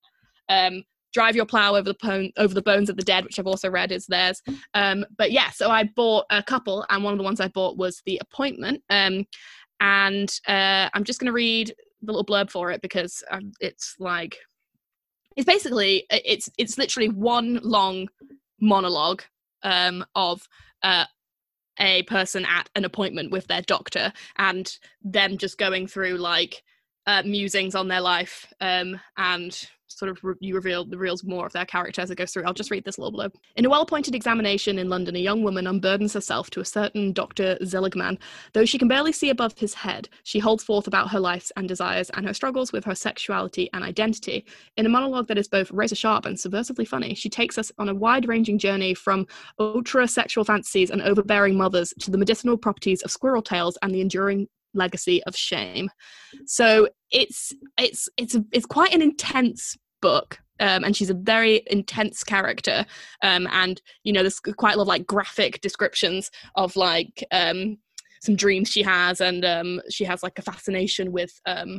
Um, 0.48 0.84
Drive 1.12 1.36
Your 1.36 1.46
Plow 1.46 1.74
Over 1.74 1.88
the 1.88 1.94
Pone- 1.94 2.32
Over 2.36 2.54
the 2.54 2.62
Bones 2.62 2.90
of 2.90 2.96
the 2.96 3.04
Dead, 3.04 3.24
which 3.24 3.38
I've 3.38 3.46
also 3.46 3.70
read 3.70 3.92
is 3.92 4.06
theirs. 4.06 4.42
Um, 4.74 5.04
but 5.16 5.32
yeah, 5.32 5.50
so 5.50 5.70
I 5.70 5.84
bought 5.84 6.26
a 6.30 6.42
couple, 6.42 6.84
and 6.90 7.02
one 7.02 7.12
of 7.12 7.18
the 7.18 7.24
ones 7.24 7.40
I 7.40 7.48
bought 7.48 7.76
was 7.76 8.02
The 8.04 8.20
Appointment. 8.20 8.82
Um, 8.90 9.24
and 9.80 10.30
uh, 10.46 10.88
I'm 10.94 11.04
just 11.04 11.20
going 11.20 11.26
to 11.26 11.32
read 11.32 11.74
the 12.02 12.12
little 12.12 12.24
blurb 12.24 12.50
for 12.50 12.70
it 12.70 12.82
because 12.82 13.22
um, 13.30 13.52
it's 13.60 13.94
like 13.98 14.36
it's 15.36 15.46
basically 15.46 16.06
it's 16.10 16.48
it's 16.56 16.78
literally 16.78 17.08
one 17.08 17.60
long 17.62 18.08
monologue 18.60 19.22
um, 19.62 20.04
of 20.14 20.48
uh, 20.82 21.04
a 21.78 22.02
person 22.04 22.46
at 22.46 22.70
an 22.74 22.84
appointment 22.84 23.30
with 23.30 23.46
their 23.46 23.62
doctor 23.62 24.12
and 24.38 24.78
them 25.02 25.36
just 25.36 25.58
going 25.58 25.86
through 25.86 26.16
like 26.16 26.62
uh, 27.06 27.22
musings 27.24 27.74
on 27.74 27.88
their 27.88 28.00
life 28.00 28.52
um, 28.60 28.98
and 29.16 29.68
sort 29.88 30.10
of 30.10 30.22
re- 30.22 30.34
you 30.40 30.54
reveal 30.54 30.84
the 30.84 30.98
reveals 30.98 31.24
more 31.24 31.46
of 31.46 31.52
their 31.52 31.64
character 31.64 32.00
as 32.00 32.10
it 32.10 32.16
goes 32.16 32.32
through. 32.32 32.44
I'll 32.44 32.52
just 32.52 32.70
read 32.70 32.84
this 32.84 32.98
little 32.98 33.16
blurb. 33.16 33.32
In 33.56 33.64
a 33.64 33.70
well-appointed 33.70 34.14
examination 34.14 34.78
in 34.78 34.88
London, 34.88 35.16
a 35.16 35.20
young 35.20 35.42
woman 35.42 35.66
unburdens 35.66 36.12
herself 36.12 36.50
to 36.50 36.60
a 36.60 36.64
certain 36.64 37.12
Dr. 37.12 37.56
Seligman. 37.64 38.18
Though 38.52 38.64
she 38.64 38.78
can 38.78 38.88
barely 38.88 39.12
see 39.12 39.30
above 39.30 39.58
his 39.58 39.74
head, 39.74 40.08
she 40.24 40.38
holds 40.38 40.64
forth 40.64 40.86
about 40.86 41.10
her 41.10 41.20
life 41.20 41.50
and 41.56 41.68
desires 41.68 42.10
and 42.10 42.26
her 42.26 42.34
struggles 42.34 42.72
with 42.72 42.84
her 42.84 42.94
sexuality 42.94 43.70
and 43.72 43.84
identity. 43.84 44.44
In 44.76 44.86
a 44.86 44.90
monologue 44.90 45.28
that 45.28 45.38
is 45.38 45.48
both 45.48 45.70
razor 45.70 45.94
sharp 45.94 46.26
and 46.26 46.36
subversively 46.36 46.86
funny, 46.86 47.14
she 47.14 47.28
takes 47.28 47.58
us 47.58 47.72
on 47.78 47.88
a 47.88 47.94
wide-ranging 47.94 48.58
journey 48.58 48.94
from 48.94 49.26
ultra 49.58 50.06
sexual 50.08 50.44
fantasies 50.44 50.90
and 50.90 51.02
overbearing 51.02 51.56
mothers 51.56 51.94
to 52.00 52.10
the 52.10 52.18
medicinal 52.18 52.56
properties 52.56 53.02
of 53.02 53.10
squirrel 53.10 53.42
tails 53.42 53.78
and 53.82 53.94
the 53.94 54.00
enduring 54.00 54.48
legacy 54.74 55.22
of 55.24 55.34
shame. 55.34 55.90
So 56.44 56.88
it's 57.10 57.52
it's 57.78 58.08
it's 58.16 58.34
a, 58.34 58.44
it's 58.52 58.66
quite 58.66 58.94
an 58.94 59.02
intense 59.02 59.76
book. 60.00 60.38
Um, 60.58 60.84
and 60.84 60.96
she's 60.96 61.10
a 61.10 61.14
very 61.14 61.62
intense 61.66 62.24
character 62.24 62.86
um, 63.22 63.46
and 63.52 63.82
you 64.04 64.12
know 64.14 64.22
there's 64.22 64.40
quite 64.40 64.72
a 64.72 64.78
lot 64.78 64.84
of 64.84 64.88
like 64.88 65.06
graphic 65.06 65.60
descriptions 65.60 66.30
of 66.54 66.74
like 66.76 67.22
um, 67.30 67.76
some 68.22 68.36
dreams 68.36 68.70
she 68.70 68.82
has 68.82 69.20
and 69.20 69.44
um, 69.44 69.82
she 69.90 70.02
has 70.04 70.22
like 70.22 70.38
a 70.38 70.42
fascination 70.42 71.12
with 71.12 71.38
um, 71.44 71.78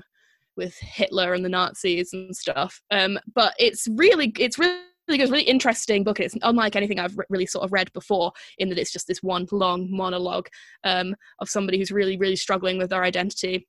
with 0.57 0.77
Hitler 0.77 1.33
and 1.33 1.43
the 1.43 1.49
Nazis 1.49 2.13
and 2.13 2.35
stuff 2.35 2.79
um, 2.91 3.17
but 3.33 3.55
it's 3.57 3.87
really 3.95 4.31
it's 4.37 4.59
really 4.59 4.77
good, 5.15 5.29
really 5.29 5.43
interesting 5.43 6.03
book. 6.03 6.19
It's 6.19 6.35
unlike 6.41 6.75
anything 6.75 6.99
I've 6.99 7.17
really 7.29 7.45
sort 7.45 7.63
of 7.63 7.71
read 7.71 7.91
before, 7.93 8.31
in 8.57 8.69
that 8.69 8.77
it's 8.77 8.91
just 8.91 9.07
this 9.07 9.23
one 9.23 9.47
long 9.51 9.89
monologue 9.89 10.47
um, 10.83 11.15
of 11.39 11.49
somebody 11.49 11.77
who's 11.77 11.91
really, 11.91 12.17
really 12.17 12.35
struggling 12.35 12.77
with 12.77 12.89
their 12.89 13.03
identity 13.03 13.67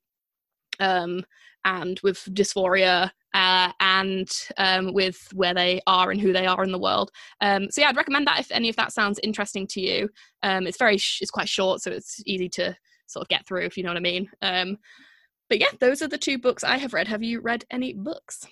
um, 0.79 1.23
and 1.65 1.99
with 2.03 2.23
dysphoria 2.33 3.11
uh, 3.33 3.71
and 3.79 4.29
um, 4.57 4.93
with 4.93 5.27
where 5.33 5.53
they 5.53 5.81
are 5.87 6.11
and 6.11 6.19
who 6.19 6.33
they 6.33 6.45
are 6.45 6.63
in 6.63 6.71
the 6.71 6.79
world. 6.79 7.11
Um, 7.41 7.69
so 7.69 7.81
yeah, 7.81 7.89
I'd 7.89 7.97
recommend 7.97 8.27
that 8.27 8.39
if 8.39 8.51
any 8.51 8.69
of 8.69 8.75
that 8.77 8.91
sounds 8.91 9.19
interesting 9.23 9.67
to 9.67 9.81
you. 9.81 10.09
Um, 10.43 10.65
it's 10.67 10.77
very, 10.77 10.97
sh- 10.97 11.19
it's 11.21 11.31
quite 11.31 11.49
short, 11.49 11.81
so 11.81 11.91
it's 11.91 12.21
easy 12.25 12.49
to 12.49 12.75
sort 13.07 13.23
of 13.23 13.29
get 13.29 13.45
through 13.45 13.65
if 13.65 13.77
you 13.77 13.83
know 13.83 13.89
what 13.89 13.97
I 13.97 14.01
mean. 14.01 14.29
Um, 14.41 14.77
but 15.49 15.59
yeah, 15.59 15.71
those 15.79 16.01
are 16.01 16.07
the 16.07 16.17
two 16.17 16.37
books 16.37 16.63
I 16.63 16.77
have 16.77 16.93
read. 16.93 17.07
Have 17.07 17.23
you 17.23 17.41
read 17.41 17.65
any 17.71 17.93
books? 17.93 18.47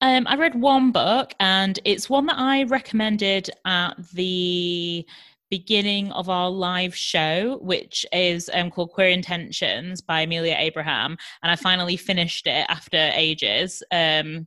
Um, 0.00 0.26
I 0.28 0.36
read 0.36 0.54
one 0.54 0.92
book, 0.92 1.34
and 1.40 1.78
it's 1.84 2.08
one 2.08 2.26
that 2.26 2.38
I 2.38 2.62
recommended 2.64 3.50
at 3.64 3.94
the 4.12 5.04
beginning 5.50 6.12
of 6.12 6.28
our 6.28 6.50
live 6.50 6.94
show, 6.94 7.58
which 7.62 8.04
is 8.12 8.50
um, 8.52 8.70
called 8.70 8.92
Queer 8.92 9.08
Intentions 9.08 10.00
by 10.00 10.22
Amelia 10.22 10.56
Abraham. 10.58 11.16
And 11.42 11.50
I 11.50 11.56
finally 11.56 11.96
finished 11.96 12.46
it 12.46 12.66
after 12.68 13.10
ages 13.14 13.82
um, 13.90 14.46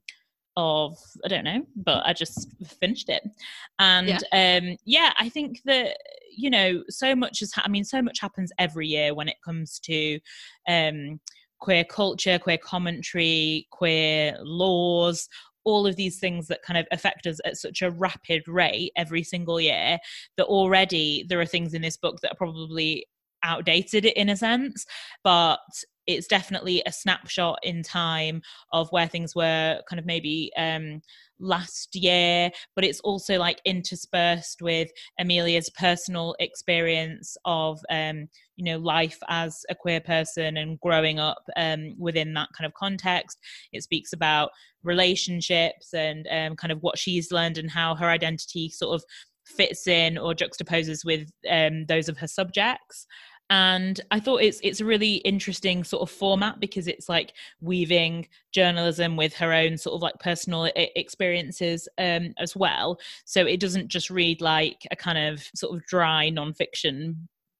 of, 0.58 0.98
I 1.26 1.28
don't 1.28 1.44
know, 1.44 1.66
but 1.76 2.06
I 2.06 2.14
just 2.14 2.50
finished 2.80 3.10
it. 3.10 3.24
And 3.80 4.08
yeah, 4.32 4.58
um, 4.60 4.78
yeah 4.86 5.14
I 5.18 5.30
think 5.30 5.62
that, 5.66 5.98
you 6.38 6.50
know, 6.50 6.84
so 6.90 7.16
much 7.16 7.42
is, 7.42 7.54
ha- 7.54 7.64
I 7.66 7.70
mean, 7.70 7.84
so 7.84 8.02
much 8.02 8.20
happens 8.20 8.52
every 8.58 8.88
year 8.88 9.14
when 9.16 9.28
it 9.28 9.38
comes 9.44 9.80
to 9.80 10.20
um, 10.68 11.20
queer 11.60 11.84
culture, 11.84 12.40
queer 12.40 12.58
commentary, 12.58 13.68
queer 13.72 14.36
laws, 14.42 15.30
all 15.64 15.86
of 15.86 15.96
these 15.96 16.20
things 16.20 16.48
that 16.48 16.64
kind 16.64 16.78
of 16.78 16.88
affect 16.92 17.28
us 17.28 17.40
at 17.46 17.58
such 17.58 17.82
a 17.82 17.92
rapid 17.92 18.48
rate 18.48 18.92
every 18.96 19.24
single 19.24 19.60
year 19.60 19.98
that 20.38 20.46
already 20.46 21.26
there 21.30 21.40
are 21.40 21.46
things 21.46 21.74
in 21.74 21.82
this 21.82 21.98
book 21.98 22.20
that 22.22 22.32
are 22.32 22.38
probably 22.38 23.06
outdated 23.44 24.06
in 24.06 24.30
a 24.30 24.38
sense. 24.38 24.86
But 25.24 25.60
it's 26.08 26.28
definitely 26.28 26.82
a 26.86 26.92
snapshot 26.92 27.60
in 27.64 27.84
time 27.84 28.42
of 28.74 28.92
where 28.92 29.08
things 29.08 29.36
were 29.36 29.82
kind 29.90 30.00
of 30.00 30.06
maybe 30.06 30.52
um, 30.58 31.02
last 31.40 31.96
year, 31.96 32.52
but 32.76 32.86
it's 32.86 33.00
also 33.02 33.38
like 33.38 33.60
interspersed 33.66 34.62
with 34.62 34.90
Amelia's 35.20 35.70
personal 35.70 36.36
experience 36.40 37.36
of, 37.46 37.80
um, 37.90 38.28
you 38.56 38.66
know, 38.66 38.78
life 38.78 39.18
as 39.28 39.66
a 39.70 39.76
queer 39.76 40.00
person 40.00 40.58
and 40.58 40.80
growing 40.80 41.20
up 41.20 41.44
um, 41.58 41.96
within 41.98 42.34
that 42.36 42.50
kind 42.58 42.66
of 42.66 42.74
context. 42.74 43.40
It 43.74 43.84
speaks 43.84 44.14
about 44.14 44.52
relationships 44.84 45.94
and 45.94 46.28
um, 46.32 46.56
kind 46.56 46.72
of 46.72 46.82
what 46.82 46.98
she's 46.98 47.32
learned 47.32 47.58
and 47.58 47.70
how 47.70 47.96
her 47.96 48.08
identity 48.08 48.70
sort 48.70 48.96
of 48.96 49.04
fits 49.46 49.88
in 49.88 50.18
or 50.18 50.34
juxtaposes 50.34 51.04
with 51.04 51.30
um, 51.50 51.86
those 51.88 52.08
of 52.08 52.18
her 52.18 52.28
subjects 52.28 53.08
and 53.52 54.00
I 54.12 54.22
thought 54.22 54.42
it's 54.42 54.62
it's 54.64 54.80
a 54.80 54.86
really 54.86 55.16
interesting 55.18 55.84
sort 55.84 56.02
of 56.02 56.10
format 56.10 56.62
because 56.62 56.88
it's 56.88 57.10
like 57.10 57.34
weaving 57.60 58.30
journalism 58.54 59.18
with 59.18 59.34
her 59.36 59.52
own 59.52 59.78
sort 59.78 59.96
of 59.96 60.02
like 60.02 60.18
personal 60.20 60.72
experiences 60.76 61.90
um, 61.98 62.34
as 62.40 62.56
well. 62.56 62.98
So 63.26 63.46
it 63.46 63.60
doesn't 63.60 63.90
just 63.90 64.10
read 64.10 64.40
like 64.40 64.88
a 64.90 64.96
kind 64.96 65.18
of 65.18 65.46
sort 65.54 65.76
of 65.76 65.86
dry 65.86 66.32
nonfiction 66.32 67.16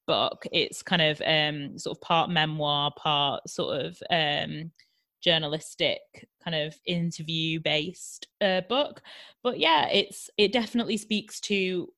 book. 0.08 0.48
It's 0.54 0.82
kind 0.82 1.02
of 1.02 1.22
um, 1.26 1.78
sort 1.78 1.98
of 1.98 2.02
part 2.02 2.30
memoir, 2.30 2.92
part 2.96 3.50
sort 3.50 3.82
of 3.82 4.02
um, 4.10 4.72
journalistic 5.22 6.00
kind 6.42 6.56
of 6.56 6.74
interview 6.86 7.60
based 7.60 8.30
uh, 8.40 8.62
book. 8.62 9.02
But 9.44 9.60
yeah, 9.60 9.90
it's 9.90 10.30
it 10.38 10.54
definitely 10.54 10.96
speaks 10.96 11.42
to 11.42 11.90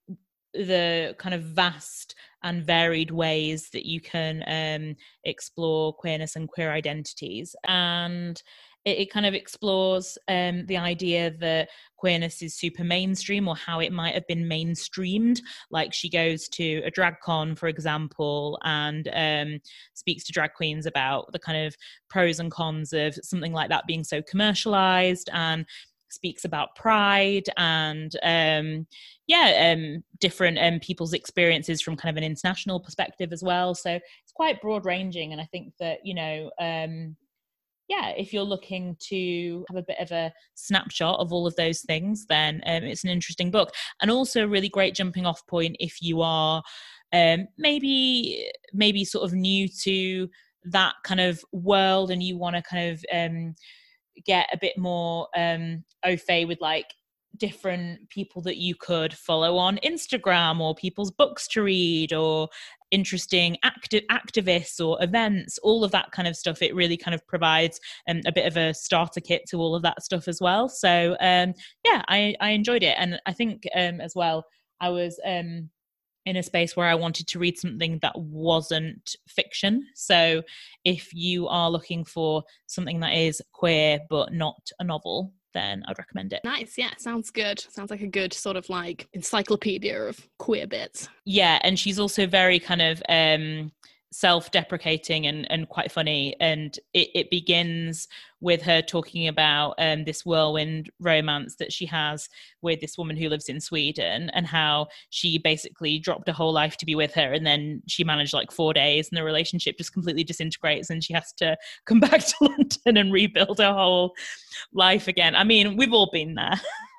the 0.56 1.16
kind 1.20 1.36
of 1.36 1.44
vast 1.44 2.16
and 2.44 2.66
varied 2.66 3.12
ways 3.12 3.70
that 3.72 3.86
you 3.86 4.02
can 4.02 4.44
um, 4.48 4.96
explore 5.24 5.94
queerness 5.94 6.36
and 6.36 6.50
queer 6.50 6.72
identities. 6.72 7.56
And 7.68 8.42
it, 8.86 9.00
it 9.00 9.12
kind 9.12 9.26
of 9.26 9.34
explores 9.34 10.18
um, 10.28 10.66
the 10.66 10.78
idea 10.78 11.32
that 11.40 11.70
queerness 11.98 12.42
is 12.42 12.56
super 12.56 12.84
mainstream 12.84 13.48
or 13.48 13.56
how 13.56 13.80
it 13.80 13.94
might 13.94 14.14
have 14.14 14.28
been 14.28 14.44
mainstreamed. 14.44 15.40
Like 15.72 15.94
she 15.94 16.10
goes 16.10 16.50
to 16.50 16.82
a 16.86 16.92
drag 16.92 17.20
con, 17.24 17.56
for 17.56 17.68
example, 17.68 18.60
and 18.64 19.10
um, 19.14 19.60
speaks 19.94 20.24
to 20.26 20.34
drag 20.34 20.54
queens 20.54 20.86
about 20.86 21.32
the 21.32 21.40
kind 21.40 21.66
of 21.66 21.76
pros 22.10 22.40
and 22.40 22.52
cons 22.52 22.94
of 22.94 23.16
something 23.24 23.54
like 23.54 23.70
that 23.70 23.88
being 23.88 24.04
so 24.04 24.22
commercialized 24.22 25.30
and 25.32 25.66
speaks 26.14 26.46
about 26.46 26.76
pride 26.76 27.46
and 27.58 28.16
um, 28.24 28.88
yeah 29.28 29.74
um, 29.74 30.04
different 30.20 30.58
um, 30.60 30.80
people's 30.80 31.14
experiences 31.14 31.82
from 31.82 31.96
kind 31.96 32.16
of 32.16 32.22
an 32.22 32.30
international 32.30 32.80
perspective 32.80 33.34
as 33.34 33.44
well. 33.44 33.74
So 33.76 33.92
it's 33.92 34.34
quite 34.34 34.62
broad 34.62 34.86
ranging 34.86 35.32
and 35.32 35.42
i 35.42 35.46
think 35.46 35.74
that 35.80 36.00
you 36.04 36.14
know 36.14 36.50
um, 36.60 37.16
yeah 37.88 38.10
if 38.18 38.34
you're 38.34 38.44
looking 38.44 38.96
to 39.00 39.66
have 39.70 39.78
a 39.78 39.86
bit 39.88 39.98
of 40.00 40.12
a 40.12 40.32
snapshot 40.56 41.20
of 41.20 41.32
all 41.32 41.46
of 41.46 41.56
those 41.56 41.82
things 41.82 42.26
then 42.28 42.62
um, 42.66 42.84
it's 42.84 43.04
an 43.04 43.10
interesting 43.10 43.52
book. 43.52 43.72
And 44.02 44.10
also 44.10 44.44
a 44.44 44.48
really 44.48 44.70
great 44.70 44.96
jumping 44.96 45.26
off 45.26 45.46
point 45.48 45.76
if 45.80 46.02
you 46.02 46.22
are 46.22 46.64
um, 47.14 47.48
maybe 47.58 48.50
maybe 48.74 49.06
sort 49.06 49.26
of 49.26 49.34
new 49.34 49.68
to 49.84 50.30
that 50.66 50.96
kind 51.04 51.20
of 51.20 51.44
world 51.52 52.10
and 52.10 52.24
you 52.24 52.38
want 52.38 52.56
to 52.56 52.62
kind 52.62 52.92
of 52.92 53.06
um, 53.14 53.56
get 54.26 54.48
a 54.54 54.58
bit 54.58 54.78
more 54.78 55.28
um 55.36 55.84
au 56.06 56.16
fait 56.18 56.46
with 56.46 56.62
like 56.62 56.94
different 57.38 58.08
people 58.10 58.42
that 58.44 58.58
you 58.58 58.76
could 58.76 59.14
follow 59.14 59.58
on 59.58 59.80
Instagram 59.84 60.60
or 60.60 60.76
people's 60.76 61.12
books 61.12 61.48
to 61.48 61.64
read 61.64 62.14
or 62.14 62.48
interesting 62.92 63.58
active 63.64 64.04
activists 64.12 64.86
or 64.86 65.02
events, 65.04 65.58
all 65.64 65.84
of 65.84 65.92
that 65.92 66.12
kind 66.12 66.28
of 66.28 66.36
stuff. 66.36 66.62
It 66.62 66.76
really 66.76 66.98
kind 66.98 67.16
of 67.16 67.26
provides 67.28 67.80
um, 68.08 68.22
a 68.28 68.32
bit 68.32 68.46
of 68.46 68.56
a 68.56 68.74
starter 68.74 69.20
kit 69.20 69.44
to 69.50 69.58
all 69.58 69.76
of 69.76 69.82
that 69.82 70.04
stuff 70.04 70.28
as 70.28 70.40
well. 70.40 70.70
So 70.70 71.18
um, 71.20 71.54
yeah, 71.84 72.04
I, 72.08 72.36
I 72.40 72.50
enjoyed 72.50 72.84
it, 72.84 72.96
and 73.00 73.20
I 73.26 73.34
think 73.34 73.68
um, 73.76 74.00
as 74.00 74.14
well 74.16 74.46
I 74.80 74.90
was 74.90 75.20
um, 75.26 75.70
in 76.26 76.38
a 76.38 76.44
space 76.44 76.76
where 76.76 76.88
I 76.88 76.96
wanted 76.96 77.28
to 77.28 77.40
read 77.40 77.58
something 77.58 78.00
that 78.02 78.18
wasn't 78.18 79.16
fiction. 79.28 79.86
So 79.96 80.44
if 80.86 81.14
you 81.14 81.48
are 81.48 81.70
looking 81.70 82.06
for 82.06 82.44
something 82.68 83.00
that 83.02 83.14
is 83.14 83.42
queer 83.52 84.00
but 84.10 84.34
not 84.34 84.70
a 84.80 84.84
novel, 84.84 85.34
then 85.54 85.84
I'd 85.88 85.98
recommend 85.98 86.34
it. 86.34 86.42
Nice. 86.44 86.78
Yeah, 86.78 86.92
sounds 86.98 87.30
good. 87.30 87.60
Sounds 87.60 87.92
like 87.92 88.02
a 88.02 88.08
good 88.08 88.34
sort 88.34 88.58
of 88.58 88.68
like 88.70 89.08
encyclopedia 89.14 90.02
of 90.02 90.28
queer 90.40 90.68
bits. 90.68 91.10
Yeah, 91.26 91.60
and 91.64 91.78
she's 91.78 92.00
also 92.00 92.26
very 92.26 92.60
kind 92.60 92.82
of 92.82 93.04
um 93.08 93.72
self-deprecating 94.14 95.26
and, 95.26 95.50
and 95.52 95.68
quite 95.70 95.92
funny. 95.92 96.36
And 96.40 96.78
it, 96.94 97.10
it 97.16 97.30
begins 97.32 98.08
with 98.42 98.62
her 98.62 98.82
talking 98.82 99.28
about 99.28 99.74
um, 99.78 100.04
this 100.04 100.26
whirlwind 100.26 100.92
romance 101.00 101.56
that 101.56 101.72
she 101.72 101.86
has 101.86 102.28
with 102.62 102.82
this 102.82 102.98
woman 102.98 103.16
who 103.16 103.30
lives 103.30 103.48
in 103.48 103.60
sweden 103.60 104.30
and 104.32 104.46
how 104.46 104.86
she 105.10 105.38
basically 105.38 105.98
dropped 105.98 106.28
a 106.28 106.34
whole 106.34 106.52
life 106.52 106.76
to 106.76 106.86
be 106.86 106.94
with 106.94 107.14
her 107.14 107.32
and 107.32 107.48
then 107.48 107.82
she 107.88 108.04
managed 108.04 108.34
like 108.34 108.52
four 108.52 108.74
days 108.74 109.08
and 109.10 109.18
the 109.18 109.24
relationship 109.24 109.78
just 109.78 109.94
completely 109.94 110.26
disintegrates 110.26 110.90
and 110.90 111.04
she 111.04 111.14
has 111.14 111.32
to 111.32 111.56
come 111.86 112.00
back 112.02 112.20
to 112.20 112.36
london 112.42 112.98
and 112.98 113.14
rebuild 113.14 113.60
her 113.60 113.74
whole 113.74 114.14
life 114.74 115.08
again. 115.08 115.36
I 115.36 115.46
mean 115.46 115.78
we've 115.78 115.94
all 115.94 116.10
been 116.12 116.36
there 116.36 116.60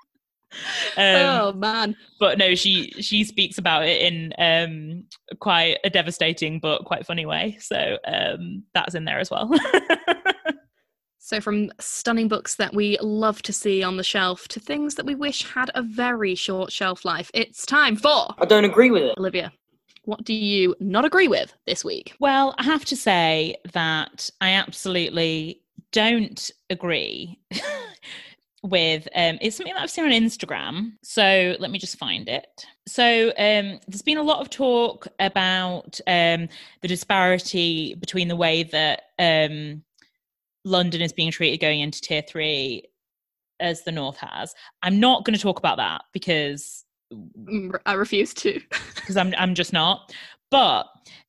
oh 0.97 1.53
man! 1.53 1.97
But 2.19 2.39
no, 2.39 2.55
she 2.55 2.91
she 3.01 3.25
speaks 3.25 3.59
about 3.59 3.85
it 3.87 4.01
in 4.01 4.33
um, 4.39 5.05
quite 5.41 5.79
a 5.85 5.91
devastating 5.91 6.61
but 6.61 6.85
quite 6.85 7.07
funny 7.07 7.27
way. 7.27 7.57
So 7.61 7.99
um, 8.07 8.65
that's 8.75 8.95
in 8.95 9.05
there 9.05 9.19
as 9.19 9.31
well. 9.31 9.51
So, 11.27 11.41
from 11.41 11.73
stunning 11.81 12.29
books 12.29 12.57
that 12.57 12.75
we 12.75 12.99
love 13.01 13.41
to 13.45 13.53
see 13.55 13.83
on 13.83 13.97
the 13.97 14.05
shelf 14.05 14.47
to 14.49 14.61
things 14.61 14.97
that 14.97 15.07
we 15.07 15.15
wish 15.15 15.43
had 15.43 15.71
a 15.75 15.81
very 15.81 16.35
short 16.35 16.71
shelf 16.71 17.03
life, 17.03 17.31
it's 17.33 17.65
time 17.65 17.97
for. 17.97 18.35
I 18.37 18.45
don't 18.45 18.67
agree 18.67 18.91
with 18.91 19.05
it. 19.05 19.17
Olivia, 19.17 19.51
what 20.05 20.23
do 20.23 20.35
you 20.35 20.77
not 20.81 21.07
agree 21.07 21.27
with 21.27 21.55
this 21.65 21.83
week? 21.83 22.13
Well, 22.21 22.55
I 22.59 22.65
have 22.65 22.85
to 22.85 22.95
say 22.95 23.57
that 23.73 24.29
I 24.43 24.51
absolutely 24.51 25.63
don't 25.93 26.51
agree 26.69 27.41
with 28.65 29.07
um 29.15 29.37
it's 29.43 29.57
something 29.57 29.75
that 29.75 29.83
I've 29.83 29.91
seen 29.91 30.07
on 30.07 30.11
Instagram. 30.11 30.93
So 31.03 31.55
let 31.61 31.71
me 31.71 31.79
just 31.79 31.99
find 31.99 32.29
it. 32.29 32.67
So 32.89 33.29
um 33.29 33.79
there's 33.87 34.03
been 34.03 34.19
a 34.19 34.23
lot 34.23 34.41
of 34.41 34.49
talk 34.49 35.07
about 35.21 36.01
um 36.07 36.49
the 36.81 36.89
disparity 36.89 37.95
between 37.95 38.29
the 38.29 38.37
way 38.37 38.63
that 38.65 39.03
um 39.19 39.85
London 40.65 41.03
is 41.03 41.13
being 41.13 41.31
treated 41.31 41.61
going 41.61 41.81
into 41.81 42.01
tier 42.01 42.23
three 42.27 42.85
as 43.61 43.83
the 43.83 43.93
North 43.93 44.17
has. 44.17 44.55
I'm 44.83 44.99
not 44.99 45.25
going 45.25 45.37
to 45.37 45.43
talk 45.43 45.59
about 45.59 45.77
that 45.77 46.03
because 46.13 46.85
mm, 47.13 47.79
I 47.85 47.93
refuse 47.93 48.33
to. 48.35 48.61
because 48.95 49.17
I'm 49.17 49.35
I'm 49.37 49.55
just 49.55 49.73
not. 49.73 50.13
But 50.51 50.87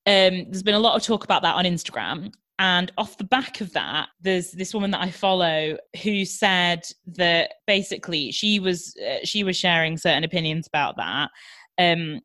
um, 0.08 0.46
there's 0.46 0.64
been 0.64 0.76
a 0.76 0.80
lot 0.80 0.96
of 0.96 1.04
talk 1.04 1.24
about 1.24 1.42
that 1.42 1.56
on 1.56 1.66
Instagram. 1.66 2.34
And 2.58 2.92
off 2.98 3.18
the 3.18 3.26
back 3.26 3.60
of 3.60 3.74
that, 3.74 4.08
there's 4.22 4.52
this 4.52 4.74
woman 4.74 4.92
that 4.92 5.02
I 5.02 5.12
follow 5.12 5.78
who 6.04 6.24
said 6.24 6.86
that 7.08 7.56
basically 7.68 8.32
she 8.32 8.60
was 8.60 8.96
uh, 9.06 9.18
she 9.26 9.44
was 9.44 9.58
sharing 9.58 9.98
certain 9.98 10.24
opinions 10.24 10.68
about 10.68 10.96
that, 10.96 11.32
um, 11.78 12.22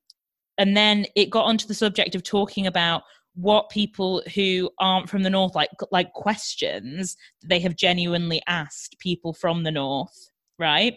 and 0.56 0.76
then 0.76 1.06
it 1.16 1.30
got 1.30 1.46
onto 1.46 1.66
the 1.66 1.74
subject 1.74 2.14
of 2.14 2.22
talking 2.22 2.66
about 2.68 3.02
what 3.34 3.70
people 3.70 4.22
who 4.34 4.70
aren't 4.78 5.08
from 5.08 5.22
the 5.22 5.30
north 5.30 5.54
like 5.54 5.70
like 5.92 6.12
questions 6.12 7.16
they 7.46 7.60
have 7.60 7.76
genuinely 7.76 8.42
asked 8.48 8.96
people 8.98 9.32
from 9.32 9.62
the 9.62 9.70
north 9.70 10.30
right? 10.60 10.96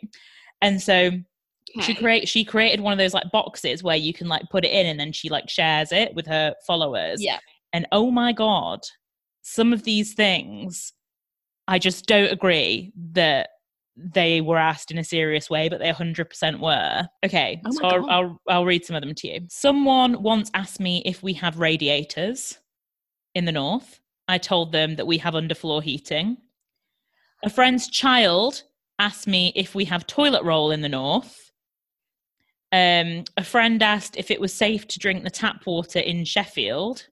And 0.62 0.80
so 0.80 1.08
okay. 1.08 1.82
she 1.82 1.96
create 1.96 2.28
she 2.28 2.46
created 2.46 2.82
one 2.82 2.94
of 2.94 3.00
those 3.00 3.16
like 3.16 3.32
boxes 3.32 3.82
where 3.82 3.96
you 3.96 4.14
can 4.14 4.28
like 4.28 4.44
put 4.52 4.66
it 4.66 4.72
in 4.72 4.86
and 4.86 5.00
then 5.00 5.12
she 5.12 5.30
like 5.30 5.50
shares 5.50 5.92
it 5.92 6.14
with 6.14 6.28
her 6.28 6.54
followers. 6.68 7.24
Yeah. 7.24 7.40
And 7.72 7.88
oh 7.92 8.12
my 8.12 8.34
god 8.34 8.82
some 9.44 9.72
of 9.72 9.84
these 9.84 10.14
things 10.14 10.94
i 11.68 11.78
just 11.78 12.07
don't 12.07 12.32
agree 12.32 12.91
that 12.95 13.49
they 13.95 14.41
were 14.41 14.57
asked 14.57 14.91
in 14.91 14.98
a 14.98 15.03
serious 15.03 15.49
way, 15.49 15.70
but 15.70 15.80
they 15.80 15.91
100% 15.91 16.60
were. 16.60 17.07
Okay, 17.24 17.61
oh 17.65 17.72
so 17.72 17.86
I'll, 17.86 18.10
I'll, 18.10 18.41
I'll 18.49 18.65
read 18.65 18.86
some 18.86 18.95
of 18.95 19.03
them 19.03 19.14
to 19.15 19.28
you. 19.28 19.41
Someone 19.49 20.24
once 20.24 20.49
asked 20.53 20.80
me 20.80 21.03
if 21.06 21.22
we 21.22 21.34
have 21.34 21.60
radiators 21.60 22.57
in 23.36 23.45
the 23.45 23.52
north. 23.52 23.99
I 24.28 24.38
told 24.38 24.72
them 24.72 24.95
that 24.95 25.07
we 25.07 25.18
have 25.20 25.34
underfloor 25.34 25.84
heating. 25.84 26.38
A 27.44 27.49
friend's 27.49 27.88
child 27.88 28.64
asked 28.99 29.28
me 29.28 29.52
if 29.56 29.76
we 29.76 29.86
have 29.86 30.07
toilet 30.07 30.44
roll 30.44 30.72
in 30.72 30.82
the 30.82 30.90
north. 30.90 31.52
Um, 32.72 33.26
a 33.38 33.44
friend 33.44 33.84
asked 33.84 34.18
if 34.18 34.32
it 34.32 34.41
was 34.41 34.53
safe 34.53 34.88
to 34.88 34.99
drink 34.99 35.24
the 35.24 35.30
tap 35.30 35.65
water 35.68 35.99
in 35.99 36.26
Sheffield. 36.26 37.07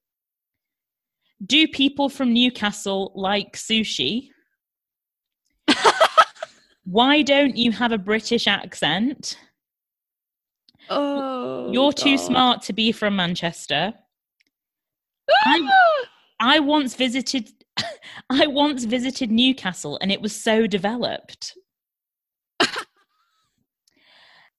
Do 1.46 1.68
people 1.68 2.10
from 2.10 2.34
Newcastle 2.34 3.12
like 3.16 3.54
sushi? 3.54 4.30
Why 6.84 7.22
don't 7.22 7.56
you 7.56 7.72
have 7.72 7.92
a 7.92 7.98
British 7.98 8.48
accent? 8.48 9.38
Oh, 10.90 11.72
you're 11.72 11.94
too 11.94 12.18
God. 12.18 12.26
smart 12.26 12.62
to 12.64 12.74
be 12.74 12.92
from 12.92 13.16
Manchester. 13.16 13.94
I, 15.46 15.60
ah! 15.62 16.08
I 16.40 16.60
once 16.60 16.96
visited. 16.96 17.50
I 18.30 18.48
once 18.48 18.84
visited 18.84 19.32
Newcastle, 19.32 19.98
and 20.02 20.12
it 20.12 20.22
was 20.22 20.36
so 20.36 20.68
developed. 20.68 21.58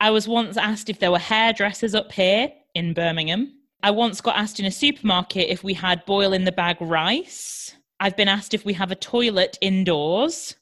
I 0.00 0.10
was 0.10 0.26
once 0.26 0.56
asked 0.56 0.88
if 0.88 0.98
there 0.98 1.10
were 1.12 1.18
hairdressers 1.18 1.94
up 1.94 2.10
here 2.12 2.48
in 2.74 2.94
Birmingham. 2.94 3.61
I 3.82 3.90
once 3.90 4.20
got 4.20 4.36
asked 4.36 4.60
in 4.60 4.66
a 4.66 4.70
supermarket 4.70 5.48
if 5.48 5.64
we 5.64 5.74
had 5.74 6.04
boil 6.04 6.32
in 6.32 6.44
the 6.44 6.52
bag 6.52 6.76
rice. 6.80 7.74
I've 8.00 8.16
been 8.16 8.28
asked 8.28 8.54
if 8.54 8.64
we 8.64 8.72
have 8.74 8.90
a 8.90 8.96
toilet 8.96 9.58
indoors 9.60 10.56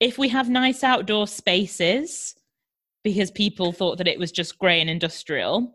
if 0.00 0.18
we 0.18 0.28
have 0.28 0.48
nice 0.48 0.84
outdoor 0.84 1.26
spaces, 1.26 2.34
because 3.02 3.30
people 3.30 3.72
thought 3.72 3.98
that 3.98 4.08
it 4.08 4.18
was 4.18 4.32
just 4.32 4.58
grey 4.58 4.80
and 4.80 4.90
industrial, 4.90 5.74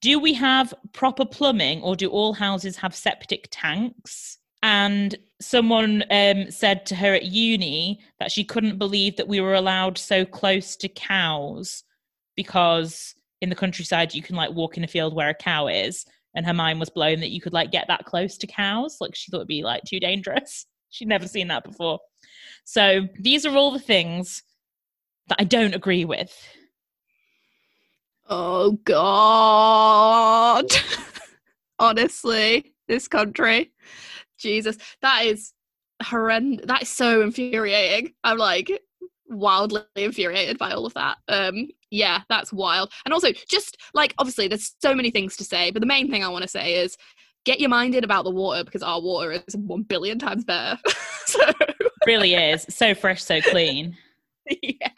do 0.00 0.18
we 0.18 0.34
have 0.34 0.72
proper 0.92 1.24
plumbing 1.24 1.82
or 1.82 1.96
do 1.96 2.08
all 2.08 2.32
houses 2.32 2.76
have 2.76 2.94
septic 2.94 3.48
tanks? 3.50 4.38
And 4.62 5.16
someone 5.40 6.04
um, 6.10 6.50
said 6.50 6.84
to 6.86 6.94
her 6.94 7.14
at 7.14 7.24
uni 7.24 8.00
that 8.18 8.30
she 8.30 8.44
couldn't 8.44 8.78
believe 8.78 9.16
that 9.16 9.28
we 9.28 9.40
were 9.40 9.54
allowed 9.54 9.96
so 9.98 10.24
close 10.24 10.76
to 10.76 10.88
cows 10.88 11.82
because 12.36 13.14
in 13.40 13.48
the 13.48 13.56
countryside 13.56 14.14
you 14.14 14.22
can 14.22 14.36
like 14.36 14.52
walk 14.52 14.76
in 14.76 14.84
a 14.84 14.88
field 14.88 15.14
where 15.14 15.30
a 15.30 15.34
cow 15.34 15.66
is. 15.68 16.04
And 16.34 16.46
her 16.46 16.54
mind 16.54 16.78
was 16.78 16.90
blown 16.90 17.20
that 17.20 17.30
you 17.30 17.40
could 17.40 17.52
like 17.52 17.72
get 17.72 17.86
that 17.88 18.04
close 18.04 18.38
to 18.38 18.46
cows. 18.46 18.98
Like 19.00 19.14
she 19.14 19.30
thought 19.30 19.38
it'd 19.38 19.48
be 19.48 19.62
like 19.62 19.82
too 19.84 20.00
dangerous. 20.00 20.66
She'd 20.90 21.08
never 21.08 21.26
seen 21.26 21.48
that 21.48 21.64
before. 21.64 22.00
So 22.64 23.08
these 23.18 23.46
are 23.46 23.56
all 23.56 23.70
the 23.70 23.78
things 23.78 24.42
that 25.28 25.40
I 25.40 25.44
don't 25.44 25.74
agree 25.74 26.04
with. 26.04 26.32
Oh 28.28 28.72
God. 28.84 30.66
Honestly, 31.78 32.74
this 32.86 33.08
country. 33.08 33.72
Jesus. 34.38 34.76
That 35.02 35.24
is 35.24 35.52
horrendous. 36.02 36.66
That 36.66 36.82
is 36.82 36.88
so 36.88 37.22
infuriating. 37.22 38.12
I'm 38.22 38.38
like 38.38 38.70
wildly 39.28 39.82
infuriated 39.96 40.58
by 40.58 40.72
all 40.72 40.86
of 40.86 40.94
that. 40.94 41.18
Um 41.28 41.68
yeah, 41.90 42.22
that's 42.28 42.52
wild. 42.52 42.92
And 43.04 43.12
also 43.12 43.28
just 43.48 43.76
like 43.94 44.14
obviously 44.18 44.48
there's 44.48 44.74
so 44.80 44.94
many 44.94 45.10
things 45.10 45.36
to 45.36 45.44
say, 45.44 45.70
but 45.70 45.80
the 45.80 45.86
main 45.86 46.10
thing 46.10 46.24
I 46.24 46.28
want 46.28 46.42
to 46.42 46.48
say 46.48 46.74
is 46.74 46.96
get 47.44 47.60
your 47.60 47.70
mind 47.70 47.94
in 47.94 48.04
about 48.04 48.24
the 48.24 48.30
water 48.30 48.64
because 48.64 48.82
our 48.82 49.00
water 49.00 49.32
is 49.32 49.56
1 49.56 49.82
billion 49.82 50.18
times 50.18 50.44
better. 50.44 50.78
so 51.26 51.40
really 52.06 52.34
is 52.34 52.66
so 52.68 52.94
fresh, 52.94 53.22
so 53.22 53.40
clean. 53.40 53.96
yeah. 54.62 54.88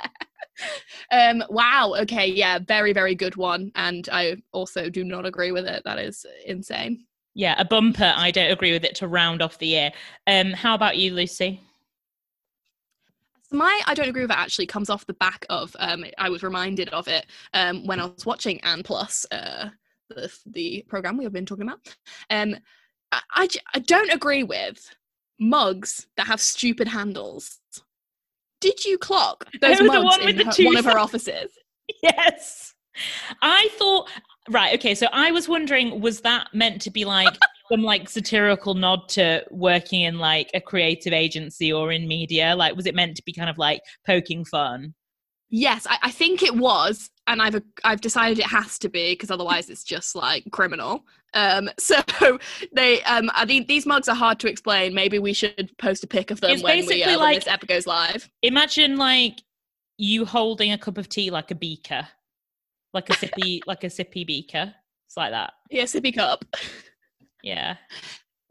Um, 1.10 1.43
wow. 1.48 1.94
Okay. 2.01 2.27
Yeah. 2.27 2.59
Very, 2.59 2.93
very 2.93 3.14
good 3.14 3.36
one. 3.36 3.73
And 3.74 4.09
I 4.12 4.36
also 4.52 4.89
do 4.90 5.05
not 5.05 5.27
agree 5.27 5.52
with 5.52 5.66
it. 5.66 5.82
That 5.85 5.98
is 5.98 6.24
insane. 6.47 7.05
Yeah. 7.35 7.55
A 7.59 7.64
bumper. 7.64 8.12
I 8.16 8.31
don't 8.31 8.51
agree 8.51 8.73
with 8.73 8.85
it 8.85 8.94
to 8.97 9.09
round 9.09 9.43
off 9.43 9.59
the 9.59 9.66
year. 9.66 9.90
Um, 10.27 10.52
how 10.52 10.74
about 10.74 10.98
you, 10.98 11.14
Lucy? 11.14 11.60
My 13.52 13.80
I 13.86 13.94
don't 13.94 14.08
agree 14.08 14.22
with 14.22 14.30
it 14.30 14.36
actually 14.36 14.66
comes 14.66 14.90
off 14.90 15.06
the 15.06 15.14
back 15.14 15.46
of 15.50 15.74
um, 15.78 16.04
I 16.18 16.28
was 16.28 16.42
reminded 16.42 16.88
of 16.90 17.08
it 17.08 17.26
um, 17.54 17.86
when 17.86 18.00
I 18.00 18.06
was 18.06 18.26
watching 18.26 18.60
Anne 18.62 18.82
Plus, 18.82 19.26
uh, 19.30 19.68
the, 20.08 20.32
the 20.46 20.84
program 20.88 21.16
we 21.16 21.24
have 21.24 21.32
been 21.32 21.46
talking 21.46 21.66
about. 21.66 21.80
Um, 22.30 22.56
I, 23.10 23.20
I, 23.32 23.48
I 23.74 23.78
don't 23.80 24.12
agree 24.12 24.42
with 24.42 24.94
mugs 25.38 26.06
that 26.16 26.26
have 26.26 26.40
stupid 26.40 26.88
handles. 26.88 27.58
Did 28.60 28.84
you 28.84 28.96
clock 28.98 29.44
those 29.60 29.82
mugs 29.82 30.04
one 30.04 30.28
in 30.28 30.46
her, 30.46 30.52
one 30.60 30.76
of 30.76 30.84
her 30.84 30.98
offices? 30.98 31.50
Yes. 32.02 32.74
I 33.40 33.68
thought 33.72 34.08
right, 34.50 34.74
okay, 34.74 34.94
so 34.94 35.06
I 35.12 35.30
was 35.32 35.48
wondering 35.48 36.00
was 36.00 36.20
that 36.20 36.48
meant 36.52 36.82
to 36.82 36.90
be 36.90 37.04
like 37.04 37.36
some 37.73 37.82
like 37.82 38.09
satirical 38.09 38.74
nod 38.74 39.09
to 39.09 39.43
working 39.51 40.03
in 40.03 40.19
like 40.19 40.51
a 40.53 40.61
creative 40.61 41.12
agency 41.12 41.73
or 41.73 41.90
in 41.90 42.07
media? 42.07 42.55
Like 42.55 42.77
was 42.77 42.86
it 42.86 42.94
meant 42.94 43.16
to 43.16 43.23
be 43.24 43.32
kind 43.32 43.49
of 43.49 43.59
like 43.59 43.81
poking 44.07 44.44
fun? 44.44 44.94
Yes, 45.49 45.86
I, 45.89 45.99
I 46.05 46.11
think 46.11 46.43
it 46.43 46.57
was, 46.57 47.11
and 47.27 47.43
I've 47.43 47.62
I've 47.85 48.01
decided 48.01 48.39
it 48.39 48.47
has 48.47 48.78
to 48.81 48.89
be 48.89 49.12
because 49.12 49.31
otherwise 49.31 49.69
it's 49.69 49.85
just 49.85 50.15
like 50.15 50.44
criminal. 50.51 51.05
Um, 51.35 51.70
so 51.78 51.97
they 52.73 53.03
um, 53.05 53.31
I 53.35 53.47
think 53.47 53.69
these 53.69 53.86
mugs 53.86 54.09
are 54.09 54.16
hard 54.16 54.39
to 54.40 54.49
explain. 54.49 54.94
Maybe 54.94 55.19
we 55.19 55.32
should 55.32 55.70
post 55.78 56.05
a 56.05 56.07
pic 56.07 56.31
of 56.31 56.40
them 56.40 56.53
it's 56.53 56.62
when 56.62 56.86
we 56.86 57.03
uh, 57.03 57.11
like, 57.11 57.20
when 57.20 57.35
this 57.35 57.49
episode 57.49 57.69
goes 57.69 57.86
live. 57.86 58.31
Imagine 58.43 58.97
like 58.97 59.43
you 59.99 60.24
holding 60.24 60.73
a 60.73 60.78
cup 60.78 60.99
of 60.99 61.09
tea 61.09 61.31
like 61.31 61.51
a 61.51 61.55
beaker, 61.55 62.09
like 62.94 63.11
a 63.11 63.12
sippy 63.12 63.61
like 63.66 63.85
a 63.85 63.89
sippy 63.89 64.27
beaker. 64.27 64.74
It's 65.07 65.16
like 65.16 65.32
that. 65.32 65.53
Yeah, 65.70 65.85
sippy 65.85 66.15
cup. 66.15 66.44
Yeah. 67.43 67.77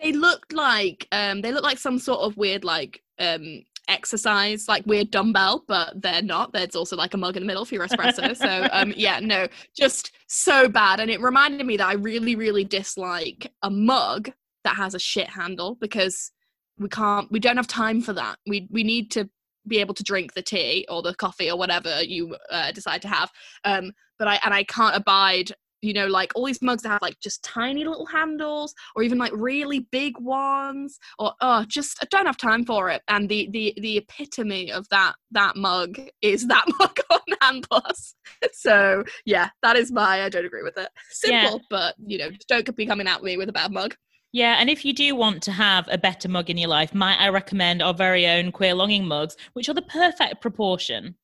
They 0.01 0.11
look 0.11 0.45
like 0.51 1.07
um 1.11 1.41
they 1.41 1.51
look 1.51 1.63
like 1.63 1.77
some 1.77 1.99
sort 1.99 2.21
of 2.21 2.37
weird 2.37 2.63
like 2.63 3.01
um 3.19 3.63
exercise 3.87 4.67
like 4.67 4.85
weird 4.85 5.11
dumbbell 5.11 5.63
but 5.67 6.01
they're 6.01 6.21
not. 6.21 6.53
There's 6.53 6.75
also 6.75 6.95
like 6.95 7.13
a 7.13 7.17
mug 7.17 7.37
in 7.37 7.43
the 7.43 7.47
middle 7.47 7.65
for 7.65 7.75
your 7.75 7.87
espresso. 7.87 8.35
So 8.35 8.67
um 8.71 8.93
yeah 8.97 9.19
no 9.19 9.47
just 9.75 10.11
so 10.27 10.67
bad. 10.67 10.99
And 10.99 11.11
it 11.11 11.21
reminded 11.21 11.65
me 11.65 11.77
that 11.77 11.87
i 11.87 11.93
really 11.93 12.35
really 12.35 12.63
dislike 12.63 13.51
a 13.61 13.69
mug 13.69 14.31
that 14.63 14.75
has 14.75 14.93
a 14.93 14.99
shit 14.99 15.29
handle 15.29 15.75
because 15.79 16.31
we 16.77 16.89
can't 16.89 17.31
we 17.31 17.39
don't 17.39 17.57
have 17.57 17.67
time 17.67 18.01
for 18.01 18.13
that. 18.13 18.37
We 18.47 18.67
we 18.71 18.83
need 18.83 19.11
to 19.11 19.29
be 19.67 19.79
able 19.79 19.93
to 19.93 20.03
drink 20.03 20.33
the 20.33 20.41
tea 20.41 20.87
or 20.89 21.03
the 21.03 21.13
coffee 21.13 21.51
or 21.51 21.57
whatever 21.57 22.01
you 22.01 22.35
uh, 22.49 22.71
decide 22.71 23.03
to 23.03 23.07
have. 23.07 23.31
Um 23.63 23.91
but 24.17 24.27
i 24.27 24.39
and 24.43 24.53
i 24.53 24.63
can't 24.63 24.95
abide 24.95 25.51
you 25.81 25.93
know, 25.93 26.07
like 26.07 26.31
all 26.35 26.45
these 26.45 26.61
mugs 26.61 26.83
that 26.83 26.89
have 26.89 27.01
like 27.01 27.19
just 27.19 27.43
tiny 27.43 27.83
little 27.83 28.05
handles, 28.05 28.73
or 28.95 29.03
even 29.03 29.17
like 29.17 29.31
really 29.35 29.87
big 29.91 30.17
ones, 30.19 30.99
or 31.19 31.33
oh, 31.41 31.65
just 31.67 31.97
I 32.01 32.07
don't 32.09 32.25
have 32.25 32.37
time 32.37 32.65
for 32.65 32.89
it. 32.89 33.01
And 33.07 33.27
the 33.29 33.49
the 33.51 33.73
the 33.81 33.97
epitome 33.97 34.71
of 34.71 34.87
that 34.89 35.15
that 35.31 35.55
mug 35.55 35.99
is 36.21 36.47
that 36.47 36.65
mug 36.79 36.97
on 37.09 37.19
Anne 37.41 37.61
Plus. 37.61 38.15
So 38.53 39.03
yeah, 39.25 39.49
that 39.61 39.75
is 39.75 39.91
my. 39.91 40.23
I 40.23 40.29
don't 40.29 40.45
agree 40.45 40.63
with 40.63 40.77
it. 40.77 40.89
Simple, 41.09 41.59
yeah. 41.59 41.65
but 41.69 41.95
you 42.05 42.17
know, 42.17 42.29
don't 42.47 42.75
be 42.75 42.85
coming 42.85 43.07
at 43.07 43.23
me 43.23 43.37
with 43.37 43.49
a 43.49 43.53
bad 43.53 43.71
mug. 43.71 43.95
Yeah, 44.33 44.55
and 44.59 44.69
if 44.69 44.85
you 44.85 44.93
do 44.93 45.13
want 45.15 45.43
to 45.43 45.51
have 45.51 45.89
a 45.91 45.97
better 45.97 46.29
mug 46.29 46.49
in 46.49 46.57
your 46.57 46.69
life, 46.69 46.95
might 46.95 47.17
I 47.19 47.29
recommend 47.29 47.81
our 47.81 47.93
very 47.93 48.25
own 48.27 48.51
queer 48.51 48.73
longing 48.73 49.05
mugs, 49.05 49.35
which 49.53 49.67
are 49.67 49.73
the 49.73 49.81
perfect 49.81 50.41
proportion. 50.41 51.15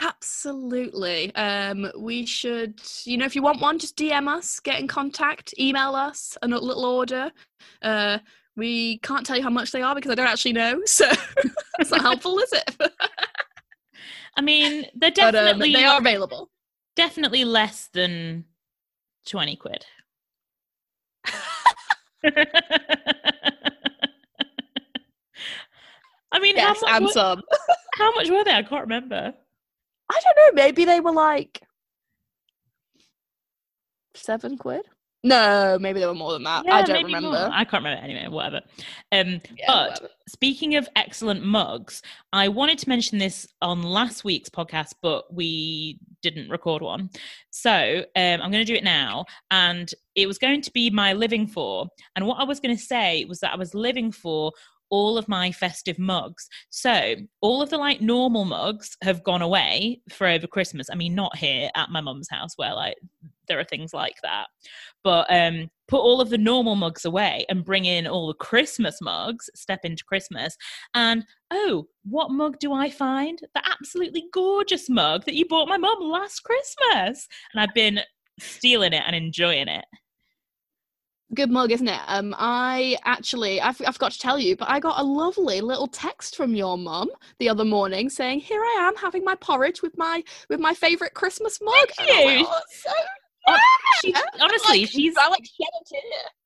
Absolutely. 0.00 1.34
Um, 1.34 1.90
we 1.98 2.24
should, 2.24 2.80
you 3.04 3.16
know, 3.16 3.24
if 3.24 3.34
you 3.34 3.42
want 3.42 3.60
one, 3.60 3.78
just 3.78 3.96
DM 3.96 4.28
us, 4.28 4.60
get 4.60 4.78
in 4.78 4.86
contact, 4.86 5.54
email 5.58 5.94
us 5.94 6.38
a 6.42 6.48
little 6.48 6.84
order. 6.84 7.32
Uh, 7.82 8.18
we 8.56 8.98
can't 8.98 9.26
tell 9.26 9.36
you 9.36 9.42
how 9.42 9.50
much 9.50 9.72
they 9.72 9.82
are 9.82 9.94
because 9.94 10.10
I 10.10 10.14
don't 10.14 10.26
actually 10.26 10.52
know, 10.52 10.80
so 10.86 11.08
it's 11.78 11.90
not 11.90 12.02
helpful, 12.02 12.38
is 12.38 12.52
it? 12.52 12.76
I 14.36 14.40
mean, 14.40 14.86
they're 14.94 15.10
definitely 15.10 15.72
but, 15.72 15.78
um, 15.78 15.82
they 15.82 15.84
are 15.84 15.98
available. 15.98 16.50
Definitely 16.94 17.44
less 17.44 17.88
than 17.92 18.44
twenty 19.26 19.56
quid. 19.56 19.84
I 26.30 26.40
mean, 26.40 26.56
yes, 26.56 26.80
how 26.84 26.92
much, 26.92 27.02
and 27.02 27.10
some. 27.10 27.42
how 27.94 28.14
much 28.14 28.28
were 28.30 28.44
they? 28.44 28.52
I 28.52 28.62
can't 28.62 28.82
remember. 28.82 29.34
I 30.10 30.20
don't 30.22 30.36
know. 30.36 30.62
Maybe 30.62 30.84
they 30.84 31.00
were 31.00 31.12
like 31.12 31.62
seven 34.14 34.56
quid. 34.56 34.86
No, 35.24 35.78
maybe 35.80 35.98
they 35.98 36.06
were 36.06 36.14
more 36.14 36.32
than 36.32 36.44
that. 36.44 36.64
Yeah, 36.64 36.76
I 36.76 36.82
don't 36.82 37.04
remember. 37.04 37.30
More. 37.30 37.50
I 37.52 37.64
can't 37.64 37.82
remember 37.82 38.04
anyway, 38.04 38.28
whatever. 38.28 38.60
Um, 39.10 39.40
yeah, 39.56 39.66
but 39.66 39.90
whatever. 39.90 40.08
speaking 40.28 40.76
of 40.76 40.88
excellent 40.94 41.44
mugs, 41.44 42.02
I 42.32 42.46
wanted 42.46 42.78
to 42.78 42.88
mention 42.88 43.18
this 43.18 43.46
on 43.60 43.82
last 43.82 44.22
week's 44.22 44.48
podcast, 44.48 44.94
but 45.02 45.32
we 45.34 45.98
didn't 46.22 46.50
record 46.50 46.82
one. 46.82 47.10
So 47.50 48.04
um, 48.14 48.40
I'm 48.40 48.52
going 48.52 48.64
to 48.64 48.72
do 48.72 48.74
it 48.74 48.84
now. 48.84 49.24
And 49.50 49.92
it 50.14 50.28
was 50.28 50.38
going 50.38 50.62
to 50.62 50.70
be 50.70 50.88
my 50.88 51.14
living 51.14 51.48
for. 51.48 51.88
And 52.14 52.24
what 52.24 52.38
I 52.38 52.44
was 52.44 52.60
going 52.60 52.76
to 52.76 52.82
say 52.82 53.24
was 53.24 53.40
that 53.40 53.52
I 53.52 53.56
was 53.56 53.74
living 53.74 54.12
for 54.12 54.52
all 54.90 55.18
of 55.18 55.28
my 55.28 55.52
festive 55.52 55.98
mugs. 55.98 56.48
So 56.70 57.14
all 57.40 57.62
of 57.62 57.70
the 57.70 57.78
like 57.78 58.00
normal 58.00 58.44
mugs 58.44 58.96
have 59.02 59.24
gone 59.24 59.42
away 59.42 60.00
for 60.10 60.26
over 60.26 60.46
Christmas. 60.46 60.88
I 60.90 60.94
mean, 60.94 61.14
not 61.14 61.36
here 61.36 61.70
at 61.74 61.90
my 61.90 62.00
mum's 62.00 62.28
house 62.30 62.52
where 62.56 62.74
like 62.74 62.96
there 63.48 63.58
are 63.58 63.64
things 63.64 63.92
like 63.94 64.16
that, 64.22 64.46
but 65.02 65.26
um, 65.30 65.68
put 65.88 66.00
all 66.00 66.20
of 66.20 66.30
the 66.30 66.38
normal 66.38 66.76
mugs 66.76 67.04
away 67.04 67.46
and 67.48 67.64
bring 67.64 67.86
in 67.86 68.06
all 68.06 68.28
the 68.28 68.34
Christmas 68.34 69.00
mugs. 69.00 69.48
Step 69.54 69.80
into 69.84 70.04
Christmas, 70.04 70.56
and 70.94 71.24
oh, 71.50 71.86
what 72.04 72.30
mug 72.30 72.58
do 72.58 72.72
I 72.72 72.90
find? 72.90 73.38
The 73.54 73.62
absolutely 73.66 74.24
gorgeous 74.32 74.88
mug 74.88 75.24
that 75.24 75.34
you 75.34 75.46
bought 75.46 75.68
my 75.68 75.78
mum 75.78 75.98
last 76.00 76.40
Christmas, 76.40 77.26
and 77.52 77.60
I've 77.60 77.74
been 77.74 78.00
stealing 78.40 78.92
it 78.92 79.02
and 79.06 79.16
enjoying 79.16 79.68
it 79.68 79.84
good 81.34 81.50
mug 81.50 81.70
isn't 81.70 81.88
it 81.88 82.00
um 82.06 82.34
i 82.38 82.96
actually 83.04 83.60
I, 83.60 83.68
f- 83.68 83.82
I 83.86 83.92
forgot 83.92 84.12
to 84.12 84.18
tell 84.18 84.38
you 84.38 84.56
but 84.56 84.68
i 84.70 84.80
got 84.80 84.98
a 84.98 85.04
lovely 85.04 85.60
little 85.60 85.86
text 85.86 86.36
from 86.36 86.54
your 86.54 86.78
mum 86.78 87.10
the 87.38 87.48
other 87.48 87.64
morning 87.64 88.08
saying 88.08 88.40
here 88.40 88.62
i 88.62 88.76
am 88.80 88.96
having 88.96 89.24
my 89.24 89.34
porridge 89.34 89.82
with 89.82 89.96
my 89.98 90.22
with 90.48 90.60
my 90.60 90.74
favorite 90.74 91.14
christmas 91.14 91.60
mug 91.60 91.74
Thank 91.96 92.40
you. 92.40 92.46
Oh, 92.48 92.60
so 92.70 92.90
she, 94.00 94.14
honestly, 94.40 94.80
like, 94.80 94.90
she's 94.90 95.16
I 95.16 95.28
like 95.28 95.44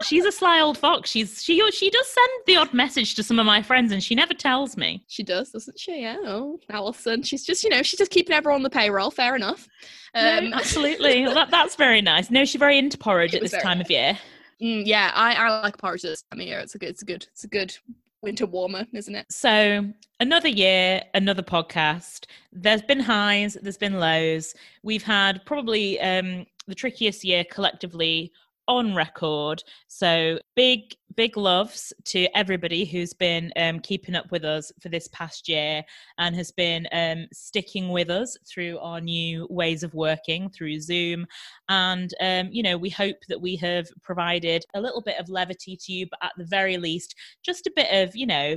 she's 0.05 0.25
a 0.25 0.33
sly 0.33 0.61
old 0.61 0.79
fox. 0.79 1.11
She's 1.11 1.43
she 1.43 1.59
she 1.71 1.91
does 1.91 2.07
send 2.07 2.29
the 2.47 2.57
odd 2.57 2.73
message 2.73 3.15
to 3.17 3.23
some 3.23 3.39
of 3.39 3.47
my 3.47 3.63
friends, 3.63 3.93
and 3.93 4.03
she 4.03 4.15
never 4.15 4.35
tells 4.35 4.77
me. 4.77 5.05
She 5.09 5.23
does, 5.23 5.51
doesn't 5.51 5.79
she? 5.79 6.03
Yeah. 6.03 6.17
Oh, 6.25 6.59
Alison, 6.71 7.23
she's 7.23 7.45
just 7.45 7.65
you 7.65 7.71
know 7.71 7.83
she's 7.83 7.99
just 7.99 8.11
keeping 8.11 8.35
everyone 8.35 8.61
on 8.61 8.63
the 8.63 8.71
payroll. 8.71 9.11
Fair 9.11 9.37
enough. 9.37 9.69
Um, 10.15 10.51
no, 10.51 10.57
absolutely, 10.57 11.25
that, 11.25 11.51
that's 11.51 11.77
very 11.77 12.03
nice. 12.03 12.31
No, 12.31 12.45
she's 12.45 12.59
very 12.59 12.79
into 12.79 12.99
porridge 12.99 13.35
at 13.35 13.43
this 13.43 13.53
time 13.53 13.79
nice. 13.79 13.87
of 13.87 13.91
year. 13.91 14.19
Mm, 14.63 14.87
yeah, 14.87 15.11
I, 15.15 15.35
I 15.35 15.61
like 15.61 15.77
porridge 15.77 16.03
this 16.03 16.23
time 16.23 16.41
of 16.41 16.47
year. 16.47 16.61
It's 16.61 16.75
a 16.75 16.79
good, 16.79 16.91
it's 16.91 17.03
a 17.03 17.07
good, 17.07 17.27
it's 17.33 17.45
a 17.45 17.49
good 17.49 17.77
winter 18.23 18.47
warmer, 18.47 18.87
isn't 18.93 19.15
it? 19.15 19.27
So 19.31 19.85
another 20.21 20.49
year, 20.49 21.03
another 21.15 21.43
podcast. 21.43 22.27
There's 22.53 22.83
been 22.83 23.01
highs, 23.01 23.57
there's 23.61 23.77
been 23.77 23.99
lows. 23.99 24.55
We've 24.85 25.03
had 25.03 25.45
probably 25.45 26.01
um, 26.01 26.47
the 26.69 26.77
trickiest 26.77 27.25
year 27.25 27.45
collectively 27.51 28.33
on 28.69 28.95
record. 28.95 29.63
So 29.89 30.39
big, 30.55 30.95
big 31.17 31.37
loves 31.37 31.93
to 32.07 32.27
everybody 32.37 32.85
who's 32.85 33.13
been 33.13 33.53
um, 33.57 33.81
keeping 33.81 34.15
up 34.15 34.31
with 34.31 34.45
us 34.45 34.73
for 34.81 34.89
this 34.89 35.09
past 35.09 35.49
year 35.49 35.83
and 36.19 36.35
has 36.37 36.51
been 36.53 36.87
um, 36.93 37.27
sticking 37.33 37.91
with 37.91 38.11
us 38.11 38.37
through 38.47 38.79
our 38.79 39.01
new 39.01 39.47
ways 39.51 39.83
of 39.83 39.95
working 39.95 40.49
through 40.51 40.81
Zoom. 40.81 41.27
And, 41.69 42.13
um, 42.21 42.49
you 42.51 42.63
know, 42.63 42.79
we 42.79 42.91
hope 42.91 43.17
that 43.29 43.41
we 43.41 43.57
have 43.57 43.87
provided 44.03 44.65
a 44.75 44.81
little 44.81 45.03
bit 45.03 45.19
of 45.19 45.29
levity 45.29 45.77
to 45.77 45.93
you, 45.93 46.07
but 46.09 46.21
at 46.23 46.33
the 46.37 46.45
very 46.45 46.77
least, 46.77 47.15
just 47.45 47.67
a 47.67 47.73
bit 47.75 47.89
of, 47.91 48.15
you 48.15 48.27
know, 48.27 48.57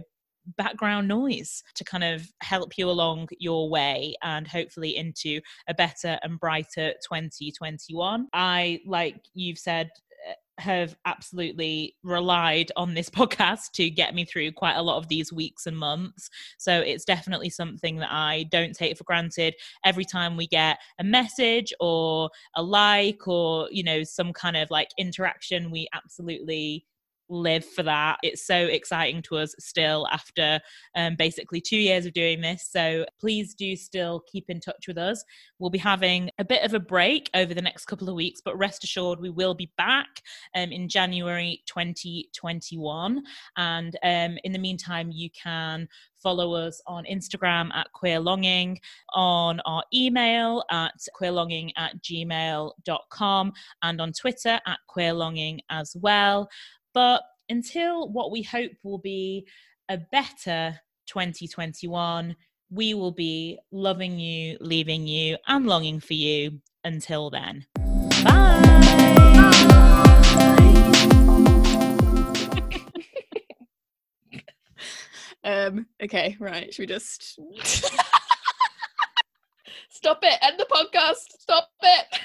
background 0.57 1.07
noise 1.07 1.63
to 1.75 1.83
kind 1.83 2.03
of 2.03 2.27
help 2.41 2.77
you 2.77 2.89
along 2.89 3.29
your 3.39 3.69
way 3.69 4.15
and 4.23 4.47
hopefully 4.47 4.95
into 4.95 5.41
a 5.67 5.73
better 5.73 6.19
and 6.23 6.39
brighter 6.39 6.93
2021. 7.03 8.27
I, 8.33 8.81
like 8.85 9.17
you've 9.33 9.57
said, 9.57 9.89
uh, 10.29 10.33
have 10.57 10.95
absolutely 11.05 11.95
relied 12.03 12.71
on 12.77 12.93
this 12.93 13.09
podcast 13.11 13.71
to 13.73 13.89
get 13.89 14.15
me 14.15 14.25
through 14.25 14.51
quite 14.51 14.75
a 14.75 14.81
lot 14.81 14.97
of 14.97 15.07
these 15.07 15.33
weeks 15.33 15.65
and 15.65 15.77
months. 15.77 16.29
So 16.57 16.79
it's 16.79 17.05
definitely 17.05 17.49
something 17.49 17.97
that 17.97 18.11
I 18.11 18.45
don't 18.51 18.73
take 18.73 18.97
for 18.97 19.03
granted. 19.03 19.55
Every 19.85 20.05
time 20.05 20.37
we 20.37 20.47
get 20.47 20.77
a 20.99 21.03
message 21.03 21.73
or 21.79 22.29
a 22.55 22.63
like 22.63 23.27
or, 23.27 23.67
you 23.71 23.83
know, 23.83 24.03
some 24.03 24.31
kind 24.33 24.55
of 24.55 24.71
like 24.71 24.89
interaction, 24.97 25.71
we 25.71 25.87
absolutely 25.93 26.85
live 27.29 27.65
for 27.65 27.83
that. 27.83 28.17
It's 28.23 28.45
so 28.45 28.55
exciting 28.55 29.21
to 29.23 29.37
us 29.37 29.55
still 29.59 30.07
after 30.11 30.59
um, 30.95 31.15
basically 31.15 31.61
two 31.61 31.77
years 31.77 32.05
of 32.05 32.13
doing 32.13 32.41
this. 32.41 32.67
So 32.71 33.05
please 33.19 33.53
do 33.53 33.75
still 33.75 34.23
keep 34.31 34.45
in 34.49 34.59
touch 34.59 34.87
with 34.87 34.97
us. 34.97 35.23
We'll 35.59 35.69
be 35.69 35.77
having 35.77 36.29
a 36.39 36.45
bit 36.45 36.63
of 36.63 36.73
a 36.73 36.79
break 36.79 37.29
over 37.33 37.53
the 37.53 37.61
next 37.61 37.85
couple 37.85 38.09
of 38.09 38.15
weeks, 38.15 38.41
but 38.43 38.57
rest 38.57 38.83
assured 38.83 39.19
we 39.19 39.29
will 39.29 39.53
be 39.53 39.71
back 39.77 40.07
um, 40.55 40.71
in 40.71 40.87
January 40.87 41.61
2021. 41.67 43.23
And 43.57 43.95
um, 44.03 44.37
in 44.43 44.51
the 44.51 44.59
meantime, 44.59 45.11
you 45.11 45.29
can 45.31 45.87
follow 46.25 46.55
us 46.55 46.81
on 46.87 47.05
Instagram 47.05 47.71
at 47.75 47.91
Queer 47.93 48.19
Longing, 48.19 48.79
on 49.13 49.59
our 49.59 49.83
email 49.93 50.63
at 50.71 50.95
queerlonging 51.21 51.69
at 51.77 52.01
gmail.com, 52.01 53.53
and 53.83 54.01
on 54.01 54.11
Twitter 54.11 54.59
at 54.65 54.79
Queer 54.87 55.13
Longing 55.13 55.61
as 55.69 55.95
well. 56.01 56.49
But 56.95 57.21
until 57.49 58.09
what 58.09 58.31
we 58.31 58.41
hope 58.41 58.71
will 58.81 58.97
be 58.99 59.45
a 59.89 59.97
better 59.97 60.79
2021, 61.07 62.35
we 62.71 62.93
will 62.93 63.11
be 63.11 63.59
loving 63.69 64.17
you, 64.17 64.57
leaving 64.61 65.05
you, 65.05 65.35
and 65.45 65.67
longing 65.67 65.99
for 65.99 66.13
you 66.13 66.61
until 66.85 67.29
then. 67.29 67.65
Bye. 68.23 68.61
um, 75.43 75.85
okay, 76.01 76.37
right. 76.39 76.73
Should 76.73 76.83
we 76.83 76.87
just 76.87 77.37
stop 79.89 80.19
it? 80.23 80.39
End 80.41 80.57
the 80.57 80.65
podcast. 80.71 81.41
Stop 81.41 81.67
it. 81.83 82.19